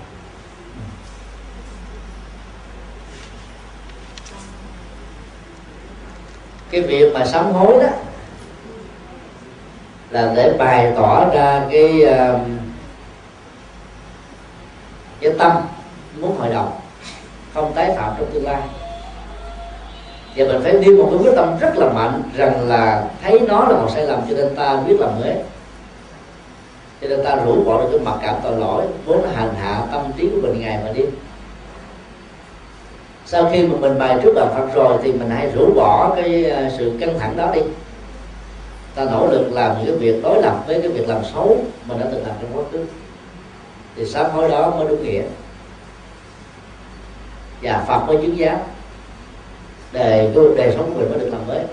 Cái 6.72 6.82
việc 6.82 7.14
mà 7.14 7.26
sám 7.26 7.52
hối 7.52 7.84
đó 7.84 7.90
là 10.10 10.34
để 10.36 10.54
bày 10.58 10.94
tỏ 10.96 11.30
ra 11.34 11.66
cái 11.72 12.04
uh, 12.04 12.42
cái 15.22 15.34
tâm 15.40 15.52
muốn 16.20 16.38
hội 16.38 16.50
đồng 16.54 16.80
không 17.54 17.74
tái 17.74 17.94
phạm 17.98 18.14
trong 18.18 18.32
tương 18.34 18.46
lai 18.46 18.62
và 20.36 20.46
mình 20.46 20.62
phải 20.64 20.74
đi 20.74 20.92
một 20.92 21.08
cái 21.12 21.20
quyết 21.24 21.36
tâm 21.36 21.58
rất 21.60 21.78
là 21.78 21.90
mạnh 21.90 22.24
rằng 22.36 22.68
là 22.68 23.04
thấy 23.24 23.40
nó 23.48 23.68
là 23.70 23.78
một 23.78 23.88
sai 23.94 24.08
lầm 24.08 24.22
cho 24.30 24.36
nên 24.36 24.56
ta 24.56 24.82
biết 24.88 24.96
làm 25.00 25.20
mới 25.20 25.36
cho 27.02 27.08
nên 27.08 27.24
ta 27.24 27.36
rũ 27.36 27.64
bỏ 27.64 27.82
được 27.82 27.88
cái 27.92 28.00
mặc 28.00 28.16
cảm 28.22 28.36
tội 28.44 28.58
lỗi, 28.58 28.86
vốn 29.06 29.24
là 29.24 29.32
hành 29.36 29.54
hạ 29.56 29.82
tâm 29.92 30.02
trí 30.18 30.30
của 30.30 30.42
mình 30.42 30.62
ngày 30.62 30.80
mà 30.86 30.92
đi. 30.92 31.04
sau 33.26 33.50
khi 33.52 33.68
mà 33.68 33.76
mình 33.80 34.00
bài 34.00 34.18
trước 34.24 34.34
bàn 34.36 34.48
phật 34.56 34.76
rồi 34.76 34.98
thì 35.04 35.12
mình 35.12 35.30
hãy 35.30 35.52
rũ 35.56 35.74
bỏ 35.76 36.14
cái 36.16 36.46
à, 36.46 36.72
sự 36.78 36.92
căng 37.00 37.20
thẳng 37.20 37.38
đó 37.38 37.52
đi. 37.56 37.62
Ta 38.96 39.04
nỗ 39.04 39.28
lực 39.28 39.54
làm 39.54 39.76
những 39.78 39.86
cái 39.86 39.96
việc 39.96 40.24
đối 40.24 40.42
lập 40.42 40.64
với 40.68 40.82
cái 40.82 40.92
việc 40.92 41.10
làm 41.10 41.24
xấu 41.34 41.58
mình 41.86 42.00
đã 42.00 42.06
từng 42.12 42.26
làm 42.28 42.36
trong 42.42 42.58
quá 42.58 42.64
khứ. 42.72 42.86
Thì 43.96 44.06
sám 44.06 44.32
hối 44.32 44.50
đó 44.50 44.74
mới 44.78 44.88
đúng 44.88 45.04
nghĩa. 45.04 45.24
Và 47.62 47.84
phật 47.88 48.00
mới 48.08 48.18
chứng 48.18 48.38
giám 48.40 48.58
để 49.94 50.32
cái 50.36 50.44
đời 50.58 50.74
sống 50.76 50.94
của 50.94 51.00
mình 51.00 51.10
mới 51.10 51.20
được 51.20 51.30
làm 51.32 51.48
mới. 51.48 51.64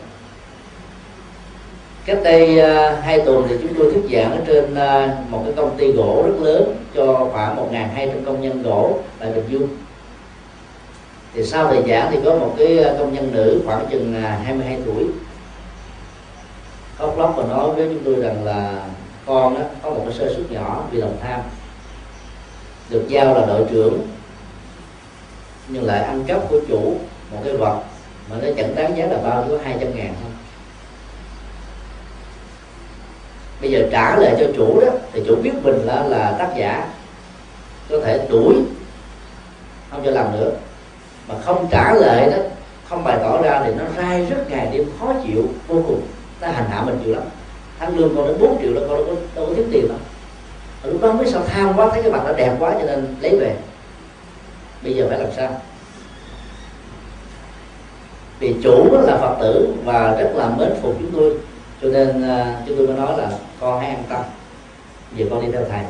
Cách 2.05 2.19
đây 2.25 2.59
uh, 2.59 3.05
hai 3.05 3.21
tuần 3.21 3.47
thì 3.49 3.55
chúng 3.63 3.75
tôi 3.79 3.93
thuyết 3.93 4.19
giảng 4.19 4.33
ở 4.33 4.39
trên 4.47 4.65
uh, 4.65 5.31
một 5.31 5.43
cái 5.45 5.53
công 5.57 5.77
ty 5.77 5.93
gỗ 5.93 6.23
rất 6.27 6.35
lớn 6.41 6.77
cho 6.95 7.29
khoảng 7.33 7.57
một 7.57 7.69
hai 7.95 8.07
trăm 8.07 8.25
công 8.25 8.41
nhân 8.41 8.63
gỗ 8.63 8.99
tại 9.19 9.33
bình 9.33 9.45
dương. 9.49 9.69
Thì 11.35 11.45
sau 11.45 11.67
thời 11.67 11.83
giảng 11.89 12.09
thì 12.11 12.19
có 12.25 12.35
một 12.35 12.55
cái 12.59 12.79
à, 12.79 12.95
công 12.99 13.15
nhân 13.15 13.31
nữ 13.33 13.61
khoảng 13.67 13.87
chừng 13.91 14.15
22 14.45 14.79
tuổi. 14.87 15.05
Khóc 16.99 17.19
lóc 17.19 17.35
và 17.37 17.45
nói 17.45 17.71
với 17.75 17.89
chúng 17.89 18.05
tôi 18.05 18.23
rằng 18.23 18.45
là 18.45 18.87
con 19.27 19.55
đó 19.55 19.61
có 19.83 19.91
một 19.91 20.03
cái 20.05 20.15
sơ 20.19 20.35
suất 20.35 20.51
nhỏ 20.51 20.85
vì 20.91 21.01
lòng 21.01 21.17
tham. 21.23 21.41
Được 22.91 23.05
giao 23.09 23.35
là 23.35 23.47
đội 23.47 23.67
trưởng 23.71 24.07
nhưng 25.69 25.85
lại 25.85 26.03
ăn 26.03 26.25
cắp 26.27 26.49
của 26.49 26.61
chủ 26.69 26.95
một 27.33 27.39
cái 27.45 27.57
vật 27.57 27.83
mà 28.31 28.37
nó 28.43 28.49
chẳng 28.57 28.75
đáng 28.75 28.97
giá 28.97 29.07
là 29.07 29.19
bao 29.25 29.45
có 29.51 29.59
200 29.65 29.97
ngàn 29.97 30.15
thôi. 30.23 30.33
Bây 33.61 33.71
giờ 33.71 33.89
trả 33.93 34.17
lại 34.17 34.35
cho 34.39 34.47
chủ 34.57 34.81
đó 34.81 34.93
thì 35.13 35.23
chủ 35.27 35.37
biết 35.43 35.53
mình 35.63 35.81
là 35.85 36.03
là 36.03 36.37
tác 36.39 36.49
giả. 36.57 36.89
Có 37.91 38.01
thể 38.05 38.27
đuổi 38.31 38.55
không 39.91 40.03
cho 40.05 40.11
làm 40.11 40.33
nữa. 40.33 40.51
Mà 41.29 41.35
không 41.45 41.69
trả 41.71 41.93
lại 41.93 42.31
đó 42.31 42.37
không 42.89 43.05
bày 43.05 43.19
tỏ 43.23 43.43
ra 43.43 43.63
thì 43.65 43.75
nó 43.75 43.85
rai 43.97 44.27
rất 44.27 44.51
ngày 44.51 44.69
đêm 44.73 44.85
khó 45.01 45.15
chịu 45.27 45.49
vô 45.67 45.83
cùng. 45.87 46.03
Nó 46.41 46.49
hành 46.49 46.71
hạ 46.71 46.83
mình 46.83 47.01
nhiều 47.05 47.15
lắm. 47.15 47.23
Tháng 47.79 47.99
lương 47.99 48.17
con 48.17 48.29
đến 48.29 48.37
4 48.41 48.59
triệu 48.63 48.73
là 48.73 48.81
con 48.89 48.97
đâu 48.97 49.07
có, 49.07 49.15
đâu 49.35 49.47
có 49.47 49.55
thiếu 49.55 49.65
tiền 49.73 49.89
đâu. 49.89 49.99
Lúc 50.85 51.03
đó 51.03 51.13
mới 51.13 51.27
sao 51.27 51.43
tham 51.49 51.73
quá 51.77 51.89
thấy 51.93 52.03
cái 52.03 52.13
mặt 52.13 52.23
nó 52.27 52.33
đẹp 52.33 52.57
quá 52.59 52.75
cho 52.81 52.87
nên 52.87 53.17
lấy 53.21 53.39
về. 53.41 53.57
Bây 54.83 54.95
giờ 54.95 55.07
phải 55.09 55.19
làm 55.19 55.29
sao? 55.37 55.61
Vì 58.39 58.55
chủ 58.63 59.03
là 59.03 59.17
phật 59.17 59.37
tử 59.41 59.75
và 59.85 60.17
rất 60.21 60.31
là 60.35 60.49
mến 60.49 60.73
phục 60.83 60.97
chúng 61.01 61.11
tôi. 61.17 61.35
Cho 61.83 61.89
nên 61.89 62.09
uh, 62.09 62.67
chúng 62.67 62.77
tôi 62.77 62.87
mới 62.87 62.97
nói 62.97 63.19
là 63.19 63.31
con 63.61 63.81
hãy 63.81 63.89
an 63.89 64.03
tâm. 64.09 64.23
Về 65.17 65.27
con 65.31 65.41
đi 65.41 65.53
theo 65.53 65.63
thầy. 65.71 65.81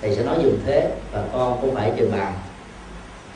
Thầy 0.00 0.14
sẽ 0.14 0.22
nói 0.22 0.36
dùng 0.42 0.58
thế 0.66 0.90
và 1.12 1.22
con 1.32 1.58
cũng 1.60 1.74
phải 1.74 1.92
trình 1.96 2.12
bày 2.12 2.32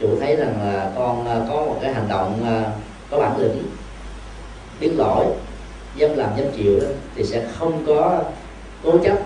chủ 0.01 0.09
thấy 0.21 0.37
rằng 0.37 0.55
là 0.65 0.91
con 0.97 1.21
uh, 1.21 1.49
có 1.49 1.55
một 1.55 1.77
cái 1.83 1.95
hành 1.95 2.09
động 2.09 2.41
uh, 2.43 2.73
có 3.11 3.19
bản 3.19 3.39
lĩnh 3.39 3.63
biết 4.81 4.91
lỗi 4.97 5.27
dám 5.97 6.17
làm 6.17 6.31
dám 6.37 6.47
chịu 6.57 6.81
đó 6.81 6.87
thì 7.15 7.25
sẽ 7.25 7.43
không 7.59 7.85
có 7.87 8.19
cố 8.85 8.99
chấp 9.05 9.19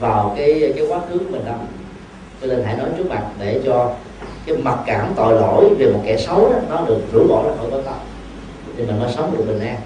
vào 0.00 0.34
cái 0.36 0.72
cái 0.76 0.86
quá 0.86 1.00
khứ 1.08 1.18
của 1.18 1.24
mình 1.30 1.44
đâu. 1.44 1.56
Cho 2.40 2.46
nên 2.46 2.62
hãy 2.64 2.76
nói 2.76 2.88
trước 2.98 3.06
mặt 3.08 3.22
để 3.40 3.60
cho 3.64 3.92
cái 4.46 4.56
mặc 4.56 4.78
cảm 4.86 5.12
tội 5.16 5.34
lỗi 5.34 5.74
về 5.78 5.92
một 5.92 6.00
kẻ 6.04 6.16
xấu 6.16 6.52
đó, 6.52 6.58
nó 6.70 6.84
được 6.86 7.00
rũ 7.12 7.26
bỏ 7.28 7.42
ra 7.42 7.50
khỏi 7.58 7.66
tối 7.70 7.82
tâm 7.84 7.94
thì 8.76 8.84
mình 8.84 9.00
mới 9.00 9.12
sống 9.12 9.32
được 9.36 9.44
bình 9.46 9.60
an. 9.60 9.76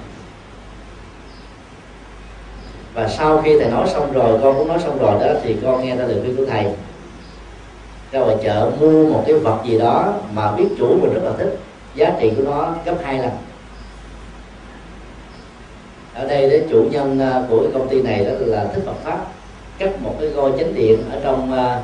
Và 2.95 3.09
sau 3.09 3.43
khi 3.43 3.59
thầy 3.59 3.71
nói 3.71 3.89
xong 3.89 4.13
rồi, 4.13 4.39
con 4.43 4.59
cũng 4.59 4.69
nói 4.69 4.79
xong 4.79 4.99
rồi 4.99 5.21
đó, 5.21 5.41
thì 5.43 5.57
con 5.65 5.85
nghe 5.85 5.97
ra 5.97 6.05
lời 6.05 6.19
khuyên 6.23 6.37
của 6.37 6.47
thầy. 6.47 6.67
Ra 8.13 8.21
ngoài 8.21 8.37
chợ 8.43 8.71
mua 8.81 9.07
một 9.07 9.23
cái 9.27 9.35
vật 9.35 9.59
gì 9.65 9.79
đó 9.79 10.15
mà 10.35 10.53
biết 10.53 10.69
chủ 10.79 10.99
mình 11.03 11.15
rất 11.15 11.21
là 11.25 11.33
thích, 11.39 11.59
giá 11.95 12.13
trị 12.21 12.33
của 12.37 12.43
nó 12.43 12.75
gấp 12.85 12.95
hai 13.03 13.19
lần. 13.19 13.31
Ở 16.15 16.29
đây 16.29 16.51
đấy 16.51 16.65
chủ 16.71 16.85
nhân 16.91 17.21
à, 17.21 17.43
của 17.49 17.63
cái 17.63 17.71
công 17.75 17.89
ty 17.89 18.03
này 18.03 18.25
đó 18.25 18.33
là 18.39 18.67
thích 18.75 18.83
Phật 18.87 18.97
pháp, 19.05 19.19
cắt 19.79 20.03
một 20.03 20.15
cái 20.21 20.29
gói 20.29 20.51
chánh 20.59 20.75
điện 20.75 21.11
ở 21.11 21.21
trong 21.25 21.53
à, 21.53 21.83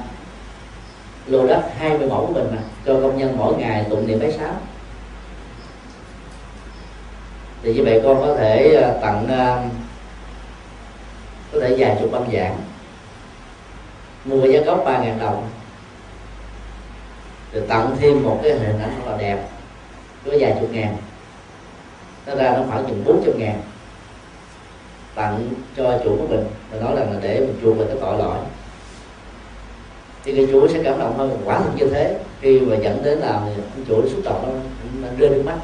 lô 1.27 1.47
đất 1.47 1.63
20 1.79 2.09
mẫu 2.09 2.27
của 2.27 2.33
mình 2.33 2.47
mà 2.51 2.59
cho 2.87 2.95
công 2.95 3.19
nhân 3.19 3.35
mỗi 3.39 3.55
ngày 3.55 3.87
tụng 3.91 4.07
niệm 4.07 4.21
bái 4.21 4.33
sám 4.33 4.55
thì 7.63 7.75
như 7.75 7.85
vậy 7.85 8.01
con 8.05 8.21
có 8.21 8.35
thể 8.35 8.75
ờ, 8.75 8.99
tặng 9.03 9.27
ờ, 9.29 9.63
có 11.53 11.61
thể 11.61 11.75
vài 11.79 11.97
chục 12.01 12.13
băng 12.13 12.31
giảng 12.33 12.57
mua 14.25 14.47
giá 14.47 14.61
gốc 14.61 14.83
ba 14.85 14.99
ngàn 14.99 15.19
đồng. 15.19 15.49
Rồi 17.53 17.63
tặng 17.69 17.97
thêm 18.01 18.23
một 18.23 18.41
cái 18.43 18.53
hình 18.53 18.79
ảnh 18.79 18.91
rất 18.99 19.11
là 19.11 19.17
đẹp 19.17 19.49
có 20.27 20.33
vài 20.41 20.57
chục 20.61 20.73
ngàn. 20.73 20.97
Nó 22.27 22.35
ra 22.35 22.53
nó 22.57 22.63
khoảng 22.69 22.85
chừng 22.87 23.05
bốn 23.05 23.23
trăm 23.27 23.39
ngàn. 23.39 23.61
Tặng 25.15 25.49
cho 25.77 25.99
chủ 26.05 26.17
của 26.17 26.27
mình, 26.27 26.45
và 26.71 26.81
nói 26.81 26.97
rằng 26.97 27.13
là 27.13 27.19
để 27.23 27.41
mình 27.41 27.59
chuộc 27.63 27.79
về 27.79 27.85
cái 27.89 27.97
tội 28.01 28.19
lỗi. 28.19 28.37
Thì 30.25 30.33
người 30.33 30.49
chủ 30.53 30.69
sẽ 30.69 30.83
cảm 30.85 30.99
động 30.99 31.19
hơn, 31.19 31.43
quả 31.45 31.59
thật 31.59 31.71
như 31.77 31.87
thế. 31.91 32.19
Khi 32.41 32.61
mà 32.61 32.77
dẫn 32.77 33.03
đến 33.05 33.19
là 33.19 33.33
ông 33.33 33.57
chủ 33.89 34.09
xúc 34.09 34.21
động 34.25 34.69
nó 35.03 35.09
rơi 35.19 35.31
nước 35.31 35.43
mắt 35.47 35.57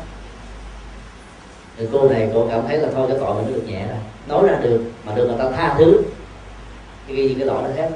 thì 1.78 1.86
cô 1.92 2.08
này 2.08 2.30
cô 2.34 2.46
cảm 2.50 2.60
thấy 2.68 2.78
là 2.78 2.88
thôi 2.94 3.06
cái 3.08 3.16
tội 3.20 3.34
mình 3.34 3.54
được 3.54 3.62
nhẹ 3.66 3.86
rồi 3.86 3.98
nói 4.28 4.48
ra 4.48 4.58
được 4.62 4.82
mà 5.04 5.14
được 5.14 5.26
người 5.26 5.38
ta 5.38 5.50
tha 5.50 5.74
thứ. 5.78 6.02
Cái 7.06 7.16
ghi 7.16 7.34
cái 7.34 7.46
lỗi 7.46 7.62
đó 7.62 7.68
hết. 7.76 7.90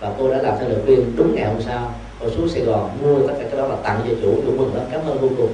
Và 0.00 0.12
cô 0.18 0.30
đã 0.30 0.42
làm 0.42 0.54
theo 0.58 0.68
lời 0.68 0.78
khuyên 0.84 1.12
đúng 1.16 1.34
ngày 1.34 1.44
hôm 1.44 1.62
sau 1.62 1.94
cô 2.20 2.30
xuống 2.30 2.48
Sài 2.48 2.62
Gòn 2.62 2.90
mua 3.02 3.28
tất 3.28 3.34
cả 3.38 3.44
cái 3.50 3.60
đó 3.60 3.66
là 3.66 3.76
tặng 3.82 4.00
cho 4.08 4.14
chủ 4.22 4.42
chủ 4.46 4.52
mừng 4.56 4.74
lắm. 4.74 4.84
Cảm 4.92 5.00
ơn 5.06 5.18
vô 5.18 5.28
cùng. 5.36 5.52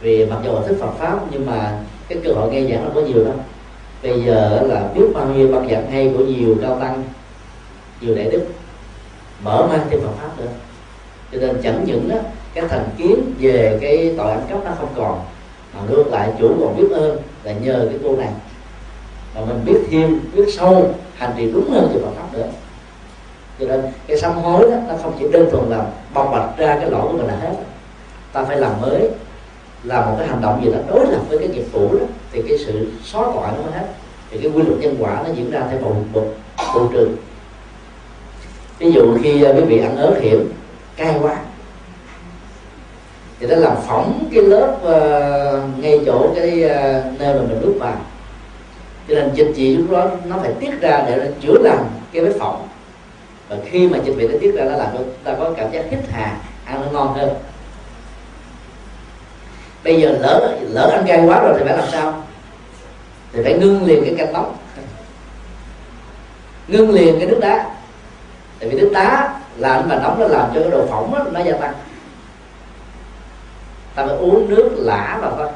Vì 0.00 0.26
mặc 0.26 0.38
dù 0.44 0.52
là 0.52 0.60
thích 0.66 0.76
Phật 0.80 0.92
pháp 0.98 1.18
nhưng 1.30 1.46
mà 1.46 1.78
cái 2.08 2.18
cơ 2.24 2.32
hội 2.32 2.50
nghe 2.50 2.62
giảng 2.70 2.84
nó 2.84 2.90
có 2.94 3.00
nhiều 3.00 3.24
lắm. 3.24 3.36
Bây 4.02 4.22
giờ 4.22 4.60
là 4.68 4.88
biết 4.94 5.04
bao 5.14 5.26
nhiêu 5.26 5.48
băng 5.48 5.68
giảng 5.70 5.90
hay 5.90 6.12
của 6.16 6.24
nhiều 6.24 6.56
cao 6.62 6.78
tăng 6.80 7.02
nhiều 8.00 8.14
đại 8.14 8.30
đức 8.30 8.46
mở 9.42 9.66
mang 9.70 9.86
thêm 9.90 10.00
Phật 10.00 10.12
pháp 10.20 10.38
nữa. 10.38 10.50
Cho 11.32 11.38
nên 11.38 11.60
chẳng 11.62 11.84
những 11.86 12.08
đó, 12.08 12.16
cái 12.54 12.64
thành 12.68 12.88
kiến 12.98 13.34
về 13.38 13.78
cái 13.80 14.14
tội 14.18 14.30
ăn 14.30 14.46
cắp 14.48 14.64
nó 14.64 14.70
không 14.78 14.92
còn 14.96 15.20
mà 15.74 15.80
ngược 15.88 16.06
lại, 16.10 16.32
chủ 16.38 16.48
còn 16.60 16.76
biết 16.76 16.88
ơn 16.92 17.18
là 17.44 17.52
nhờ 17.52 17.86
cái 17.90 17.98
cô 18.04 18.16
này. 18.16 18.32
Mà 19.34 19.40
mình 19.40 19.60
biết 19.64 19.78
thêm, 19.90 20.20
biết 20.34 20.44
sâu, 20.56 20.94
hành 21.14 21.32
trì 21.36 21.52
đúng 21.52 21.70
hơn 21.70 21.90
thì 21.92 22.00
Phật 22.02 22.10
pháp 22.16 22.38
nữa. 22.38 22.46
Cho 23.60 23.66
nên 23.66 23.80
cái 24.06 24.18
sám 24.18 24.32
hối 24.32 24.70
đó, 24.70 24.76
nó 24.88 24.94
không 25.02 25.16
chỉ 25.18 25.28
đơn 25.32 25.50
thuần 25.50 25.70
là 25.70 25.86
bộc 26.14 26.30
bạch 26.32 26.58
ra 26.58 26.76
cái 26.80 26.90
lỗi 26.90 27.02
của 27.02 27.18
mình 27.18 27.26
là 27.26 27.36
hết. 27.36 27.54
Ta 28.32 28.44
phải 28.44 28.56
làm 28.56 28.80
mới, 28.80 29.08
làm 29.84 30.10
một 30.10 30.14
cái 30.18 30.28
hành 30.28 30.40
động 30.40 30.64
gì 30.64 30.72
đó 30.72 30.78
đối 30.88 31.06
lập 31.06 31.20
với 31.28 31.38
cái 31.38 31.48
nghiệp 31.48 31.64
cũ 31.72 31.88
đó, 32.00 32.06
thì 32.32 32.42
cái 32.48 32.58
sự 32.58 32.92
xóa 33.04 33.22
tội 33.22 33.48
nó 33.56 33.62
mới 33.62 33.72
hết. 33.72 33.86
Thì 34.30 34.38
cái 34.38 34.52
quy 34.52 34.62
luật 34.62 34.80
nhân 34.80 34.96
quả 34.98 35.22
nó 35.26 35.32
diễn 35.34 35.50
ra 35.50 35.62
theo 35.70 35.80
một 35.80 35.94
bậc 36.12 36.24
bộ 36.74 36.88
trường 36.92 37.16
ví 38.80 38.92
dụ 38.92 39.18
khi 39.22 39.42
à, 39.42 39.52
quý 39.52 39.60
vị 39.60 39.78
ăn 39.78 39.96
ớt 39.96 40.18
hiểm, 40.20 40.52
cay 40.96 41.14
quá 41.22 41.36
thì 43.40 43.46
nó 43.46 43.56
làm 43.56 43.76
phỏng 43.86 44.28
cái 44.34 44.42
lớp 44.42 44.76
uh, 44.82 45.78
ngay 45.78 46.00
chỗ 46.06 46.32
cái 46.36 46.64
uh, 46.64 47.20
nơi 47.20 47.34
mà 47.34 47.40
mình 47.40 47.60
đút 47.62 47.76
vào. 47.80 47.96
Cho 49.08 49.14
nên 49.14 49.30
dịch 49.34 49.52
vị 49.56 49.76
lúc 49.76 49.90
đó 49.90 50.10
nó 50.24 50.36
phải 50.42 50.52
tiết 50.60 50.80
ra 50.80 51.04
để 51.06 51.16
nó 51.16 51.24
chữa 51.40 51.58
lành 51.62 51.84
cái 52.12 52.24
vết 52.24 52.32
phỏng. 52.38 52.68
Và 53.48 53.56
khi 53.64 53.88
mà 53.88 53.98
dịch 54.04 54.12
vị 54.12 54.28
nó 54.28 54.34
tiết 54.40 54.54
ra 54.54 54.64
nó 54.64 54.76
làm 54.76 54.88
cho 54.92 54.98
ta 55.24 55.34
có 55.38 55.52
cảm 55.56 55.72
giác 55.72 55.84
hít 55.90 55.98
hà 56.10 56.36
ăn 56.64 56.82
nó 56.82 56.92
ngon 56.92 57.14
hơn. 57.14 57.30
Bây 59.84 60.00
giờ 60.00 60.16
lỡ 60.20 60.58
lỡ 60.60 60.90
ăn 60.92 61.04
cay 61.06 61.24
quá 61.26 61.40
rồi 61.42 61.54
thì 61.58 61.64
phải 61.64 61.76
làm 61.76 61.88
sao? 61.92 62.22
Thì 63.32 63.40
phải 63.44 63.54
ngưng 63.54 63.84
liền 63.84 64.04
cái 64.04 64.14
canh 64.18 64.32
nóng 64.32 64.56
ngưng 66.68 66.90
liền 66.90 67.18
cái 67.18 67.28
nước 67.28 67.38
đá. 67.40 67.70
Tại 68.60 68.68
vì 68.68 68.80
nước 68.80 68.90
đá 68.92 69.40
làm 69.56 69.88
mà 69.88 69.96
nóng 70.02 70.20
nó 70.20 70.26
làm 70.26 70.50
cho 70.54 70.60
cái 70.60 70.70
độ 70.70 70.86
phỏng 70.86 71.14
đó, 71.14 71.24
nó 71.32 71.40
gia 71.40 71.52
tăng 71.52 71.74
ta 73.94 74.06
phải 74.06 74.16
uống 74.16 74.48
nước 74.48 74.70
lã 74.76 75.18
vào 75.20 75.32
thôi. 75.36 75.48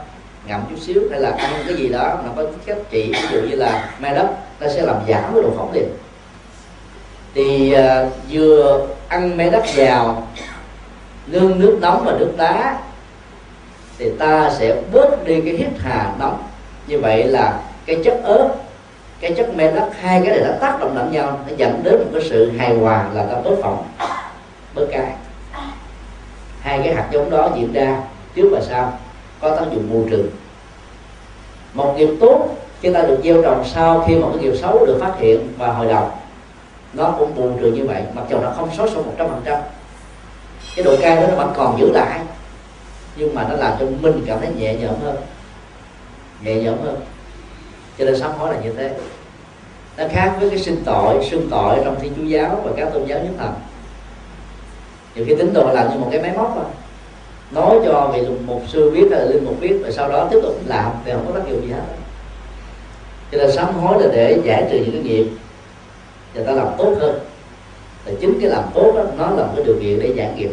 Ngậm 0.46 0.60
chút 0.70 0.76
xíu 0.80 1.02
hay 1.10 1.20
là 1.20 1.30
ăn 1.30 1.52
cái 1.66 1.76
gì 1.76 1.88
đó 1.88 2.18
nó 2.24 2.30
có 2.36 2.42
cách 2.66 2.76
trị 2.90 3.12
ví 3.12 3.28
dụ 3.32 3.40
như 3.40 3.56
là 3.56 3.90
mai 3.98 4.14
đất 4.14 4.28
nó 4.60 4.68
sẽ 4.68 4.82
làm 4.82 4.96
giảm 5.08 5.34
cái 5.34 5.42
độ 5.42 5.50
phỏng 5.56 5.72
liền. 5.72 5.88
Thì 7.34 7.76
uh, 7.76 8.12
vừa 8.30 8.86
ăn 9.08 9.36
mấy 9.36 9.50
đất 9.50 9.64
vào 9.76 10.28
nương 11.26 11.58
nước 11.58 11.78
nóng 11.80 12.04
và 12.04 12.12
nước 12.18 12.32
đá 12.36 12.78
thì 13.98 14.10
ta 14.18 14.50
sẽ 14.58 14.76
bớt 14.92 15.24
đi 15.24 15.40
cái 15.40 15.54
hít 15.54 15.68
hà 15.78 16.12
nóng. 16.18 16.42
Như 16.86 16.98
vậy 16.98 17.24
là 17.24 17.60
cái 17.86 17.96
chất 18.04 18.20
ớt 18.24 18.54
cái 19.20 19.34
chất 19.36 19.54
men 19.54 19.74
đất 19.74 19.90
hai 20.00 20.22
cái 20.24 20.38
này 20.38 20.48
nó 20.48 20.54
tác 20.60 20.80
động 20.80 20.96
lẫn 20.96 21.12
nhau 21.12 21.40
nó 21.48 21.54
dẫn 21.56 21.80
đến 21.84 21.94
một 21.98 22.10
cái 22.12 22.22
sự 22.30 22.52
hài 22.58 22.76
hòa 22.76 23.08
là 23.14 23.24
ta 23.24 23.40
bớt 23.44 23.56
phỏng 23.62 23.84
bớt 24.74 24.86
cay. 24.92 25.12
Hai 26.60 26.80
cái 26.84 26.94
hạt 26.94 27.08
giống 27.12 27.30
đó 27.30 27.50
diễn 27.56 27.72
ra 27.72 28.00
trước 28.34 28.48
và 28.52 28.60
sau 28.60 28.98
có 29.40 29.56
tác 29.56 29.64
dụng 29.72 29.90
môi 29.92 30.10
trường. 30.10 30.26
Một 31.74 31.94
nghiệp 31.96 32.08
tốt 32.20 32.48
khi 32.80 32.92
ta 32.92 33.02
được 33.02 33.20
gieo 33.24 33.42
trồng 33.42 33.64
sau 33.74 34.04
khi 34.06 34.14
một 34.14 34.30
cái 34.34 34.42
nghiệp 34.42 34.56
xấu 34.56 34.86
được 34.86 34.98
phát 35.00 35.14
hiện 35.18 35.52
và 35.58 35.72
hồi 35.72 35.86
đầu, 35.86 36.10
nó 36.92 37.14
cũng 37.18 37.34
bù 37.34 37.50
trừ 37.60 37.72
như 37.72 37.86
vậy, 37.86 38.02
mặc 38.14 38.24
dù 38.30 38.38
nó 38.40 38.52
không 38.56 38.70
xóa 38.76 38.86
sổ 38.86 39.02
một 39.02 39.12
trăm 39.18 39.28
phần 39.28 39.42
trăm. 39.44 39.60
Cái 40.76 40.84
độ 40.84 40.96
cay 41.00 41.16
đó 41.16 41.26
nó 41.28 41.34
vẫn 41.34 41.52
còn 41.56 41.80
giữ 41.80 41.92
lại, 41.92 42.20
nhưng 43.16 43.34
mà 43.34 43.46
nó 43.50 43.56
làm 43.56 43.72
cho 43.80 43.86
mình 44.00 44.24
cảm 44.26 44.40
thấy 44.40 44.48
nhẹ 44.58 44.74
nhõm 44.74 44.94
hơn. 45.04 45.16
Nhẹ 46.42 46.54
nhõm 46.54 46.82
hơn. 46.82 47.00
Cho 47.98 48.04
nên 48.04 48.20
sám 48.20 48.32
hối 48.38 48.54
là 48.54 48.60
như 48.60 48.72
thế. 48.72 48.90
Nó 49.96 50.04
khác 50.10 50.36
với 50.40 50.50
cái 50.50 50.58
sinh 50.58 50.82
tội 50.84 51.24
xưng 51.30 51.48
tội 51.50 51.78
trong 51.84 52.00
thiên 52.00 52.12
chúa 52.16 52.22
giáo 52.22 52.60
và 52.64 52.70
các 52.76 52.88
tôn 52.92 53.04
giáo 53.04 53.18
nhất 53.18 53.32
thần. 53.38 53.54
Nhiều 55.14 55.24
khi 55.28 55.34
tính 55.34 55.52
đồ 55.54 55.72
làm 55.72 55.90
như 55.90 55.98
một 55.98 56.08
cái 56.10 56.22
máy 56.22 56.32
móc 56.36 56.56
mà 56.56 56.64
nói 57.50 57.78
cho 57.84 58.10
vị 58.14 58.22
một 58.46 58.60
sư 58.68 58.90
biết 58.90 59.08
hay 59.10 59.20
là 59.20 59.26
linh 59.26 59.44
mục 59.44 59.60
biết 59.60 59.80
và 59.82 59.90
sau 59.90 60.08
đó 60.08 60.28
tiếp 60.30 60.38
tục 60.42 60.60
làm 60.66 60.92
thì 61.04 61.12
không 61.12 61.26
có 61.32 61.38
tác 61.38 61.48
dụng 61.48 61.62
gì 61.62 61.72
hết. 61.72 61.82
Cho 63.32 63.38
nên 63.38 63.52
sám 63.52 63.74
hối 63.74 64.02
là 64.02 64.08
để 64.12 64.40
giải 64.44 64.68
trừ 64.70 64.78
những 64.78 64.92
cái 64.92 65.02
nghiệp 65.02 65.26
và 66.34 66.42
ta 66.46 66.52
làm 66.52 66.66
tốt 66.78 66.94
hơn. 67.00 67.18
Là 68.04 68.12
chính 68.20 68.40
cái 68.40 68.50
làm 68.50 68.64
tốt 68.74 68.92
đó, 68.96 69.04
nó 69.18 69.30
là 69.30 69.46
một 69.46 69.52
cái 69.56 69.64
điều 69.64 69.76
kiện 69.80 69.98
để 69.98 70.12
giải 70.16 70.32
nghiệp. 70.36 70.50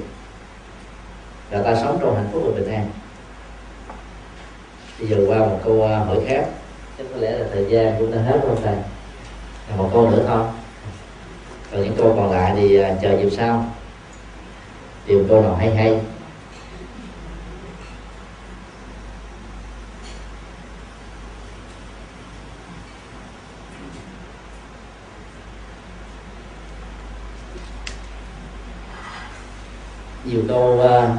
Và 1.51 1.61
ta 1.61 1.75
sống 1.75 1.97
trong 2.01 2.15
hạnh 2.15 2.29
phúc 2.33 2.43
và 2.45 2.51
bình 2.51 2.71
an. 2.71 2.85
Bây 4.99 5.07
giờ 5.09 5.17
qua 5.27 5.37
một 5.39 5.59
câu 5.63 5.83
à, 5.83 5.97
hỏi 5.97 6.17
khác. 6.27 6.45
Chắc 6.97 7.03
có 7.13 7.21
lẽ 7.21 7.31
là 7.31 7.45
thời 7.53 7.65
gian 7.69 7.95
cũng 7.99 8.11
ta 8.11 8.17
hết 8.21 8.39
rồi 8.47 8.55
thầy. 8.63 8.75
Một 9.77 9.89
câu 9.93 10.11
nữa 10.11 10.23
thôi 10.27 10.43
còn 11.71 11.83
những 11.83 11.95
câu 11.97 12.13
còn 12.17 12.31
lại 12.31 12.53
thì 12.55 12.77
à, 12.77 12.95
chờ 13.01 13.17
dịp 13.17 13.29
sau. 13.29 13.65
Tìm 15.05 15.25
câu 15.29 15.41
nào 15.41 15.55
hay 15.55 15.75
hay. 15.75 15.99
Nhiều 30.31 30.41
câu 30.47 30.73
uh, 30.73 31.09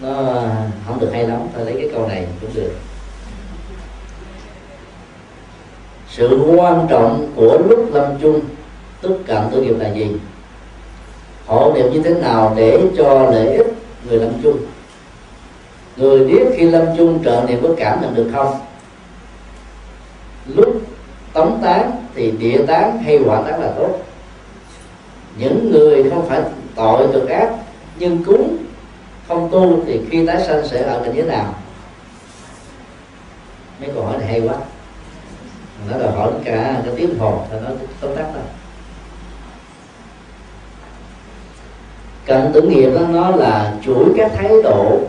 nó 0.00 0.42
không 0.86 1.00
được 1.00 1.10
hay 1.12 1.26
lắm 1.26 1.40
tôi 1.54 1.64
lấy 1.64 1.74
cái 1.78 1.88
câu 1.92 2.08
này 2.08 2.26
cũng 2.40 2.50
được. 2.54 2.72
Sự 6.08 6.54
quan 6.56 6.86
trọng 6.90 7.32
của 7.36 7.58
lúc 7.68 7.94
lâm 7.94 8.18
chung 8.22 8.40
tức 9.00 9.18
cận 9.26 9.38
tử 9.50 9.62
nghiệp 9.62 9.74
là 9.78 9.92
gì? 9.92 10.16
Hộ 11.46 11.72
niệm 11.74 11.92
như 11.92 12.02
thế 12.02 12.10
nào 12.10 12.52
để 12.56 12.80
cho 12.96 13.30
lợi 13.30 13.56
ích 13.56 13.66
người 14.08 14.18
lâm 14.18 14.32
chung? 14.42 14.58
Người 15.96 16.26
biết 16.26 16.44
khi 16.56 16.70
lâm 16.70 16.86
chung 16.96 17.24
trợ 17.24 17.44
niệm 17.48 17.58
có 17.62 17.68
cảm 17.76 18.00
nhận 18.00 18.14
được 18.14 18.30
không? 18.34 18.54
Lúc 20.46 20.82
tống 21.32 21.60
tán 21.62 21.90
thì 22.14 22.30
địa 22.30 22.64
tán 22.66 22.98
hay 22.98 23.18
quả 23.24 23.42
tán 23.42 23.60
là 23.60 23.72
tốt. 23.78 23.98
Những 25.38 25.70
người 25.70 26.10
không 26.10 26.28
phải 26.28 26.40
tội 26.74 27.08
cực 27.12 27.28
ác 27.28 27.50
nhưng 27.98 28.24
cúng, 28.24 28.56
không 29.28 29.48
tu 29.52 29.84
thì 29.86 30.00
khi 30.10 30.26
tái 30.26 30.44
sanh 30.46 30.68
sẽ 30.68 30.82
ở 30.82 31.02
cảnh 31.04 31.14
giới 31.16 31.26
nào? 31.26 31.54
Mấy 33.80 33.90
câu 33.94 34.04
hỏi 34.04 34.18
này 34.18 34.26
hay 34.26 34.40
quá. 34.40 34.54
Nó 35.90 35.98
đòi 35.98 36.12
hỏi 36.12 36.32
cả 36.44 36.82
cái 36.84 36.94
tiếng 36.96 37.18
hồn 37.18 37.38
cho 37.50 37.60
nó 37.60 37.70
tóm 38.00 38.16
tắt 38.16 38.24
thôi. 38.32 38.42
Cận 42.26 42.52
tử 42.52 42.62
nghiệp 42.62 42.90
đó, 42.94 43.00
nó 43.10 43.30
là 43.30 43.74
chuỗi 43.84 44.04
các 44.16 44.32
thái 44.36 44.50
độ 44.64 45.00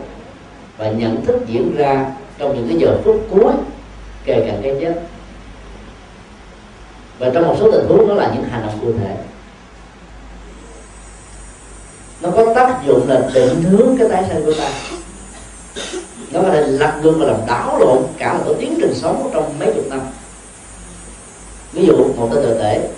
và 0.78 0.90
nhận 0.90 1.24
thức 1.24 1.36
diễn 1.46 1.76
ra 1.76 2.12
trong 2.38 2.54
những 2.54 2.68
cái 2.68 2.78
giờ 2.78 2.98
phút 3.04 3.26
cuối 3.30 3.52
kề 4.24 4.46
cận 4.46 4.62
cái 4.62 4.76
chết. 4.80 5.02
Và 7.18 7.30
trong 7.34 7.48
một 7.48 7.56
số 7.58 7.72
tình 7.72 7.86
huống, 7.88 8.08
đó 8.08 8.14
là 8.14 8.30
những 8.34 8.44
hành 8.44 8.62
động 8.62 8.78
cụ 8.80 8.92
thể 9.00 9.16
nó 12.20 12.30
có 12.36 12.54
tác 12.54 12.78
dụng 12.86 13.08
là 13.08 13.30
định 13.34 13.62
hướng 13.62 13.96
cái 13.98 14.08
tái 14.08 14.24
sinh 14.28 14.44
của 14.44 14.54
ta. 14.58 14.70
Nó 16.32 16.42
có 16.42 16.48
thể 16.50 16.60
lật 16.60 16.92
ngược 17.02 17.14
và 17.18 17.26
làm 17.26 17.46
đảo 17.46 17.78
lộn 17.78 18.02
cả 18.18 18.32
một 18.32 18.42
cái 18.46 18.54
tiến 18.58 18.78
trình 18.80 18.94
sống 18.94 19.30
trong 19.32 19.58
mấy 19.58 19.72
chục 19.74 19.84
năm. 19.88 20.00
Ví 21.72 21.86
dụ, 21.86 21.96
một 22.16 22.28
tên 22.34 22.42
tự 22.42 22.58
tể 22.58 22.88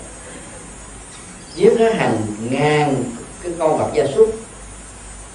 giết 1.55 1.73
hàng 1.95 2.17
ngàn 2.49 3.03
cái 3.43 3.51
con 3.59 3.77
vật 3.77 3.89
gia 3.93 4.05
súc 4.15 4.35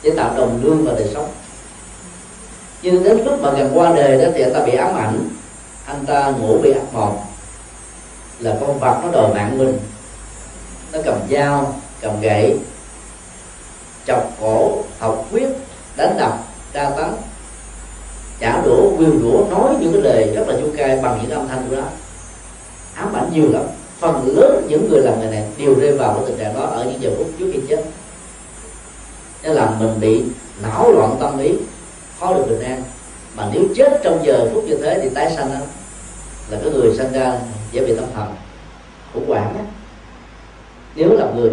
để 0.02 0.10
tạo 0.16 0.34
đồng 0.36 0.60
lương 0.62 0.84
và 0.84 0.92
đời 0.92 1.08
sống. 1.14 1.28
Nhưng 2.82 3.04
đến 3.04 3.24
lúc 3.24 3.40
mà 3.42 3.50
gần 3.50 3.70
qua 3.74 3.92
đời 3.96 4.24
đó 4.24 4.30
thì 4.34 4.42
anh 4.42 4.54
ta 4.54 4.60
bị 4.60 4.74
ám 4.74 4.96
ảnh. 4.96 5.28
Anh 5.86 6.06
ta 6.06 6.30
ngủ 6.30 6.58
bị 6.62 6.72
ác 6.72 6.94
mộng. 6.94 7.18
Là 8.38 8.56
con 8.60 8.78
vật 8.78 9.00
nó 9.04 9.10
đòi 9.12 9.34
mạng 9.34 9.58
mình. 9.58 9.78
Nó 10.92 10.98
cầm 11.04 11.18
dao, 11.30 11.80
cầm 12.00 12.20
gậy 12.20 12.56
chọc 14.08 14.32
cổ 14.40 14.84
học 14.98 15.24
quyết, 15.32 15.48
đánh 15.96 16.16
đập, 16.18 16.38
tra 16.72 16.90
tấn. 16.90 17.06
Trả 18.40 18.60
đũa 18.64 18.96
quyêu 18.96 19.12
đũa, 19.22 19.44
nói 19.50 19.74
những 19.80 19.92
cái 19.92 20.02
lời 20.02 20.32
rất 20.34 20.48
là 20.48 20.54
vô 20.62 20.68
cay 20.76 21.00
bằng 21.02 21.18
những 21.22 21.30
âm 21.30 21.48
thanh 21.48 21.66
của 21.70 21.76
nó. 21.76 21.82
Ám 22.94 23.12
ảnh 23.12 23.30
nhiều 23.32 23.52
lắm. 23.52 23.62
Phần 24.00 24.36
lớn 24.36 24.66
những 24.68 24.88
người 24.90 25.00
làm 25.02 25.20
nghề 25.20 25.30
này 25.30 25.44
đều 25.58 25.74
rơi 25.74 25.92
vào 25.92 26.14
cái 26.14 26.24
tình 26.26 26.38
trạng 26.38 26.54
đó 26.54 26.60
ở 26.60 26.84
những 26.84 27.02
giờ 27.02 27.10
phút 27.18 27.26
trước 27.38 27.50
khi 27.52 27.60
chết. 27.68 27.84
Nó 29.42 29.52
làm 29.52 29.78
mình 29.78 30.00
bị 30.00 30.24
não 30.62 30.92
loạn 30.92 31.16
tâm 31.20 31.38
lý, 31.38 31.58
khó 32.20 32.34
được 32.34 32.44
bình 32.48 32.62
an. 32.62 32.82
Mà 33.36 33.48
nếu 33.52 33.62
chết 33.76 34.00
trong 34.04 34.26
giờ 34.26 34.50
phút 34.54 34.64
như 34.64 34.78
thế 34.82 35.00
thì 35.02 35.08
tái 35.08 35.32
sanh 35.36 35.48
đó 35.48 35.60
là 36.48 36.58
cái 36.64 36.72
người 36.72 36.96
sanh 36.96 37.12
ra 37.12 37.38
dễ 37.72 37.86
bị 37.86 37.96
tâm 37.96 38.04
thần 38.14 38.34
khủng 39.14 39.28
hoảng 39.28 39.54
á. 39.58 39.64
Nếu 40.94 41.12
là 41.12 41.26
người 41.36 41.50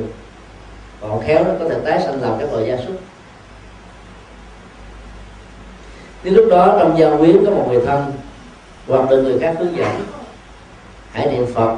còn 1.09 1.21
khéo 1.21 1.43
nó 1.43 1.51
có 1.59 1.69
thể 1.69 1.75
tái 1.85 1.99
sanh 1.99 2.21
làm 2.21 2.33
các 2.39 2.53
loài 2.53 2.65
gia 2.67 2.77
súc. 2.77 2.95
Nếu 6.23 6.33
lúc 6.33 6.45
đó, 6.51 6.75
trong 6.79 6.97
gia 6.97 7.17
quyến 7.17 7.45
có 7.45 7.51
một 7.51 7.67
người 7.69 7.85
thân, 7.85 8.13
hoặc 8.87 9.09
được 9.09 9.21
người 9.21 9.39
khác 9.39 9.55
hướng 9.59 9.77
dẫn, 9.77 10.05
hãy 11.11 11.31
niệm 11.31 11.45
phật. 11.53 11.75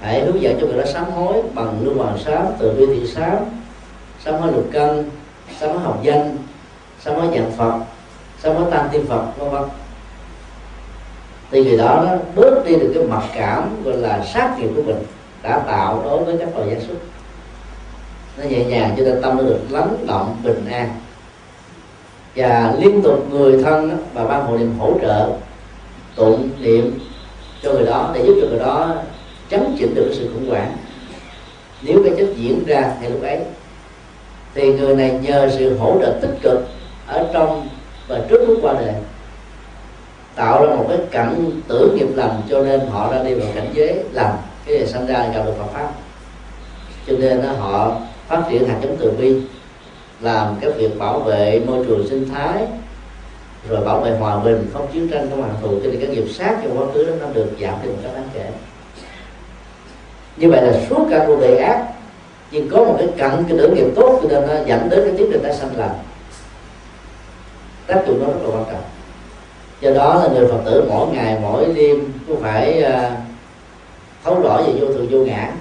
Hãy 0.00 0.24
hướng 0.24 0.42
dẫn 0.42 0.58
cho 0.60 0.66
người 0.66 0.78
đó 0.78 0.84
sám 0.92 1.04
hối 1.04 1.42
bằng 1.54 1.78
lưu 1.82 1.94
hoàng 1.94 2.18
sám, 2.24 2.46
từ 2.58 2.72
bi 2.72 2.86
thị 2.86 3.06
sám 3.06 3.36
sám 4.24 4.34
hối 4.34 4.52
lục 4.52 4.68
cân 4.72 5.10
sám 5.60 5.70
hối 5.70 5.78
học 5.78 5.98
danh, 6.02 6.36
sám 7.00 7.14
hối 7.14 7.28
nhận 7.28 7.50
phật, 7.50 7.80
sám 8.42 8.56
hối 8.56 8.70
tăng 8.70 8.88
tiên 8.92 9.06
phật, 9.08 9.24
vân 9.38 9.50
vân. 9.50 9.62
Thì 11.50 11.64
người 11.64 11.78
đó 11.78 12.04
nó 12.06 12.16
bớt 12.34 12.64
đi 12.66 12.76
được 12.76 12.92
cái 12.94 13.04
mặc 13.04 13.22
cảm, 13.34 13.82
gọi 13.84 13.96
là 13.96 14.24
sát 14.34 14.56
nghiệp 14.58 14.70
của 14.76 14.82
mình, 14.82 15.02
đã 15.42 15.58
tạo 15.58 16.02
đối 16.04 16.24
với 16.24 16.36
các 16.38 16.48
loài 16.56 16.70
gia 16.74 16.80
súc 16.80 16.96
nó 18.36 18.44
nhẹ 18.44 18.64
nhàng 18.64 18.94
cho 18.96 19.04
nên 19.04 19.22
tâm 19.22 19.36
nó 19.36 19.42
được 19.42 19.60
lắng 19.70 19.96
động 20.06 20.36
bình 20.44 20.66
an. 20.70 20.90
Và 22.36 22.74
liên 22.78 23.02
tục 23.02 23.26
người 23.30 23.62
thân 23.62 24.06
và 24.14 24.24
ban 24.24 24.46
hộ 24.46 24.58
niệm 24.58 24.78
hỗ 24.78 24.92
trợ 25.02 25.28
tụng 26.16 26.48
niệm 26.60 26.98
cho 27.62 27.72
người 27.72 27.86
đó 27.86 28.10
để 28.14 28.24
giúp 28.26 28.34
cho 28.40 28.48
người 28.48 28.58
đó 28.58 28.94
chấn 29.50 29.76
chỉnh 29.78 29.94
được 29.94 30.04
cái 30.08 30.14
sự 30.18 30.30
khủng 30.34 30.50
hoảng. 30.50 30.76
Nếu 31.82 32.02
cái 32.04 32.14
chất 32.18 32.28
diễn 32.36 32.64
ra 32.66 32.94
ngay 33.00 33.10
lúc 33.10 33.22
ấy 33.22 33.38
thì 34.54 34.72
người 34.72 34.96
này 34.96 35.18
nhờ 35.22 35.50
sự 35.58 35.78
hỗ 35.78 35.98
trợ 36.00 36.18
tích 36.22 36.38
cực 36.42 36.68
ở 37.06 37.28
trong 37.32 37.68
và 38.08 38.20
trước 38.28 38.44
lúc 38.48 38.58
qua 38.62 38.72
đời 38.72 38.94
tạo 40.34 40.66
ra 40.66 40.74
một 40.74 40.84
cái 40.88 40.98
cảnh 41.10 41.50
tưởng 41.68 41.96
nghiệp 41.96 42.08
lầm 42.14 42.30
cho 42.50 42.62
nên 42.62 42.80
họ 42.80 43.12
ra 43.12 43.22
đi 43.22 43.34
vào 43.34 43.48
cảnh 43.54 43.68
giới 43.72 44.04
làm 44.12 44.30
cái 44.66 44.78
này 44.78 44.86
sinh 44.86 45.06
ra 45.06 45.28
gặp 45.34 45.42
được 45.46 45.52
Phật 45.58 45.66
pháp. 45.72 45.90
Cho 47.06 47.12
nên 47.18 47.42
đó, 47.42 47.48
họ 47.58 47.96
phát 48.28 48.42
triển 48.50 48.68
hạt 48.68 48.76
giống 48.82 48.96
từ 49.00 49.10
bi 49.10 49.36
làm 50.20 50.56
cái 50.60 50.70
việc 50.70 50.98
bảo 50.98 51.20
vệ 51.20 51.60
môi 51.66 51.86
trường 51.86 52.08
sinh 52.08 52.28
thái 52.28 52.66
rồi 53.68 53.84
bảo 53.84 54.00
vệ 54.00 54.10
hòa 54.10 54.38
bình 54.38 54.70
không 54.72 54.86
chiến 54.92 55.08
tranh 55.08 55.30
không 55.30 55.42
hoàn 55.42 55.54
thù 55.62 55.68
cho 55.68 55.90
nên 55.90 56.00
cái 56.00 56.08
nghiệp 56.08 56.28
sát 56.28 56.56
trong 56.62 56.78
quá 56.78 56.86
khứ 56.94 57.04
đó 57.04 57.12
nó 57.20 57.26
được 57.32 57.48
giảm 57.60 57.74
đi 57.82 57.88
một 57.88 57.98
cách 58.02 58.12
đáng 58.14 58.28
kể. 58.34 58.50
Như 60.36 60.50
vậy 60.50 60.62
là 60.62 60.86
suốt 60.90 61.06
cả 61.10 61.24
cuộc 61.26 61.40
đời 61.40 61.56
ác 61.56 61.84
nhưng 62.50 62.68
có 62.68 62.84
một 62.84 62.94
cái 62.98 63.06
cận 63.06 63.44
cái 63.48 63.58
tưởng 63.58 63.74
nghiệp 63.74 63.86
tốt 63.96 64.20
cho 64.22 64.28
nên 64.28 64.48
nó 64.48 64.54
dẫn 64.66 64.88
đến 64.88 65.00
cái 65.04 65.14
tiến 65.16 65.28
trình 65.32 65.42
ta 65.42 65.52
sanh 65.52 65.76
lành. 65.76 65.94
Tác 67.86 68.02
dụng 68.06 68.20
nó 68.20 68.26
rất 68.26 68.38
là 68.42 68.56
quan 68.56 68.64
trọng. 68.64 68.82
Do 69.80 69.90
đó 69.90 70.22
là 70.22 70.28
người 70.28 70.48
phật 70.48 70.60
tử 70.64 70.84
mỗi 70.88 71.06
ngày 71.08 71.38
mỗi 71.42 71.74
đêm 71.74 72.12
cũng 72.28 72.42
phải 72.42 72.84
uh, 72.84 73.12
thấu 74.24 74.40
rõ 74.40 74.62
về 74.66 74.72
vô 74.80 74.86
thường 74.86 75.06
vô 75.10 75.18
ngã 75.18 75.52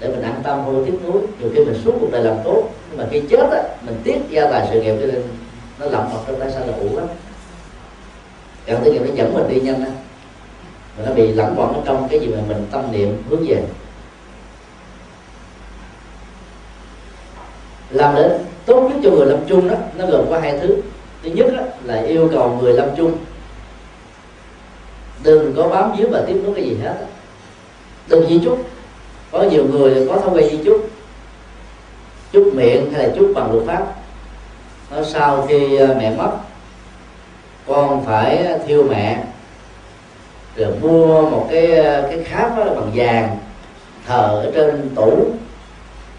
để 0.00 0.08
mình 0.08 0.22
an 0.22 0.40
tâm 0.42 0.62
không 0.64 0.84
tiếp 0.86 0.98
nối. 1.02 1.22
nhiều 1.40 1.50
khi 1.54 1.64
mình 1.64 1.80
suốt 1.84 1.92
cuộc 2.00 2.12
đời 2.12 2.24
làm 2.24 2.36
tốt 2.44 2.68
nhưng 2.90 2.98
mà 2.98 3.04
khi 3.10 3.22
chết 3.30 3.50
á 3.50 3.62
mình 3.82 4.00
tiếc 4.04 4.18
gia 4.28 4.50
tài 4.50 4.68
sự 4.70 4.82
nghiệp 4.82 4.96
cho 5.00 5.06
nên 5.06 5.22
nó 5.78 5.86
lậm 5.86 6.08
mặt 6.12 6.18
trong 6.26 6.40
tay 6.40 6.50
sao 6.50 6.66
là 6.66 6.72
ủ 6.72 6.96
lắm. 6.96 7.06
Càng 8.66 8.80
tự 8.84 8.92
nghiệp 8.92 9.02
nó 9.04 9.14
dẫn 9.14 9.34
mình 9.34 9.48
đi 9.48 9.60
nhanh 9.60 9.84
á. 9.84 9.90
Mà 10.98 11.04
nó 11.06 11.14
bị 11.14 11.32
lẫn 11.32 11.54
quẩn 11.56 11.82
trong 11.84 12.08
cái 12.10 12.20
gì 12.20 12.26
mà 12.26 12.38
mình 12.48 12.66
tâm 12.70 12.92
niệm 12.92 13.22
hướng 13.28 13.44
về. 13.46 13.64
Làm 17.90 18.14
đến 18.14 18.32
tốt 18.66 18.80
nhất 18.80 19.00
cho 19.04 19.10
người 19.10 19.26
lâm 19.26 19.38
chung 19.48 19.68
đó 19.68 19.76
nó 19.96 20.06
gồm 20.06 20.26
có 20.30 20.38
hai 20.38 20.58
thứ. 20.58 20.76
Thứ 21.22 21.30
nhất 21.30 21.46
đó, 21.56 21.62
là 21.84 22.02
yêu 22.02 22.28
cầu 22.32 22.58
người 22.62 22.72
lâm 22.72 22.88
chung. 22.96 23.12
Đừng 25.22 25.54
có 25.56 25.68
bám 25.68 25.92
víu 25.96 26.08
và 26.10 26.22
tiếp 26.26 26.40
nối 26.44 26.54
cái 26.54 26.64
gì 26.64 26.76
hết 26.82 26.94
đừng 28.08 28.28
di 28.28 28.40
chúc 28.44 28.66
có 29.32 29.42
nhiều 29.42 29.64
người 29.64 30.06
có 30.08 30.16
thói 30.16 30.30
quen 30.30 30.50
di 30.50 30.64
chúc 30.64 30.90
chúc 32.32 32.54
miệng 32.54 32.92
hay 32.92 33.08
là 33.08 33.14
chúc 33.16 33.32
bằng 33.34 33.52
luật 33.52 33.66
pháp. 33.66 33.86
Nó 34.90 35.02
sau 35.04 35.46
khi 35.48 35.76
ờ, 35.76 35.94
mẹ 35.98 36.16
mất, 36.16 36.30
con 37.66 38.04
phải 38.04 38.48
thiêu 38.66 38.82
mẹ, 38.82 39.24
rồi 40.56 40.72
mua 40.80 41.30
một 41.30 41.46
cái 41.50 41.76
ờ, 41.76 42.02
cái 42.02 42.24
kháp 42.24 42.56
bằng 42.56 42.90
vàng, 42.94 43.38
thờ 44.06 44.42
ở 44.44 44.50
trên 44.54 44.90
tủ. 44.94 45.26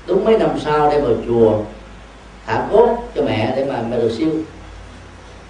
Đúng 0.08 0.26
mấy 0.26 0.38
năm 0.38 0.50
sau 0.60 0.92
đem 0.92 1.04
vào 1.04 1.14
chùa, 1.28 1.58
thả 2.46 2.68
cốt 2.72 2.98
cho 3.16 3.22
mẹ 3.22 3.54
để 3.56 3.66
mà 3.66 3.82
mẹ 3.90 3.98
được 3.98 4.12
siêu. 4.18 4.30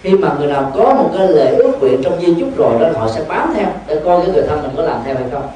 Khi 0.01 0.09
mà 0.09 0.35
người 0.39 0.47
nào 0.47 0.71
có 0.75 0.93
một 0.93 1.09
cái 1.17 1.27
lễ 1.27 1.55
ước 1.55 1.71
nguyện 1.79 2.01
trong 2.03 2.21
di 2.21 2.33
chúc 2.39 2.57
rồi 2.57 2.79
đó, 2.79 2.87
họ 2.95 3.07
sẽ 3.07 3.23
bám 3.27 3.53
theo 3.55 3.67
để 3.87 4.01
coi 4.05 4.21
cái 4.21 4.35
người 4.35 4.43
thân 4.47 4.61
mình 4.61 4.71
có 4.77 4.83
làm 4.83 5.01
theo 5.05 5.15
hay 5.15 5.23
không 5.31 5.47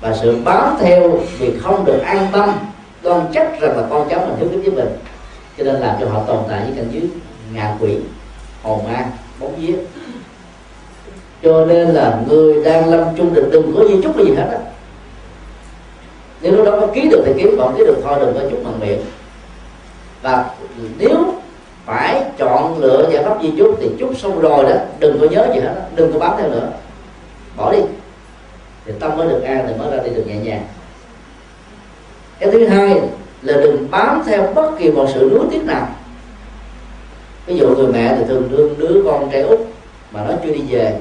và 0.00 0.16
sự 0.22 0.38
bám 0.44 0.76
theo 0.80 1.18
vì 1.38 1.58
không 1.58 1.84
được 1.84 1.98
an 2.04 2.26
tâm 2.32 2.50
con 3.02 3.30
chắc 3.34 3.60
rằng 3.60 3.76
là 3.76 3.82
con 3.90 4.08
cháu 4.10 4.20
mình 4.20 4.36
hiếu 4.38 4.48
kính 4.48 4.62
với 4.62 4.84
mình. 4.84 4.96
Cho 5.58 5.64
nên 5.64 5.74
làm 5.74 5.96
cho 6.00 6.08
họ 6.08 6.22
tồn 6.26 6.38
tại 6.48 6.60
với 6.60 6.72
cảnh 6.76 6.88
giới 6.92 7.02
ngạ 7.54 7.76
quỷ, 7.80 7.96
hồn 8.62 8.84
ma, 8.84 9.06
bóng 9.40 9.56
vía. 9.56 9.74
Cho 11.42 11.66
nên 11.66 11.88
là 11.88 12.20
người 12.28 12.64
đang 12.64 12.88
lâm 12.88 13.04
chung 13.16 13.34
định 13.34 13.50
đừng 13.50 13.74
có 13.76 13.84
di 13.88 14.02
chúc 14.02 14.16
cái 14.16 14.26
gì 14.26 14.34
hết 14.34 14.48
á. 14.52 14.58
Nếu 16.40 16.52
lúc 16.52 16.66
đó 16.66 16.80
có 16.80 16.86
ký 16.86 17.08
được 17.10 17.22
thì 17.26 17.32
ký 17.36 17.50
còn 17.58 17.76
ký 17.76 17.84
được 17.86 17.96
thôi, 18.04 18.16
đừng 18.20 18.34
có 18.34 18.40
chút 18.50 18.58
bằng 18.64 18.80
miệng. 18.80 19.00
Và 20.22 20.44
nếu 20.98 21.34
phải 21.86 22.22
chọn 22.38 22.78
lựa 22.78 23.10
giải 23.12 23.24
pháp 23.24 23.42
di 23.42 23.52
chúc 23.58 23.76
thì 23.80 23.90
chúc 23.98 24.18
xong 24.18 24.40
rồi 24.40 24.64
đó, 24.64 24.76
đừng 24.98 25.20
có 25.20 25.26
nhớ 25.26 25.46
gì 25.54 25.60
hết 25.60 25.72
đó. 25.74 25.82
đừng 25.94 26.12
có 26.12 26.18
bám 26.18 26.34
theo 26.38 26.48
nữa. 26.48 26.68
Bỏ 27.56 27.72
đi 27.72 27.78
thì 28.90 28.98
tâm 29.00 29.16
mới 29.16 29.28
được 29.28 29.42
an 29.42 29.64
thì 29.68 29.74
mới 29.78 29.96
ra 29.96 30.02
đi 30.02 30.10
được 30.10 30.24
nhẹ 30.26 30.36
nhàng. 30.36 30.66
Cái 32.38 32.50
thứ 32.50 32.66
hai 32.66 33.00
là 33.42 33.52
đừng 33.52 33.90
bám 33.90 34.22
theo 34.26 34.52
bất 34.54 34.70
kỳ 34.78 34.90
một 34.90 35.06
sự 35.14 35.30
nuối 35.32 35.46
tiếc 35.50 35.64
nào. 35.64 35.88
Ví 37.46 37.56
dụ 37.56 37.76
người 37.76 37.92
mẹ 37.92 38.14
thì 38.18 38.24
thường 38.28 38.48
đương 38.50 38.74
đứa 38.78 39.02
con 39.04 39.30
trai 39.30 39.42
út 39.42 39.58
mà 40.10 40.24
nó 40.28 40.34
chưa 40.44 40.52
đi 40.52 40.62
về. 40.68 40.96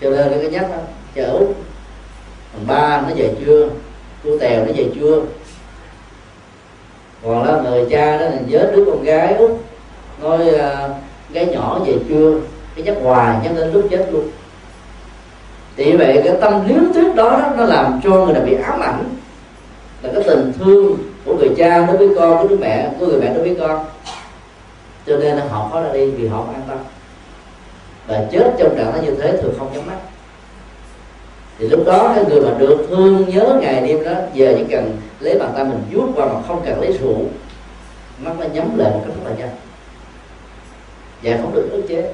Cho 0.00 0.10
nên 0.10 0.28
cái 0.40 0.50
nhắc 0.50 0.70
đó 0.70 0.76
chờ 1.14 1.24
út. 1.24 1.48
Thằng 2.52 2.66
ba 2.66 3.00
nó 3.00 3.14
về 3.16 3.34
chưa? 3.46 3.68
Cô 4.24 4.38
tèo 4.38 4.66
nó 4.66 4.72
về 4.76 4.86
chưa? 4.94 5.22
Còn 7.22 7.44
là 7.44 7.62
người 7.62 7.86
cha 7.90 8.18
đó 8.18 8.24
là 8.24 8.38
nhớ 8.46 8.70
đứa 8.76 8.84
con 8.84 9.02
gái 9.02 9.34
út 9.34 9.50
nói 10.22 10.48
uh, 10.54 10.90
gái 11.32 11.46
nhỏ 11.46 11.80
về 11.86 11.94
chưa? 12.08 12.40
Cái 12.74 12.84
nhắc 12.84 12.96
hoài 13.02 13.36
nhắc 13.42 13.52
đến 13.56 13.72
lúc 13.72 13.86
chết 13.90 14.08
luôn 14.12 14.28
thì 15.78 15.96
vậy 15.96 16.20
cái 16.24 16.34
tâm 16.40 16.68
lý 16.68 16.74
thuyết 16.94 17.14
đó, 17.14 17.30
đó 17.30 17.52
nó 17.56 17.64
làm 17.64 18.00
cho 18.04 18.10
người 18.10 18.34
này 18.34 18.42
bị 18.42 18.54
ám 18.54 18.80
ảnh. 18.80 19.04
Là 20.02 20.10
cái 20.14 20.22
tình 20.26 20.52
thương 20.58 20.98
của 21.24 21.34
người 21.34 21.50
cha 21.56 21.86
đối 21.86 21.96
với 21.96 22.08
con 22.16 22.42
của 22.42 22.48
đứa 22.48 22.56
mẹ 22.56 22.90
của 23.00 23.06
người 23.06 23.20
mẹ 23.20 23.34
đối 23.34 23.44
với 23.44 23.56
con. 23.60 23.84
Cho 25.06 25.16
nên 25.16 25.36
là 25.36 25.44
họ 25.48 25.68
khó 25.72 25.82
ra 25.82 25.92
đi 25.92 26.10
vì 26.10 26.28
họ 26.28 26.36
không 26.36 26.54
an 26.54 26.62
tâm. 26.68 26.78
Và 28.06 28.24
chết 28.30 28.54
trong 28.58 28.76
trạng 28.76 28.92
thái 28.92 29.02
như 29.02 29.14
thế 29.14 29.36
thường 29.36 29.54
không 29.58 29.72
nhắm 29.72 29.86
mắt. 29.86 29.96
Thì 31.58 31.68
lúc 31.68 31.80
đó 31.86 32.12
cái 32.14 32.24
người 32.24 32.40
mà 32.40 32.58
được 32.58 32.86
thương 32.88 33.24
nhớ 33.28 33.58
ngày 33.60 33.80
đêm 33.88 34.04
đó 34.04 34.12
giờ 34.34 34.54
chỉ 34.58 34.64
cần 34.70 34.96
lấy 35.20 35.38
bàn 35.38 35.50
tay 35.54 35.64
mình 35.64 35.82
vuốt 35.92 36.06
qua 36.16 36.26
mà 36.26 36.40
không 36.48 36.62
cần 36.64 36.80
lấy 36.80 36.98
rượu 37.00 37.16
mắt 38.18 38.32
nó 38.38 38.46
nhắm 38.52 38.78
lại 38.78 38.90
một 38.90 39.02
cách 39.06 39.14
rất 39.16 39.30
là 39.30 39.36
nhanh. 39.38 39.56
Và 41.22 41.38
không 41.42 41.54
được 41.54 41.68
ức 41.72 41.82
chế 41.88 42.12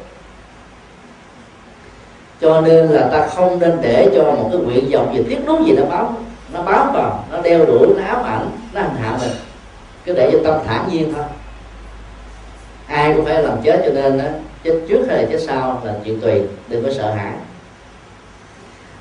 cho 2.40 2.60
nên 2.60 2.86
là 2.86 3.08
ta 3.12 3.28
không 3.28 3.58
nên 3.58 3.78
để 3.82 4.10
cho 4.14 4.22
một 4.22 4.48
cái 4.52 4.60
nguyện 4.60 4.90
vọng 4.92 5.14
gì 5.16 5.22
tiếc 5.28 5.38
nuối 5.46 5.58
gì 5.66 5.72
nó 5.76 5.84
báo 5.84 6.16
nó 6.52 6.62
báo 6.62 6.90
vào 6.94 7.24
nó 7.32 7.40
đeo 7.40 7.66
đuổi 7.66 7.88
nó 7.96 8.04
ám 8.04 8.22
ảnh 8.24 8.50
nó 8.72 8.80
hành 8.80 8.96
hạ 8.96 9.18
mình. 9.20 9.30
Cứ 10.04 10.14
để 10.14 10.30
cho 10.32 10.38
tâm 10.44 10.60
thản 10.66 10.88
nhiên 10.92 11.12
thôi. 11.14 11.24
Ai 12.86 13.12
cũng 13.14 13.24
phải 13.24 13.42
làm 13.42 13.62
chết 13.62 13.82
cho 13.84 13.92
nên 13.92 14.18
đó, 14.18 14.24
chết 14.64 14.80
trước 14.88 15.06
hay 15.08 15.22
là 15.22 15.28
chết 15.32 15.38
sau 15.46 15.82
là 15.84 15.94
chuyện 16.04 16.20
tùy 16.20 16.42
đừng 16.68 16.84
có 16.84 16.90
sợ 16.92 17.10
hãi. 17.10 17.32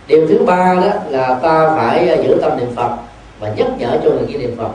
Điều 0.07 0.27
thứ 0.27 0.45
ba 0.45 0.73
đó 0.73 0.91
là 1.09 1.39
ta 1.43 1.75
phải 1.77 2.09
à, 2.09 2.15
giữ 2.15 2.37
tâm 2.41 2.57
niệm 2.57 2.75
phật 2.75 2.97
và 3.39 3.53
nhắc 3.57 3.67
nhở 3.77 3.99
cho 4.03 4.09
người 4.09 4.25
kia 4.27 4.37
niệm 4.37 4.55
phật. 4.57 4.71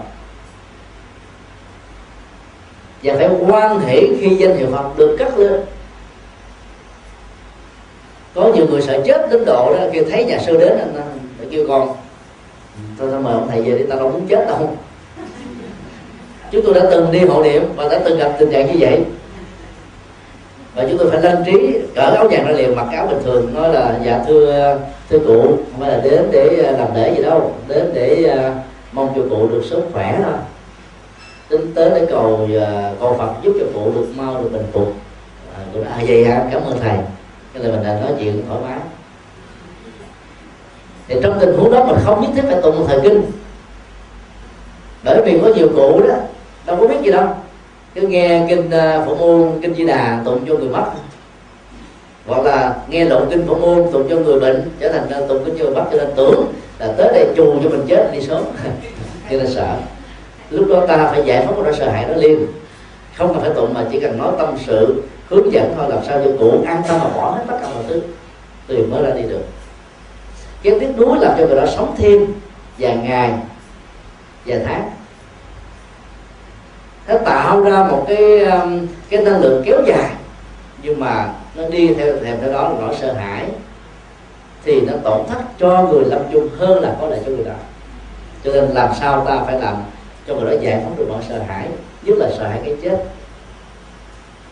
Và 3.02 3.14
phải 3.18 3.28
quan 3.48 3.80
hệ 3.80 4.00
khi 4.20 4.36
danh 4.36 4.56
hiệu 4.56 4.68
phật 4.72 4.98
được 4.98 5.16
cất 5.18 5.38
lên 5.38 5.60
có 8.34 8.52
nhiều 8.54 8.66
người 8.70 8.82
sợ 8.82 9.00
chết 9.04 9.30
đến 9.30 9.44
độ 9.44 9.74
đó 9.74 9.84
kêu 9.92 10.04
thấy 10.10 10.24
nhà 10.24 10.38
sư 10.38 10.56
đến 10.56 10.78
anh 10.78 10.94
kêu 11.50 11.64
con 11.68 11.94
tôi 12.98 13.20
mời 13.20 13.34
ông 13.34 13.48
thầy 13.50 13.62
về 13.62 13.78
đi 13.78 13.84
ta 13.84 13.96
đâu 13.96 14.10
muốn 14.10 14.26
chết 14.26 14.46
đâu. 14.48 14.58
Chúng 16.50 16.64
tôi 16.64 16.74
đã 16.74 16.80
từng 16.90 17.12
đi 17.12 17.18
hộ 17.18 17.42
niệm 17.42 17.62
và 17.76 17.88
đã 17.88 18.00
từng 18.04 18.18
gặp 18.18 18.32
tình 18.38 18.50
trạng 18.50 18.66
như 18.66 18.76
vậy. 18.78 19.00
Và 20.74 20.86
chúng 20.88 20.98
tôi 20.98 21.10
phải 21.10 21.22
lên 21.22 21.36
trí 21.46 21.78
cỡ 21.94 22.00
áo 22.00 22.28
vàng 22.30 22.46
ra 22.46 22.52
liền 22.52 22.76
mặc 22.76 22.86
áo 22.92 23.06
bình 23.06 23.18
thường 23.24 23.54
nói 23.54 23.72
là 23.72 24.00
dạ 24.04 24.24
thưa 24.26 24.78
thưa 25.10 25.18
cụ 25.18 25.42
không 25.42 25.80
phải 25.80 25.90
là 25.90 26.00
đến 26.04 26.28
để 26.32 26.64
à, 26.66 26.70
làm 26.70 26.94
lễ 26.94 27.14
gì 27.16 27.22
đâu 27.22 27.52
đến 27.68 27.90
để 27.94 28.34
uh, 28.36 28.52
mong 28.92 29.12
cho 29.16 29.22
cụ 29.30 29.48
được 29.48 29.62
sức 29.70 29.82
khỏe 29.92 30.20
thôi. 30.24 30.34
Tính 31.48 31.72
tới 31.74 31.90
để 31.94 32.06
cầu 32.10 32.48
uh, 32.56 33.00
cầu 33.00 33.14
phật 33.18 33.32
giúp 33.42 33.52
cho 33.60 33.66
cụ 33.74 33.92
được 33.94 34.06
mau 34.16 34.42
được 34.42 34.48
bình 34.52 34.66
phục. 34.72 34.92
À, 35.56 35.60
cũng 35.72 35.84
à 35.84 36.02
vậy 36.08 36.24
ha 36.24 36.44
cảm 36.52 36.62
ơn 36.62 36.78
thầy 36.80 36.98
cái 37.58 37.68
là 37.68 37.76
mình 37.76 37.84
đã 37.84 38.00
nói 38.00 38.12
chuyện 38.18 38.42
thoải 38.48 38.60
mái. 38.64 38.78
Thì 41.08 41.16
trong 41.22 41.38
tình 41.40 41.56
huống 41.56 41.72
đó 41.72 41.84
mình 41.84 41.96
không 42.04 42.22
nhất 42.22 42.30
thiết 42.34 42.42
phải 42.46 42.62
tụng 42.62 42.84
thời 42.88 43.00
kinh. 43.00 43.22
Bởi 45.04 45.22
vì 45.24 45.38
có 45.42 45.48
nhiều 45.56 45.68
cụ 45.76 46.00
đó 46.08 46.14
đâu 46.66 46.76
có 46.76 46.88
biết 46.88 46.96
gì 47.02 47.10
đâu. 47.10 47.26
Cứ 47.94 48.00
nghe 48.00 48.46
kinh 48.48 48.70
à, 48.70 49.04
phổ 49.06 49.14
môn 49.14 49.60
kinh 49.62 49.74
di 49.74 49.86
đà 49.86 50.22
tụng 50.24 50.44
cho 50.48 50.54
người 50.54 50.68
mất. 50.68 50.84
Hoặc 52.26 52.42
là 52.42 52.76
nghe 52.88 53.04
lộn 53.04 53.30
kinh 53.30 53.46
phổ 53.46 53.54
môn 53.54 53.92
tụng 53.92 54.06
cho 54.10 54.16
người 54.16 54.40
bệnh 54.40 54.70
trở 54.80 54.92
thành 54.92 55.22
uh, 55.22 55.28
tụng 55.28 55.44
kinh 55.44 55.58
cho 55.58 55.64
người 55.64 55.74
mất 55.74 55.84
cho 55.92 55.98
nên 55.98 56.08
tưởng 56.16 56.52
là 56.78 56.92
tới 56.98 57.08
đây 57.12 57.26
chù 57.36 57.54
cho 57.62 57.70
mình 57.70 57.84
chết 57.88 58.10
đi 58.12 58.20
sớm. 58.20 58.44
Cho 59.30 59.36
nên 59.36 59.46
sợ. 59.46 59.76
Lúc 60.50 60.66
đó 60.68 60.86
ta 60.86 60.96
phải 61.10 61.22
giải 61.24 61.46
phóng 61.46 61.64
cái 61.64 61.72
sợ 61.72 61.90
hãi 61.90 62.04
đó 62.04 62.14
liền. 62.16 62.46
Không 63.16 63.34
cần 63.34 63.42
phải 63.42 63.50
tụng 63.54 63.74
mà 63.74 63.84
chỉ 63.92 64.00
cần 64.00 64.18
nói 64.18 64.32
tâm 64.38 64.54
sự 64.66 65.02
hướng 65.28 65.52
dẫn 65.52 65.74
thôi, 65.76 65.86
làm 65.88 66.04
sao 66.04 66.20
cho 66.24 66.30
cụ 66.38 66.64
an 66.66 66.82
tâm 66.88 66.98
mà 66.98 67.08
bỏ 67.08 67.30
hết 67.30 67.42
tất 67.48 67.58
cả 67.62 67.68
mọi 67.74 67.84
thứ, 67.88 68.02
thì 68.68 68.76
mới 68.76 69.02
ra 69.02 69.10
đi 69.10 69.22
được. 69.22 69.44
Cái 70.62 70.80
tiếc 70.80 70.88
nuối 70.96 71.18
làm 71.20 71.32
cho 71.38 71.46
người 71.46 71.56
đó 71.56 71.66
sống 71.66 71.94
thêm 71.98 72.26
vài 72.78 72.96
ngày, 72.96 73.34
vài 74.46 74.60
tháng. 74.66 74.90
Nó 77.08 77.18
tạo 77.18 77.62
ra 77.62 77.88
một 77.90 78.04
cái 78.08 78.44
um, 78.44 78.86
cái 79.10 79.22
năng 79.22 79.40
lượng 79.40 79.62
kéo 79.66 79.82
dài, 79.86 80.10
nhưng 80.82 81.00
mà 81.00 81.32
nó 81.54 81.68
đi 81.68 81.94
theo 81.94 82.12
theo 82.24 82.36
theo 82.40 82.52
đó 82.52 82.68
là 82.68 82.74
nỗi 82.80 82.94
sợ 83.00 83.12
hãi. 83.12 83.46
Thì 84.64 84.80
nó 84.80 84.92
tổn 85.04 85.26
thất 85.28 85.38
cho 85.58 85.82
người 85.82 86.04
lâm 86.04 86.20
chung 86.32 86.48
hơn 86.58 86.82
là 86.82 86.96
có 87.00 87.06
lợi 87.06 87.20
cho 87.26 87.32
người 87.32 87.44
đó. 87.44 87.52
Cho 88.44 88.52
nên 88.52 88.64
làm 88.64 88.90
sao 89.00 89.24
ta 89.24 89.42
phải 89.46 89.60
làm 89.60 89.76
cho 90.26 90.34
người 90.34 90.50
đó 90.50 90.60
giải 90.60 90.80
phóng 90.84 90.96
được 90.96 91.06
nỗi 91.08 91.22
sợ 91.28 91.38
hãi, 91.48 91.68
nhất 92.02 92.18
là 92.18 92.30
sợ 92.38 92.48
hãi 92.48 92.60
cái 92.64 92.76
chết 92.82 93.04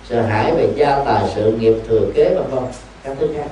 sợ 0.08 0.22
hãi 0.22 0.52
về 0.56 0.68
gia 0.74 1.04
tài 1.04 1.24
sự 1.34 1.52
nghiệp 1.52 1.74
thừa 1.88 2.00
kế 2.14 2.34
vân 2.34 2.44
vân. 2.50 2.64
Các 3.04 3.16
thứ 3.20 3.28
khác 3.36 3.48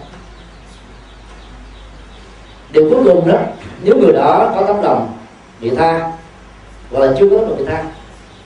điều 2.73 2.91
cuối 2.91 3.05
cùng 3.05 3.29
đó, 3.29 3.39
nếu 3.83 3.97
người 3.97 4.13
đó 4.13 4.53
có 4.55 4.65
tấm 4.67 4.83
lòng 4.83 5.19
vị 5.61 5.71
tha, 5.71 6.13
hoặc 6.91 7.01
là 7.01 7.13
chưa 7.19 7.29
có 7.31 7.37
tấm 7.37 7.49
lòng 7.49 7.59
vị 7.59 7.65
tha, 7.67 7.85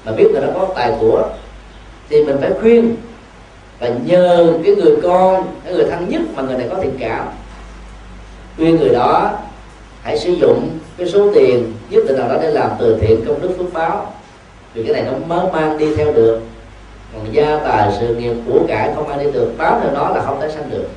mà 0.04 0.12
biết 0.12 0.26
người 0.32 0.40
đó 0.40 0.48
có 0.54 0.68
tài 0.74 0.92
của, 1.00 1.28
thì 2.08 2.24
mình 2.24 2.36
phải 2.40 2.50
khuyên 2.60 2.96
và 3.78 3.88
nhờ 3.88 4.52
cái 4.64 4.74
người 4.74 4.96
con, 5.02 5.46
cái 5.64 5.74
người 5.74 5.86
thân 5.90 6.08
nhất 6.08 6.20
mà 6.34 6.42
người 6.42 6.58
này 6.58 6.68
có 6.70 6.76
tình 6.82 6.96
cảm. 7.00 7.28
Khuyên 8.56 8.76
người 8.76 8.88
đó 8.88 9.38
hãy 10.02 10.18
sử 10.18 10.32
dụng 10.32 10.78
cái 10.96 11.08
số 11.08 11.32
tiền 11.34 11.72
nhất 11.90 12.04
định 12.08 12.18
nào 12.18 12.28
đó 12.28 12.34
để 12.42 12.50
làm 12.50 12.70
từ 12.78 12.98
thiện 13.00 13.24
công 13.26 13.42
đức 13.42 13.50
phước 13.58 13.72
báo. 13.72 14.12
Vì 14.74 14.82
cái 14.82 14.92
này 14.92 15.02
nó 15.02 15.18
mới 15.26 15.52
mang 15.52 15.78
đi 15.78 15.96
theo 15.96 16.12
được 16.12 16.40
còn 17.12 17.34
gia 17.34 17.58
tài 17.64 17.92
sự 18.00 18.14
nghiệp 18.14 18.34
của 18.46 18.60
cải 18.68 18.92
không 18.94 19.08
ai 19.08 19.24
đi 19.24 19.30
được 19.30 19.52
báo 19.58 19.80
theo 19.82 19.94
đó 19.94 20.10
là 20.14 20.22
không 20.24 20.40
thể 20.40 20.50
sanh 20.50 20.70
được. 20.70 20.88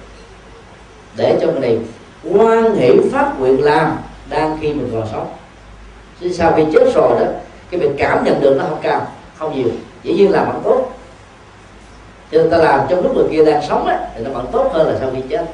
Để 1.18 1.38
cho 1.42 1.48
mình 1.48 1.62
này 1.62 1.80
quan 2.24 2.76
hệ 2.76 2.90
phát 3.12 3.32
nguyện 3.40 3.64
làm 3.64 3.98
đang 4.30 4.58
khi 4.62 4.74
mình 4.74 4.90
còn 4.94 5.08
sống. 5.12 5.34
Chứ 6.20 6.34
sau 6.34 6.54
khi 6.56 6.64
chết 6.74 6.94
rồi 6.96 7.20
đó 7.20 7.26
cái 7.72 7.80
việc 7.80 7.92
cảm 7.98 8.24
nhận 8.24 8.42
được 8.42 8.56
nó 8.58 8.64
không 8.70 8.80
cao 8.82 9.08
không 9.38 9.56
nhiều. 9.56 9.72
Dĩ 10.04 10.14
nhiên 10.14 10.32
làm 10.32 10.48
vẫn 10.48 10.62
tốt. 10.64 10.92
Cho 12.32 12.38
nên 12.38 12.50
ta 12.50 12.58
làm 12.58 12.80
trong 12.90 13.04
lúc 13.04 13.16
người 13.16 13.28
kia 13.32 13.46
đang 13.46 13.62
sống 13.68 13.88
á, 13.88 14.00
thì 14.16 14.24
nó 14.24 14.32
vẫn 14.32 14.48
tốt 14.52 14.70
hơn 14.74 14.88
là 14.88 15.00
sau 15.00 15.10
khi 15.16 15.22
chết. 15.30 15.46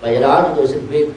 Và 0.00 0.10
do 0.10 0.20
đó 0.20 0.42
chúng 0.42 0.56
tôi 0.56 0.66
xin 0.66 0.86
khuyên 0.88 1.12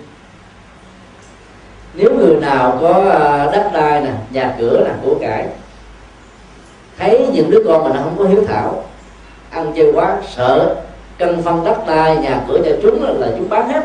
nếu 1.94 2.14
người 2.18 2.36
nào 2.36 2.78
có 2.82 3.10
à, 3.12 3.50
đất 3.52 3.70
đai 3.74 4.02
nè 4.02 4.12
nhà 4.32 4.56
cửa 4.60 4.84
nè 4.86 4.94
của 5.04 5.16
cải 5.22 5.48
thấy 6.98 7.28
những 7.34 7.52
đứa 7.52 7.64
con 7.68 7.84
mà 7.84 7.90
nó 7.90 8.02
không 8.04 8.16
có 8.18 8.26
hiếu 8.26 8.44
thảo, 8.48 8.84
ăn 9.50 9.74
chơi 9.76 9.92
quá, 9.94 10.18
sợ 10.36 10.76
cân 11.18 11.42
phân 11.42 11.64
đất 11.64 11.88
đai, 11.88 12.18
nhà 12.18 12.42
cửa 12.48 12.60
cho 12.66 12.72
chúng 12.82 13.20
là 13.20 13.28
chúng 13.38 13.50
bán 13.50 13.70
hết. 13.70 13.82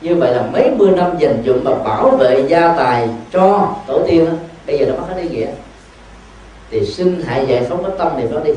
Như 0.00 0.14
vậy 0.14 0.34
là 0.34 0.42
mấy 0.52 0.70
mươi 0.76 0.90
năm 0.90 1.18
dành 1.18 1.42
dụng 1.42 1.60
và 1.64 1.74
bảo 1.74 2.10
vệ 2.10 2.44
gia 2.48 2.72
tài 2.72 3.08
cho 3.32 3.74
tổ 3.86 4.00
tiên 4.06 4.26
bây 4.66 4.78
giờ 4.78 4.86
nó 4.86 4.92
mất 4.92 5.06
hết 5.08 5.22
ý 5.22 5.28
nghĩa 5.28 5.46
thì 6.70 6.86
xin 6.86 7.22
hãy 7.26 7.46
giải 7.46 7.66
phóng 7.68 7.84
cái 7.84 7.92
tâm 7.98 8.12
niệm 8.18 8.32
đó 8.32 8.40
đi. 8.44 8.52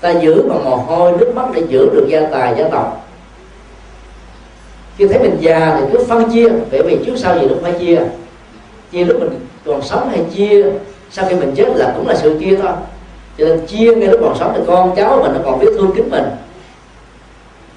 Ta 0.00 0.10
giữ 0.10 0.42
bằng 0.48 0.64
mồ 0.64 0.76
hôi, 0.76 1.12
nước 1.12 1.32
mắt 1.34 1.46
để 1.54 1.62
giữ 1.68 1.90
được 1.92 2.06
gia 2.08 2.26
tài, 2.26 2.54
gia 2.58 2.68
tộc. 2.68 3.08
Khi 4.98 5.08
thấy 5.08 5.18
mình 5.18 5.36
già 5.40 5.76
thì 5.80 5.86
cứ 5.92 6.04
phân 6.04 6.30
chia, 6.32 6.48
bởi 6.70 6.82
vì 6.82 6.98
trước 7.06 7.12
sau 7.16 7.38
gì 7.38 7.46
cũng 7.48 7.62
phải 7.62 7.72
chia. 7.72 8.00
Chia 8.92 9.04
lúc 9.04 9.20
mình 9.20 9.46
còn 9.66 9.82
sống 9.82 10.08
hay 10.08 10.24
chia 10.34 10.64
sau 11.10 11.24
khi 11.28 11.34
mình 11.34 11.54
chết 11.56 11.68
là 11.76 11.92
cũng 11.96 12.08
là 12.08 12.14
sự 12.14 12.38
chia 12.40 12.56
thôi. 12.62 12.72
Cho 13.38 13.44
nên 13.44 13.66
chia 13.66 13.94
ngay 13.94 14.08
lúc 14.08 14.20
còn 14.22 14.36
sống 14.38 14.52
thì 14.56 14.62
con 14.66 14.96
cháu 14.96 15.18
mình 15.22 15.32
nó 15.34 15.40
còn 15.44 15.58
biết 15.58 15.70
thương 15.78 15.92
kính 15.96 16.10
mình. 16.10 16.24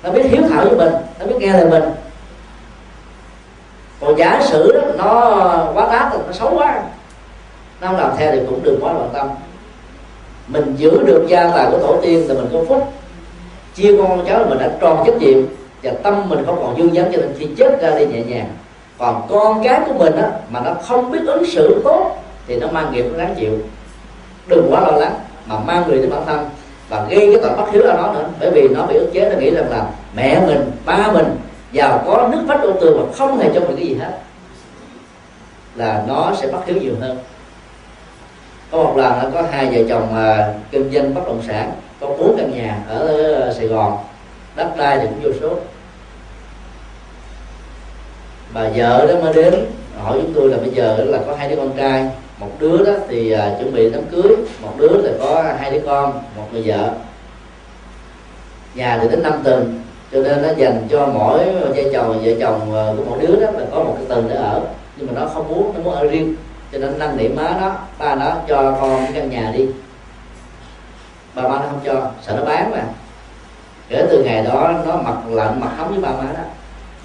Nó 0.03 0.11
biết 0.11 0.23
hiếu 0.26 0.41
thảo 0.49 0.65
với 0.65 0.77
mình 0.77 0.93
nó 1.19 1.26
biết 1.26 1.35
nghe 1.39 1.53
lời 1.53 1.65
mình. 1.69 1.84
Còn 4.01 4.18
giả 4.18 4.41
sử 4.43 4.72
đó, 4.72 4.81
nó 4.97 5.72
quá 5.73 5.88
tát 5.88 6.14
nó 6.27 6.34
xấu 6.34 6.57
quá. 6.57 6.84
Nó 7.81 7.88
không 7.88 7.97
làm 7.97 8.11
theo 8.18 8.31
thì 8.31 8.39
cũng 8.49 8.64
đừng 8.64 8.80
quá 8.81 8.93
bận 8.93 9.10
tâm. 9.14 9.30
Mình 10.47 10.76
giữ 10.77 11.03
được 11.05 11.26
gia 11.27 11.51
tài 11.51 11.68
của 11.72 11.77
tổ 11.77 11.97
tiên 12.01 12.26
thì 12.27 12.34
mình 12.34 12.49
có 12.53 12.60
phúc. 12.68 12.93
Chia 13.76 13.97
con 13.97 14.26
cháu 14.26 14.45
mình 14.49 14.60
đã 14.60 14.69
tròn 14.81 15.03
trách 15.05 15.18
nhiệm 15.19 15.38
và 15.84 15.91
tâm 16.03 16.30
mình 16.30 16.43
không 16.45 16.64
còn 16.64 16.77
dương 16.77 16.91
vấn 16.93 17.11
cho 17.11 17.18
nên 17.18 17.34
khi 17.39 17.47
chết 17.57 17.81
ra 17.81 17.99
đi 17.99 18.05
nhẹ 18.05 18.23
nhàng. 18.23 18.49
Còn 18.97 19.27
con 19.30 19.64
cái 19.64 19.81
của 19.88 19.93
mình 19.93 20.15
á, 20.15 20.30
mà 20.49 20.60
nó 20.65 20.72
không 20.88 21.11
biết 21.11 21.19
ứng 21.27 21.45
xử 21.45 21.81
tốt 21.84 22.22
thì 22.48 22.56
nó 22.60 22.68
mang 22.68 22.91
nghiệp 22.91 23.06
nó 23.11 23.18
đáng 23.18 23.36
chịu. 23.36 23.60
Đừng 24.48 24.68
quá 24.72 24.82
lo 24.82 24.91
lắng 24.91 25.15
mà 25.45 25.60
mang 25.60 25.84
người 25.88 25.98
đến 25.98 26.10
bản 26.10 26.26
thân. 26.26 26.49
Và 26.90 27.06
gây 27.10 27.20
cái 27.20 27.41
tội 27.44 27.57
bất 27.57 27.72
hiếu 27.72 27.84
ở 27.84 27.94
nó 27.98 28.14
nữa. 28.14 28.30
Bởi 28.40 28.52
vì 28.52 28.68
nó 28.68 28.86
bị 28.86 28.95
ức 28.95 29.10
chế 29.14 29.30
nó 29.30 29.40
nghĩ 29.40 29.52
rằng 29.52 29.70
là 29.70 29.86
mẹ 30.15 30.41
mình 30.48 30.72
ba 30.86 31.11
mình 31.11 31.36
giàu 31.72 32.03
có 32.07 32.30
nước 32.32 32.44
vách 32.48 32.61
ô 32.61 32.72
tường 32.82 32.98
mà 32.99 33.14
không 33.18 33.40
hề 33.40 33.49
cho 33.53 33.60
mình 33.60 33.76
cái 33.76 33.88
gì 33.88 33.95
hết 33.95 34.20
là 35.76 36.03
nó 36.07 36.34
sẽ 36.41 36.48
bất 36.48 36.65
hiếu 36.65 36.76
nhiều 36.82 36.94
hơn. 37.02 37.18
Có 38.72 38.78
một 38.78 38.94
lần 38.98 39.20
nó 39.24 39.30
có 39.34 39.48
hai 39.52 39.65
vợ 39.65 39.84
chồng 39.90 40.03
uh, 40.14 40.72
kinh 40.72 40.91
doanh 40.94 41.14
bất 41.14 41.22
động 41.26 41.41
sản 41.48 41.72
có 41.99 42.07
bốn 42.07 42.36
căn 42.38 42.52
nhà 42.52 42.78
ở 42.90 43.07
ờ, 43.34 43.53
Sài 43.53 43.68
Gòn. 43.68 43.98
Đất 44.56 44.78
đai 44.78 44.99
thì 44.99 45.06
cũng 45.07 45.20
vô 45.24 45.30
số. 45.41 45.57
Bà 48.53 48.70
vợ 48.76 49.06
đó 49.07 49.20
mới 49.22 49.34
đến 49.34 49.65
hỏi 49.99 50.20
chúng 50.22 50.34
tôi 50.36 50.49
là 50.49 50.57
bây 50.57 50.70
giờ 50.70 50.98
là 51.07 51.20
có 51.28 51.36
hai 51.36 51.49
đứa 51.49 51.56
con 51.56 51.72
trai 51.78 52.10
một 52.44 52.52
đứa 52.60 52.86
đó 52.86 52.94
thì 53.10 53.36
uh, 53.36 53.40
chuẩn 53.60 53.74
bị 53.74 53.90
đám 53.90 54.03
cưới. 54.11 54.36
Một 54.61 54.74
đứa 54.78 55.02
thì 55.03 55.10
có 55.20 55.44
hai 55.60 55.72
đứa 55.72 55.82
con 55.86 56.14
một 56.36 56.48
người 56.52 56.64
vợ. 56.65 56.90
Nhà 58.76 58.99
thì 59.02 59.07
đến 59.07 59.24
năm 59.24 59.34
tầng 59.44 59.80
cho 60.11 60.20
nên 60.20 60.41
nó 60.41 60.49
dành 60.57 60.88
cho 60.91 61.06
mỗi 61.06 61.45
vợ 61.53 61.84
chồng 61.94 62.24
vợ 62.24 62.32
chồng 62.40 62.76
à, 62.76 62.94
của 62.98 63.03
một 63.03 63.18
đứa 63.22 63.36
đó 63.36 63.52
là 63.52 63.65
có 63.72 63.84
một 63.84 63.94
cái 63.98 64.06
tầng 64.10 64.26
để 64.30 64.36
ở. 64.36 64.61
Nhưng 64.98 65.07
mà 65.07 65.22
nó 65.22 65.28
không 65.28 65.48
muốn 65.48 65.74
nó 65.76 65.84
muốn 65.84 65.94
ở 65.94 66.07
riêng. 66.07 66.36
Cho 66.72 66.80
nên 66.80 66.99
năn 66.99 67.18
nỉ 67.18 67.28
má 67.28 67.57
nó 67.61 67.76
ba 67.99 68.15
nó 68.15 68.36
cho 68.48 68.78
con 68.82 69.03
cái 69.03 69.11
căn 69.14 69.30
nhà 69.30 69.52
đi. 69.57 69.68
Ba 71.36 71.41
má 71.41 71.49
nó 71.49 71.65
không 71.70 71.80
cho 71.86 72.11
sợ 72.22 72.36
nó 72.38 72.45
bán 72.45 72.72
mà. 72.72 72.84
Kể 73.90 74.06
từ 74.10 74.24
ngày 74.24 74.44
đó 74.44 74.74
nó 74.86 74.95
mặc 74.95 75.15
lạnh 75.30 75.60
mặc 75.60 75.70
hóng 75.78 75.90
với 75.90 75.99
ba 75.99 76.10
má 76.10 76.34
đó. 76.34 76.44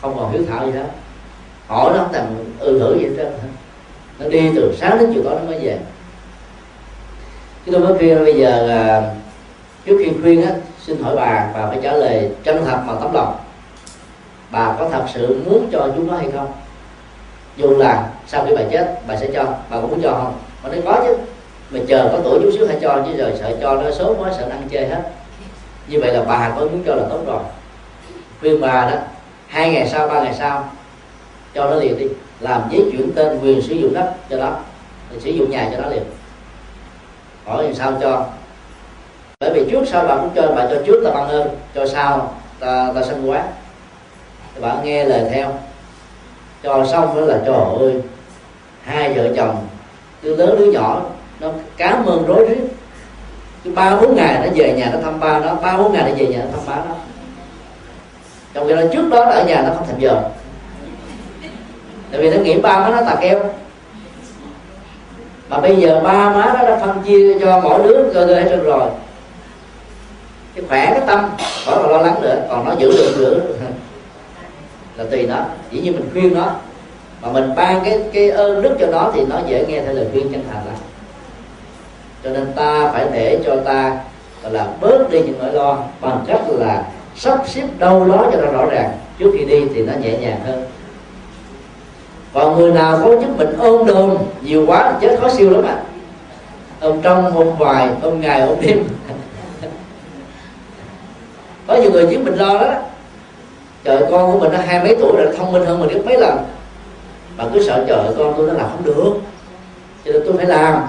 Không 0.01 0.16
còn 0.16 0.32
hiếu 0.32 0.43
thảo 0.51 0.66
gì 0.66 0.73
đó. 0.73 0.85
Hỏi 1.66 1.93
nó 1.97 2.06
thằng 2.12 2.36
ư 2.59 2.73
ừ 2.73 2.78
thử 2.78 2.98
gì 2.98 3.05
hết 3.05 3.15
trơn 3.16 3.32
nó 4.18 4.28
đi 4.28 4.50
từ 4.56 4.74
sáng 4.80 4.98
đến 4.98 5.10
chiều 5.14 5.22
tối 5.24 5.34
nó 5.40 5.46
mới 5.50 5.58
về. 5.58 5.78
Chúng 7.66 7.72
tôi 7.74 7.82
mới 7.82 7.98
khuyên 7.98 8.24
bây 8.24 8.34
giờ 8.34 8.66
là 8.66 9.14
trước 9.86 9.96
khi 9.98 10.10
khuyên 10.22 10.46
á, 10.46 10.52
xin 10.86 11.02
hỏi 11.02 11.16
bà 11.16 11.50
bà 11.54 11.66
phải 11.66 11.78
trả 11.82 11.92
lời 11.92 12.30
chân 12.44 12.64
thật 12.64 12.82
bằng 12.86 12.96
tấm 13.00 13.12
lòng. 13.12 13.36
Bà 14.50 14.76
có 14.78 14.88
thật 14.88 15.04
sự 15.14 15.40
muốn 15.44 15.68
cho 15.72 15.88
chúng 15.96 16.06
nó 16.06 16.16
hay 16.16 16.30
không? 16.34 16.52
Dù 17.56 17.76
là 17.76 18.08
sau 18.26 18.46
khi 18.46 18.56
bà 18.56 18.62
chết, 18.70 19.00
bà 19.06 19.16
sẽ 19.16 19.28
cho, 19.34 19.44
bà 19.44 19.80
có 19.80 19.86
muốn 19.86 20.00
cho 20.02 20.10
không? 20.10 20.38
Mà 20.62 20.68
nói 20.68 20.82
có 20.84 21.00
chứ, 21.06 21.16
mà 21.70 21.80
chờ 21.88 22.08
có 22.12 22.20
tuổi 22.24 22.40
chút 22.42 22.50
xíu 22.54 22.66
hãy 22.66 22.76
cho, 22.80 23.02
chứ 23.06 23.16
rồi 23.16 23.32
sợ 23.40 23.56
cho 23.60 23.74
nó 23.74 23.90
số 23.90 24.14
quá, 24.18 24.32
sợ 24.38 24.48
ăn 24.50 24.62
chơi 24.70 24.86
hết. 24.86 25.02
Như 25.88 26.00
vậy 26.00 26.12
là 26.12 26.24
bà 26.24 26.52
có 26.56 26.60
muốn 26.60 26.82
cho 26.86 26.94
là 26.94 27.02
tốt 27.10 27.20
rồi. 27.26 27.42
Khuyên 28.40 28.60
bà 28.60 28.90
đó, 28.90 28.96
hai 29.46 29.70
ngày 29.70 29.88
sau, 29.88 30.08
ba 30.08 30.22
ngày 30.22 30.34
sau, 30.38 30.68
cho 31.54 31.70
nó 31.70 31.76
liền 31.76 31.98
đi 31.98 32.06
làm 32.40 32.62
giấy 32.70 32.89
chuyển 32.93 33.12
tên 33.15 33.39
quyền 33.43 33.62
sử 33.62 33.74
dụng 33.74 33.94
đất 33.94 34.15
cho 34.31 34.36
nó 34.36 34.56
sử 35.20 35.31
dụng 35.31 35.51
nhà 35.51 35.69
cho 35.73 35.82
nó 35.82 35.89
liền. 35.89 36.02
Hỏi 37.47 37.65
làm 37.65 37.74
sao 37.74 37.93
cho? 38.01 38.27
Bởi 39.40 39.51
vì 39.55 39.70
trước 39.70 39.85
sau 39.86 40.05
bà 40.09 40.16
cũng 40.16 40.31
cho, 40.35 40.52
bà 40.56 40.66
cho 40.70 40.82
trước 40.86 41.02
là 41.02 41.10
bằng 41.10 41.28
ơn, 41.28 41.48
cho 41.74 41.86
sau 41.86 42.35
ta 42.60 42.93
ta 42.94 43.02
sân 43.02 43.31
quá 43.31 43.43
thì 44.55 44.60
bà 44.60 44.82
nghe 44.82 45.05
lời 45.05 45.31
theo. 45.32 45.52
Cho 46.62 46.86
xong 46.86 47.16
đó 47.16 47.20
là 47.20 47.39
trời 47.47 47.56
ơi, 47.78 48.02
hai 48.82 49.12
vợ 49.12 49.28
chồng, 49.36 49.66
đứa 50.23 50.36
lớn 50.36 50.55
đứa 50.59 50.73
nhỏ, 50.73 51.02
nó 51.40 51.48
cám 51.77 52.06
ơn 52.06 52.27
rối 52.27 52.47
rít. 52.48 52.59
Cứ 53.65 53.73
ba 53.73 53.97
bốn 53.97 54.16
ngày 54.16 54.39
nó 54.44 54.51
về 54.55 54.73
nhà 54.73 54.90
nó 54.93 54.98
thăm 55.02 55.20
ba 55.20 55.39
nó, 55.39 55.55
ba 55.55 55.77
bốn 55.77 55.93
ngày 55.93 56.10
nó 56.10 56.16
về 56.16 56.27
nhà 56.27 56.39
nó 56.39 56.51
thăm 56.52 56.60
ba 56.66 56.85
nó. 56.89 56.94
Trong 58.55 58.69
khi 58.69 58.74
đó 58.74 58.82
trước 58.93 59.09
đó 59.10 59.23
ở 59.23 59.44
nhà 59.44 59.62
nó 59.62 59.74
không 59.74 59.86
thèm 59.86 59.98
giờ 59.98 60.23
tại 62.12 62.20
vì 62.20 62.30
nó 62.30 62.36
nghĩ 62.36 62.59
ba 62.60 62.80
má 62.80 62.90
nó 62.90 63.02
tà 63.02 63.14
keo 63.20 63.40
mà 65.48 65.60
bây 65.60 65.76
giờ 65.76 66.01
ba 66.05 66.30
má 66.30 66.55
nó 66.55 66.68
đã 66.68 66.78
phân 66.80 67.02
chia 67.06 67.39
cho 67.40 67.60
mỗi 67.60 67.82
đứa 67.82 68.02
cơ 68.14 68.26
thể 68.26 68.43
hết 68.43 68.56
rồi. 68.56 68.90
Cái 70.55 70.64
khỏe, 70.68 70.86
cái 70.90 71.02
tâm, 71.06 71.30
khỏi 71.64 71.76
còn 71.82 71.90
lo 71.90 71.98
lắng 71.98 72.22
nữa, 72.22 72.36
còn 72.48 72.64
nó 72.64 72.72
giữ 72.78 72.93
được 72.93 73.14
nữa. 73.18 73.40
Là 74.97 75.05
tùy 75.10 75.26
nó, 75.26 75.36
chỉ 75.70 75.80
như 75.80 75.93
mình 75.93 76.09
khuyên 76.12 76.35
nó. 76.35 76.51
Mà 77.22 77.32
mình 77.32 77.55
ban 77.56 77.85
cái 77.85 78.01
cái 78.12 78.30
ơn 78.30 78.62
đức 78.62 78.76
cho 78.80 78.86
nó 78.86 79.10
thì 79.14 79.24
nó 79.28 79.40
dễ 79.47 79.66
nghe 79.66 79.80
theo 79.80 79.94
lời 79.94 80.06
khuyên 80.12 80.32
chân 80.32 80.44
thành 80.52 80.66
lắm. 80.66 80.76
Cho 82.24 82.30
nên 82.30 82.52
ta 82.56 82.90
phải 82.93 83.06
để 83.12 83.39
cho 83.44 83.56
ta 83.56 83.98
gọi 84.43 84.52
là 84.52 84.66
bớt 84.80 85.10
đi 85.10 85.20
những 85.20 85.39
nỗi 85.39 85.52
lo 85.52 85.78
bằng 86.01 86.24
cách 86.26 86.40
là 86.48 86.85
sắp 87.16 87.39
xếp 87.47 87.66
đâu 87.78 88.05
đó 88.05 88.30
cho 88.32 88.40
nó 88.40 88.52
rõ 88.52 88.66
ràng. 88.66 88.90
Trước 89.18 89.30
khi 89.39 89.44
đi 89.44 89.62
thì 89.74 89.82
nó 89.82 89.93
nhẹ 89.93 90.18
nhàng 90.18 90.40
hơn 90.47 90.64
còn 92.34 92.59
người 92.59 92.72
nào 92.72 93.00
có 93.05 93.10
giúp 93.10 93.38
mình 93.38 93.56
ôm 93.59 93.86
đồn, 93.86 94.18
nhiều 94.42 94.64
quá 94.66 94.92
thì 94.92 95.06
chết 95.06 95.18
khó 95.20 95.28
siêu 95.28 95.50
lắm 95.50 95.64
ạ. 95.64 95.74
À. 95.74 95.82
ôm 96.80 97.02
trong 97.02 97.36
ôm 97.36 97.59
ngoài 97.59 97.88
ôm 98.02 98.20
ngày 98.20 98.40
ôm 98.40 98.59
đêm 98.60 98.84
có 101.66 101.76
nhiều 101.76 101.90
người 101.90 102.06
giúp 102.10 102.20
mình 102.24 102.34
lo 102.34 102.59
đó 102.59 102.74
trời, 103.84 104.02
con 104.10 104.32
của 104.32 104.38
mình 104.38 104.52
nó 104.52 104.59
hai 104.66 104.84
mấy 104.84 104.96
tuổi 105.00 105.12
rồi, 105.16 105.34
thông 105.36 105.52
minh 105.52 105.64
hơn 105.64 105.80
mình 105.80 105.88
gấp 105.88 106.00
mấy 106.05 106.18
lần. 106.18 106.38
Mà 107.36 107.44
cứ 107.52 107.62
sợ 107.66 107.84
trời 107.88 108.05
con 108.18 108.34
tôi 108.36 108.46
nó 108.46 108.52
làm 108.52 108.66
không 108.70 108.84
được. 108.84 109.12
Cho 110.05 110.12
nên 110.12 110.22
tôi 110.26 110.36
phải 110.36 110.46
làm. 110.46 110.82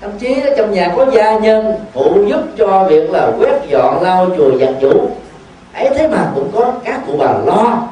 Thậm 0.00 0.10
chí 0.18 0.36
trong 0.56 0.72
nhà 0.72 0.92
có 0.96 1.06
gia 1.12 1.38
nhân 1.38 1.74
phụ 1.92 2.24
giúp 2.28 2.40
cho 2.58 2.84
việc 2.84 3.10
là 3.10 3.30
quét 3.38 3.60
dọn, 3.68 4.02
lau 4.02 4.30
chùi, 4.36 4.58
giặt 4.60 4.74
giũ. 4.82 5.08
Ấy 5.74 5.90
thế 5.96 6.08
mà 6.08 6.30
cũng 6.34 6.50
có 6.54 6.72
các 6.84 7.00
cụ 7.06 7.12
bà 7.18 7.32
lo 7.46 7.88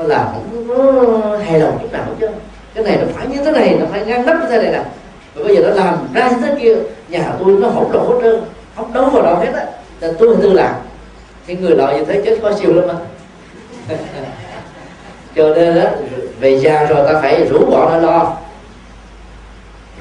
nó 0.00 0.06
làm 0.06 0.26
không 0.26 0.68
có 0.68 1.38
hài 1.38 1.60
lòng 1.60 1.78
chút 1.82 1.92
nào 1.92 2.06
chứ 2.20 2.28
cái 2.74 2.84
này 2.84 2.96
nó 2.96 3.06
phải 3.14 3.26
như 3.26 3.44
thế 3.44 3.52
này 3.52 3.76
nó 3.80 3.86
phải 3.90 4.06
ngăn 4.06 4.26
nắp 4.26 4.40
như 4.40 4.46
thế 4.50 4.62
này 4.62 4.72
nè. 4.72 4.82
Rồi 5.34 5.44
bây 5.44 5.56
giờ 5.56 5.62
nó 5.62 5.74
làm 5.74 6.08
ra 6.14 6.30
như 6.30 6.36
thế 6.40 6.56
kia 6.60 6.76
nhà 7.08 7.32
tôi 7.38 7.56
nó 7.60 7.68
hỗn 7.68 7.92
độn 7.92 8.06
hết 8.06 8.18
trơn. 8.22 8.42
Không 8.76 8.92
đấu 8.92 9.04
vào 9.04 9.22
đâu 9.22 9.36
hết 9.36 9.52
á. 9.54 9.66
Là 10.00 10.12
tôi 10.18 10.36
tự 10.42 10.52
làm. 10.52 10.74
Cái 11.46 11.56
người 11.56 11.76
loại 11.76 11.98
như 11.98 12.04
thế 12.04 12.22
chết 12.24 12.38
có 12.42 12.52
siêu 12.52 12.74
lắm 12.74 12.88
á. 12.88 12.94
Cho 15.36 15.54
nên 15.54 15.74
đó 15.74 15.90
về 16.40 16.58
già 16.58 16.84
rồi 16.84 17.12
ta 17.12 17.20
phải 17.20 17.48
rủ 17.48 17.58
bỏ 17.70 17.90
nó 17.90 17.96
lo. 17.98 18.36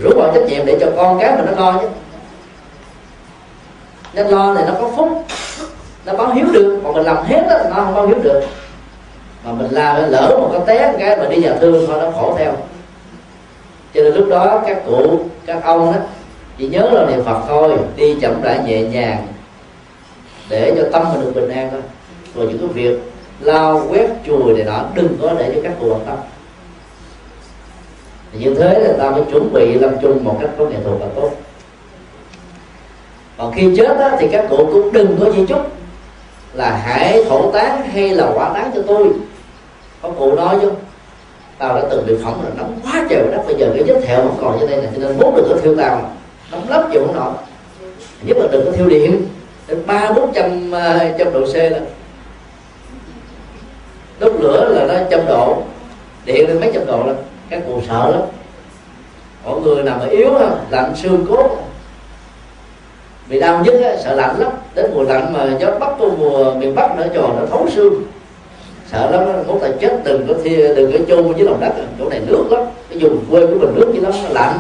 Rủ 0.04 0.10
bỏ 0.16 0.32
trách 0.34 0.44
nhiệm 0.48 0.66
để 0.66 0.78
cho 0.80 0.88
con 0.98 1.20
cái 1.20 1.36
mình 1.36 1.46
nó 1.46 1.66
lo 1.66 1.80
chứ. 1.82 1.88
Nên 4.14 4.28
lo 4.28 4.54
này 4.54 4.64
nó 4.68 4.74
có 4.82 4.92
phúc. 4.96 5.26
Nó 6.06 6.14
báo 6.14 6.32
hiếu 6.34 6.46
được. 6.54 6.80
Còn 6.84 6.94
mình 6.94 7.06
làm 7.06 7.24
hết 7.24 7.42
đó, 7.50 7.58
nó 7.70 7.76
không 7.76 7.96
báo 7.96 8.08
hiếu 8.08 8.18
được 8.24 8.42
mà 9.44 9.52
mình 9.52 9.72
làm 9.72 10.12
lỡ 10.12 10.38
một 10.42 10.50
cái 10.54 10.62
té 10.68 10.94
cái 11.00 11.18
mà 11.18 11.26
đi 11.26 11.38
nhà 11.38 11.56
thương 11.62 11.88
thôi 11.88 12.02
nó 12.02 12.12
khổ 12.12 12.36
theo. 12.38 12.54
Cho 13.94 14.04
nên 14.04 14.14
lúc 14.14 14.28
đó 14.30 14.62
các 14.68 14.86
cụ 14.86 15.20
các 15.46 15.64
ông 15.64 15.94
đó 15.94 16.00
chỉ 16.58 16.68
nhớ 16.68 16.90
là 16.92 17.06
niệm 17.06 17.24
phật 17.26 17.42
thôi 17.48 17.78
đi 17.96 18.16
chậm 18.22 18.42
rãi 18.42 18.60
nhẹ 18.66 18.82
nhàng 18.82 19.28
để 20.50 20.74
cho 20.78 20.84
tâm 20.92 21.14
mình 21.14 21.22
được 21.22 21.32
bình 21.36 21.50
an 21.50 21.70
thôi. 21.72 21.82
Rồi 22.36 22.48
những 22.48 22.58
cái 22.58 22.68
việc 22.68 23.00
lao 23.40 23.88
quét 23.90 24.10
chùi 24.26 24.54
này 24.54 24.64
nọ 24.64 24.84
đừng 24.94 25.18
có 25.22 25.34
để 25.38 25.52
cho 25.56 25.62
các 25.64 25.74
cụ 25.80 25.90
quan 25.90 26.06
tâm. 26.06 26.18
Như 28.34 28.54
thế 28.54 28.80
là 28.80 28.94
ta 29.00 29.12
mới 29.12 29.24
chuẩn 29.32 29.54
bị 29.54 29.74
lâm 29.74 29.92
chung 30.02 30.24
một 30.24 30.38
cách 30.42 30.50
có 30.58 30.66
nghệ 30.66 30.78
thuật 30.84 31.00
và 31.00 31.08
tốt. 31.16 31.32
Còn 33.38 33.52
khi 33.52 33.76
chết 33.78 33.98
á, 33.98 34.16
thì 34.20 34.28
các 34.32 34.46
cụ 34.50 34.58
cũng 34.58 34.92
đừng 34.92 35.18
có 35.20 35.32
di 35.32 35.46
chúc 35.46 35.72
là 36.54 36.82
hãy 36.84 37.24
thổ 37.30 37.52
tán 37.52 37.82
hay 37.94 38.10
là 38.10 38.32
quả 38.34 38.52
tán 38.54 38.72
cho 38.76 38.82
tôi 38.88 39.08
có 40.02 40.10
cụ 40.18 40.36
nói 40.36 40.58
chứ 40.62 40.72
tao 41.58 41.76
đã 41.76 41.82
từng 41.90 42.06
bị 42.08 42.14
phỏng 42.24 42.44
là 42.44 42.50
nóng 42.58 42.80
quá 42.84 43.06
trời 43.10 43.28
đất 43.32 43.44
bây 43.46 43.56
giờ 43.56 43.72
cái 43.74 43.84
vết 43.84 44.02
thẹo 44.06 44.22
không 44.22 44.38
còn 44.42 44.60
như 44.60 44.68
đây 44.68 44.78
này 44.78 44.92
cho 44.96 45.02
nên 45.02 45.20
bốn 45.20 45.36
đừng 45.36 45.46
có 45.50 45.56
thiêu 45.62 45.76
tao 45.78 46.12
nóng 46.52 46.70
lắm 46.70 46.90
chịu 46.92 47.04
không 47.06 47.16
nổi. 47.16 47.34
Nhất 48.24 48.38
là 48.38 48.48
đừng 48.52 48.66
có 48.66 48.72
thiêu 48.72 48.90
điện 48.90 49.28
đến 49.68 49.84
ba 49.86 50.12
bốn 50.12 50.34
trăm 50.34 50.72
à, 50.72 51.12
trăm 51.18 51.34
độ 51.34 51.46
c 51.46 51.56
là, 51.56 51.80
đốt 54.20 54.32
lửa 54.40 54.70
là 54.70 54.94
nó 54.94 55.08
trăm 55.10 55.26
độ 55.28 55.62
điện 56.26 56.48
lên 56.48 56.60
mấy 56.60 56.72
trăm 56.74 56.86
độ 56.86 57.04
là 57.06 57.14
các 57.50 57.62
cụ 57.68 57.82
sợ 57.88 58.10
lắm. 58.10 58.22
Mọi 59.46 59.62
người 59.62 59.84
nào 59.84 59.98
mà 60.00 60.06
yếu 60.06 60.34
lạnh 60.70 60.94
xương 60.96 61.26
cốt. 61.30 61.58
Bị 63.28 63.40
đau 63.40 63.64
nhất 63.64 63.76
sợ 64.04 64.16
lạnh 64.16 64.40
lắm 64.40 64.52
đến 64.76 64.92
mùa 64.94 65.04
lạnh 65.04 65.34
mà 65.34 65.58
gió 65.60 65.72
bắc 65.80 65.90
của 66.00 66.10
mùa 66.18 66.54
miền 66.54 66.76
bắc 66.76 66.98
nữa 66.98 67.08
tròn 67.14 67.38
nó 67.40 67.46
thấu 67.46 67.68
xương 67.70 68.04
sợ 68.92 69.12
lắm 69.12 69.44
muốn 69.48 69.60
ta 69.60 69.68
chết 69.82 70.02
đừng 70.04 70.28
có 70.28 70.34
thi 70.44 70.56
đừng 70.56 70.92
có 70.92 70.98
chôn 71.08 71.38
dưới 71.38 71.48
lòng 71.48 71.60
đất. 71.60 71.74
Chỗ 72.00 72.10
này 72.10 72.22
nước 72.28 72.46
lắm 72.52 72.64
cái 72.90 73.00
vùng 73.00 73.26
quê 73.32 73.46
của 73.46 73.56
mình 73.60 73.76
nước 73.76 73.92
như 73.94 74.00
lắm 74.00 74.12
nó 74.24 74.30
lạnh. 74.30 74.60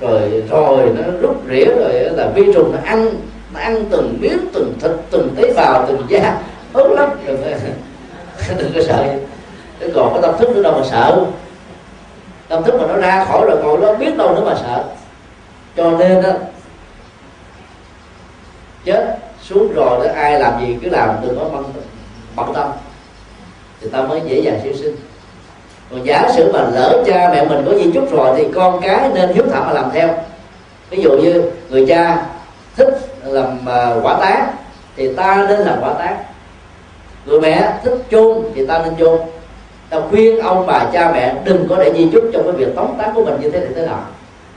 Rồi 0.00 0.42
rồi 0.50 0.92
nó 0.96 1.02
rút 1.20 1.36
rỉa 1.50 1.64
rồi 1.64 1.92
là 1.92 2.30
vi 2.34 2.52
trùng 2.54 2.72
nó 2.72 2.78
ăn 2.84 3.10
nó 3.54 3.60
ăn 3.60 3.84
từng 3.90 4.18
miếng 4.20 4.38
từng 4.52 4.72
thịt 4.80 4.90
từng 5.10 5.34
tế 5.36 5.52
bào 5.52 5.86
từng 5.88 6.02
da. 6.08 6.38
Ớt 6.72 6.88
lắm. 6.88 7.10
Đừng, 7.26 7.42
đừng 8.58 8.72
có 8.74 8.82
sợ. 8.82 9.04
Cái 9.80 9.90
còn 9.94 10.12
cái 10.12 10.22
tâm 10.22 10.34
thức 10.38 10.56
nữa 10.56 10.62
đâu 10.62 10.72
mà 10.78 10.86
sợ. 10.90 11.24
Tâm 12.48 12.62
thức 12.62 12.74
mà 12.80 12.86
nó 12.86 12.96
ra 12.96 13.24
khỏi 13.24 13.46
rồi 13.46 13.56
còn 13.62 13.80
nó 13.80 13.94
biết 13.94 14.16
đâu 14.16 14.34
nữa 14.34 14.42
mà 14.46 14.54
sợ. 14.54 14.84
Cho 15.76 15.90
nên 15.90 16.22
đó 16.22 16.30
chết 18.84 19.18
xuống 19.42 19.72
rồi 19.74 20.06
đó 20.06 20.12
ai 20.14 20.40
làm 20.40 20.60
gì 20.60 20.76
cứ 20.82 20.88
làm 20.90 21.16
đừng 21.22 21.38
có 21.38 21.44
bận, 21.44 21.64
bận 22.36 22.54
tâm 22.54 22.70
thì 23.80 23.88
ta 23.88 24.02
mới 24.02 24.20
dễ 24.26 24.40
dàng 24.40 24.60
siêu 24.62 24.72
sinh. 24.74 24.96
Còn 25.90 26.06
giả 26.06 26.28
sử 26.36 26.52
mà 26.52 26.60
lỡ 26.74 27.02
cha 27.06 27.30
mẹ 27.32 27.44
mình 27.44 27.62
có 27.66 27.74
di 27.78 27.90
chúc 27.94 28.12
rồi 28.12 28.34
thì 28.36 28.46
con 28.54 28.80
cái 28.80 29.10
nên 29.14 29.32
hiếu 29.32 29.44
thảo 29.52 29.64
mà 29.66 29.72
làm 29.72 29.90
theo. 29.92 30.08
Ví 30.90 31.02
dụ 31.02 31.10
như 31.10 31.42
người 31.68 31.86
cha 31.88 32.26
thích 32.76 32.98
làm 33.24 33.68
à, 33.68 33.94
quả 34.02 34.16
tán 34.20 34.46
thì 34.96 35.14
ta 35.14 35.46
nên 35.48 35.60
làm 35.60 35.78
quả 35.82 35.94
tán 35.98 36.16
người 37.26 37.40
mẹ 37.40 37.72
thích 37.84 37.98
chôn 38.10 38.42
thì 38.54 38.66
ta 38.66 38.78
nên 38.78 38.96
chôn. 38.96 39.20
Ta 39.90 40.00
khuyên 40.10 40.38
ông 40.38 40.66
bà 40.66 40.84
cha 40.92 41.12
mẹ 41.12 41.34
đừng 41.44 41.66
có 41.68 41.76
để 41.76 41.92
di 41.96 42.08
chúc 42.12 42.24
trong 42.32 42.42
cái 42.44 42.52
việc 42.52 42.76
tống 42.76 42.96
tán 42.98 43.12
của 43.14 43.24
mình 43.24 43.40
như 43.40 43.50
thế 43.50 43.60
này 43.60 43.68
thế 43.76 43.86
nào. 43.86 44.04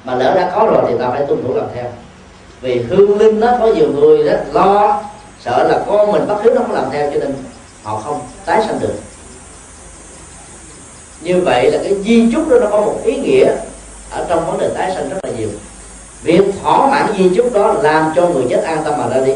Mà 0.04 0.16
lỡ 0.16 0.34
đã 0.36 0.52
có 0.56 0.66
rồi 0.66 0.84
thì 0.88 0.98
ta 1.00 1.10
phải 1.10 1.26
tuân 1.28 1.44
thủ 1.44 1.54
làm 1.56 1.66
theo. 1.76 1.86
Vì 2.62 2.82
hương 2.90 3.18
linh 3.18 3.40
đó 3.40 3.58
có 3.60 3.68
nhiều 3.68 3.88
người 3.95 4.24
đó 4.24 4.34
lo, 4.54 5.02
sợ 5.40 5.68
là 5.70 5.80
con 5.88 6.12
mình 6.12 6.28
bất 6.28 6.44
hiếu 6.44 6.54
nó 6.54 6.62
không 6.62 6.76
làm 6.76 6.86
theo 6.91 7.12
cho 7.14 7.20
nên 7.20 7.34
họ 7.84 7.98
không 7.98 8.20
tái 8.45 8.62
sanh 8.68 8.80
được 8.80 8.94
như 11.24 11.41
vậy 11.41 11.72
là 11.72 11.78
cái 11.84 11.95
di 12.04 12.32
chúc 12.32 12.50
đó 12.50 12.58
nó 12.60 12.68
có 12.72 12.82
một 12.82 13.00
ý 13.04 13.16
nghĩa 13.16 13.56
ở 14.12 14.26
trong 14.30 14.45
vấn 14.45 14.58
đề 14.58 14.70
tái 14.70 14.91
sanh 14.95 15.10
rất 15.10 15.18
là 15.24 15.30
nhiều. 15.38 15.50
Việc 16.24 16.41
thỏa 16.62 16.88
mãn 16.88 17.14
di 17.18 17.30
chúc 17.36 17.54
đó 17.54 17.74
làm 17.74 18.14
cho 18.16 18.28
người 18.28 18.44
chết 18.50 18.64
an 18.64 18.82
tâm 18.86 18.94
mà 18.98 19.08
ra 19.10 19.26
đi. 19.26 19.34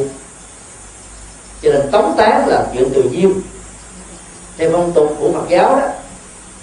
Cho 1.61 1.72
nên 1.72 1.91
tống 1.91 2.14
tán 2.18 2.47
là 2.47 2.65
chuyện 2.73 2.89
từ 2.93 3.03
diêm 3.11 3.31
theo 4.57 4.69
phong 4.73 4.91
tục 4.91 5.15
của 5.19 5.31
Phật 5.31 5.49
giáo 5.49 5.76
đó, 5.76 5.88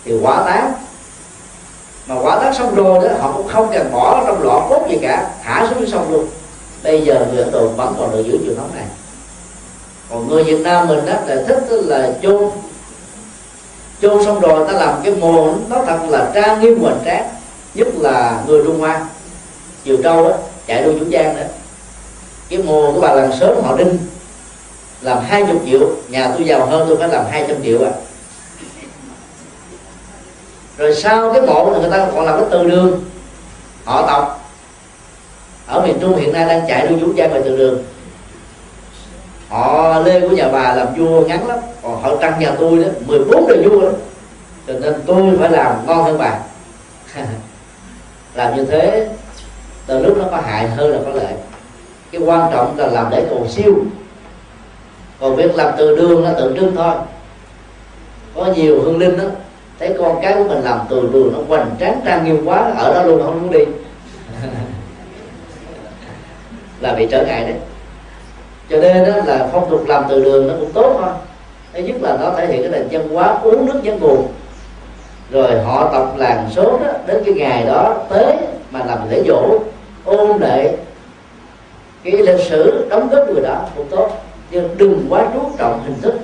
thì 0.04 0.18
quả 0.22 0.42
tán, 0.46 0.72
mà 2.06 2.14
quả 2.20 2.38
tán 2.38 2.54
xong 2.54 2.74
rồi 2.74 3.08
đó, 3.08 3.14
họ 3.20 3.32
cũng 3.36 3.48
không 3.48 3.70
cần 3.72 3.92
bỏ 3.92 4.24
trong 4.26 4.42
lọ 4.42 4.66
cốt 4.68 4.86
gì 4.90 4.98
cả, 5.02 5.30
thả 5.44 5.66
xuống 5.70 5.80
dưới 5.80 5.88
sông 5.88 6.12
luôn. 6.12 6.26
Bây 6.82 7.00
giờ 7.00 7.26
người 7.32 7.42
ấn 7.42 7.52
độ 7.52 7.68
vẫn 7.68 7.94
còn 7.98 8.12
được 8.12 8.22
giữ 8.26 8.38
truyền 8.44 8.56
thống 8.56 8.70
này. 8.74 8.84
Còn 10.10 10.28
người 10.28 10.44
việt 10.44 10.60
nam 10.60 10.88
mình 10.88 11.06
đó, 11.06 11.12
là 11.26 11.42
thích 11.48 11.64
là 11.70 12.12
chôn 12.22 12.50
chôn 14.04 14.24
xong 14.24 14.40
rồi 14.40 14.66
ta 14.66 14.72
làm 14.72 15.00
cái 15.04 15.12
mồ 15.14 15.54
nó 15.68 15.82
thật 15.86 15.98
là 16.08 16.30
trang 16.34 16.60
nghiêm 16.60 16.82
hoành 16.82 17.00
tráng, 17.04 17.28
nhất 17.74 17.88
là 17.94 18.42
người 18.46 18.62
trung 18.64 18.80
hoa. 18.80 19.06
Chiều 19.84 19.96
trâu 20.02 20.28
đó 20.28 20.36
chạy 20.66 20.82
đua 20.84 20.92
chủ 20.98 21.04
giang 21.12 21.36
đó 21.36 21.42
cái 22.48 22.58
mồ 22.58 22.92
của 22.92 23.00
bà 23.00 23.12
làng 23.14 23.32
sớm 23.40 23.62
họ 23.62 23.76
đinh, 23.76 23.98
làm 25.00 25.18
hai 25.24 25.44
chục 25.46 25.62
triệu, 25.66 25.80
nhà 26.08 26.32
tôi 26.36 26.46
giàu 26.46 26.66
hơn 26.66 26.84
tôi 26.88 26.96
phải 26.96 27.08
làm 27.08 27.24
hai 27.30 27.44
trăm 27.48 27.62
triệu 27.62 27.84
à. 27.84 27.90
Rồi 30.78 30.94
sau 30.94 31.32
cái 31.32 31.42
mộ 31.42 31.70
người 31.80 31.90
ta 31.90 32.08
còn 32.14 32.24
làm 32.24 32.40
cái 32.40 32.48
từ 32.50 32.64
đường, 32.64 33.04
họ 33.84 34.06
tộc. 34.06 34.50
Ở 35.66 35.86
miền 35.86 35.98
trung 36.00 36.16
hiện 36.16 36.32
nay 36.32 36.44
đang 36.46 36.68
chạy 36.68 36.86
đua 36.86 36.96
vũ 36.96 37.12
trang 37.16 37.32
về 37.32 37.42
từ 37.44 37.56
đường 37.56 37.82
họ 39.54 39.98
lê 40.00 40.20
của 40.20 40.28
nhà 40.28 40.48
bà 40.48 40.74
làm 40.74 40.94
vua 40.94 41.26
ngắn 41.26 41.48
lắm. 41.48 41.58
Còn 41.82 42.02
họ 42.02 42.16
trăng 42.20 42.38
nhà 42.38 42.54
tôi 42.58 42.78
đó 42.78 42.88
14 43.06 43.46
đời 43.48 43.68
vua 43.68 43.80
đó. 43.80 43.88
Cho 44.66 44.72
nên 44.72 44.94
tôi 45.06 45.36
phải 45.38 45.50
làm 45.50 45.86
ngon 45.86 46.04
hơn 46.04 46.18
bà. 46.18 46.38
Làm 48.34 48.56
như 48.56 48.64
thế 48.64 49.08
từ 49.86 49.98
lúc 49.98 50.18
nó 50.18 50.24
có 50.30 50.36
hại 50.36 50.68
hơn 50.68 50.90
là 50.90 50.98
có 51.04 51.10
lợi. 51.10 51.32
Cái 52.10 52.20
quan 52.20 52.52
trọng 52.52 52.78
là 52.78 52.86
làm 52.86 53.06
để 53.10 53.26
cầu 53.30 53.46
siêu. 53.48 53.74
Còn 55.20 55.36
việc 55.36 55.54
làm 55.54 55.74
từ 55.78 55.96
đường 55.96 56.24
nó 56.24 56.32
tượng 56.32 56.56
trưng 56.56 56.76
thôi. 56.76 56.94
Có 58.34 58.46
nhiều 58.46 58.82
hương 58.82 58.98
linh 58.98 59.18
đó, 59.18 59.24
thấy 59.78 59.94
con 59.98 60.18
cái 60.22 60.34
của 60.34 60.44
mình 60.44 60.60
làm 60.60 60.78
từ 60.90 61.08
đường 61.12 61.32
nó 61.32 61.38
hoành 61.48 61.76
tráng 61.80 62.00
trang 62.04 62.24
nghiêm 62.24 62.42
quá, 62.44 62.72
ở 62.76 62.94
đó 62.94 63.02
luôn, 63.02 63.22
không 63.24 63.42
muốn 63.42 63.50
đi. 63.50 63.58
Là 66.80 66.94
bị 66.94 67.06
trở 67.10 67.24
ngại 67.26 67.44
đấy 67.44 67.54
cho 68.70 68.76
nên 68.76 69.04
đó 69.04 69.12
là 69.26 69.48
phong 69.52 69.70
tục 69.70 69.84
làm 69.88 70.04
từ 70.08 70.24
đường 70.24 70.48
nó 70.48 70.54
cũng 70.60 70.72
tốt 70.72 70.96
thôi. 71.00 71.12
Thứ 71.72 71.82
nhất 71.82 71.96
là 72.00 72.16
nó 72.20 72.30
thể 72.36 72.46
hiện 72.46 72.62
cái 72.62 72.70
nền 72.70 72.88
văn 72.90 73.08
hóa 73.08 73.38
uống 73.42 73.66
nước 73.66 73.80
nhấn 73.82 74.00
nguồn 74.00 74.28
rồi 75.30 75.60
họ 75.60 75.90
tập 75.92 76.12
làng 76.16 76.48
số 76.50 76.78
đó, 76.78 76.92
đến 77.06 77.22
cái 77.24 77.34
ngày 77.34 77.64
đó 77.66 77.96
tới 78.08 78.36
mà 78.70 78.84
làm 78.84 78.98
lễ 79.10 79.22
dỗ, 79.26 79.58
ôn 80.04 80.40
lệ 80.40 80.76
cái 82.04 82.12
lịch 82.12 82.40
sử 82.40 82.86
đóng 82.90 83.08
góp 83.08 83.28
người 83.28 83.42
đó 83.42 83.60
cũng 83.76 83.88
tốt. 83.88 84.10
Nhưng 84.50 84.68
đừng 84.76 85.06
quá 85.08 85.26
chú 85.34 85.40
trọng 85.58 85.82
hình 85.84 86.00
thức. 86.02 86.14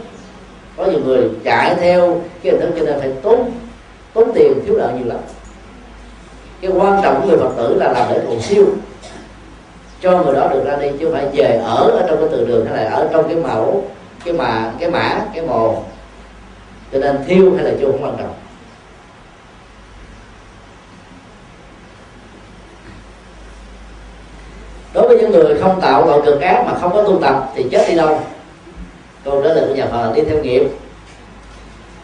Có 0.77 0.85
nhiều 0.85 1.01
người 1.05 1.31
chạy 1.45 1.75
theo 1.75 2.21
cái 2.43 2.53
hình 2.53 2.61
thức 2.61 2.71
cho 2.79 2.85
nên 2.87 3.01
phải 3.01 3.13
tốn 3.23 3.51
tốn 4.13 4.33
tiền 4.35 4.53
thiếu 4.67 4.77
nợ 4.77 4.91
nhiều 4.97 5.07
lắm. 5.07 5.19
Cái 6.61 6.71
quan 6.71 7.03
trọng 7.03 7.21
của 7.21 7.29
người 7.29 7.39
phật 7.39 7.51
tử 7.57 7.75
là 7.75 7.93
làm 7.93 8.13
lễ 8.13 8.21
cầu 8.27 8.41
siêu 8.41 8.67
cho 10.01 10.23
người 10.23 10.35
đó 10.35 10.49
được 10.49 10.65
ra 10.65 10.77
đi, 10.77 10.89
chứ 10.99 11.05
không 11.05 11.15
phải 11.15 11.27
về 11.33 11.61
ở 11.65 11.91
ở 11.91 12.07
trong 12.09 12.19
cái 12.19 12.29
từ 12.33 12.47
đường 12.47 12.67
hay 12.67 12.85
là 12.85 12.91
ở 12.91 13.09
trong 13.13 13.29
cái 13.29 13.37
mẫu, 13.37 13.85
cái 14.25 14.35
mà, 14.35 14.73
cái 14.79 14.91
mã, 14.91 15.21
cái 15.35 15.47
mồ 15.47 15.83
cho 16.93 16.99
nên 16.99 17.25
thiêu 17.27 17.53
hay 17.57 17.65
là 17.65 17.71
chôn 17.81 17.93
không 17.93 18.05
quan 18.05 18.17
trọng. 18.19 18.35
Đối 24.93 25.09
với 25.09 25.19
những 25.19 25.31
người 25.31 25.61
không 25.61 25.81
tạo 25.81 26.07
tội 26.07 26.23
cực 26.25 26.41
ác 26.41 26.65
mà 26.67 26.79
không 26.81 26.93
có 26.93 27.03
tu 27.03 27.19
tập 27.23 27.53
thì 27.55 27.67
chết 27.71 27.89
đi 27.89 27.95
đâu. 27.95 28.21
Câu 29.25 29.43
trả 29.43 29.49
lời 29.49 29.65
của 29.69 29.75
nhà 29.75 29.87
phật 29.87 30.07
là 30.07 30.13
đi 30.15 30.23
theo 30.23 30.39
nghiệp. 30.39 30.63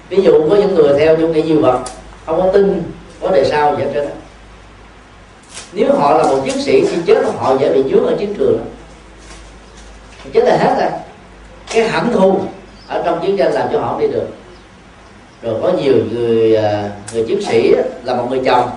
Ví 0.09 0.23
dụ 0.23 0.49
có 0.51 0.57
những 0.57 0.75
người 0.75 0.99
theo 0.99 1.17
chủ 1.17 1.29
nghĩa 1.29 1.43
duy 1.43 1.57
vật, 1.57 1.81
không 2.27 2.41
có 2.41 2.53
tin, 2.53 2.83
có 3.23 3.31
đề 3.31 3.45
sau 3.45 3.77
gì 3.77 3.85
hết 3.85 3.91
trơn 3.95 4.09
nếu 5.73 5.93
họ 5.93 6.19
là 6.19 6.25
một 6.25 6.39
chiến 6.45 6.63
sĩ 6.63 6.87
thì 6.91 6.97
chết 7.07 7.25
họ 7.37 7.57
dễ 7.61 7.73
bị 7.73 7.83
dướng 7.91 8.07
ở 8.07 8.17
chiến 8.19 8.35
trường. 8.39 8.65
Chết 10.33 10.45
là 10.45 10.57
hết 10.57 10.77
rồi. 10.81 10.91
Cái 11.73 11.89
hẳn 11.89 12.13
thù 12.13 12.41
ở 12.89 13.03
trong 13.05 13.21
chiến 13.23 13.37
tranh 13.37 13.53
làm 13.53 13.69
cho 13.73 13.79
họ 13.79 14.01
đi 14.01 14.09
được. 14.09 14.27
Rồi 15.43 15.55
có 15.63 15.73
nhiều 15.83 15.95
người 16.13 16.57
à, 16.57 16.91
người 17.13 17.25
chiến 17.29 17.43
sĩ 17.43 17.75
là 18.05 18.15
một 18.15 18.27
người 18.31 18.41
chồng, 18.45 18.71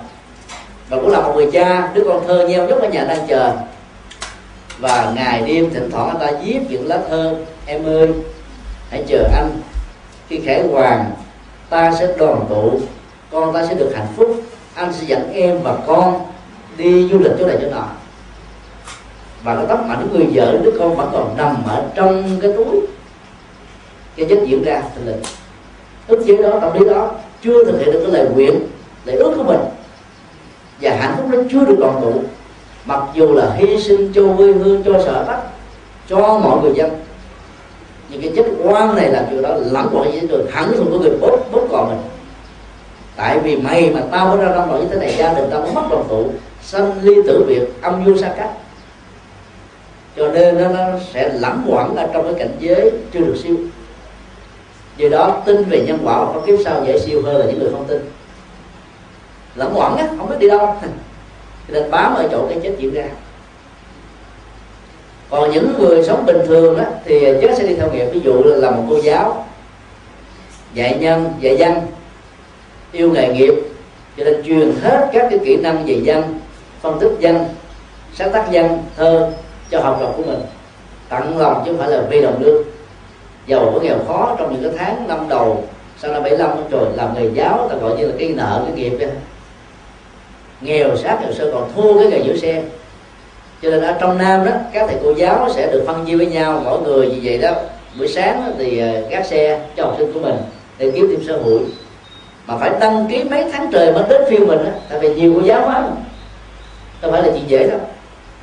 và 0.90 0.98
cũng 0.98 1.10
là 1.10 1.22
một 1.22 1.34
người 1.36 1.50
cha, 1.52 1.92
đứa 1.94 2.04
con 2.08 2.28
thơ 2.28 2.48
nheo 2.48 2.68
nhóc 2.68 2.82
ở 2.82 2.88
nhà 2.88 3.06
đang 3.06 3.28
chờ. 3.28 3.54
Và 4.80 5.12
ngày 5.16 5.42
đêm 5.46 5.70
thỉnh 5.70 5.90
thoảng 5.92 6.08
anh 6.08 6.20
ta 6.20 6.40
viết 6.44 6.60
những 6.70 6.88
lá 6.88 7.00
thơ, 7.10 7.36
em 7.66 7.86
ơi, 7.86 8.10
hãy 8.90 9.04
chờ 9.08 9.30
anh. 9.36 9.62
Khi 10.30 10.40
khải 10.46 10.68
hoàng, 10.68 11.12
ta 11.70 11.92
sẽ 12.00 12.08
đoàn 12.18 12.46
tụ, 12.50 12.80
con 13.32 13.54
ta 13.54 13.66
sẽ 13.66 13.74
được 13.74 13.92
hạnh 13.96 14.08
phúc. 14.18 14.42
Anh 14.74 14.94
sẽ 14.94 15.04
dẫn 15.08 15.34
em 15.34 15.60
và 15.64 15.78
con 15.88 16.26
đi 16.80 17.10
du 17.12 17.20
lịch 17.20 17.32
chỗ 17.40 17.48
này 17.48 17.58
chỗ 17.62 17.68
nọ. 17.72 17.86
Và 19.44 19.56
cái 19.56 19.66
tóc 19.70 19.86
ảnh 19.90 20.08
người 20.14 20.28
vợ, 20.34 20.58
đứa 20.64 20.72
con 20.80 20.96
vẫn 20.96 21.10
còn 21.14 21.38
nằm 21.38 21.56
ở 21.68 21.84
trong 21.96 22.40
cái 22.42 22.52
túi 22.58 22.82
cái 24.16 24.26
chết 24.30 24.40
diễn 24.46 24.64
ra 24.64 24.82
tình 24.96 25.08
lịch 25.08 25.26
ức 26.08 26.24
chế 26.28 26.38
đó, 26.38 26.60
tâm 26.60 26.74
lý 26.74 26.90
đó 26.90 27.12
chưa 27.44 27.66
thực 27.66 27.80
hiện 27.80 27.92
được 27.92 28.00
cái 28.04 28.12
lời 28.12 28.28
nguyện, 28.34 28.60
lời 29.06 29.16
ước 29.16 29.34
của 29.38 29.44
mình. 29.44 29.60
Và 30.82 30.96
hạnh 31.00 31.14
phúc 31.18 31.26
nó 31.32 31.38
chưa 31.52 31.66
được 31.66 31.76
đoàn 31.80 32.00
tụ. 32.02 32.14
Mặc 32.86 33.04
dù 33.14 33.34
là 33.34 33.54
hy 33.56 33.82
sinh, 33.82 34.14
cho 34.14 34.22
quê 34.38 34.52
hương, 34.52 34.84
cho 34.84 35.02
sở 35.06 35.24
tắc, 35.24 35.40
cho 36.10 36.40
mọi 36.40 36.62
người 36.62 36.74
dân. 36.76 36.90
Nhưng 38.10 38.22
cái 38.22 38.32
chết 38.36 38.46
quan 38.64 38.96
này 38.96 39.10
làm 39.10 39.24
điều 39.32 39.42
đó 39.42 39.50
lẫn 39.60 39.90
quẩn 39.94 40.12
với 40.12 40.22
người 40.22 40.44
hẳn 40.52 40.72
không 40.78 40.92
có 40.92 40.98
người 40.98 41.18
bóp 41.22 41.38
bóp 41.52 41.68
cò 41.72 41.86
mình. 41.90 42.02
Tại 43.16 43.40
vì 43.40 43.56
mày 43.56 43.90
mà 43.90 44.02
tao 44.12 44.28
mới 44.28 44.46
ra 44.46 44.52
trong 44.56 44.70
loại 44.70 44.82
như 44.82 44.88
thế 44.92 45.00
này, 45.00 45.16
gia 45.18 45.34
đình 45.34 45.50
tao 45.52 45.62
cũng 45.62 45.74
mất 45.74 45.84
đoàn 45.90 46.04
tụ 46.10 46.32
sanh 46.72 47.04
ly 47.04 47.16
tử 47.28 47.46
biệt 47.48 47.62
âm 47.82 48.06
vô 48.06 48.18
xa 48.18 48.34
cách. 48.38 48.50
Cho 50.18 50.28
nên 50.28 50.58
nó, 50.58 50.68
nó 50.68 51.00
sẽ 51.14 51.30
lãng 51.34 51.62
quẩn 51.68 51.96
ở 51.96 52.08
trong 52.14 52.24
cái 52.24 52.34
cảnh 52.40 52.56
giới 52.60 52.92
chưa 53.14 53.20
được 53.20 53.36
siêu. 53.44 53.56
Vì 54.98 55.10
đó 55.10 55.42
tin 55.46 55.64
về 55.64 55.84
nhân 55.88 55.98
quả 56.04 56.24
và 56.24 56.34
có 56.34 56.42
kiếp 56.46 56.60
sau 56.66 56.86
dễ 56.86 57.00
siêu 57.00 57.22
hơn 57.26 57.38
là 57.38 57.46
những 57.46 57.60
người 57.60 57.72
không 57.72 57.86
tin. 57.88 58.00
Lẫn 59.56 59.74
quẩn 59.76 59.98
á 59.98 60.08
không 60.18 60.30
biết 60.30 60.36
đi 60.40 60.50
đâu. 60.50 60.60
Cho 61.68 61.74
nên 61.74 61.92
bám 61.92 62.14
ở 62.14 62.28
chỗ 62.32 62.48
cái 62.50 62.60
chết 62.64 62.72
diễn 62.78 62.94
ra. 62.94 63.06
Còn 65.30 65.52
những 65.52 65.74
người 65.80 66.04
sống 66.04 66.26
bình 66.26 66.38
thường 66.48 66.78
đó 66.78 66.84
thì 67.06 67.20
chết 67.42 67.56
sẽ 67.58 67.68
đi 67.68 67.76
theo 67.76 67.92
nghiệp. 67.92 68.06
Ví 68.14 68.20
dụ 68.24 68.44
là 68.44 68.72
một 68.72 68.84
cô 68.90 69.02
giáo 69.04 69.46
dạy 70.74 70.98
nhân 71.00 71.34
dạy 71.40 71.58
dân 71.58 71.82
yêu 72.92 73.12
nghề 73.12 73.34
nghiệp. 73.34 73.54
Cho 74.18 74.24
nên 74.24 74.44
truyền 74.44 74.72
hết 74.82 75.10
các 75.14 75.28
cái 75.30 75.40
kỹ 75.46 75.58
năng 75.58 75.86
về 75.86 76.02
dân 76.04 76.39
phân 76.82 77.00
tích 77.00 77.12
dân, 77.20 77.46
sáng 78.14 78.32
tác 78.32 78.52
dân 78.52 78.84
thơ 78.98 79.32
cho 79.72 79.80
học 79.80 79.98
trò 80.00 80.12
của 80.18 80.24
mình. 80.24 80.40
Tặng 81.10 81.38
lòng 81.38 81.64
chứ 81.66 81.72
không 81.72 81.80
phải 81.80 81.90
là 81.90 82.02
vi 82.10 82.22
đồng 82.22 82.44
lương. 82.44 82.64
Giàu 83.48 83.72
có 83.74 83.80
nghèo 83.80 83.98
khó 84.08 84.36
trong 84.40 84.54
những 84.54 84.64
cái 84.64 84.72
tháng 84.78 85.08
năm 85.08 85.30
đầu, 85.30 85.64
sau 85.98 86.12
năm 86.12 86.24
75 86.24 86.70
rồi, 86.72 86.86
làm 86.96 87.14
nghề 87.16 87.30
giáo, 87.34 87.68
ta 87.70 87.76
gọi 87.76 87.98
như 87.98 88.08
là 88.08 88.14
cái 88.20 88.30
nợ, 88.30 88.62
cái 88.66 88.76
nghiệp 88.76 88.98
vậy 89.00 89.10
nghèo 90.62 90.98
sát 90.98 91.18
nghèo 91.22 91.34
sơ 91.34 91.52
còn 91.54 91.72
thua 91.76 92.00
cái 92.00 92.12
nghề 92.12 92.20
giữ 92.20 92.38
xe. 92.38 92.64
Cho 93.62 93.70
nên 93.70 93.82
ở 93.82 93.96
trong 94.00 94.18
nam 94.18 94.46
đó, 94.46 94.52
các 94.74 94.86
thầy 94.88 94.98
cô 95.04 95.14
giáo 95.18 95.50
sẽ 95.56 95.72
được 95.72 95.84
phân 95.88 96.06
chia 96.06 96.16
với 96.16 96.26
nhau, 96.26 96.62
mỗi 96.66 96.82
người 96.82 97.08
như 97.08 97.20
vậy 97.24 97.38
đó. 97.38 97.52
Buổi 97.98 98.08
sáng 98.08 98.54
thì 98.58 98.80
ờ, 98.80 99.02
gác 99.10 99.26
xe 99.26 99.60
cho 99.78 99.86
học 99.86 99.96
sinh 99.98 100.14
của 100.14 100.20
mình 100.20 100.36
để 100.78 100.92
kiếm 100.96 101.08
thêm 101.10 101.24
sở 101.28 101.38
hội 101.38 101.60
mà 102.48 102.58
phải 102.58 102.72
đăng 102.80 103.08
ký 103.10 103.24
mấy 103.24 103.46
tháng 103.52 103.72
trời 103.72 103.94
mới 103.94 104.04
đến 104.10 104.22
phiêu 104.30 104.46
mình 104.46 104.66
á, 104.66 104.72
tại 104.90 105.00
vì 105.00 105.16
nhiều 105.16 105.34
cô 105.36 105.42
giáo 105.48 105.62
quá 105.66 105.84
không 107.02 107.12
phải 107.12 107.24
là 107.24 107.30
chuyện 107.34 107.50
dễ 107.50 107.68
đâu 107.68 107.80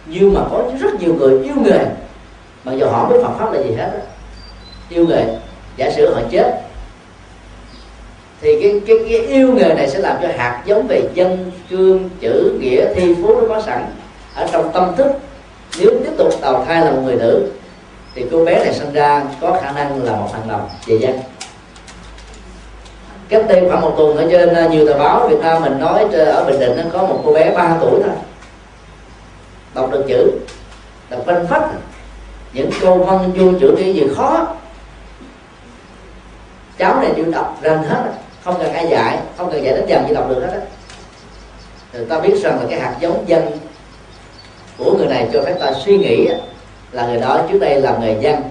nhưng 0.06 0.34
mà 0.34 0.40
có 0.50 0.62
rất 0.80 1.00
nhiều 1.00 1.14
người 1.14 1.44
yêu 1.44 1.54
nghề 1.64 1.84
mà 2.64 2.72
giờ 2.72 2.86
họ 2.86 3.08
biết 3.08 3.16
Phật 3.22 3.32
pháp 3.38 3.52
là 3.52 3.62
gì 3.62 3.74
hết 3.74 3.90
đó. 3.92 4.00
yêu 4.88 5.06
nghề 5.06 5.24
giả 5.76 5.90
sử 5.90 6.14
họ 6.14 6.20
chết 6.30 6.62
thì 8.40 8.62
cái, 8.62 8.80
cái 8.86 8.96
cái 9.08 9.26
yêu 9.26 9.52
nghề 9.54 9.74
này 9.74 9.88
sẽ 9.88 9.98
làm 9.98 10.16
cho 10.22 10.28
hạt 10.36 10.62
giống 10.66 10.86
về 10.86 11.02
dân 11.14 11.50
cương 11.70 12.10
chữ 12.20 12.58
nghĩa 12.60 12.94
thi 12.94 13.14
phú 13.14 13.40
nó 13.40 13.54
có 13.54 13.62
sẵn 13.62 13.86
ở 14.34 14.46
trong 14.52 14.72
tâm 14.72 14.96
thức. 14.96 15.12
Nếu 15.78 15.90
tiếp 16.04 16.12
tục 16.18 16.28
đầu 16.42 16.64
thai 16.64 16.80
là 16.80 16.90
một 16.90 17.00
người 17.04 17.16
nữ 17.16 17.50
thì 18.14 18.24
cô 18.32 18.44
bé 18.44 18.64
này 18.64 18.74
sinh 18.74 18.92
ra 18.92 19.24
có 19.40 19.58
khả 19.62 19.72
năng 19.72 20.04
là 20.04 20.12
một 20.12 20.28
thằng 20.32 20.48
đồng 20.48 20.68
về 20.86 20.96
dân. 20.96 21.18
Cách 23.28 23.44
đây 23.48 23.64
khoảng 23.68 23.80
một 23.80 23.94
tuần 23.96 24.16
ở 24.16 24.26
trên 24.30 24.54
à, 24.54 24.68
nhiều 24.68 24.86
tờ 24.86 24.98
báo 24.98 25.28
Việt 25.28 25.40
Nam 25.40 25.62
mình 25.62 25.78
nói 25.80 26.06
ờ, 26.12 26.24
ở 26.24 26.44
Bình 26.44 26.60
Định 26.60 26.88
có 26.92 27.02
một 27.02 27.22
cô 27.24 27.32
bé 27.32 27.52
3 27.54 27.76
tuổi 27.80 28.00
thôi 28.04 28.14
đọc 29.76 29.90
được 29.90 30.04
chữ. 30.08 30.30
Đọc 31.10 31.20
văn 31.26 31.46
phách 31.46 31.70
những 32.52 32.70
câu 32.80 32.98
văn 32.98 33.32
vô 33.36 33.58
chữ 33.60 33.74
cái 33.78 33.94
gì 33.94 34.06
khó. 34.16 34.46
Cháu 36.78 37.00
này 37.00 37.12
chịu 37.16 37.24
đọc 37.32 37.58
rành 37.62 37.82
hết. 37.82 38.12
Không 38.44 38.54
cần 38.58 38.72
ai 38.72 38.88
dạy 38.88 39.18
không 39.36 39.50
cần 39.52 39.64
dạy 39.64 39.74
đến 39.74 39.86
dần 39.86 40.08
gì 40.08 40.14
đọc 40.14 40.28
được 40.28 40.40
hết 40.40 40.52
á. 40.52 40.60
Người 41.92 42.04
ta 42.04 42.20
biết 42.20 42.34
rằng 42.42 42.60
là 42.60 42.66
cái 42.70 42.80
hạt 42.80 42.94
giống 43.00 43.28
dân 43.28 43.58
của 44.78 44.96
người 44.98 45.06
này 45.06 45.28
cho 45.32 45.42
phép 45.42 45.56
ta 45.60 45.72
suy 45.84 45.98
nghĩ 45.98 46.28
là 46.92 47.06
người 47.06 47.20
đó 47.20 47.40
trước 47.50 47.58
đây 47.58 47.80
là 47.80 47.96
người 48.00 48.16
dân. 48.20 48.42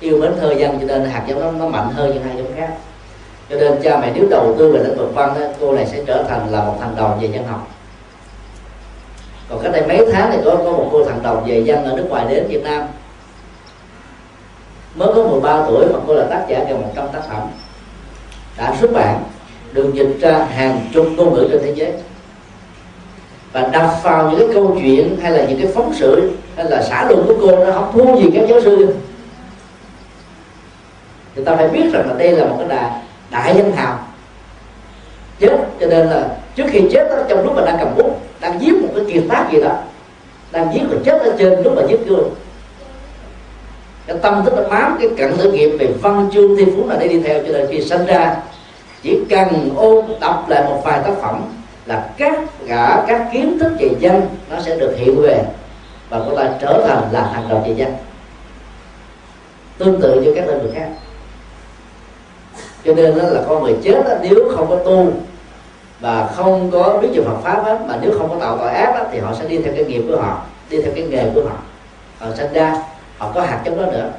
Yêu 0.00 0.18
mến 0.18 0.32
thơ 0.40 0.54
dân 0.58 0.78
cho 0.80 0.86
nên 0.86 1.04
hạt 1.04 1.24
giống 1.26 1.40
nó, 1.40 1.50
nó 1.50 1.68
mạnh 1.68 1.90
hơn 1.94 2.10
những 2.14 2.22
hai 2.22 2.36
giống 2.36 2.52
khác. 2.56 2.70
Cho 3.50 3.56
nên 3.56 3.82
cha 3.82 3.98
mẹ 4.00 4.12
nếu 4.14 4.26
đầu 4.30 4.54
tư 4.58 4.72
về 4.72 4.78
lĩnh 4.78 4.96
vực 4.96 5.14
văn 5.14 5.34
đó, 5.40 5.46
cô 5.60 5.72
này 5.72 5.86
sẽ 5.86 6.04
trở 6.06 6.22
thành 6.28 6.52
là 6.52 6.64
một 6.64 6.76
thằng 6.80 6.94
đầu 6.96 7.18
về 7.20 7.28
dân 7.28 7.44
học 7.44 7.68
còn 9.50 9.62
cách 9.62 9.72
đây 9.72 9.86
mấy 9.86 10.12
tháng 10.12 10.30
thì 10.32 10.38
có 10.44 10.56
có 10.56 10.70
một 10.72 10.88
cô 10.92 11.04
thằng 11.04 11.22
đồng 11.22 11.44
về 11.46 11.60
dân 11.60 11.84
ở 11.84 11.96
nước 11.96 12.06
ngoài 12.08 12.26
đến 12.28 12.46
Việt 12.48 12.62
Nam. 12.64 12.82
Mới 14.94 15.08
có 15.14 15.22
13 15.22 15.64
tuổi 15.66 15.86
mà 15.92 15.98
cô 16.06 16.14
là 16.14 16.24
tác 16.30 16.44
giả 16.48 16.64
gần 16.68 16.82
100 16.82 17.08
tác 17.12 17.20
phẩm. 17.28 17.42
Đã 18.58 18.76
xuất 18.80 18.92
bản 18.92 19.22
được 19.72 19.90
dịch 19.94 20.16
ra 20.20 20.46
hàng 20.50 20.80
chục 20.94 21.06
ngôn 21.16 21.34
ngữ 21.34 21.48
trên 21.52 21.62
thế 21.62 21.72
giới. 21.74 21.92
Và 23.52 23.68
đọc 23.72 23.90
vào 24.02 24.30
những 24.30 24.38
cái 24.38 24.48
câu 24.54 24.78
chuyện 24.80 25.16
hay 25.22 25.30
là 25.30 25.44
những 25.44 25.60
cái 25.62 25.72
phóng 25.74 25.92
sự 25.94 26.30
hay 26.56 26.70
là 26.70 26.82
xã 26.82 27.04
luận 27.08 27.24
của 27.26 27.34
cô 27.40 27.64
nó 27.64 27.72
không 27.72 27.92
thua 27.92 28.20
gì 28.20 28.30
các 28.34 28.44
giáo 28.48 28.60
sư. 28.60 28.94
Thì 31.34 31.44
ta 31.44 31.56
phải 31.56 31.68
biết 31.68 31.90
rằng 31.92 32.08
là 32.08 32.14
đây 32.18 32.32
là 32.32 32.44
một 32.44 32.54
cái 32.58 32.68
đại 32.68 32.90
đại 33.30 33.54
danh 33.56 33.72
hào. 33.72 33.98
Chết 35.38 35.56
cho 35.80 35.86
nên 35.86 36.06
là 36.06 36.28
trước 36.54 36.64
khi 36.70 36.88
chết 36.92 37.08
đó, 37.10 37.16
trong 37.28 37.44
lúc 37.44 37.56
mà 37.56 37.62
đang 37.64 37.76
cầm 37.78 37.88
bút 37.96 38.29
đang 38.40 38.58
viết 38.58 38.72
một 38.82 38.88
cái 38.94 39.04
kiệt 39.12 39.22
tác 39.28 39.48
gì 39.52 39.60
đó. 39.62 39.72
Đang 40.52 40.72
viết 40.72 40.82
rồi 40.90 41.00
chết 41.04 41.22
ở 41.22 41.36
trên 41.38 41.62
lúc 41.62 41.72
mà 41.76 41.82
viết 41.88 41.98
chưa 42.08 42.22
cái 44.06 44.16
tâm 44.22 44.44
thức 44.44 44.54
nó 44.56 44.62
mám 44.68 44.98
cái 45.00 45.08
cận 45.18 45.36
tử 45.38 45.52
nghiệp 45.52 45.76
về 45.78 45.86
văn 46.02 46.28
chương 46.32 46.56
thi 46.56 46.64
phú 46.64 46.88
là 46.88 46.96
để 47.00 47.08
đi 47.08 47.20
theo. 47.20 47.42
Cho 47.46 47.52
nên 47.52 47.66
khi 47.70 47.82
sinh 47.82 48.06
ra 48.06 48.36
chỉ 49.02 49.18
cần 49.30 49.70
ôn 49.76 50.04
đọc 50.20 50.48
lại 50.48 50.64
một 50.64 50.82
vài 50.84 51.00
tác 51.04 51.12
phẩm 51.22 51.42
là 51.86 52.08
các 52.16 52.38
cả 52.68 53.04
các 53.08 53.28
kiến 53.32 53.58
thức 53.60 53.72
về 53.78 53.90
dân 53.98 54.22
nó 54.50 54.60
sẽ 54.60 54.76
được 54.76 54.94
hiện 54.96 55.22
về 55.22 55.44
và 56.08 56.20
cô 56.26 56.36
ta 56.36 56.50
trở 56.60 56.84
thành 56.88 57.12
là 57.12 57.30
hàng 57.32 57.48
đầu 57.48 57.64
về 57.66 57.74
dân 57.74 57.92
tương 59.78 60.00
tự 60.00 60.20
như 60.20 60.32
các 60.34 60.48
lĩnh 60.48 60.62
vực 60.62 60.72
khác. 60.74 60.88
Cho 62.84 62.94
nên 62.94 63.18
đó 63.18 63.24
là 63.28 63.40
con 63.48 63.62
người 63.62 63.76
chết 63.82 64.02
đó, 64.04 64.14
nếu 64.22 64.52
không 64.56 64.66
có 64.70 64.76
tu 64.76 65.12
và 66.00 66.26
không 66.26 66.70
có 66.70 66.98
biết 67.02 67.08
về 67.14 67.24
Phật 67.24 67.36
pháp 67.42 67.64
á, 67.66 67.78
mà 67.86 67.98
nếu 68.02 68.12
không 68.18 68.28
có 68.30 68.36
tạo 68.40 68.58
tội 68.58 68.70
ác 68.70 68.94
á, 68.94 69.04
thì 69.12 69.18
họ 69.18 69.34
sẽ 69.34 69.48
đi 69.48 69.58
theo 69.58 69.74
cái 69.74 69.84
nghiệp 69.84 70.02
của 70.08 70.16
họ 70.16 70.42
đi 70.70 70.82
theo 70.82 70.92
cái 70.94 71.04
nghề 71.04 71.30
của 71.34 71.42
họ. 71.48 71.56
Họ 72.18 72.26
sinh 72.36 72.52
ra 72.52 72.74
họ 73.18 73.32
có 73.34 73.40
hạt 73.40 73.60
trong 73.64 73.76
đó 73.76 73.86
nữa. 73.92 74.10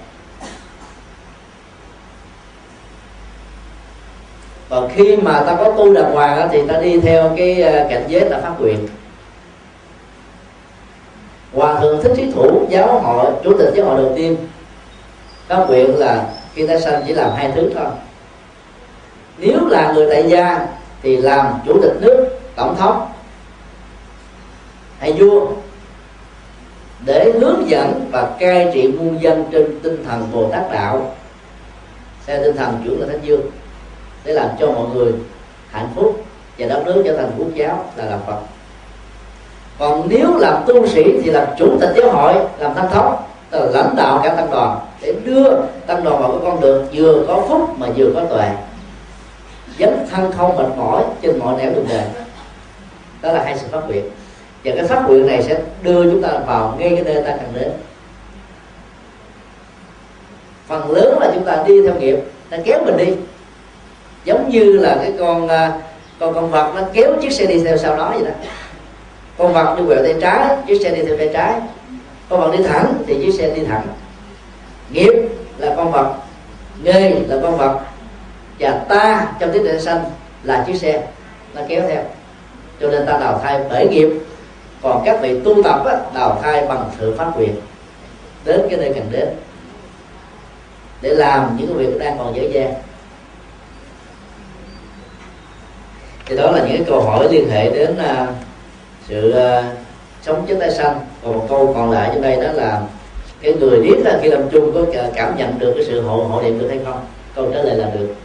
Và 4.70 4.82
khi 4.96 5.16
mà 5.18 5.44
ta 5.46 5.56
có 5.56 5.74
tu 5.78 5.94
đàng 5.94 6.12
hoàng 6.14 6.40
á, 6.40 6.48
thì 6.52 6.68
ta 6.68 6.80
đi 6.80 7.00
theo 7.00 7.34
cái 7.38 7.62
ờ, 7.62 7.88
cảnh 7.90 8.04
giới 8.08 8.30
là 8.30 8.40
pháp 8.42 8.56
quyền. 8.62 8.88
Hòa 11.54 11.80
thượng 11.80 12.04
thích 12.04 12.12
thí 12.16 12.32
thủ 12.32 12.66
giáo 12.70 13.00
hội 13.00 13.32
chủ 13.44 13.58
tịch 13.58 13.74
giáo 13.76 13.86
hội 13.86 13.98
đầu 13.98 14.14
tiên 14.16 14.38
pháp 15.48 15.66
quyền 15.70 16.00
là 16.00 16.26
khi 16.54 16.68
ta 16.68 16.80
sanh 16.80 17.04
chỉ 17.08 17.14
làm 17.14 17.32
hai 17.36 17.52
thứ 17.56 17.72
thôi. 17.76 17.86
Nếu 19.38 19.68
là 19.68 19.92
người 19.92 20.08
tại 20.10 20.30
gia 20.30 20.68
thì 21.04 21.18
làm 21.18 21.54
chủ 21.66 21.82
tịch 21.82 21.94
nước, 22.02 22.28
tổng 22.56 22.76
thống. 22.76 23.08
Hay 25.00 25.14
vua. 25.14 25.48
Để 27.06 27.32
hướng 27.40 27.70
dẫn 27.70 28.10
và 28.12 28.30
cai 28.40 28.72
trị 28.74 28.88
muôn 28.88 29.22
dân 29.22 29.46
trên 29.52 29.80
tinh 29.84 30.04
thần 30.06 30.28
bồ 30.34 30.50
tát 30.52 30.72
đạo. 30.72 31.16
Theo 32.26 32.44
tinh 32.44 32.56
thần 32.56 32.82
chuyển 32.84 33.00
là 33.00 33.08
thánh 33.08 33.20
dương. 33.24 33.42
Để 34.24 34.34
làm 34.34 34.50
cho 34.60 34.68
mọi 34.68 34.86
người 34.94 35.14
hạnh 35.70 35.90
phúc 35.96 36.24
và 36.58 36.68
đất 36.68 36.84
nước 36.86 37.02
trở 37.06 37.18
thành 37.18 37.32
quốc 37.38 37.48
giáo 37.54 37.86
là 37.96 38.06
làm 38.06 38.20
phật. 38.28 38.38
Còn 39.80 40.08
nếu 40.10 40.38
làm 40.38 40.64
tu 40.68 40.88
sĩ 40.88 41.04
thì 41.24 41.32
làm 41.32 41.48
chủ 41.58 41.78
tịch 41.82 41.90
giáo 41.96 42.12
hội, 42.12 42.34
làm 42.60 42.74
tăng 42.74 42.92
thống 42.92 43.16
là 43.52 43.66
lãnh 43.66 43.96
đạo 43.96 44.22
cả 44.24 44.36
tăng 44.36 44.52
đoàn, 44.52 44.80
để 45.02 45.14
đưa 45.24 45.52
tăng 45.88 46.04
đoàn 46.04 46.22
vào 46.22 46.32
cái 46.32 46.40
con 46.44 46.62
đường 46.62 46.88
vừa 46.94 47.26
có 47.28 47.46
phúc 47.50 47.70
mà 47.78 47.88
vừa 47.96 48.12
có 48.16 48.26
tuệ 48.26 48.50
dấn 49.80 50.06
thân 50.12 50.32
không 50.32 50.58
mệt 50.58 50.78
mỏi 50.78 51.04
trên 51.22 51.40
mọi 51.40 51.56
nẻo 51.58 51.72
đường 51.76 51.86
đời 51.90 52.04
đó 53.22 53.32
là 53.32 53.44
hai 53.44 53.58
sự 53.58 53.68
phát 53.72 53.80
nguyện. 53.88 54.04
Và 54.64 54.72
cái 54.76 54.86
phát 54.86 55.04
nguyện 55.08 55.28
này 55.28 55.44
sẽ 55.44 55.60
đưa 55.84 56.12
chúng 56.12 56.22
ta 56.22 56.30
vào 56.48 56.76
ngay 56.80 56.92
cái 56.96 57.04
nơi 57.04 57.24
ta 57.24 57.38
cần 57.38 57.54
đến. 57.54 57.72
Phần 60.68 60.92
lớn 60.92 61.18
là 61.20 61.32
chúng 61.34 61.44
ta 61.44 61.64
đi 61.68 61.82
theo 61.88 61.96
nghiệp, 61.96 62.20
ta 62.50 62.58
kéo 62.66 62.80
mình 62.86 62.98
đi. 62.98 63.14
Giống 64.26 64.50
như 64.50 64.64
là 64.64 64.98
cái 65.02 65.14
con 65.20 65.48
à, 65.48 65.72
con 66.20 66.34
con 66.34 66.52
vật 66.52 66.72
nó 66.76 66.82
kéo 66.94 67.16
chiếc 67.22 67.32
xe 67.32 67.46
đi 67.46 67.64
theo 67.64 67.78
sau 67.78 67.98
đó 67.98 68.12
vậy 68.14 68.26
đó. 68.26 68.32
Con 69.38 69.54
vật 69.54 69.76
như 69.78 69.86
quẹo 69.88 70.04
tay 70.04 70.16
trái, 70.22 70.58
chiếc 70.68 70.82
xe 70.84 70.90
đi 70.90 71.02
theo 71.02 71.18
tay 71.18 71.30
trái. 71.34 71.54
Con 72.30 72.40
vật 72.40 72.58
đi 72.58 72.64
thẳng 72.64 72.94
thì 73.08 73.16
chiếc 73.26 73.32
xe 73.32 73.56
đi 73.56 73.64
thẳng. 73.64 73.88
Nghiệp 74.90 75.14
là 75.58 75.74
con 75.78 75.92
vật, 75.92 76.14
nghề 76.84 77.10
là 77.28 77.38
con 77.44 77.58
vật 77.58 77.80
và 78.62 78.86
ta 78.90 79.28
trong 79.40 79.52
tiếng 79.54 79.64
địa 79.64 79.80
sanh 79.80 80.04
là 80.44 80.64
chiếc 80.68 80.76
xe 80.76 81.04
nó 81.54 81.62
kéo 81.68 81.82
theo. 81.88 82.04
Cho 82.82 82.90
nên 82.90 83.06
ta 83.06 83.18
đào 83.18 83.40
thai 83.44 83.60
bởi 83.70 83.88
nghiệp. 83.88 84.10
Còn 84.82 85.02
các 85.06 85.22
vị 85.22 85.40
tu 85.44 85.64
tập 85.64 85.86
á, 85.86 85.98
đào 86.14 86.40
thai 86.44 86.68
bằng 86.68 86.90
sự 87.00 87.16
phát 87.18 87.32
nguyện 87.36 87.56
đến 88.46 88.62
cái 88.70 88.80
nơi 88.80 88.94
cần 88.96 89.08
đến. 89.12 89.28
Để 91.02 91.10
làm 91.10 91.58
những 91.58 91.68
cái 91.68 91.78
việc 91.78 92.00
đang 92.00 92.18
còn 92.18 92.36
dễ 92.36 92.48
dàng 92.48 92.74
thì 96.26 96.38
đó 96.38 96.52
là 96.52 96.60
những 96.60 96.78
cái 96.78 96.86
câu 96.88 97.02
hỏi 97.02 97.28
liên 97.32 97.50
hệ 97.50 97.70
đến 97.70 97.96
uh, 98.00 98.30
sự 99.08 99.36
uh, 99.38 99.66
sống 100.22 100.46
chết 100.48 100.56
tái 100.60 100.72
sanh 100.72 101.00
còn 101.24 101.40
một 101.40 101.46
câu 101.50 101.74
còn 101.76 101.92
lại 101.92 102.10
trong 102.14 102.22
đây 102.22 102.36
đó 102.36 102.52
là 102.54 102.82
cái 103.42 103.54
người 103.54 103.82
điếc 103.84 104.06
là 104.06 104.20
khi 104.22 104.30
làm 104.30 104.50
chung 104.52 104.72
có 104.74 104.86
cảm 105.16 105.38
nhận 105.38 105.60
được 105.60 105.74
cái 105.76 105.86
sự 105.86 106.02
hộ 106.02 106.24
hộ 106.24 106.42
niệm 106.42 106.60
được 106.60 106.68
hay 106.70 106.80
không? 106.86 107.06
Câu 107.36 107.52
trả 107.54 107.62
lời 107.62 107.76
là 107.76 107.90
được. 107.94 108.16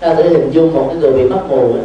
Ta 0.00 0.14
thử 0.14 0.22
hình 0.22 0.50
dung 0.50 0.74
một 0.74 0.84
cái 0.88 0.96
người 0.96 1.12
bị 1.12 1.28
mất 1.28 1.42
mù 1.48 1.72
ấy. 1.72 1.82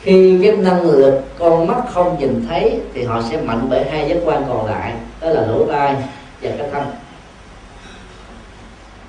khi 0.00 0.38
cái 0.42 0.56
năng 0.56 0.82
lực 0.82 1.20
con 1.38 1.66
mắt 1.66 1.82
không 1.88 2.16
nhìn 2.18 2.44
thấy 2.48 2.80
thì 2.94 3.04
họ 3.04 3.22
sẽ 3.30 3.36
mạnh 3.36 3.66
bởi 3.70 3.84
hai 3.90 4.08
giác 4.08 4.16
quan 4.24 4.44
còn 4.48 4.66
lại 4.66 4.94
đó 5.20 5.28
là 5.28 5.46
lỗ 5.46 5.66
tai 5.66 5.96
và 6.42 6.50
cái 6.58 6.68
thân. 6.72 6.84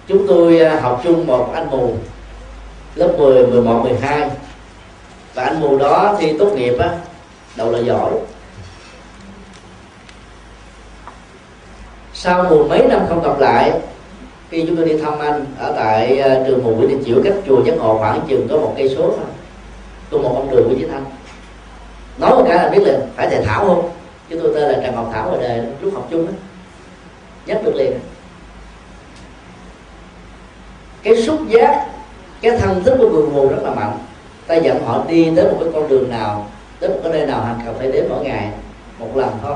Chúng 0.07 0.27
tôi 0.27 0.59
à, 0.59 0.79
học 0.79 1.01
chung 1.03 1.27
một 1.27 1.51
anh 1.53 1.69
mù 1.71 1.95
lớp 2.95 3.13
10, 3.17 3.47
11, 3.47 3.83
12 3.83 4.29
và 5.33 5.43
anh 5.43 5.61
mù 5.61 5.77
đó 5.77 6.15
thi 6.19 6.37
tốt 6.39 6.53
nghiệp 6.55 6.77
á 6.79 6.89
đầu 7.55 7.71
là 7.71 7.79
giỏi. 7.79 8.11
Sau 12.13 12.43
mười 12.43 12.63
mấy 12.63 12.87
năm 12.87 13.05
không 13.09 13.23
gặp 13.23 13.39
lại 13.39 13.71
khi 14.53 14.63
chúng 14.67 14.75
tôi 14.75 14.85
đi 14.85 14.97
thăm 14.97 15.19
anh, 15.19 15.45
ở 15.57 15.73
tại 15.75 16.17
ờ, 16.17 16.43
trường 16.47 16.63
mù 16.63 16.75
Nguyễn 16.75 16.89
Đình 16.89 17.03
Chiểu, 17.05 17.21
cách 17.23 17.33
chùa 17.47 17.63
Giác 17.63 17.77
Ngộ 17.77 17.97
khoảng 17.97 18.21
chừng 18.27 18.47
có 18.49 18.57
một 18.57 18.73
cây 18.77 18.89
số 18.95 19.01
thôi. 19.01 19.25
Tôi 20.09 20.21
một 20.21 20.31
con 20.37 20.51
đường 20.51 20.69
của 20.69 20.75
chính 20.79 20.91
anh. 20.91 21.05
Nói 22.17 22.29
một 22.29 22.45
cái 22.47 22.57
là 22.57 22.69
biết 22.69 22.83
liền 22.85 22.99
phải 23.15 23.29
thầy 23.29 23.45
Thảo 23.45 23.65
không? 23.65 23.89
Chứ 24.29 24.39
tôi 24.43 24.51
tên 24.55 24.63
là 24.63 24.79
Trần 24.83 24.95
Ngọc 24.95 25.09
Thảo 25.13 25.29
ở 25.29 25.41
đề 25.41 25.63
lúc 25.81 25.93
học 25.93 26.07
chung 26.11 26.25
đó 26.25 26.31
nhắc 27.45 27.61
được 27.63 27.75
liền. 27.75 27.91
Cái 31.03 31.21
xúc 31.21 31.39
giác, 31.49 31.87
cái 32.41 32.57
thân 32.57 32.83
thức 32.83 32.95
của 32.97 33.09
người 33.09 33.29
mù 33.29 33.49
rất 33.49 33.63
là 33.63 33.75
mạnh. 33.75 33.97
Ta 34.47 34.55
dẫn 34.55 34.85
họ 34.85 35.03
đi 35.07 35.31
tới 35.35 35.45
một 35.45 35.57
cái 35.59 35.69
con 35.73 35.87
đường 35.87 36.09
nào, 36.09 36.47
tới 36.79 36.89
một 36.89 36.99
cái 37.03 37.11
nơi 37.13 37.25
nào 37.25 37.41
hàng 37.41 37.59
cần 37.65 37.75
phải 37.77 37.91
đến 37.91 38.05
mỗi 38.09 38.23
ngày, 38.23 38.51
một 38.99 39.17
lần 39.17 39.29
thôi. 39.41 39.55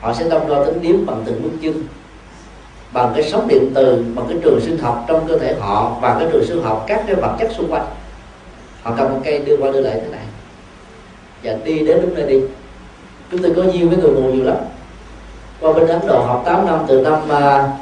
Họ 0.00 0.14
sẽ 0.14 0.28
đông 0.28 0.48
đo 0.48 0.64
tính 0.64 0.82
điếm 0.82 1.06
bằng 1.06 1.22
từng 1.26 1.42
bước 1.42 1.50
chân 1.62 1.86
bằng 2.94 3.12
cái 3.14 3.24
sóng 3.24 3.48
điện 3.48 3.70
từ, 3.74 4.04
bằng 4.14 4.26
cái 4.28 4.38
trường 4.42 4.60
sinh 4.60 4.78
học 4.78 5.04
trong 5.08 5.28
cơ 5.28 5.38
thể 5.38 5.54
họ 5.60 5.98
và 6.00 6.16
cái 6.18 6.28
trường 6.32 6.44
sinh 6.44 6.62
học 6.62 6.84
các 6.86 7.02
cái 7.06 7.14
vật 7.14 7.36
chất 7.38 7.50
xung 7.56 7.72
quanh. 7.72 7.86
Họ 8.82 8.94
cầm 8.96 9.14
một 9.14 9.20
cây 9.24 9.38
đưa 9.38 9.56
qua 9.56 9.70
đưa 9.70 9.80
lại 9.80 10.00
thế 10.02 10.08
này. 10.10 10.24
Và 11.42 11.52
đi 11.64 11.78
đến 11.86 11.98
đúng 12.02 12.14
nơi 12.14 12.26
đi. 12.26 12.40
Chúng 13.30 13.42
tôi 13.42 13.52
có 13.56 13.62
duyên 13.62 13.88
với 13.88 13.98
người 13.98 14.10
mù 14.10 14.32
nhiều 14.32 14.44
lắm. 14.44 14.56
Qua 15.60 15.72
bên 15.72 15.88
Ấn 15.88 16.00
Độ 16.06 16.22
học 16.22 16.42
8 16.46 16.66
năm, 16.66 16.84
từ 16.88 17.00
năm 17.00 17.28
à, 17.28 17.72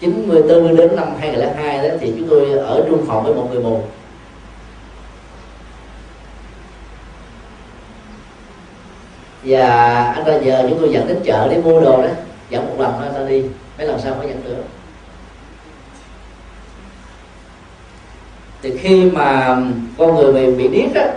94 0.00 0.64
mươi 0.64 0.76
đến 0.76 0.96
năm 0.96 1.08
2002 1.20 1.88
đó 1.88 1.94
thì 2.00 2.12
chúng 2.18 2.28
tôi 2.28 2.52
ở 2.52 2.84
trung 2.88 3.04
phòng 3.06 3.24
với 3.24 3.34
một 3.34 3.48
người 3.52 3.62
mù. 3.62 3.80
Và 9.42 9.68
anh 10.14 10.24
ta 10.24 10.34
giờ 10.34 10.66
chúng 10.70 10.78
tôi 10.80 10.92
dẫn 10.92 11.08
đến 11.08 11.18
chợ 11.24 11.48
để 11.50 11.60
mua 11.64 11.80
đồ 11.80 12.02
đó. 12.02 12.08
Dẫn 12.50 12.66
một 12.66 12.74
lần 12.78 12.92
anh 13.00 13.14
ta 13.14 13.20
đi 13.28 13.44
mấy 13.78 13.86
lần 13.86 14.00
sau 14.00 14.14
mới 14.14 14.28
dẫn 14.28 14.44
được? 14.44 14.64
Thì 18.62 18.76
khi 18.76 19.10
mà 19.10 19.56
con 19.98 20.14
người 20.14 20.32
bị 20.32 20.52
bị 20.52 20.68
điếc 20.68 20.94
á, 20.94 21.08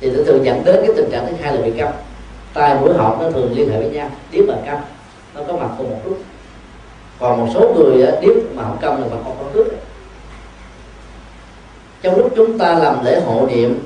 thì 0.00 0.10
nó 0.10 0.22
thường 0.26 0.44
dẫn 0.44 0.64
đến 0.64 0.76
cái 0.86 0.94
tình 0.96 1.10
trạng 1.10 1.26
thứ 1.26 1.32
hai 1.42 1.56
là 1.56 1.62
bị 1.62 1.72
câm. 1.78 1.88
Tai 2.54 2.74
mũi 2.80 2.94
họng 2.94 3.22
nó 3.22 3.30
thường 3.30 3.52
liên 3.56 3.70
hệ 3.70 3.78
với 3.78 3.90
nhau, 3.90 4.10
điếc 4.30 4.44
và 4.48 4.56
câm. 4.66 4.78
Nó 5.34 5.40
có 5.48 5.56
mặt 5.56 5.68
cùng 5.78 5.90
một 5.90 6.00
lúc. 6.04 6.22
Còn 7.18 7.40
một 7.40 7.48
số 7.54 7.74
người 7.74 8.06
điếc 8.20 8.36
mà 8.54 8.62
không 8.62 8.78
câm 8.80 9.00
là 9.00 9.06
mặt 9.08 9.16
không 9.24 9.36
có 9.38 9.44
cướp. 9.52 9.66
Trong 12.02 12.16
lúc 12.16 12.32
chúng 12.36 12.58
ta 12.58 12.74
làm 12.74 13.04
lễ 13.04 13.20
hộ 13.20 13.46
niệm, 13.46 13.78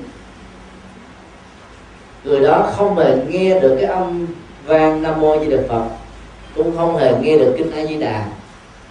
người 2.24 2.40
đó 2.40 2.72
không 2.76 2.96
hề 2.96 3.16
nghe 3.28 3.60
được 3.60 3.76
cái 3.80 3.90
âm 3.90 4.26
vang 4.64 5.02
nam 5.02 5.20
mô 5.20 5.40
di 5.40 5.50
đà 5.50 5.56
phật 5.68 5.84
cũng 6.56 6.76
không 6.76 6.96
hề 6.96 7.12
nghe 7.20 7.38
được 7.38 7.54
kinh 7.58 7.70
a 7.70 7.84
di 7.84 7.96
đà. 7.96 8.24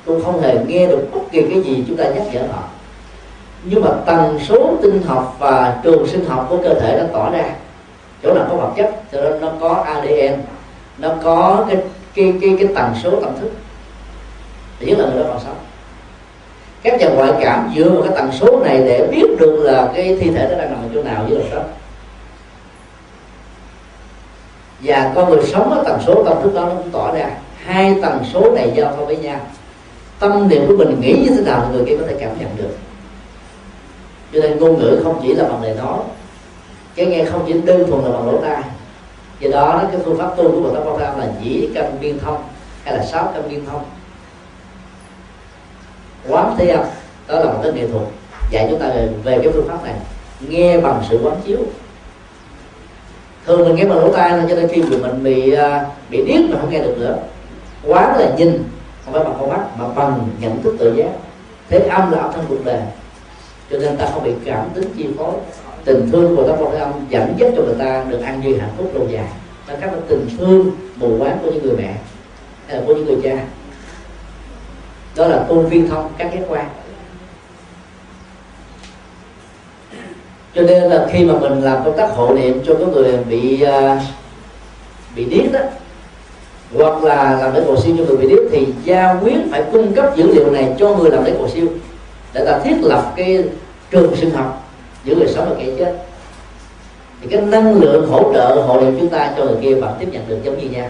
Cũng 0.06 0.24
không 0.24 0.42
hề 0.42 0.56
nghe 0.68 0.88
được 0.88 1.08
bất 1.14 1.20
kỳ 1.32 1.42
cái 1.42 1.62
gì 1.62 1.84
chúng 1.88 1.98
ta 1.98 2.04
nhắc 2.04 2.24
nhở 2.34 2.42
họ. 2.52 2.64
Nhưng 3.64 3.82
mà 3.82 3.90
tần 4.06 4.40
số 4.40 4.78
tinh 4.82 5.02
học 5.06 5.36
và 5.40 5.80
trường 5.84 6.08
sinh 6.08 6.26
học 6.26 6.48
của 6.50 6.58
cơ 6.64 6.74
thể 6.74 6.98
nó 7.00 7.06
tỏ 7.14 7.30
ra. 7.32 7.46
Chỗ 8.24 8.34
nào 8.34 8.46
có 8.50 8.56
vật 8.56 8.74
chất 8.78 8.96
cho 9.12 9.22
nên 9.22 9.42
nó 9.42 9.52
có 9.60 9.70
ADN 9.70 10.42
nó 10.98 11.10
có 11.24 11.66
cái 11.70 11.78
cái 12.16 12.34
cái 12.42 12.56
cái 12.60 12.68
tần 12.76 12.94
số 13.04 13.22
tâm 13.22 13.32
thức. 13.42 13.52
Thì 14.80 14.86
nhất 14.86 15.00
là 15.00 15.06
người 15.06 15.24
đó 15.24 15.30
còn 15.30 15.40
sống. 15.40 15.56
Các 16.84 17.00
nhà 17.00 17.10
ngoại 17.10 17.32
cảm 17.42 17.74
dựa 17.76 17.90
vào 17.90 18.02
cái 18.02 18.12
tần 18.16 18.32
số 18.32 18.60
này 18.60 18.78
để 18.78 19.08
biết 19.12 19.28
được 19.40 19.64
là 19.64 19.92
cái 19.96 20.18
thi 20.22 20.32
thể 20.32 20.48
nó 20.52 20.58
đang 20.58 20.72
nằm 20.72 20.84
ở 20.84 20.90
chỗ 20.94 21.04
nào 21.04 21.26
dưới 21.30 21.40
lòng 21.40 21.50
đất 21.52 21.64
và 24.84 25.12
con 25.16 25.30
người 25.30 25.44
sống 25.44 25.72
ở 25.72 25.84
tần 25.86 26.00
số 26.06 26.24
tâm 26.24 26.38
thức 26.44 26.54
đó 26.56 26.66
nó 26.66 26.76
cũng 26.76 26.90
tỏ 26.92 27.14
ra 27.14 27.30
hai 27.66 27.96
tần 28.02 28.24
số 28.34 28.52
này 28.56 28.72
giao 28.76 28.96
thoa 28.96 29.06
với 29.06 29.18
nhau. 29.18 29.40
Tâm 30.20 30.48
niệm 30.48 30.68
của 30.68 30.78
mình 30.78 31.02
nghĩ 31.02 31.14
như 31.14 31.36
thế 31.36 31.44
nào 31.44 31.70
người 31.72 31.86
kia 31.86 31.98
có 32.00 32.08
thể 32.08 32.16
cảm 32.20 32.40
nhận 32.40 32.50
được. 32.58 32.78
Cho 34.34 34.40
nên 34.42 34.60
ngôn 34.60 34.80
ngữ 34.80 35.02
không 35.04 35.20
chỉ 35.24 35.34
là 35.34 35.44
bằng 35.44 35.64
lời 35.64 35.76
nói, 35.78 36.00
cái 36.96 37.06
nghe 37.06 37.26
không 37.26 37.44
chỉ 37.48 37.54
đơn 37.54 37.88
thuần 37.88 38.04
là 38.04 38.12
bằng 38.12 38.32
lỗ 38.32 38.42
tai. 38.42 38.64
Do 39.40 39.50
đó 39.52 39.84
cái 39.92 40.02
phương 40.06 40.18
pháp 40.18 40.38
tu 40.38 40.52
của 40.52 40.60
Bồ 40.60 40.76
Tát 40.76 40.86
Ba 40.86 40.92
Ram 41.00 41.20
là 41.20 41.28
dĩ 41.42 41.70
căn 41.76 41.98
biên 42.02 42.20
thông 42.20 42.44
hay 42.84 42.98
là 42.98 43.06
sáu 43.06 43.32
căn 43.34 43.50
biên 43.50 43.66
thông. 43.66 43.84
Quán 46.30 46.56
thế 46.58 46.68
âm, 46.68 46.86
đó 47.28 47.40
là 47.40 47.46
một 47.46 47.60
cái 47.64 47.72
nghệ 47.72 47.88
thuật. 47.88 48.04
Dạy 48.52 48.68
chúng 48.70 48.80
ta 48.80 48.88
về 49.24 49.40
cái 49.44 49.52
phương 49.54 49.68
pháp 49.68 49.84
này. 49.84 49.94
Nghe 50.40 50.78
bằng 50.78 51.04
sự 51.10 51.20
quán 51.24 51.36
chiếu. 51.46 51.60
Thường 53.46 53.68
mình 53.68 53.76
nghe 53.76 53.86
bằng 53.86 54.00
lỗ 54.00 54.12
tai 54.12 54.32
cho 54.50 54.56
nên 54.56 54.68
khi 54.68 54.82
mình 54.82 55.24
bị 55.24 55.54
à, 55.54 55.86
bị 56.10 56.24
điếc 56.26 56.50
mà 56.50 56.58
không 56.62 56.70
nghe 56.70 56.80
được 56.80 56.96
nữa 57.00 57.18
quán 57.88 58.18
là 58.20 58.32
nhìn 58.38 58.64
không 59.06 59.14
phải 59.14 59.24
bằng 59.24 59.34
con 59.40 59.50
mắt 59.50 59.66
mà 59.78 59.88
bằng 59.88 60.28
nhận 60.40 60.64
thức 60.64 60.76
tự 60.80 60.96
giác. 60.96 61.10
Thế 61.70 61.80
âm 61.80 62.12
là 62.12 62.18
âm 62.20 62.32
thanh 62.34 62.46
cuộc 62.50 62.66
đời. 62.66 62.82
Cho 63.72 63.78
nên 63.78 63.98
ta 63.98 64.10
không 64.14 64.24
bị 64.24 64.32
cảm 64.46 64.70
tính 64.74 64.84
chi 64.98 65.08
phối. 65.18 65.34
Tình 65.86 66.10
thương 66.12 66.36
của 66.36 66.48
ta 66.48 66.56
con 66.60 66.76
âm 66.76 66.92
dẫn 67.10 67.36
dắt 67.38 67.52
cho 67.56 67.64
người 67.64 67.76
ta 67.80 68.06
được 68.10 68.22
an 68.22 68.42
vui 68.42 68.60
hạnh 68.60 68.74
phúc 68.78 68.92
lâu 68.94 69.08
dài. 69.10 69.28
Nó 69.68 69.74
khác 69.82 69.90
là 69.94 70.00
tình 70.08 70.28
thương 70.38 70.72
mù 70.96 71.18
quáng 71.20 71.38
của 71.42 71.52
những 71.52 71.64
người 71.64 71.78
mẹ 71.78 71.96
hay 72.68 72.78
là 72.78 72.84
của 72.88 72.96
những 72.96 73.06
người 73.06 73.18
cha. 73.24 73.44
Đó 75.16 75.28
là 75.28 75.46
tôn 75.50 75.66
viên 75.66 75.90
thông 75.90 76.12
các 76.18 76.34
giác 76.34 76.42
quan. 76.50 76.66
Cho 80.56 80.62
nên 80.62 80.84
là 80.84 81.08
khi 81.12 81.26
mà 81.26 81.34
mình 81.40 81.62
làm 81.62 81.84
công 81.86 81.98
tác 81.98 82.10
hộ 82.16 82.34
niệm 82.36 82.62
cho 82.66 82.74
cái 82.74 82.86
người 82.86 83.18
bị 83.18 83.66
uh, 83.66 84.02
bị 85.16 85.26
điếc 85.26 85.52
đó 85.52 85.60
hoặc 86.76 87.04
là 87.04 87.38
làm 87.42 87.54
lễ 87.54 87.62
cầu 87.66 87.78
siêu 87.78 87.96
cho 87.98 88.04
người 88.04 88.18
bị 88.18 88.28
điếc, 88.28 88.40
thì 88.52 88.68
gia 88.84 89.14
quyến 89.14 89.52
phải 89.52 89.64
cung 89.72 89.94
cấp 89.94 90.16
dữ 90.16 90.34
liệu 90.34 90.52
này 90.52 90.76
cho 90.80 90.96
người 90.96 91.12
làm 91.12 91.24
lễ 91.24 91.34
cầu 91.38 91.50
siêu 91.50 91.68
để 92.34 92.46
ta 92.46 92.60
thiết 92.60 92.76
lập 92.82 93.14
cái 93.16 93.44
trường 93.92 94.16
sinh 94.16 94.32
học 94.32 94.70
giữa 95.04 95.16
người 95.16 95.28
sống 95.28 95.50
và 95.50 95.56
kẻ 95.60 95.68
chết. 95.80 95.96
Thì 97.22 97.28
cái 97.32 97.42
năng 97.42 97.76
lượng 97.76 98.08
hỗ 98.10 98.34
trợ 98.34 98.64
hộ 98.68 98.82
niệm 98.82 98.98
chúng 99.00 99.10
ta 99.10 99.34
cho 99.38 99.46
người 99.46 99.58
kia 99.62 99.74
vẫn 99.74 99.94
tiếp 100.00 100.08
nhận 100.12 100.28
được 100.28 100.38
giống 100.44 100.58
như 100.58 100.70
nhau. 100.70 100.90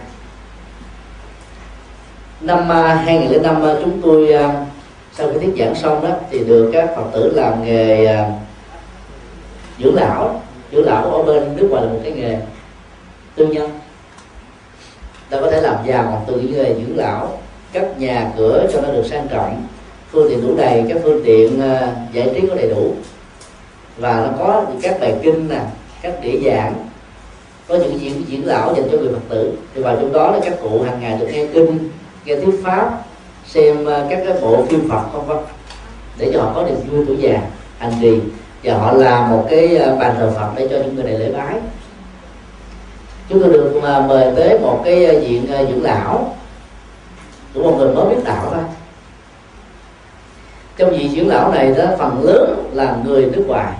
Năm 2.42 2.72
à, 2.72 2.96
2005 3.06 3.64
à, 3.64 3.76
chúng 3.84 4.02
tôi 4.02 4.34
à, 4.34 4.66
sau 5.14 5.28
khi 5.30 5.40
thuyết 5.40 5.54
giảng 5.58 5.76
xong 5.76 6.04
đó, 6.04 6.16
thì 6.32 6.40
được 6.40 6.70
các 6.74 6.90
phật 6.96 7.04
tử 7.14 7.34
làm 7.36 7.66
nghề 7.66 8.18
dưỡng 9.80 9.96
lão. 9.96 10.42
Dưỡng 10.72 10.86
lão 10.86 11.04
ở 11.04 11.24
bên 11.24 11.56
nước 11.56 11.68
ngoài 11.72 11.86
là 11.86 11.94
một 11.94 12.00
cái 12.04 12.12
nghề 12.12 12.38
tư 13.36 13.48
nhân 13.48 13.70
ta 15.34 15.40
có 15.42 15.52
thể 15.52 15.62
làm 15.62 15.76
giàu 15.86 16.24
từ 16.28 16.40
nghề 16.40 16.74
dưỡng 16.74 16.98
lão 16.98 17.40
cất 17.74 18.00
nhà 18.00 18.32
cửa 18.38 18.68
cho 18.74 18.82
nó 18.82 18.88
được 18.92 19.06
sang 19.06 19.28
trọng. 19.28 19.68
Phương 20.12 20.30
tiện 20.30 20.42
đủ 20.42 20.56
đầy, 20.58 20.84
các 20.90 20.98
phương 21.04 21.22
tiện 21.26 21.62
ờ, 21.62 21.88
giải 22.12 22.30
trí 22.34 22.48
có 22.48 22.56
đầy 22.56 22.70
đủ. 22.70 22.94
Và 23.98 24.16
nó 24.16 24.38
có 24.40 24.66
các 24.82 25.00
bài 25.00 25.16
kinh 25.24 25.50
nè 25.50 25.60
các 26.02 26.14
địa 26.22 26.40
giảng. 26.46 26.74
Có 27.68 27.76
những 27.76 28.00
diễn 28.00 28.24
diễn 28.28 28.48
lão 28.48 28.74
dành 28.76 28.88
cho 28.92 28.98
người 28.98 29.10
phật 29.14 29.22
tử. 29.30 29.54
Thì 29.76 29.82
vào 29.82 29.96
trong 29.96 30.14
đó 30.14 30.32
là 30.32 30.40
các 30.46 30.54
cụ 30.62 30.82
hàng 30.82 31.02
ngày 31.02 31.18
được 31.20 31.28
nghe 31.34 31.46
kinh, 31.54 31.90
nghe 32.26 32.36
thuyết 32.36 32.56
pháp, 32.64 33.04
xem 33.46 33.86
ờ, 33.86 34.06
các 34.10 34.24
cái 34.26 34.38
bộ 34.42 34.66
phim 34.66 34.90
phật 34.90 35.02
không 35.14 35.28
vân 35.28 35.38
để 36.18 36.32
cho 36.34 36.42
họ 36.42 36.52
có 36.56 36.64
niềm 36.64 36.76
vui 36.92 37.06
tuổi 37.08 37.18
già 37.20 37.42
hành 37.78 37.94
trì. 38.02 38.20
Và 38.64 38.78
họ 38.78 38.94
làm 38.94 39.30
một 39.30 39.48
cái 39.50 39.78
ờ, 39.78 39.96
bàn 39.96 40.16
thờ 40.18 40.32
phật 40.36 40.50
để 40.56 40.68
cho 40.72 40.78
những 40.78 40.96
người 40.96 41.04
này 41.04 41.20
lễ 41.20 41.32
bái 41.32 41.56
chúng 43.30 43.42
tôi 43.42 43.54
được 43.54 43.82
mời 44.08 44.32
tới 44.36 44.60
một 44.60 44.82
cái 44.86 45.06
ờ, 45.06 45.20
diện 45.20 45.48
ờ, 45.52 45.66
dưỡng 45.66 45.84
lão. 45.84 46.36
Của 47.54 47.64
một 47.64 47.76
người 47.78 47.96
mới 47.96 48.16
biết 48.16 48.22
đạo 48.26 48.48
thôi. 48.52 48.64
Trong 50.78 50.90
vị 50.90 51.10
dưỡng 51.10 51.28
lão 51.28 51.52
này 51.52 51.74
đó, 51.78 51.84
phần 51.98 52.24
lớn 52.24 52.70
là 52.74 52.98
người 53.06 53.26
nước 53.26 53.44
ngoài. 53.48 53.74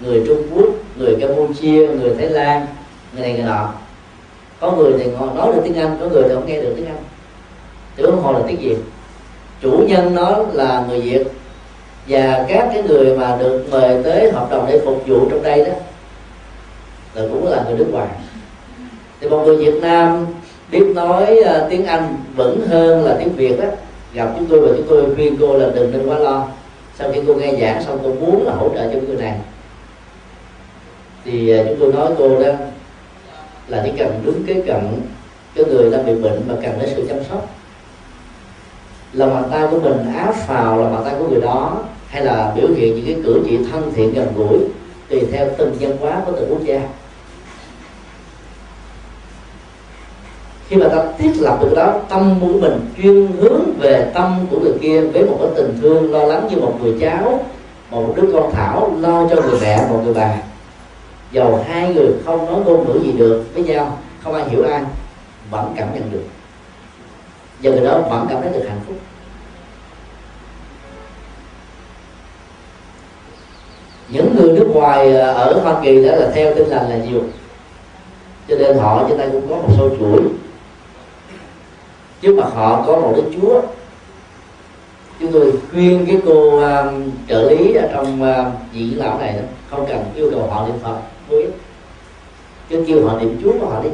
Người 0.00 0.22
trung 0.26 0.42
quốc, 0.54 0.66
người 0.96 1.16
campuchia, 1.20 1.88
người 1.88 2.14
thái 2.18 2.28
lan, 2.28 2.66
người 3.12 3.22
này, 3.22 3.32
người 3.32 3.42
nọ. 3.42 3.68
Có 4.60 4.72
người 4.72 4.92
thì 4.98 5.10
nói 5.34 5.52
được 5.54 5.60
tiếng 5.64 5.76
anh, 5.76 5.96
có 6.00 6.08
người 6.08 6.22
thì 6.22 6.34
không 6.34 6.46
nghe 6.46 6.60
được 6.60 6.72
tiếng 6.76 6.86
anh. 6.86 7.02
Thì 7.96 8.04
huống 8.04 8.22
hồ 8.22 8.32
là 8.32 8.40
tiếng 8.48 8.60
việt. 8.60 8.76
Chủ 9.60 9.84
nhân 9.88 10.14
nó 10.14 10.38
là 10.52 10.84
người 10.88 11.00
việt. 11.00 11.24
Và 12.06 12.44
các 12.48 12.68
cái 12.74 12.82
người 12.82 13.16
mà 13.18 13.36
được 13.36 13.66
mời 13.70 14.02
tới 14.02 14.32
hợp 14.32 14.50
đồng 14.50 14.66
để 14.68 14.80
phục 14.84 15.02
vụ 15.06 15.28
trong 15.30 15.42
đây 15.42 15.64
đó 15.64 15.72
là 17.14 17.22
cũng 17.32 17.48
là 17.48 17.64
người 17.64 17.78
nước 17.78 17.86
ngoài. 17.90 18.08
Thì 19.20 19.28
một 19.28 19.42
người 19.46 19.56
việt 19.56 19.80
nam 19.82 20.26
biết 20.70 20.84
nói 20.94 21.40
uh, 21.40 21.70
tiếng 21.70 21.86
anh 21.86 22.16
vững 22.36 22.66
hơn 22.68 23.04
là 23.04 23.16
tiếng 23.18 23.32
việt 23.36 23.60
đó 23.60 23.68
gặp 24.14 24.32
chúng 24.36 24.46
tôi 24.46 24.60
và 24.60 24.68
chúng 24.76 24.86
tôi 24.88 25.14
khuyên 25.14 25.36
cô 25.40 25.58
là 25.58 25.68
đừng 25.74 25.92
nên 25.92 26.06
quá 26.06 26.18
lo. 26.18 26.48
Sau 26.98 27.12
khi 27.12 27.20
cô 27.26 27.34
nghe 27.34 27.54
giảng 27.60 27.82
xong 27.84 27.98
tôi 28.02 28.14
muốn 28.14 28.46
là 28.46 28.52
hỗ 28.52 28.68
trợ 28.68 28.92
cho 28.92 28.98
người 29.06 29.16
này. 29.16 29.38
Thì 31.24 31.60
uh, 31.60 31.66
chúng 31.68 31.76
tôi 31.80 31.92
nói 31.92 32.10
cô 32.18 32.42
đó 32.42 32.52
là 33.68 33.82
chỉ 33.84 33.92
cần 33.98 34.22
đứng 34.24 34.44
kế 34.46 34.62
cận 34.66 35.00
cái 35.54 35.64
người 35.64 35.90
đang 35.90 36.06
bị 36.06 36.14
bệnh 36.14 36.40
mà 36.48 36.54
cần 36.62 36.78
đến 36.78 36.88
sự 36.96 37.06
chăm 37.08 37.18
sóc. 37.30 37.48
Là 39.12 39.26
bàn 39.26 39.44
tay 39.50 39.66
của 39.70 39.78
mình 39.78 40.14
áp 40.16 40.34
vào 40.48 40.82
là 40.82 40.88
bàn 40.88 41.02
tay 41.04 41.14
của 41.18 41.28
người 41.28 41.40
đó 41.40 41.78
hay 42.08 42.24
là 42.24 42.52
biểu 42.56 42.68
hiện 42.76 42.96
những 42.96 43.06
cái 43.06 43.16
cử 43.24 43.40
chỉ 43.48 43.58
thân 43.72 43.92
thiện 43.94 44.14
gần 44.14 44.28
gũi 44.36 44.58
tùy 45.08 45.22
theo 45.32 45.48
từng 45.58 45.76
văn 45.80 45.96
hóa 46.00 46.22
của 46.26 46.32
từng 46.32 46.50
quốc 46.50 46.64
gia. 46.64 46.80
Khi 50.72 50.78
mà 50.78 50.88
ta 50.88 51.04
thiết 51.18 51.32
lập 51.38 51.58
được 51.60 51.72
đó, 51.76 51.94
tâm 52.08 52.34
của 52.40 52.46
mình 52.46 52.80
chuyên 52.96 53.26
hướng 53.40 53.78
về 53.78 54.10
tâm 54.14 54.46
của 54.50 54.60
người 54.60 54.72
kia 54.80 55.00
với 55.00 55.24
một 55.24 55.36
cái 55.40 55.50
tình 55.56 55.78
thương 55.80 56.12
lo 56.12 56.24
lắng 56.24 56.48
như 56.50 56.56
một 56.56 56.78
người 56.82 56.96
cháu, 57.00 57.44
một 57.90 58.12
đứa 58.16 58.32
con 58.32 58.52
thảo 58.52 58.92
lo 59.00 59.28
cho 59.28 59.36
người 59.42 59.60
mẹ, 59.60 59.86
một 59.90 60.00
người 60.04 60.14
bà. 60.14 60.36
Dầu 61.32 61.64
hai 61.68 61.94
người 61.94 62.06
không 62.24 62.46
nói 62.46 62.60
ngôn 62.64 62.86
ngữ 62.86 63.00
gì 63.04 63.12
được 63.12 63.44
với 63.54 63.64
nhau, 63.64 63.98
không 64.24 64.34
ai 64.34 64.48
hiểu 64.48 64.64
ai, 64.64 64.82
vẫn 65.50 65.74
cảm 65.76 65.88
nhận 65.94 66.10
được. 66.12 66.24
Và 67.62 67.70
người 67.70 67.84
đó 67.84 68.00
vẫn 68.10 68.26
cảm 68.30 68.42
thấy 68.42 68.52
được 68.52 68.66
hạnh 68.68 68.80
phúc. 68.86 68.96
Những 74.08 74.36
người 74.36 74.52
nước 74.52 74.68
ngoài 74.74 75.16
à, 75.16 75.32
ở 75.32 75.60
Hoa 75.60 75.80
Kỳ 75.82 76.04
đã 76.04 76.16
là 76.16 76.30
theo 76.34 76.54
tinh 76.54 76.68
lành 76.68 76.90
là 76.90 76.96
nhiều. 76.96 77.22
Cho 78.48 78.56
nên 78.56 78.78
họ 78.78 79.04
trên 79.08 79.18
tay 79.18 79.28
cũng 79.32 79.48
có 79.48 79.56
một 79.56 79.68
số 79.78 79.88
chuỗi 79.98 80.22
trước 82.22 82.34
mặt 82.36 82.48
họ 82.54 82.84
có 82.86 82.96
một 82.96 83.12
đức 83.16 83.30
chúa. 83.40 83.60
Chúng 85.20 85.32
tôi 85.32 85.52
khuyên 85.70 86.06
cái 86.06 86.20
cô 86.26 86.50
um, 86.50 87.10
trợ 87.28 87.50
lý 87.50 87.74
ở 87.74 87.88
trong 87.92 88.22
à, 88.22 88.36
um, 88.36 88.52
viện 88.72 88.98
lão 88.98 89.18
này 89.18 89.32
đó 89.32 89.42
không 89.70 89.86
cần 89.88 90.04
yêu 90.14 90.30
cầu 90.30 90.46
họ 90.50 90.66
niệm 90.66 90.76
phật. 90.82 90.96
Với 91.28 91.46
cứ 92.68 92.84
kêu 92.88 93.06
họ 93.08 93.18
niệm 93.18 93.40
chúa 93.42 93.52
của 93.60 93.66
họ 93.66 93.82
đi. 93.82 93.90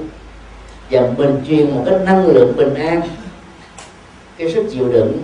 Và 0.90 1.08
mình 1.16 1.42
truyền 1.48 1.74
một 1.74 1.82
cái 1.86 1.98
năng 2.04 2.26
lượng 2.26 2.56
bình 2.56 2.74
an. 2.74 3.00
Cái 4.38 4.50
sức 4.50 4.66
chịu 4.72 4.88
đựng 4.88 5.18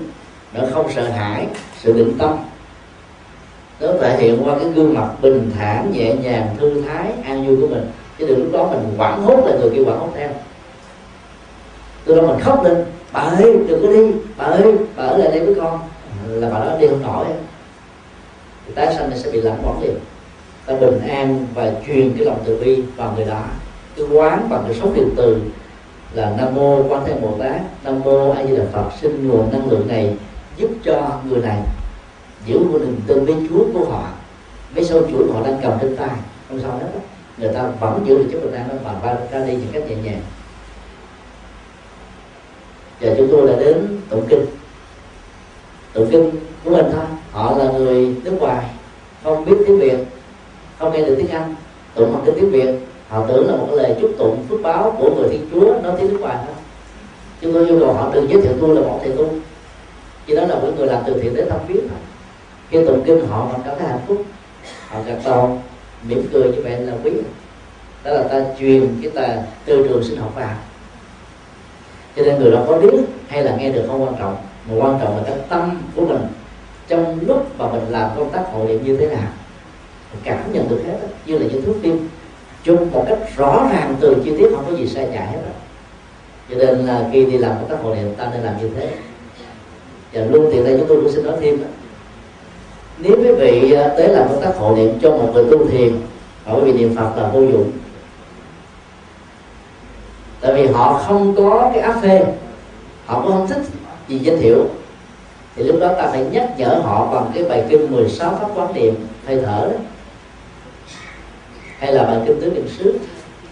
nó 0.52 0.60
không 0.72 0.92
sợ 0.94 1.08
hãi 1.08 1.46
sự 1.80 1.92
định 1.92 2.12
tâm. 2.18 2.36
Nó 3.80 3.88
thể 4.00 4.16
hiện 4.20 4.42
qua 4.44 4.58
cái 4.58 4.68
gương 4.68 4.94
mặt 4.94 5.08
bình 5.22 5.50
thản 5.58 5.92
nhẹ 5.92 6.14
nhàng 6.14 6.56
thư 6.58 6.82
thái 6.82 7.12
an 7.24 7.46
vui 7.46 7.56
của 7.60 7.66
mình. 7.66 7.90
Chứ 8.18 8.26
đừng 8.26 8.38
lúc 8.38 8.52
đó 8.52 8.68
mình 8.70 8.94
quảng 8.96 9.22
hốt 9.22 9.46
là 9.46 9.56
người 9.60 9.70
kia 9.74 9.84
quảng 9.84 9.98
hốt 9.98 10.08
theo. 10.16 10.28
Từ 12.04 12.14
đó 12.14 12.22
mình 12.22 12.40
khóc 12.40 12.64
lên 12.64 12.84
bà 13.14 13.20
ơi, 13.20 13.58
đừng 13.68 13.82
có 13.82 13.92
đi. 13.92 14.12
Bà 14.36 14.44
ơi, 14.44 14.74
bà 14.96 15.04
ở 15.04 15.16
lại 15.18 15.28
đây 15.28 15.46
với 15.46 15.54
con. 15.54 15.80
Là 16.28 16.50
bà 16.50 16.58
đó 16.58 16.76
đi 16.80 16.86
không 16.88 17.02
nổi 17.02 17.26
thì 18.66 18.72
tái 18.74 18.94
sanh 18.94 19.10
này 19.10 19.18
sẽ 19.18 19.30
bị 19.30 19.40
lãng 19.40 19.62
quẩn 19.64 19.82
liền. 19.82 19.94
Ta 20.66 20.74
bình 20.74 21.00
an 21.08 21.46
và 21.54 21.72
truyền 21.86 22.12
cái 22.16 22.26
lòng 22.26 22.38
từ 22.44 22.60
bi 22.60 22.82
vào 22.96 23.12
người 23.16 23.24
đó. 23.24 23.42
Cái 23.96 24.06
quán 24.12 24.48
bằng 24.50 24.64
cái 24.66 24.74
số 24.74 24.88
điện 24.94 25.08
từ 25.16 25.40
là 26.12 26.32
nam 26.38 26.54
mô 26.54 26.82
quan 26.88 27.02
thế 27.06 27.14
bồ 27.20 27.36
tát. 27.38 27.60
Nam 27.84 28.00
mô 28.04 28.30
a 28.30 28.46
di 28.46 28.56
đà 28.56 28.64
phật. 28.72 28.90
Xin 29.00 29.28
nguồn 29.28 29.52
năng 29.52 29.70
lượng 29.70 29.88
này 29.88 30.16
giúp 30.56 30.70
cho 30.84 31.10
người 31.28 31.40
này 31.40 31.58
giữ 32.46 32.58
một 32.58 32.78
niềm 32.80 33.00
tin 33.06 33.24
với 33.24 33.34
chúa 33.48 33.64
của 33.74 33.84
họ. 33.90 34.08
Với 34.74 34.84
sâu 34.84 35.02
chuỗi 35.10 35.32
họ 35.32 35.42
đang 35.44 35.58
cầm 35.62 35.72
trên 35.80 35.96
tay. 35.96 36.10
Không 36.48 36.60
sao 36.60 36.70
hết 36.70 36.86
người 37.38 37.52
ta 37.54 37.62
vẫn 37.80 38.04
giữ 38.06 38.18
được 38.18 38.28
chất 38.32 38.42
bình 38.42 38.54
an 38.54 38.68
đó 38.68 38.74
và 39.02 39.16
ra 39.30 39.46
đi 39.46 39.52
những 39.52 39.72
cách 39.72 39.82
nhẹ 39.88 39.96
nhàng 40.04 40.20
và 43.00 43.14
chúng 43.16 43.28
tôi 43.30 43.46
đã 43.46 43.56
đến 43.56 44.00
tụng 44.08 44.26
kinh. 44.28 44.46
Tụng 45.92 46.08
kinh 46.10 46.30
của 46.64 46.70
mình 46.70 46.86
thôi 46.92 47.04
họ 47.30 47.56
là 47.58 47.72
người 47.72 48.14
nước 48.24 48.32
ngoài, 48.40 48.64
không 49.22 49.44
biết 49.44 49.56
tiếng 49.66 49.78
việt, 49.78 49.98
không 50.78 50.92
nghe 50.92 51.02
được 51.02 51.14
tiếng 51.18 51.30
anh. 51.30 51.54
Tụng 51.94 52.12
bằng 52.12 52.34
tiếng 52.36 52.50
việt, 52.50 52.74
họ 53.08 53.26
tưởng 53.28 53.48
là 53.48 53.56
một 53.56 53.66
cái 53.68 53.76
lời 53.76 53.96
chúc 54.00 54.10
tụng, 54.18 54.44
phước 54.48 54.62
báo 54.62 54.96
của 54.98 55.14
người 55.14 55.28
thiên 55.28 55.48
chúa 55.52 55.74
nói 55.82 55.92
tiếng 55.98 56.12
nước 56.12 56.18
ngoài 56.20 56.36
thôi. 56.46 56.54
Chúng 57.40 57.52
tôi 57.52 57.68
yêu 57.68 57.78
cầu 57.80 57.92
họ 57.92 58.10
đừng 58.14 58.28
giới 58.30 58.42
thiệu 58.42 58.52
tôi 58.60 58.74
là 58.74 58.80
một 58.80 59.00
thầy 59.02 59.12
tu 59.12 59.28
chỉ 60.26 60.34
đó 60.34 60.46
là 60.46 60.54
một 60.54 60.68
người 60.76 60.86
làm 60.86 61.02
từ 61.06 61.20
thiện 61.20 61.34
đến 61.34 61.48
thăm 61.48 61.58
viếng 61.68 61.88
thôi 61.88 61.98
khi 62.70 62.86
tụng 62.86 63.02
kinh, 63.06 63.26
họ 63.26 63.44
vẫn 63.44 63.60
cảm 63.64 63.74
thấy 63.78 63.88
hạnh 63.88 64.00
phúc. 64.06 64.24
Họ 64.88 64.98
gật 65.06 65.18
đầu, 65.24 65.58
mỉm 66.08 66.28
cười 66.32 66.42
như 66.42 66.62
vậy 66.62 66.80
là 66.80 66.92
quý. 67.04 67.10
Đó 68.04 68.10
là 68.10 68.22
ta 68.22 68.44
truyền 68.58 68.88
cái 69.02 69.10
ta 69.10 69.36
tư 69.64 69.86
trường 69.88 70.04
sinh 70.04 70.16
học 70.16 70.32
vào 70.36 70.54
cho 72.16 72.22
nên 72.22 72.38
người 72.38 72.50
đó 72.50 72.64
có 72.68 72.78
biết 72.78 73.00
hay 73.28 73.44
là 73.44 73.56
nghe 73.56 73.72
được 73.72 73.84
không 73.88 74.02
quan 74.02 74.14
trọng. 74.18 74.36
Mà 74.68 74.74
quan 74.84 74.98
trọng 75.02 75.16
là 75.16 75.22
cái 75.26 75.34
tâm 75.48 75.82
của 75.96 76.06
mình. 76.06 76.20
Trong 76.88 77.18
lúc 77.26 77.58
mà 77.58 77.68
mình 77.72 77.82
làm 77.90 78.10
công 78.16 78.30
tác 78.30 78.44
hội 78.52 78.66
niệm 78.66 78.84
như 78.84 78.96
thế 78.96 79.06
nào 79.06 79.28
cảm 80.24 80.52
nhận 80.52 80.68
được 80.68 80.82
hết 80.86 80.98
đó. 81.02 81.08
như 81.26 81.38
là 81.38 81.46
những 81.52 81.62
thước 81.62 81.74
phim 81.82 82.08
chung 82.64 82.90
một 82.92 83.04
cách 83.08 83.18
rõ 83.36 83.68
ràng 83.72 83.96
từ 84.00 84.16
chi 84.24 84.32
tiết 84.38 84.48
không 84.54 84.64
có 84.70 84.76
gì 84.76 84.86
sai 84.86 85.08
trái 85.14 85.26
hết 85.26 85.38
rồi. 85.42 85.54
Cho 86.50 86.56
nên 86.56 86.86
là 86.86 87.08
khi 87.12 87.24
đi 87.24 87.38
làm 87.38 87.52
công 87.60 87.70
tác 87.70 87.76
hội 87.82 87.96
niệm, 87.96 88.14
ta 88.14 88.30
nên 88.32 88.42
làm 88.42 88.54
như 88.60 88.70
thế. 88.76 88.90
Và 90.12 90.24
luôn 90.24 90.48
tiện 90.52 90.64
đây 90.64 90.76
chúng 90.78 90.88
tôi 90.88 91.00
cũng 91.00 91.12
xin 91.12 91.24
nói 91.24 91.36
thêm 91.40 91.60
đó. 91.60 91.66
nếu 92.98 93.16
quý 93.16 93.32
vị 93.32 93.72
à, 93.72 93.88
tới 93.96 94.08
làm 94.08 94.28
công 94.28 94.42
tác 94.42 94.56
hộ 94.56 94.76
niệm 94.76 94.98
cho 95.02 95.10
một 95.10 95.30
người 95.34 95.44
tu 95.50 95.66
thiền 95.66 95.92
và 96.44 96.52
quý 96.52 96.72
vị 96.72 96.72
niệm 96.72 96.96
phật 96.96 97.10
là 97.16 97.28
vô 97.28 97.40
dụng 97.40 97.72
tại 100.44 100.54
vì 100.54 100.66
họ 100.66 101.02
không 101.06 101.34
có 101.36 101.70
cái 101.74 101.82
áp 101.82 102.00
phê. 102.02 102.24
Họ 103.06 103.20
cũng 103.22 103.32
không 103.32 103.46
thích 103.48 103.62
gì 104.08 104.18
giới 104.18 104.36
thiệu. 104.36 104.66
Thì 105.56 105.62
lúc 105.62 105.76
đó 105.80 105.88
ta 105.98 106.06
phải 106.06 106.24
nhắc 106.24 106.50
nhở 106.58 106.80
họ 106.82 107.06
bằng 107.14 107.30
cái 107.34 107.44
bài 107.44 107.64
kinh 107.68 107.92
16 107.92 108.38
pháp 108.40 108.48
quán 108.54 108.74
niệm, 108.74 108.94
hơi 109.26 109.42
thở 109.42 109.68
đó. 109.72 109.78
Hay 111.78 111.92
là 111.92 112.02
bài 112.04 112.18
kinh 112.26 112.40
tứ 112.40 112.50
niệm 112.50 112.68
xứ. 112.78 112.98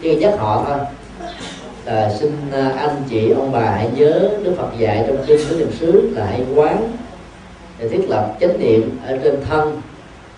Chỉ 0.02 0.16
nhắc 0.16 0.35
họ 0.39 0.64
thôi. 0.66 0.78
Là 1.85 2.14
xin 2.20 2.32
à, 2.52 2.73
anh 2.78 3.02
chị, 3.10 3.31
ông 3.31 3.52
bà 3.52 3.60
hãy 3.60 3.90
nhớ 3.94 4.31
đức 4.43 4.55
phật 4.59 4.69
dạy 4.78 5.05
trong 5.06 5.16
kinh 5.27 5.40
tứ 5.48 5.56
niệm 5.59 5.70
xứ 5.81 6.10
là 6.14 6.27
hãy 6.27 6.44
quán, 6.55 6.93
để 7.78 7.89
thiết 7.89 8.05
lập 8.09 8.35
chánh 8.40 8.59
niệm 8.59 8.98
ở 9.06 9.19
trên 9.24 9.44
thân, 9.51 9.81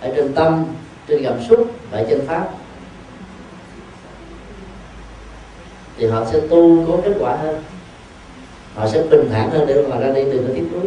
ở 0.00 0.12
trên 0.16 0.32
tâm, 0.32 0.64
trên 1.08 1.24
cảm 1.24 1.36
xúc 1.48 1.66
và 1.90 2.02
trên 2.10 2.26
pháp. 2.26 2.48
Thì 5.98 6.06
họ 6.06 6.24
sẽ 6.32 6.40
tu 6.40 6.84
có 6.88 6.96
kết 7.04 7.12
quả 7.20 7.36
hơn. 7.36 7.62
Họ 8.74 8.86
sẽ 8.86 9.02
bình 9.10 9.28
thản 9.32 9.50
hơn 9.50 9.66
để 9.66 9.82
họ 9.90 10.00
ra 10.00 10.08
đi 10.08 10.22
từ 10.32 10.38
cái 10.46 10.56
tiếp 10.56 10.64
nối. 10.72 10.82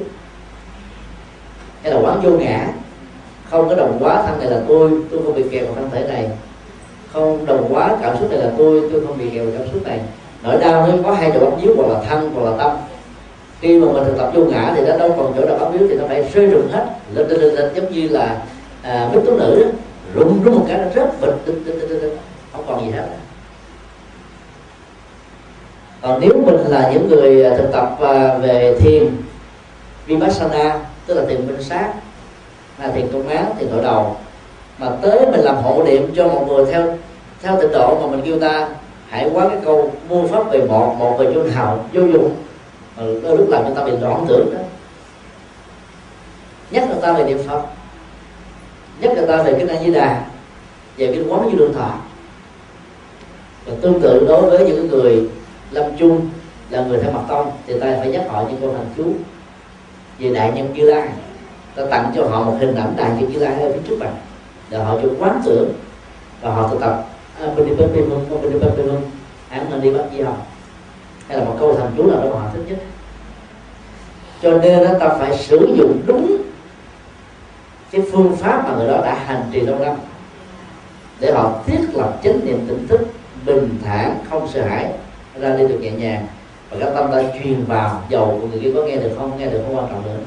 cái 1.83 1.93
là 1.93 1.99
quán 1.99 2.21
vô 2.23 2.31
ngã. 2.31 2.67
Không 3.49 3.69
có 3.69 3.75
đồng 3.75 3.99
hóa 3.99 4.23
thân 4.27 4.39
này 4.39 4.49
là 4.49 4.61
tôi 4.67 4.91
tôi 5.11 5.19
không 5.23 5.35
bị 5.35 5.43
kẹt 5.51 5.63
vào 5.65 5.75
thân 5.75 5.89
thể 5.91 6.07
này. 6.07 6.29
Không 7.13 7.45
đồng 7.45 7.73
hóa 7.73 7.97
cảm 8.01 8.17
xúc 8.19 8.31
này 8.31 8.39
là 8.39 8.51
tôi 8.57 8.89
tôi 8.91 9.05
không 9.07 9.17
bị 9.17 9.29
kẹt 9.29 9.43
vào 9.43 9.53
cảm 9.57 9.67
xúc 9.73 9.83
này. 9.85 9.99
Nỗi 10.43 10.57
đau 10.57 10.87
nó 10.87 10.93
có 11.03 11.11
hai 11.11 11.31
chỗ 11.33 11.39
bám 11.39 11.59
víu 11.61 11.75
hoặc 11.77 11.87
là 11.93 12.03
thân 12.09 12.31
hoặc 12.33 12.51
là 12.51 12.57
tâm. 12.57 12.77
Khi 13.61 13.79
mà 13.79 13.91
mình 13.91 14.03
thực 14.05 14.17
tập 14.17 14.31
vô 14.33 14.45
ngã 14.45 14.73
thì 14.75 14.85
nó 14.85 14.97
đâu 14.97 15.13
còn 15.17 15.33
chỗ 15.37 15.45
nào 15.45 15.57
bám 15.59 15.71
víu 15.71 15.87
thì 15.87 15.95
nó 15.95 16.03
phải 16.07 16.29
rơi 16.33 16.45
rụng 16.45 16.67
hết. 16.71 16.85
Lên 17.13 17.27
lên 17.27 17.39
lên, 17.41 17.53
lên 17.53 17.75
giống 17.75 17.91
như 17.91 18.07
là 18.07 18.41
à, 18.81 19.09
bích 19.13 19.25
tú 19.25 19.37
nữ 19.37 19.65
rụng 20.13 20.39
rụng 20.43 20.55
một 20.55 20.65
cái 20.67 20.77
nó 20.77 20.85
rớt 20.95 21.21
bịch 21.21 21.55
không 22.53 22.63
còn 22.67 22.85
gì 22.85 22.91
hết 22.91 23.07
còn 26.01 26.19
nếu 26.19 26.33
mình 26.45 26.57
là 26.67 26.91
những 26.93 27.09
người 27.09 27.43
à, 27.43 27.57
thực 27.57 27.71
tập 27.71 27.97
à, 28.01 28.37
về 28.37 28.75
thiền, 28.79 29.15
vipassana, 30.05 30.79
tức 31.05 31.13
là 31.13 31.25
thiền 31.29 31.47
minh 31.47 31.63
sát, 31.63 31.93
là 32.81 32.91
thiền 32.91 33.07
công 33.13 33.27
án 33.27 33.45
thiền 33.59 33.69
nội 33.71 33.83
đầu 33.83 34.17
mà 34.77 34.89
tới 35.01 35.19
mình 35.31 35.41
làm 35.41 35.55
hộ 35.55 35.83
niệm 35.83 36.13
cho 36.15 36.27
một 36.27 36.45
người 36.47 36.65
theo 36.65 36.97
theo 37.41 37.61
tịnh 37.61 37.71
độ 37.71 37.99
mà 38.01 38.07
mình 38.07 38.21
kêu 38.25 38.39
ta, 38.39 38.69
hãy 39.09 39.29
quán 39.33 39.49
cái 39.49 39.59
câu 39.65 39.91
mua 40.09 40.27
pháp 40.27 40.51
về 40.51 40.61
một 40.61 40.95
một 40.99 41.17
về 41.19 41.31
chỗ 41.33 41.43
nào 41.43 41.85
vô 41.93 42.01
dụng. 42.01 42.35
Mà 42.97 43.03
đôi 43.23 43.37
lúc 43.37 43.49
làm 43.49 43.63
cho 43.63 43.69
ta 43.75 43.83
bị 43.83 43.91
loạn 44.01 44.25
tưởng 44.27 44.53
đó. 44.53 44.59
Nhắc 46.71 46.87
người 46.87 47.01
ta 47.01 47.13
về 47.13 47.23
niệm 47.23 47.39
phật, 47.47 47.61
nhắc 49.01 49.11
người 49.17 49.27
ta 49.27 49.43
về 49.43 49.55
kinh 49.59 49.67
a 49.67 49.75
di 49.83 49.93
đà, 49.93 50.25
về 50.97 51.07
kinh 51.07 51.33
quán 51.33 51.49
như 51.49 51.57
đường 51.57 51.73
thọ. 51.73 51.93
Và 53.65 53.73
tương 53.81 54.01
tự 54.01 54.25
đối 54.27 54.41
với 54.41 54.65
những 54.65 54.87
người 54.87 55.29
lâm 55.71 55.97
chung 55.97 56.29
là 56.69 56.81
người 56.81 56.99
theo 57.03 57.11
mặt 57.11 57.21
tông 57.27 57.51
thì 57.67 57.79
ta 57.79 57.95
phải 57.99 58.09
nhắc 58.09 58.23
họ 58.29 58.43
những 58.49 58.61
câu 58.61 58.73
thần 58.73 58.89
chú 58.97 59.13
về 60.19 60.33
đại 60.33 60.51
nhân 60.51 60.73
như 60.73 60.85
lai. 60.85 61.09
Ta 61.75 61.83
tặng 61.91 62.11
cho 62.15 62.23
họ 62.25 62.43
một 62.43 62.57
hình 62.59 62.75
ảnh 62.75 62.93
đại 62.97 63.09
nhân 63.09 63.31
như 63.31 63.39
lai 63.39 63.61
ở 63.61 63.71
phía 63.73 63.79
trước 63.87 63.97
mặt 63.99 64.11
để 64.69 64.77
họ 64.77 64.99
cho 65.03 65.09
quán 65.19 65.41
tưởng 65.45 65.73
và 66.41 66.51
họ 66.51 66.67
thực 66.67 66.79
tập. 66.81 67.05
À, 67.41 67.47
Án 69.49 69.65
nên 69.71 69.81
đi 69.81 69.91
bắt 69.91 70.03
gì 70.11 70.21
học 70.21 70.47
hay 71.27 71.37
là 71.37 71.43
một 71.43 71.55
câu 71.59 71.75
thần 71.75 71.93
chú 71.97 72.11
nào 72.11 72.21
đó 72.21 72.29
mà 72.33 72.41
họ 72.41 72.49
thích 72.53 72.63
nhất. 72.67 72.77
Cho 74.41 74.57
nên 74.57 74.83
đó, 74.83 74.93
ta 74.99 75.09
phải 75.19 75.37
sử 75.37 75.75
dụng 75.77 76.01
đúng 76.05 76.37
cái 77.91 78.01
phương 78.11 78.35
pháp 78.35 78.63
mà 78.67 78.75
người 78.75 78.87
đó 78.87 79.01
đã 79.05 79.15
hành 79.25 79.43
trì 79.51 79.59
lâu 79.59 79.79
năm 79.79 79.95
để 81.19 81.31
họ 81.31 81.61
thiết 81.65 81.79
lập 81.93 82.19
chánh 82.23 82.45
niệm 82.45 82.65
tỉnh 82.67 82.87
thức 82.87 82.99
bình 83.45 83.79
thản 83.85 84.17
không 84.29 84.47
sợ 84.53 84.61
hãi 84.61 84.91
ra 85.41 85.55
đi 85.55 85.67
được 85.67 85.79
nhẹ 85.81 85.91
nhàng. 85.91 86.27
Và 86.69 86.77
các 86.79 86.91
tâm 86.95 87.11
đã 87.11 87.23
truyền 87.33 87.65
vào 87.65 88.03
dầu 88.09 88.39
của 88.41 88.47
người 88.47 88.59
kia. 88.59 88.71
Có 88.75 88.83
nghe 88.83 88.95
được 88.95 89.11
không? 89.17 89.31
Nghe 89.39 89.45
được 89.45 89.61
không? 89.65 89.77
Quan 89.77 89.87
trọng 89.89 90.03
nữa 90.03 90.17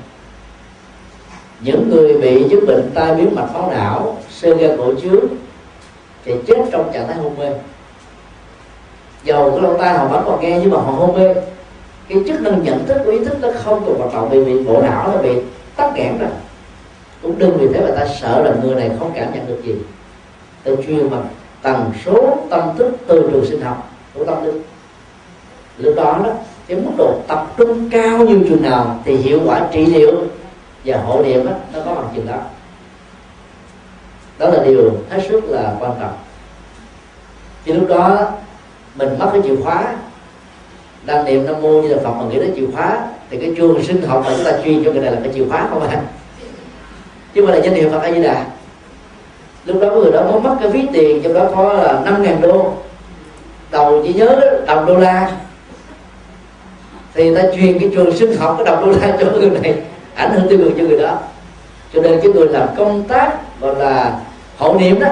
những 1.61 1.91
người 1.91 2.19
bị 2.19 2.47
chứng 2.51 2.66
bệnh 2.66 2.91
tai 2.95 3.15
biến 3.15 3.35
mạch 3.35 3.55
máu 3.55 3.70
não 3.70 4.19
sơ 4.31 4.55
gan 4.55 4.77
cổ 4.78 4.95
trướng, 5.03 5.24
thì 6.24 6.35
chết 6.47 6.59
trong 6.73 6.93
trạng 6.93 7.07
thái 7.07 7.16
hôn 7.16 7.39
mê. 7.39 7.53
Dầu 9.24 9.51
cái 9.51 9.61
lỗ 9.61 9.78
tai 9.78 9.95
họ 9.95 10.09
vẫn 10.09 10.23
còn 10.27 10.41
nghe, 10.41 10.59
nhưng 10.61 10.70
mà 10.70 10.77
họ 10.77 10.93
hôn 10.93 11.19
mê. 11.19 11.35
Cái 12.09 12.19
chức 12.28 12.41
năng 12.41 12.62
nhận 12.62 12.87
thức 12.87 13.03
của 13.05 13.11
ý 13.11 13.24
thức 13.24 13.37
nó 13.41 13.49
không 13.65 13.82
còn 13.87 13.99
hoạt 13.99 14.15
động. 14.15 14.28
Vì 14.31 14.45
bị 14.45 14.62
bộ 14.62 14.82
não 14.82 15.12
nó 15.12 15.23
bị 15.23 15.31
tắc 15.77 15.95
nghẽn 15.95 16.19
rồi. 16.19 16.31
Cũng 17.23 17.39
đừng 17.39 17.57
vì 17.59 17.69
thế 17.74 17.81
mà 17.81 17.95
ta 17.97 18.07
sợ 18.20 18.43
là 18.43 18.55
người 18.62 18.74
này 18.74 18.91
không 18.99 19.12
cảm 19.15 19.35
nhận 19.35 19.47
được 19.47 19.61
gì. 19.65 19.74
Ta 20.65 20.70
chuyên 20.87 21.11
bằng 21.11 21.28
tần 21.62 21.93
số 22.05 22.39
tâm 22.51 22.77
thức 22.78 22.97
từ 23.07 23.28
trường 23.32 23.47
sinh 23.47 23.61
học 23.61 23.91
của 24.15 24.24
tâm 24.24 24.45
linh 24.45 24.62
lúc 25.79 25.95
đó 25.97 26.21
đó 26.25 26.31
cái 26.67 26.79
mức 26.79 26.91
độ 26.99 27.15
tập 27.29 27.47
trung 27.57 27.91
cao 27.91 28.19
như 28.19 28.41
chừng 28.49 28.63
nào 28.63 29.01
thì 29.05 29.17
hiệu 29.17 29.41
quả 29.47 29.61
trị 29.73 29.87
liệu 29.87 30.13
và 30.85 30.99
hộ 30.99 31.23
niệm 31.23 31.47
đó, 31.47 31.53
nó 31.75 31.81
có 31.85 31.95
bằng 31.95 32.09
chừng 32.15 32.27
đó. 32.27 32.39
Đó 34.39 34.49
là 34.49 34.65
điều 34.65 34.93
hết 35.11 35.21
sức 35.29 35.45
là 35.49 35.75
quan 35.81 35.93
trọng. 36.01 36.17
Thì 37.65 37.73
lúc 37.73 37.89
đó 37.89 38.29
mình 38.95 39.19
mất 39.19 39.31
cái 39.33 39.43
chìa 39.45 39.57
khóa 39.65 39.97
đang 41.05 41.25
niệm 41.25 41.47
nam 41.47 41.63
mô 41.63 41.83
như 41.83 41.89
là 41.89 42.03
phật 42.05 42.13
mà 42.13 42.25
nghĩ 42.25 42.37
đến 42.37 42.53
chìa 42.57 42.67
khóa 42.75 43.07
thì 43.31 43.39
cái 43.39 43.55
chuông 43.57 43.83
sinh 43.83 44.03
học 44.03 44.23
mà 44.25 44.33
chúng 44.37 44.45
ta 44.45 44.53
chuyên 44.65 44.85
cho 44.85 44.93
cái 44.93 45.03
này 45.03 45.13
là 45.13 45.21
cái 45.25 45.33
chìa 45.35 45.45
khóa 45.51 45.67
không 45.71 45.89
ạ 45.89 46.01
chứ 47.35 47.47
mà 47.47 47.53
là 47.53 47.59
danh 47.59 47.75
hiệu 47.75 47.91
phật 47.91 48.03
a 48.03 48.13
di 48.13 48.23
đà 48.23 48.47
lúc 49.65 49.83
đó 49.83 49.91
người 49.91 50.13
đó 50.13 50.23
mới 50.31 50.41
mất 50.41 50.57
cái 50.61 50.71
ví 50.71 50.87
tiền 50.93 51.23
trong 51.23 51.35
đó 51.35 51.47
có 51.57 51.73
là 51.73 52.01
năm 52.05 52.23
ngàn 52.23 52.41
đô. 52.41 52.73
Đầu 53.71 54.03
chỉ 54.07 54.13
nhớ 54.13 54.41
đồng 54.67 54.87
đô 54.87 54.97
la 54.97 55.33
thì 57.15 57.35
ta 57.35 57.43
truyền 57.57 57.78
cái 57.78 57.91
trường 57.95 58.16
sinh 58.16 58.37
học, 58.37 58.55
cái 58.59 58.66
độc 58.66 58.85
đô 58.87 58.93
la 58.93 59.16
cho 59.20 59.27
người 59.27 59.51
này, 59.51 59.74
ảnh 60.15 60.31
hưởng 60.31 60.49
tiêu 60.49 60.59
cực 60.59 60.73
cho 60.78 60.85
người 60.85 60.99
đó. 60.99 61.19
Cho 61.95 62.03
nên 62.03 62.20
cái 62.23 62.32
người 62.32 62.49
làm 62.49 62.69
công 62.77 63.03
tác 63.03 63.32
gọi 63.61 63.74
là 63.74 64.20
hộ 64.57 64.77
niệm 64.81 65.01
đó, 65.01 65.09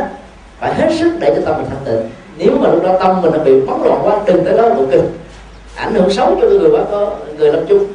phải 0.61 0.75
hết 0.75 0.89
sức 0.99 1.13
để 1.21 1.35
cho 1.37 1.43
tâm 1.47 1.57
mình 1.57 1.71
thanh 1.71 1.85
tịnh. 1.85 2.11
Nếu 2.37 2.59
mà 2.61 2.69
lúc 2.71 2.83
đó 2.83 2.99
tâm 3.01 3.23
mình 3.23 3.33
nó 3.33 3.39
bị 3.39 3.61
bóng 3.61 3.83
loạn 3.83 4.01
quá, 4.05 4.21
từng 4.27 4.45
tới 4.45 4.57
đó 4.57 4.69
tụng 4.69 4.89
kinh 4.91 5.07
ảnh 5.77 5.95
hưởng 5.95 6.11
xấu 6.11 6.39
cho 6.41 6.49
người 6.49 6.71
quá, 6.71 6.81
có 6.91 7.15
người 7.37 7.53
làm 7.53 7.67
chung. 7.67 7.87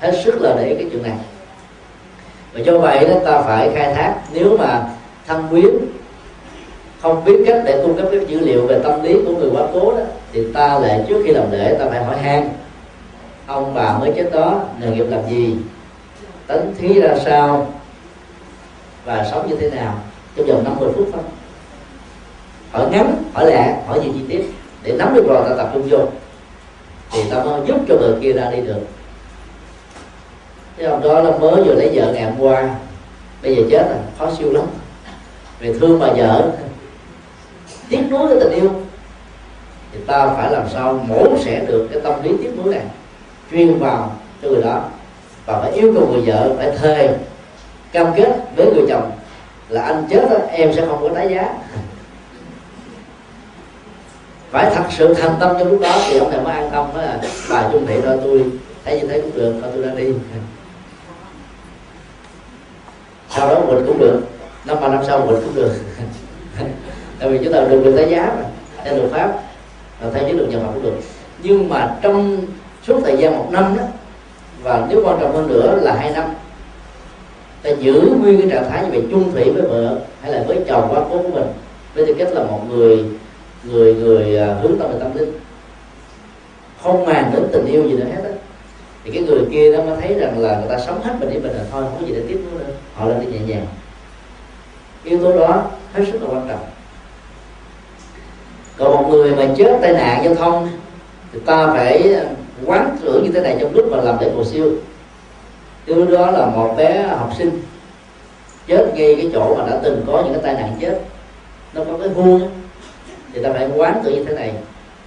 Hết 0.00 0.22
sức 0.24 0.40
là 0.40 0.54
để 0.56 0.74
cái 0.78 0.88
chuyện 0.92 1.02
này. 1.02 1.12
Và 2.52 2.60
do 2.60 2.78
vậy 2.78 3.08
đó, 3.08 3.14
ta 3.24 3.42
phải 3.42 3.70
khai 3.74 3.94
thác, 3.94 4.14
nếu 4.32 4.56
mà 4.58 4.82
thân 5.26 5.46
quyến 5.50 5.70
không 7.02 7.24
biết 7.24 7.42
cách 7.46 7.62
để 7.64 7.80
cung 7.82 7.96
cấp 7.96 8.06
các 8.12 8.28
dữ 8.28 8.40
liệu 8.40 8.66
về 8.66 8.80
tâm 8.84 9.02
lý 9.02 9.14
của 9.26 9.36
người 9.36 9.50
quá 9.52 9.62
cố 9.72 9.92
đó, 9.92 10.04
thì 10.32 10.52
ta 10.52 10.78
lại 10.78 11.04
trước 11.08 11.22
khi 11.24 11.32
làm 11.32 11.50
lễ, 11.50 11.76
ta 11.78 11.84
phải 11.90 12.04
hỏi 12.04 12.18
han. 12.18 12.48
Ông 13.46 13.74
bà 13.74 13.98
mới 13.98 14.12
chết 14.16 14.30
đó, 14.32 14.60
nghề 14.80 14.90
nghiệp 14.90 15.06
làm 15.08 15.28
gì? 15.30 15.56
Tính 16.46 16.74
thí 16.78 17.00
ra 17.00 17.14
sao? 17.24 17.72
Và 19.04 19.28
sống 19.30 19.48
như 19.48 19.56
thế 19.56 19.70
nào? 19.70 19.94
Trong 20.36 20.46
vòng 20.46 20.64
50 20.64 20.88
phút 20.96 21.08
thôi. 21.12 21.22
Hỏi 22.72 22.86
ngắn, 22.90 23.22
hỏi 23.32 23.46
lẹ, 23.46 23.76
hỏi 23.86 24.00
nhiều 24.00 24.12
chi 24.14 24.20
tiết. 24.28 24.44
Để 24.82 24.92
nắm 24.92 25.14
được 25.14 25.24
rồi, 25.28 25.42
ta 25.48 25.56
tập 25.56 25.70
trung 25.74 25.88
vô. 25.90 25.98
Thì 27.12 27.22
ta 27.30 27.44
mới 27.44 27.60
giúp 27.66 27.76
cho 27.88 27.96
người 27.96 28.14
kia 28.20 28.32
ra 28.32 28.50
đi 28.50 28.60
được. 28.60 28.80
Cái 30.76 30.86
ông 30.86 31.02
đó 31.02 31.20
là 31.20 31.30
mới 31.38 31.62
vừa 31.62 31.74
lấy 31.74 31.90
vợ 31.94 32.12
ngày 32.12 32.24
hôm 32.24 32.40
qua. 32.40 32.70
Bây 33.42 33.56
giờ 33.56 33.62
chết 33.70 33.86
rồi, 33.88 33.98
khó 34.18 34.36
siêu 34.38 34.52
lắm. 34.52 34.64
Vì 35.60 35.78
thương 35.78 35.98
bà 36.00 36.06
vợ 36.16 36.50
tiếc 37.90 38.02
nuối 38.10 38.28
cái 38.28 38.36
tình 38.40 38.52
yêu. 38.52 38.70
Thì 39.92 39.98
ta 40.06 40.26
phải 40.36 40.50
làm 40.50 40.68
sao 40.72 41.04
mổ 41.08 41.38
xẻ 41.44 41.64
được 41.66 41.88
cái 41.92 42.00
tâm 42.02 42.22
lý 42.22 42.30
tiếc 42.42 42.50
nuối 42.56 42.74
này 42.74 42.84
chuyên 43.50 43.78
vào 43.78 44.16
cho 44.42 44.48
người 44.48 44.62
đó. 44.62 44.84
Và 45.46 45.60
phải 45.60 45.72
yêu 45.72 45.92
cầu 45.94 46.08
người 46.08 46.22
vợ 46.26 46.54
phải 46.56 46.70
thề 46.78 47.16
cam 47.92 48.12
kết 48.16 48.32
với 48.56 48.66
người 48.66 48.84
chồng 48.88 49.10
là 49.68 49.82
anh 49.82 50.06
chết 50.10 50.26
đó, 50.30 50.36
em 50.50 50.72
sẽ 50.72 50.86
không 50.86 51.02
có 51.02 51.14
tái 51.14 51.28
giá. 51.30 51.54
Phải 54.50 54.70
thật 54.74 54.84
sự 54.90 55.14
thành 55.14 55.34
tâm 55.40 55.56
trong 55.58 55.68
lúc 55.68 55.80
đó 55.80 55.98
thì 56.08 56.18
ông 56.18 56.30
này 56.30 56.40
mới 56.40 56.52
an 56.52 56.70
tâm 56.72 56.86
đó 56.94 57.02
là 57.02 57.20
bà 57.50 57.68
chung 57.72 57.86
thị 57.86 58.00
thôi 58.04 58.18
tôi 58.24 58.44
thấy 58.84 59.00
như 59.00 59.08
thế 59.08 59.20
cũng 59.20 59.34
được 59.34 59.54
thôi 59.62 59.70
tôi 59.74 59.82
ra 59.82 59.92
đi. 59.94 60.12
Sau 63.28 63.48
đó 63.48 63.60
mình 63.66 63.84
cũng 63.86 63.98
được 63.98 64.20
năm 64.64 64.76
ba 64.80 64.88
năm 64.88 65.00
sau 65.06 65.26
mình 65.26 65.36
cũng 65.44 65.54
được 65.54 65.72
tại 67.20 67.30
vì 67.30 67.38
chúng 67.44 67.52
ta 67.52 67.60
được 67.60 67.84
được 67.84 67.96
tái 67.96 68.10
giá 68.10 68.34
mà, 68.36 68.44
theo 68.84 68.96
luật 68.96 69.10
pháp 69.10 69.42
theo 70.00 70.24
chiến 70.26 70.38
lược 70.38 70.48
nhập 70.48 70.62
học 70.62 70.70
cũng 70.74 70.82
được. 70.82 70.96
Nhưng 71.42 71.68
mà 71.68 71.96
trong 72.02 72.38
suốt 72.86 73.00
thời 73.04 73.16
gian 73.16 73.38
một 73.38 73.48
năm 73.50 73.76
đó, 73.76 73.82
và 74.62 74.86
nếu 74.90 75.02
quan 75.04 75.18
trọng 75.20 75.32
hơn 75.32 75.48
nữa 75.48 75.78
là 75.82 75.94
hai 75.94 76.10
năm, 76.10 76.24
ta 77.62 77.70
giữ 77.70 78.12
nguyên 78.20 78.40
cái 78.40 78.50
trạng 78.50 78.70
thái 78.70 78.84
như 78.84 78.90
vậy 78.90 79.02
chung 79.10 79.32
thủy 79.32 79.50
với 79.50 79.62
vợ 79.62 79.98
hay 80.22 80.32
là 80.32 80.44
với 80.46 80.58
chồng 80.68 80.88
quá 80.90 81.00
cố 81.10 81.22
của 81.22 81.28
mình, 81.28 81.46
với 81.94 82.06
tư 82.06 82.14
cách 82.18 82.28
là 82.32 82.44
một 82.44 82.60
người 82.68 83.04
người 83.64 83.94
người 83.94 84.38
à, 84.38 84.54
hướng 84.62 84.78
tâm 84.78 84.92
về 84.92 84.98
tâm 85.00 85.16
linh. 85.16 85.32
Không 86.82 87.04
màng 87.04 87.30
đến 87.34 87.48
tình 87.52 87.66
yêu 87.66 87.82
gì 87.88 87.92
nữa 87.92 88.04
hết 88.04 88.22
á. 88.24 88.30
Thì 89.04 89.10
cái 89.10 89.22
người 89.22 89.40
kia 89.50 89.76
đó 89.76 89.82
mới 89.82 89.96
thấy 90.00 90.14
rằng 90.14 90.38
là 90.38 90.60
người 90.60 90.68
ta 90.68 90.78
sống 90.86 91.00
hết 91.02 91.12
mình 91.20 91.28
với 91.28 91.40
mình 91.40 91.52
là 91.52 91.64
thôi, 91.70 91.82
không 91.82 91.96
có 92.00 92.06
gì 92.06 92.12
để 92.16 92.22
tiếp 92.28 92.40
nữa 92.44 92.58
nữa. 92.58 92.72
Họ 92.94 93.08
lên 93.08 93.20
đi 93.20 93.26
nhẹ 93.26 93.38
nhàng. 93.46 93.66
Yếu 95.04 95.18
tố 95.18 95.38
đó 95.38 95.70
hết 95.92 96.04
sức 96.12 96.22
là 96.22 96.28
quan 96.28 96.48
trọng 96.48 96.60
còn 98.80 98.92
một 98.92 99.08
người 99.08 99.34
mà 99.36 99.46
chết 99.56 99.78
tai 99.82 99.92
nạn 99.92 100.24
giao 100.24 100.34
thông, 100.34 100.68
thì 101.32 101.40
ta 101.46 101.66
phải 101.66 102.14
quán 102.66 102.96
tưởng 103.02 103.24
như 103.24 103.30
thế 103.32 103.40
này 103.40 103.56
trong 103.60 103.74
lúc 103.74 103.86
mà 103.90 104.02
làm 104.02 104.18
lễ 104.20 104.30
cầu 104.34 104.44
siêu. 104.44 104.72
Chứ 105.86 106.06
đó 106.06 106.30
là 106.30 106.46
một 106.46 106.74
bé 106.76 107.02
học 107.02 107.30
sinh 107.38 107.62
chết 108.66 108.92
ngay 108.94 109.14
cái 109.16 109.30
chỗ 109.32 109.54
mà 109.54 109.64
đã 109.70 109.78
từng 109.82 110.04
có 110.06 110.22
những 110.24 110.32
cái 110.32 110.42
tai 110.42 110.54
nạn 110.54 110.76
chết. 110.80 111.00
Nó 111.74 111.84
có 111.84 111.98
cái 111.98 112.08
vuông 112.08 112.50
thì 113.32 113.42
ta 113.42 113.52
phải 113.52 113.68
quán 113.76 114.00
tưởng 114.04 114.14
như 114.14 114.24
thế 114.24 114.34
này. 114.34 114.52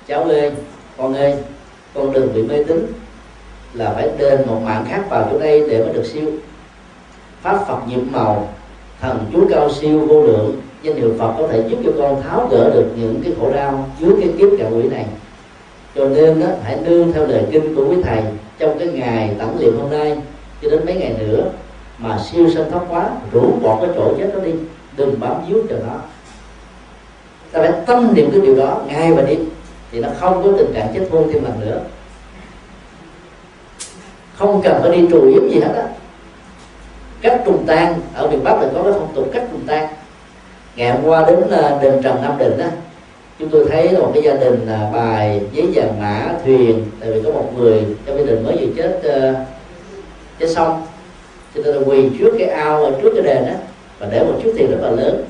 Cháu 0.08 0.24
ơi 0.24 0.52
con 0.98 1.14
ơi 1.14 1.36
con 1.94 2.14
đừng 2.14 2.34
bị 2.34 2.42
mê 2.44 2.64
tín, 2.64 2.94
là 3.74 3.92
phải 3.96 4.10
đền 4.18 4.40
một 4.48 4.60
mạng 4.64 4.86
khác 4.90 5.02
vào 5.10 5.28
chỗ 5.32 5.40
đây 5.40 5.70
để 5.70 5.84
mới 5.84 5.94
được 5.94 6.06
siêu. 6.06 6.32
Pháp 7.42 7.68
phật 7.68 7.80
nhiệm 7.88 8.12
màu, 8.12 8.50
thần 9.02 9.26
chúa 9.34 9.46
cao 9.50 9.72
siêu 9.72 10.00
vô 10.00 10.22
lượng 10.22 10.62
danh 10.84 10.96
hiệu 10.96 11.14
phật 11.20 11.34
có 11.38 11.48
thể 11.48 11.64
giúp 11.70 11.78
cho 11.86 11.92
con 11.98 12.22
tháo 12.22 12.48
gỡ 12.52 12.70
được 12.74 12.86
những 12.96 13.22
cái 13.24 13.34
khổ 13.40 13.52
đau 13.54 13.90
dưới 14.00 14.12
cái 14.20 14.30
kiếp 14.38 14.50
cạo 14.60 14.70
quỷ 14.76 14.90
này. 14.90 15.06
Cho 15.96 16.08
nên 16.08 16.40
đó, 16.40 16.48
hãy 16.64 16.80
nương 16.86 17.14
theo 17.14 17.28
lời 17.28 17.44
kinh 17.52 17.76
của 17.76 17.86
quý 17.90 17.98
thầy 18.04 18.22
trong 18.60 18.80
cái 18.80 18.88
ngày 18.88 19.36
tẩm 19.40 19.50
liệm 19.60 19.80
hôm 19.80 19.92
nay 19.92 20.18
cho 20.62 20.70
đến 20.70 20.86
mấy 20.86 20.96
ngày 20.96 21.16
nữa 21.20 21.50
mà 21.98 22.20
siêu 22.20 22.50
sanh 22.56 22.72
thoát 22.72 22.82
quá 22.90 23.10
rủ 23.32 23.52
bỏ 23.62 23.80
cái 23.82 23.90
chỗ 23.96 24.14
chết 24.18 24.30
đó 24.34 24.40
đi 24.40 24.52
đừng 24.98 25.20
bám 25.20 25.34
víu 25.48 25.58
cho 25.70 25.76
nó. 25.88 25.96
Ta 27.52 27.60
phải 27.60 27.72
tâm 27.86 28.14
niệm 28.14 28.32
cái 28.32 28.42
điều 28.42 28.56
đó 28.56 28.82
ngay 28.88 29.14
và 29.14 29.22
đi 29.22 29.38
thì 29.92 30.00
nó 30.00 30.10
không 30.20 30.44
có 30.44 30.50
tình 30.58 30.74
trạng 30.74 30.94
chết 30.94 31.08
hôn 31.12 31.30
thêm 31.34 31.44
lần 31.44 31.60
nữa. 31.60 31.82
Không 34.36 34.62
cần 34.64 34.82
phải 34.82 34.98
đi 34.98 35.08
trù 35.12 35.22
yếm 35.22 35.50
gì 35.50 35.60
hết 35.60 35.74
á. 35.76 35.88
Cách 37.22 37.42
trùng 37.46 37.64
tan 37.68 38.02
ở 38.14 38.28
miền 38.28 38.44
bắc 38.44 38.58
thì 38.62 38.68
có 38.74 38.84
cái 38.84 38.94
phong 38.94 39.12
tục 39.16 39.30
cách 39.34 39.48
trùng 39.52 39.62
tan 39.68 39.88
ngày 40.76 40.92
hôm 40.92 41.06
qua 41.06 41.26
đến 41.28 41.40
ờ, 41.50 41.80
đền 41.82 42.02
trần 42.04 42.22
nam 42.22 42.38
định 42.38 42.58
á 42.58 42.72
chúng 43.40 43.50
tôi 43.50 43.66
thấy 43.70 43.90
là 43.90 44.00
một 44.00 44.12
cái 44.14 44.24
gia 44.24 44.34
đình 44.34 44.66
là 44.68 44.90
bài 44.94 45.42
giấy 45.52 45.68
vàng 45.74 46.02
mã 46.02 46.34
thuyền 46.46 46.86
tại 47.00 47.12
vì 47.12 47.22
có 47.22 47.32
một 47.32 47.50
người 47.58 47.86
trong 48.06 48.18
gia 48.18 48.24
đình 48.24 48.44
mới 48.44 48.58
vừa 48.58 48.74
chết 48.78 48.98
uh, 48.98 49.36
chết 50.40 50.50
xong 50.50 50.86
cho 51.56 51.62
nên 51.64 51.76
là 51.76 51.82
quỳ 51.86 52.10
trước 52.20 52.36
cái 52.40 52.48
ao 52.48 52.84
ở 52.84 52.92
trước 53.02 53.10
cái 53.14 53.24
đền 53.24 53.46
á 53.46 53.56
và 54.00 54.08
để 54.12 54.20
một 54.24 54.34
chút 54.44 54.54
tiền 54.58 54.72
rất 54.72 54.78
là 54.82 54.90
lớn 54.90 55.26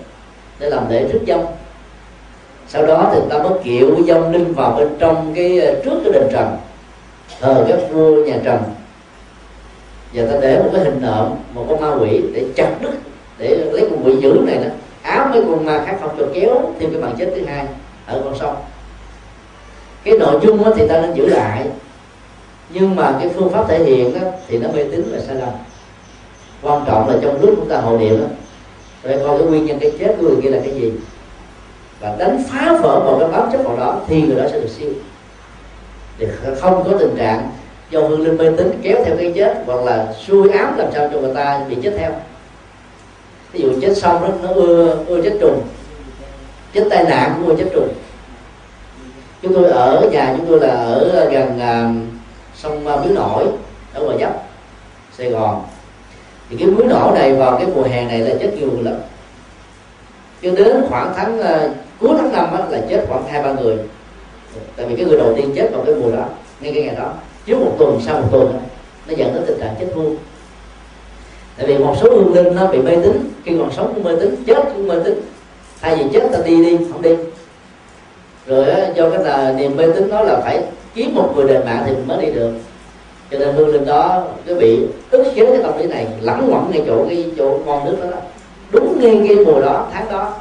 để 0.60 0.70
làm 0.70 0.90
lễ 0.90 1.08
thức 1.08 1.22
dông. 1.28 1.46
Sau 2.68 2.86
đó 2.86 3.12
thì 3.14 3.20
ta 3.30 3.38
mới 3.38 3.60
kiệu 3.64 3.96
dông 4.08 4.32
linh 4.32 4.54
vào 4.54 4.76
bên 4.78 4.88
trong 5.00 5.34
cái 5.36 5.60
trước 5.84 6.00
cái 6.04 6.14
đền 6.14 6.24
trần 6.32 6.58
thờ 7.42 7.66
các 7.68 7.80
vua 7.92 8.26
nhà 8.26 8.36
trần. 8.44 8.64
Và 10.14 10.26
ta 10.32 10.38
để 10.42 10.60
một 10.64 10.70
cái 10.74 10.84
hình 10.84 11.02
nộm 11.02 11.36
một 11.54 11.66
con 11.70 11.82
ma 11.82 11.96
quỷ 12.02 12.22
để 12.34 12.46
chặt 12.56 12.70
đứt 12.82 12.94
để 13.38 13.58
lấy 13.72 13.88
con 13.90 14.06
quỷ 14.06 14.16
dữ 14.22 14.38
này 14.46 14.56
đó 14.56 14.70
áo 15.04 15.28
mới 15.28 15.42
cùng 15.42 15.66
mà 15.66 15.84
khác 15.86 15.98
không 16.02 16.16
cho 16.20 16.26
kéo 16.34 16.74
thêm 16.80 16.92
cái 16.92 17.02
bằng 17.02 17.16
chết 17.18 17.34
thứ 17.36 17.46
hai 17.46 17.66
ở 18.06 18.22
con 18.24 18.36
sông. 18.40 18.56
Cái 20.04 20.18
nội 20.18 20.40
dung 20.44 20.64
thì 20.76 20.88
ta 20.88 21.02
nên 21.02 21.14
giữ 21.14 21.26
lại 21.26 21.66
nhưng 22.70 22.96
mà 22.96 23.16
cái 23.20 23.30
phương 23.36 23.50
pháp 23.50 23.66
thể 23.68 23.84
hiện 23.84 24.20
đó, 24.20 24.28
thì 24.48 24.58
nó 24.58 24.70
mê 24.70 24.84
tín 24.84 25.12
và 25.14 25.20
sai 25.20 25.36
lầm. 25.36 25.50
Quan 26.62 26.84
trọng 26.88 27.10
là 27.10 27.16
trong 27.22 27.42
lúc 27.42 27.54
chúng 27.56 27.70
ta 27.70 27.78
hội 27.78 28.00
niệm 28.00 28.22
đó 28.22 28.28
phải 29.04 29.20
coi 29.26 29.38
cái 29.40 29.48
nguyên 29.48 29.66
nhân 29.66 29.80
cái 29.80 29.92
chết 30.00 30.16
của 30.20 30.28
người 30.28 30.42
kia 30.44 30.50
là 30.50 30.60
cái 30.64 30.74
gì. 30.74 30.92
Và 32.00 32.16
đánh 32.20 32.44
phá 32.50 32.78
vỡ 32.82 33.00
một 33.06 33.18
cái 33.20 33.30
bám 33.30 33.52
chấp 33.52 33.64
vào 33.64 33.78
đó 33.78 34.00
thì 34.08 34.22
người 34.22 34.36
đó 34.36 34.44
sẽ 34.52 34.60
được 34.60 34.70
siêu. 34.70 34.90
Thì 36.18 36.28
không 36.62 36.84
có 36.84 36.98
tình 37.00 37.16
trạng 37.18 37.50
do 37.90 38.00
hương 38.00 38.22
linh 38.22 38.38
mê 38.38 38.52
tín 38.58 38.80
kéo 38.82 38.98
theo 39.06 39.18
cái 39.18 39.34
chết 39.36 39.64
hoặc 39.66 39.84
là 39.84 40.14
xui 40.28 40.50
ám 40.50 40.78
làm 40.78 40.88
sao 40.94 41.10
cho 41.14 41.20
người 41.20 41.36
ta 41.36 41.66
bị 41.70 41.78
chết 41.84 41.94
theo 41.98 42.12
ví 43.54 43.62
dụ 43.62 43.82
chết 43.82 43.98
xong 43.98 44.22
đó 44.22 44.28
nó 44.44 44.50
ưa 44.54 44.98
ưa 45.08 45.22
chết 45.22 45.38
trùng. 45.42 45.62
Chết 46.74 46.88
tai 46.90 47.04
nạn 47.04 47.34
cũng 47.36 47.48
ưa 47.48 47.56
chết 47.56 47.70
trùng. 47.74 47.94
Chúng 49.42 49.54
tôi 49.54 49.70
ở 49.70 50.10
nhà 50.12 50.34
chúng 50.38 50.46
tôi 50.48 50.60
là 50.60 50.74
ở 50.74 51.30
gần 51.32 51.58
uh, 51.58 52.14
sông 52.56 52.88
à, 52.88 52.94
uh, 52.94 53.06
miếu 53.06 53.16
nổi 53.16 53.46
ở 53.94 54.04
ngoài 54.04 54.18
dấp 54.20 54.44
sài 55.18 55.30
gòn. 55.30 55.64
Thì 56.50 56.56
cái 56.58 56.68
miếu 56.68 56.88
nổi 56.88 57.20
này 57.20 57.34
vào 57.34 57.58
cái 57.58 57.68
mùa 57.76 57.84
hè 57.84 58.06
này 58.06 58.20
là 58.20 58.36
chết 58.40 58.54
nhiều 58.60 58.70
lắm. 58.82 58.96
Cho 60.42 60.52
đến 60.52 60.86
khoảng 60.90 61.14
tháng 61.16 61.40
uh, 61.40 61.76
cuối 62.00 62.12
tháng 62.18 62.32
năm 62.32 62.72
là 62.72 62.82
chết 62.90 63.06
khoảng 63.08 63.28
hai 63.28 63.44
ba 63.44 63.54
người. 63.54 63.78
Tại 64.76 64.86
vì 64.86 64.96
cái 64.96 65.06
người 65.06 65.18
đầu 65.18 65.34
tiên 65.38 65.54
chết 65.56 65.70
vào 65.72 65.84
cái 65.86 65.96
mùa 65.96 66.12
đó 66.12 66.26
ngay 66.60 66.74
cái 66.74 66.84
ngày 66.84 66.96
đó. 66.96 67.14
Trước 67.46 67.58
một 67.60 67.76
tuần 67.78 68.00
sau 68.06 68.22
một 68.22 68.28
tuần 68.32 68.60
nó 69.08 69.14
dẫn 69.18 69.34
đến 69.34 69.44
tình 69.48 69.60
trạng 69.60 69.76
chết 69.80 69.88
luôn 69.96 70.18
tại 71.58 71.68
vì 71.68 71.78
một 71.78 71.96
số 72.02 72.10
hương 72.10 72.34
linh 72.34 72.56
nó 72.56 72.68
bị 72.68 72.78
mê 72.78 72.96
tín 73.04 73.30
khi 73.46 73.58
còn 73.60 73.72
sống 73.72 73.92
cũng 73.96 74.04
mê 74.04 74.12
tín 74.22 74.36
chết 74.48 74.64
cũng 74.74 74.88
mê 74.88 74.96
tín. 75.06 75.22
Thay 75.82 75.96
vì 75.96 76.04
chết 76.14 76.30
ta 76.34 76.40
đi 76.46 76.66
đi 76.66 76.78
không 76.92 77.02
đi. 77.02 77.16
Rồi 78.48 78.66
do 78.96 79.10
cái 79.10 79.24
là 79.24 79.54
niềm 79.58 79.78
mê 79.78 79.86
tín 79.96 80.10
đó 80.10 80.24
là 80.24 80.40
phải 80.44 80.64
kiếm 80.96 81.16
một 81.16 81.34
người 81.36 81.48
đền 81.48 81.62
mạng 81.66 81.84
thì 81.86 81.92
mình 81.92 82.08
mới 82.08 82.26
đi 82.26 82.32
được. 82.32 82.52
Cho 83.32 83.40
nên 83.40 83.56
hương 83.56 83.68
linh 83.68 83.86
đó 83.86 84.24
cái 84.46 84.56
bị 84.56 84.80
ức 85.12 85.24
chế 85.36 85.46
cái 85.46 85.60
tâm 85.64 85.78
lý 85.80 85.86
này 85.86 86.08
lẳng 86.22 86.50
quẩn 86.52 86.72
ngay 86.72 86.84
chỗ 86.88 87.06
cái 87.10 87.32
chỗ 87.38 87.60
con 87.66 87.86
nước 87.86 87.98
đó, 88.04 88.12
đó. 88.12 88.18
Đúng 88.72 89.00
ngay 89.02 89.26
cái 89.28 89.46
mùa 89.46 89.62
đó 89.62 89.88
tháng 89.94 90.06
đó. 90.12 90.34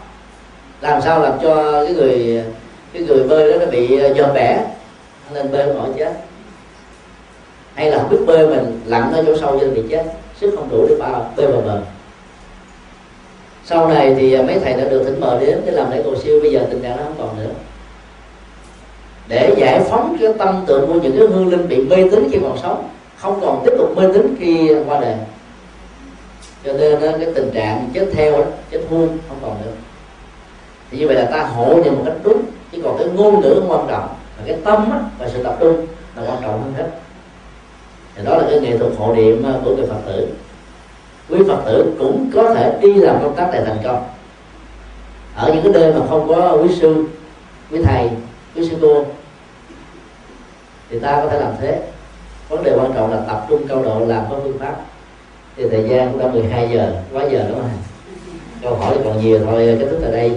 Làm 0.81 1.03
sao 1.03 1.23
làm 1.23 1.33
cho 1.43 1.85
cái 1.85 1.95
người 1.95 2.43
cái 2.93 3.03
người 3.03 3.23
bơi 3.23 3.53
đó 3.53 3.59
nó 3.59 3.67
bị 3.67 3.99
ờ, 3.99 4.15
dòm 4.15 4.35
bẻ 4.35 4.65
nên 5.35 5.53
bơi 5.53 5.67
nổi 5.67 5.89
chết. 5.99 6.13
Hay 7.75 7.91
là 7.91 7.99
không 7.99 8.11
biết 8.11 8.19
bơi 8.27 8.47
mình 8.47 8.81
lặn 8.87 9.13
ở 9.13 9.25
chỗ 9.27 9.37
sâu 9.37 9.59
cho 9.59 9.67
nên 9.67 9.75
bị 9.75 9.83
chết 9.91 10.05
sức 10.43 10.55
không 10.57 10.69
đủ 10.71 10.87
để 10.89 10.95
vào 10.95 11.33
bơi 11.37 11.47
vào 11.47 11.61
bờ 11.61 11.81
sau 13.65 13.89
này 13.89 14.15
thì 14.19 14.33
à, 14.33 14.43
mấy 14.43 14.59
thầy 14.59 14.73
đã 14.73 14.85
được 14.85 15.03
thỉnh 15.05 15.21
mời 15.21 15.47
đến 15.47 15.61
để 15.67 15.73
làm 15.73 15.91
lễ 15.91 16.03
cầu 16.05 16.17
siêu 16.17 16.41
bây 16.41 16.53
giờ 16.53 16.67
tình 16.71 16.83
trạng 16.83 16.97
nó 16.97 17.03
không 17.03 17.15
còn 17.19 17.37
nữa. 17.37 17.51
Để 19.29 19.55
giải 19.57 19.81
phóng 19.81 20.17
cái 20.21 20.33
tâm 20.39 20.65
tượng 20.67 20.87
của 20.87 21.01
những 21.01 21.19
cái 21.19 21.27
hương 21.29 21.49
linh 21.49 21.69
bị 21.69 21.85
mê 21.85 21.97
tín 22.11 22.29
khi 22.33 22.39
còn 22.43 22.59
sống 22.63 22.89
không 23.17 23.41
còn 23.41 23.63
tiếp 23.65 23.73
tục 23.79 23.97
mê 23.97 24.03
tín 24.15 24.37
khi 24.39 24.75
qua 24.87 25.01
đời. 25.01 25.15
Cho 26.65 26.73
nên 26.73 27.01
cái 27.01 27.33
tình 27.35 27.51
trạng 27.55 27.91
chết 27.95 28.07
theo 28.13 28.33
đó, 28.33 28.45
chết 28.71 28.81
hương 28.91 29.19
không 29.29 29.39
còn 29.43 29.57
nữa. 29.65 29.73
Thì 30.91 30.99
như 30.99 31.07
vậy 31.07 31.17
là 31.17 31.25
ta 31.25 31.43
hộ 31.43 31.83
niệm 31.85 31.95
một 31.95 32.03
cách 32.07 32.17
đúng 32.23 32.43
chứ 32.73 32.79
còn 32.85 32.99
cái 32.99 33.07
ngôn 33.07 33.41
ngữ 33.41 33.55
không 33.55 33.71
quan 33.71 33.87
trọng 33.89 34.09
mà 34.09 34.43
cái 34.47 34.57
tâm 34.65 34.91
á, 34.93 34.99
và 35.19 35.29
sự 35.29 35.43
tập 35.43 35.57
trung 35.61 35.87
là 36.17 36.23
quan 36.31 36.43
trọng 36.43 36.63
hơn 36.63 36.75
hết 36.77 37.02
thì 38.17 38.25
đó 38.25 38.37
là 38.37 38.45
cái 38.51 38.61
nghệ 38.61 38.79
thuật 38.79 38.93
hộ 38.99 39.15
niệm 39.15 39.43
ờ, 39.45 39.61
của 39.65 39.77
người 39.77 39.87
phật 39.87 40.01
tử. 40.07 40.29
Quý 41.29 41.39
phật 41.49 41.63
tử 41.67 41.93
cũng 41.99 42.31
có 42.35 42.55
thể 42.55 42.79
đi 42.83 42.95
làm 42.95 43.23
công 43.23 43.37
tác 43.37 43.51
này 43.53 43.63
thành 43.67 43.79
công. 43.85 44.05
Ở 45.35 45.53
những 45.55 45.63
cái 45.63 45.73
nơi 45.73 45.93
mà 45.93 46.07
không 46.09 46.29
có 46.29 46.59
quý 46.63 46.69
sư, 46.81 47.05
quý 47.71 47.83
thầy, 47.85 48.11
quý 48.55 48.69
sư 48.69 48.77
cô, 48.81 49.05
thì 50.91 50.99
ta 50.99 51.21
có 51.23 51.29
thể 51.29 51.41
làm 51.41 51.53
thế. 51.61 51.83
Vấn 52.49 52.65
đề 52.65 52.73
quan 52.77 52.93
trọng 52.95 53.11
là 53.11 53.21
tập 53.29 53.47
trung 53.49 53.69
cao 53.69 53.83
độ 53.83 54.07
làm 54.07 54.25
có 54.31 54.37
phương 54.43 54.59
pháp. 54.59 54.77
Thì 55.57 55.65
thời 55.71 55.89
gian 55.89 56.13
cũng 56.13 56.21
đã 56.21 56.27
12 56.29 56.71
giờ, 56.73 56.95
quá 57.13 57.25
giờ 57.31 57.45
đúng 57.49 57.61
không 57.61 57.71
câu 58.63 58.75
hỏi 58.75 58.97
còn 59.05 59.21
nhiều 59.21 59.41
thôi, 59.45 59.77
kết 59.81 59.87
thúc 59.91 59.99
tại 60.03 60.13
đây. 60.13 60.31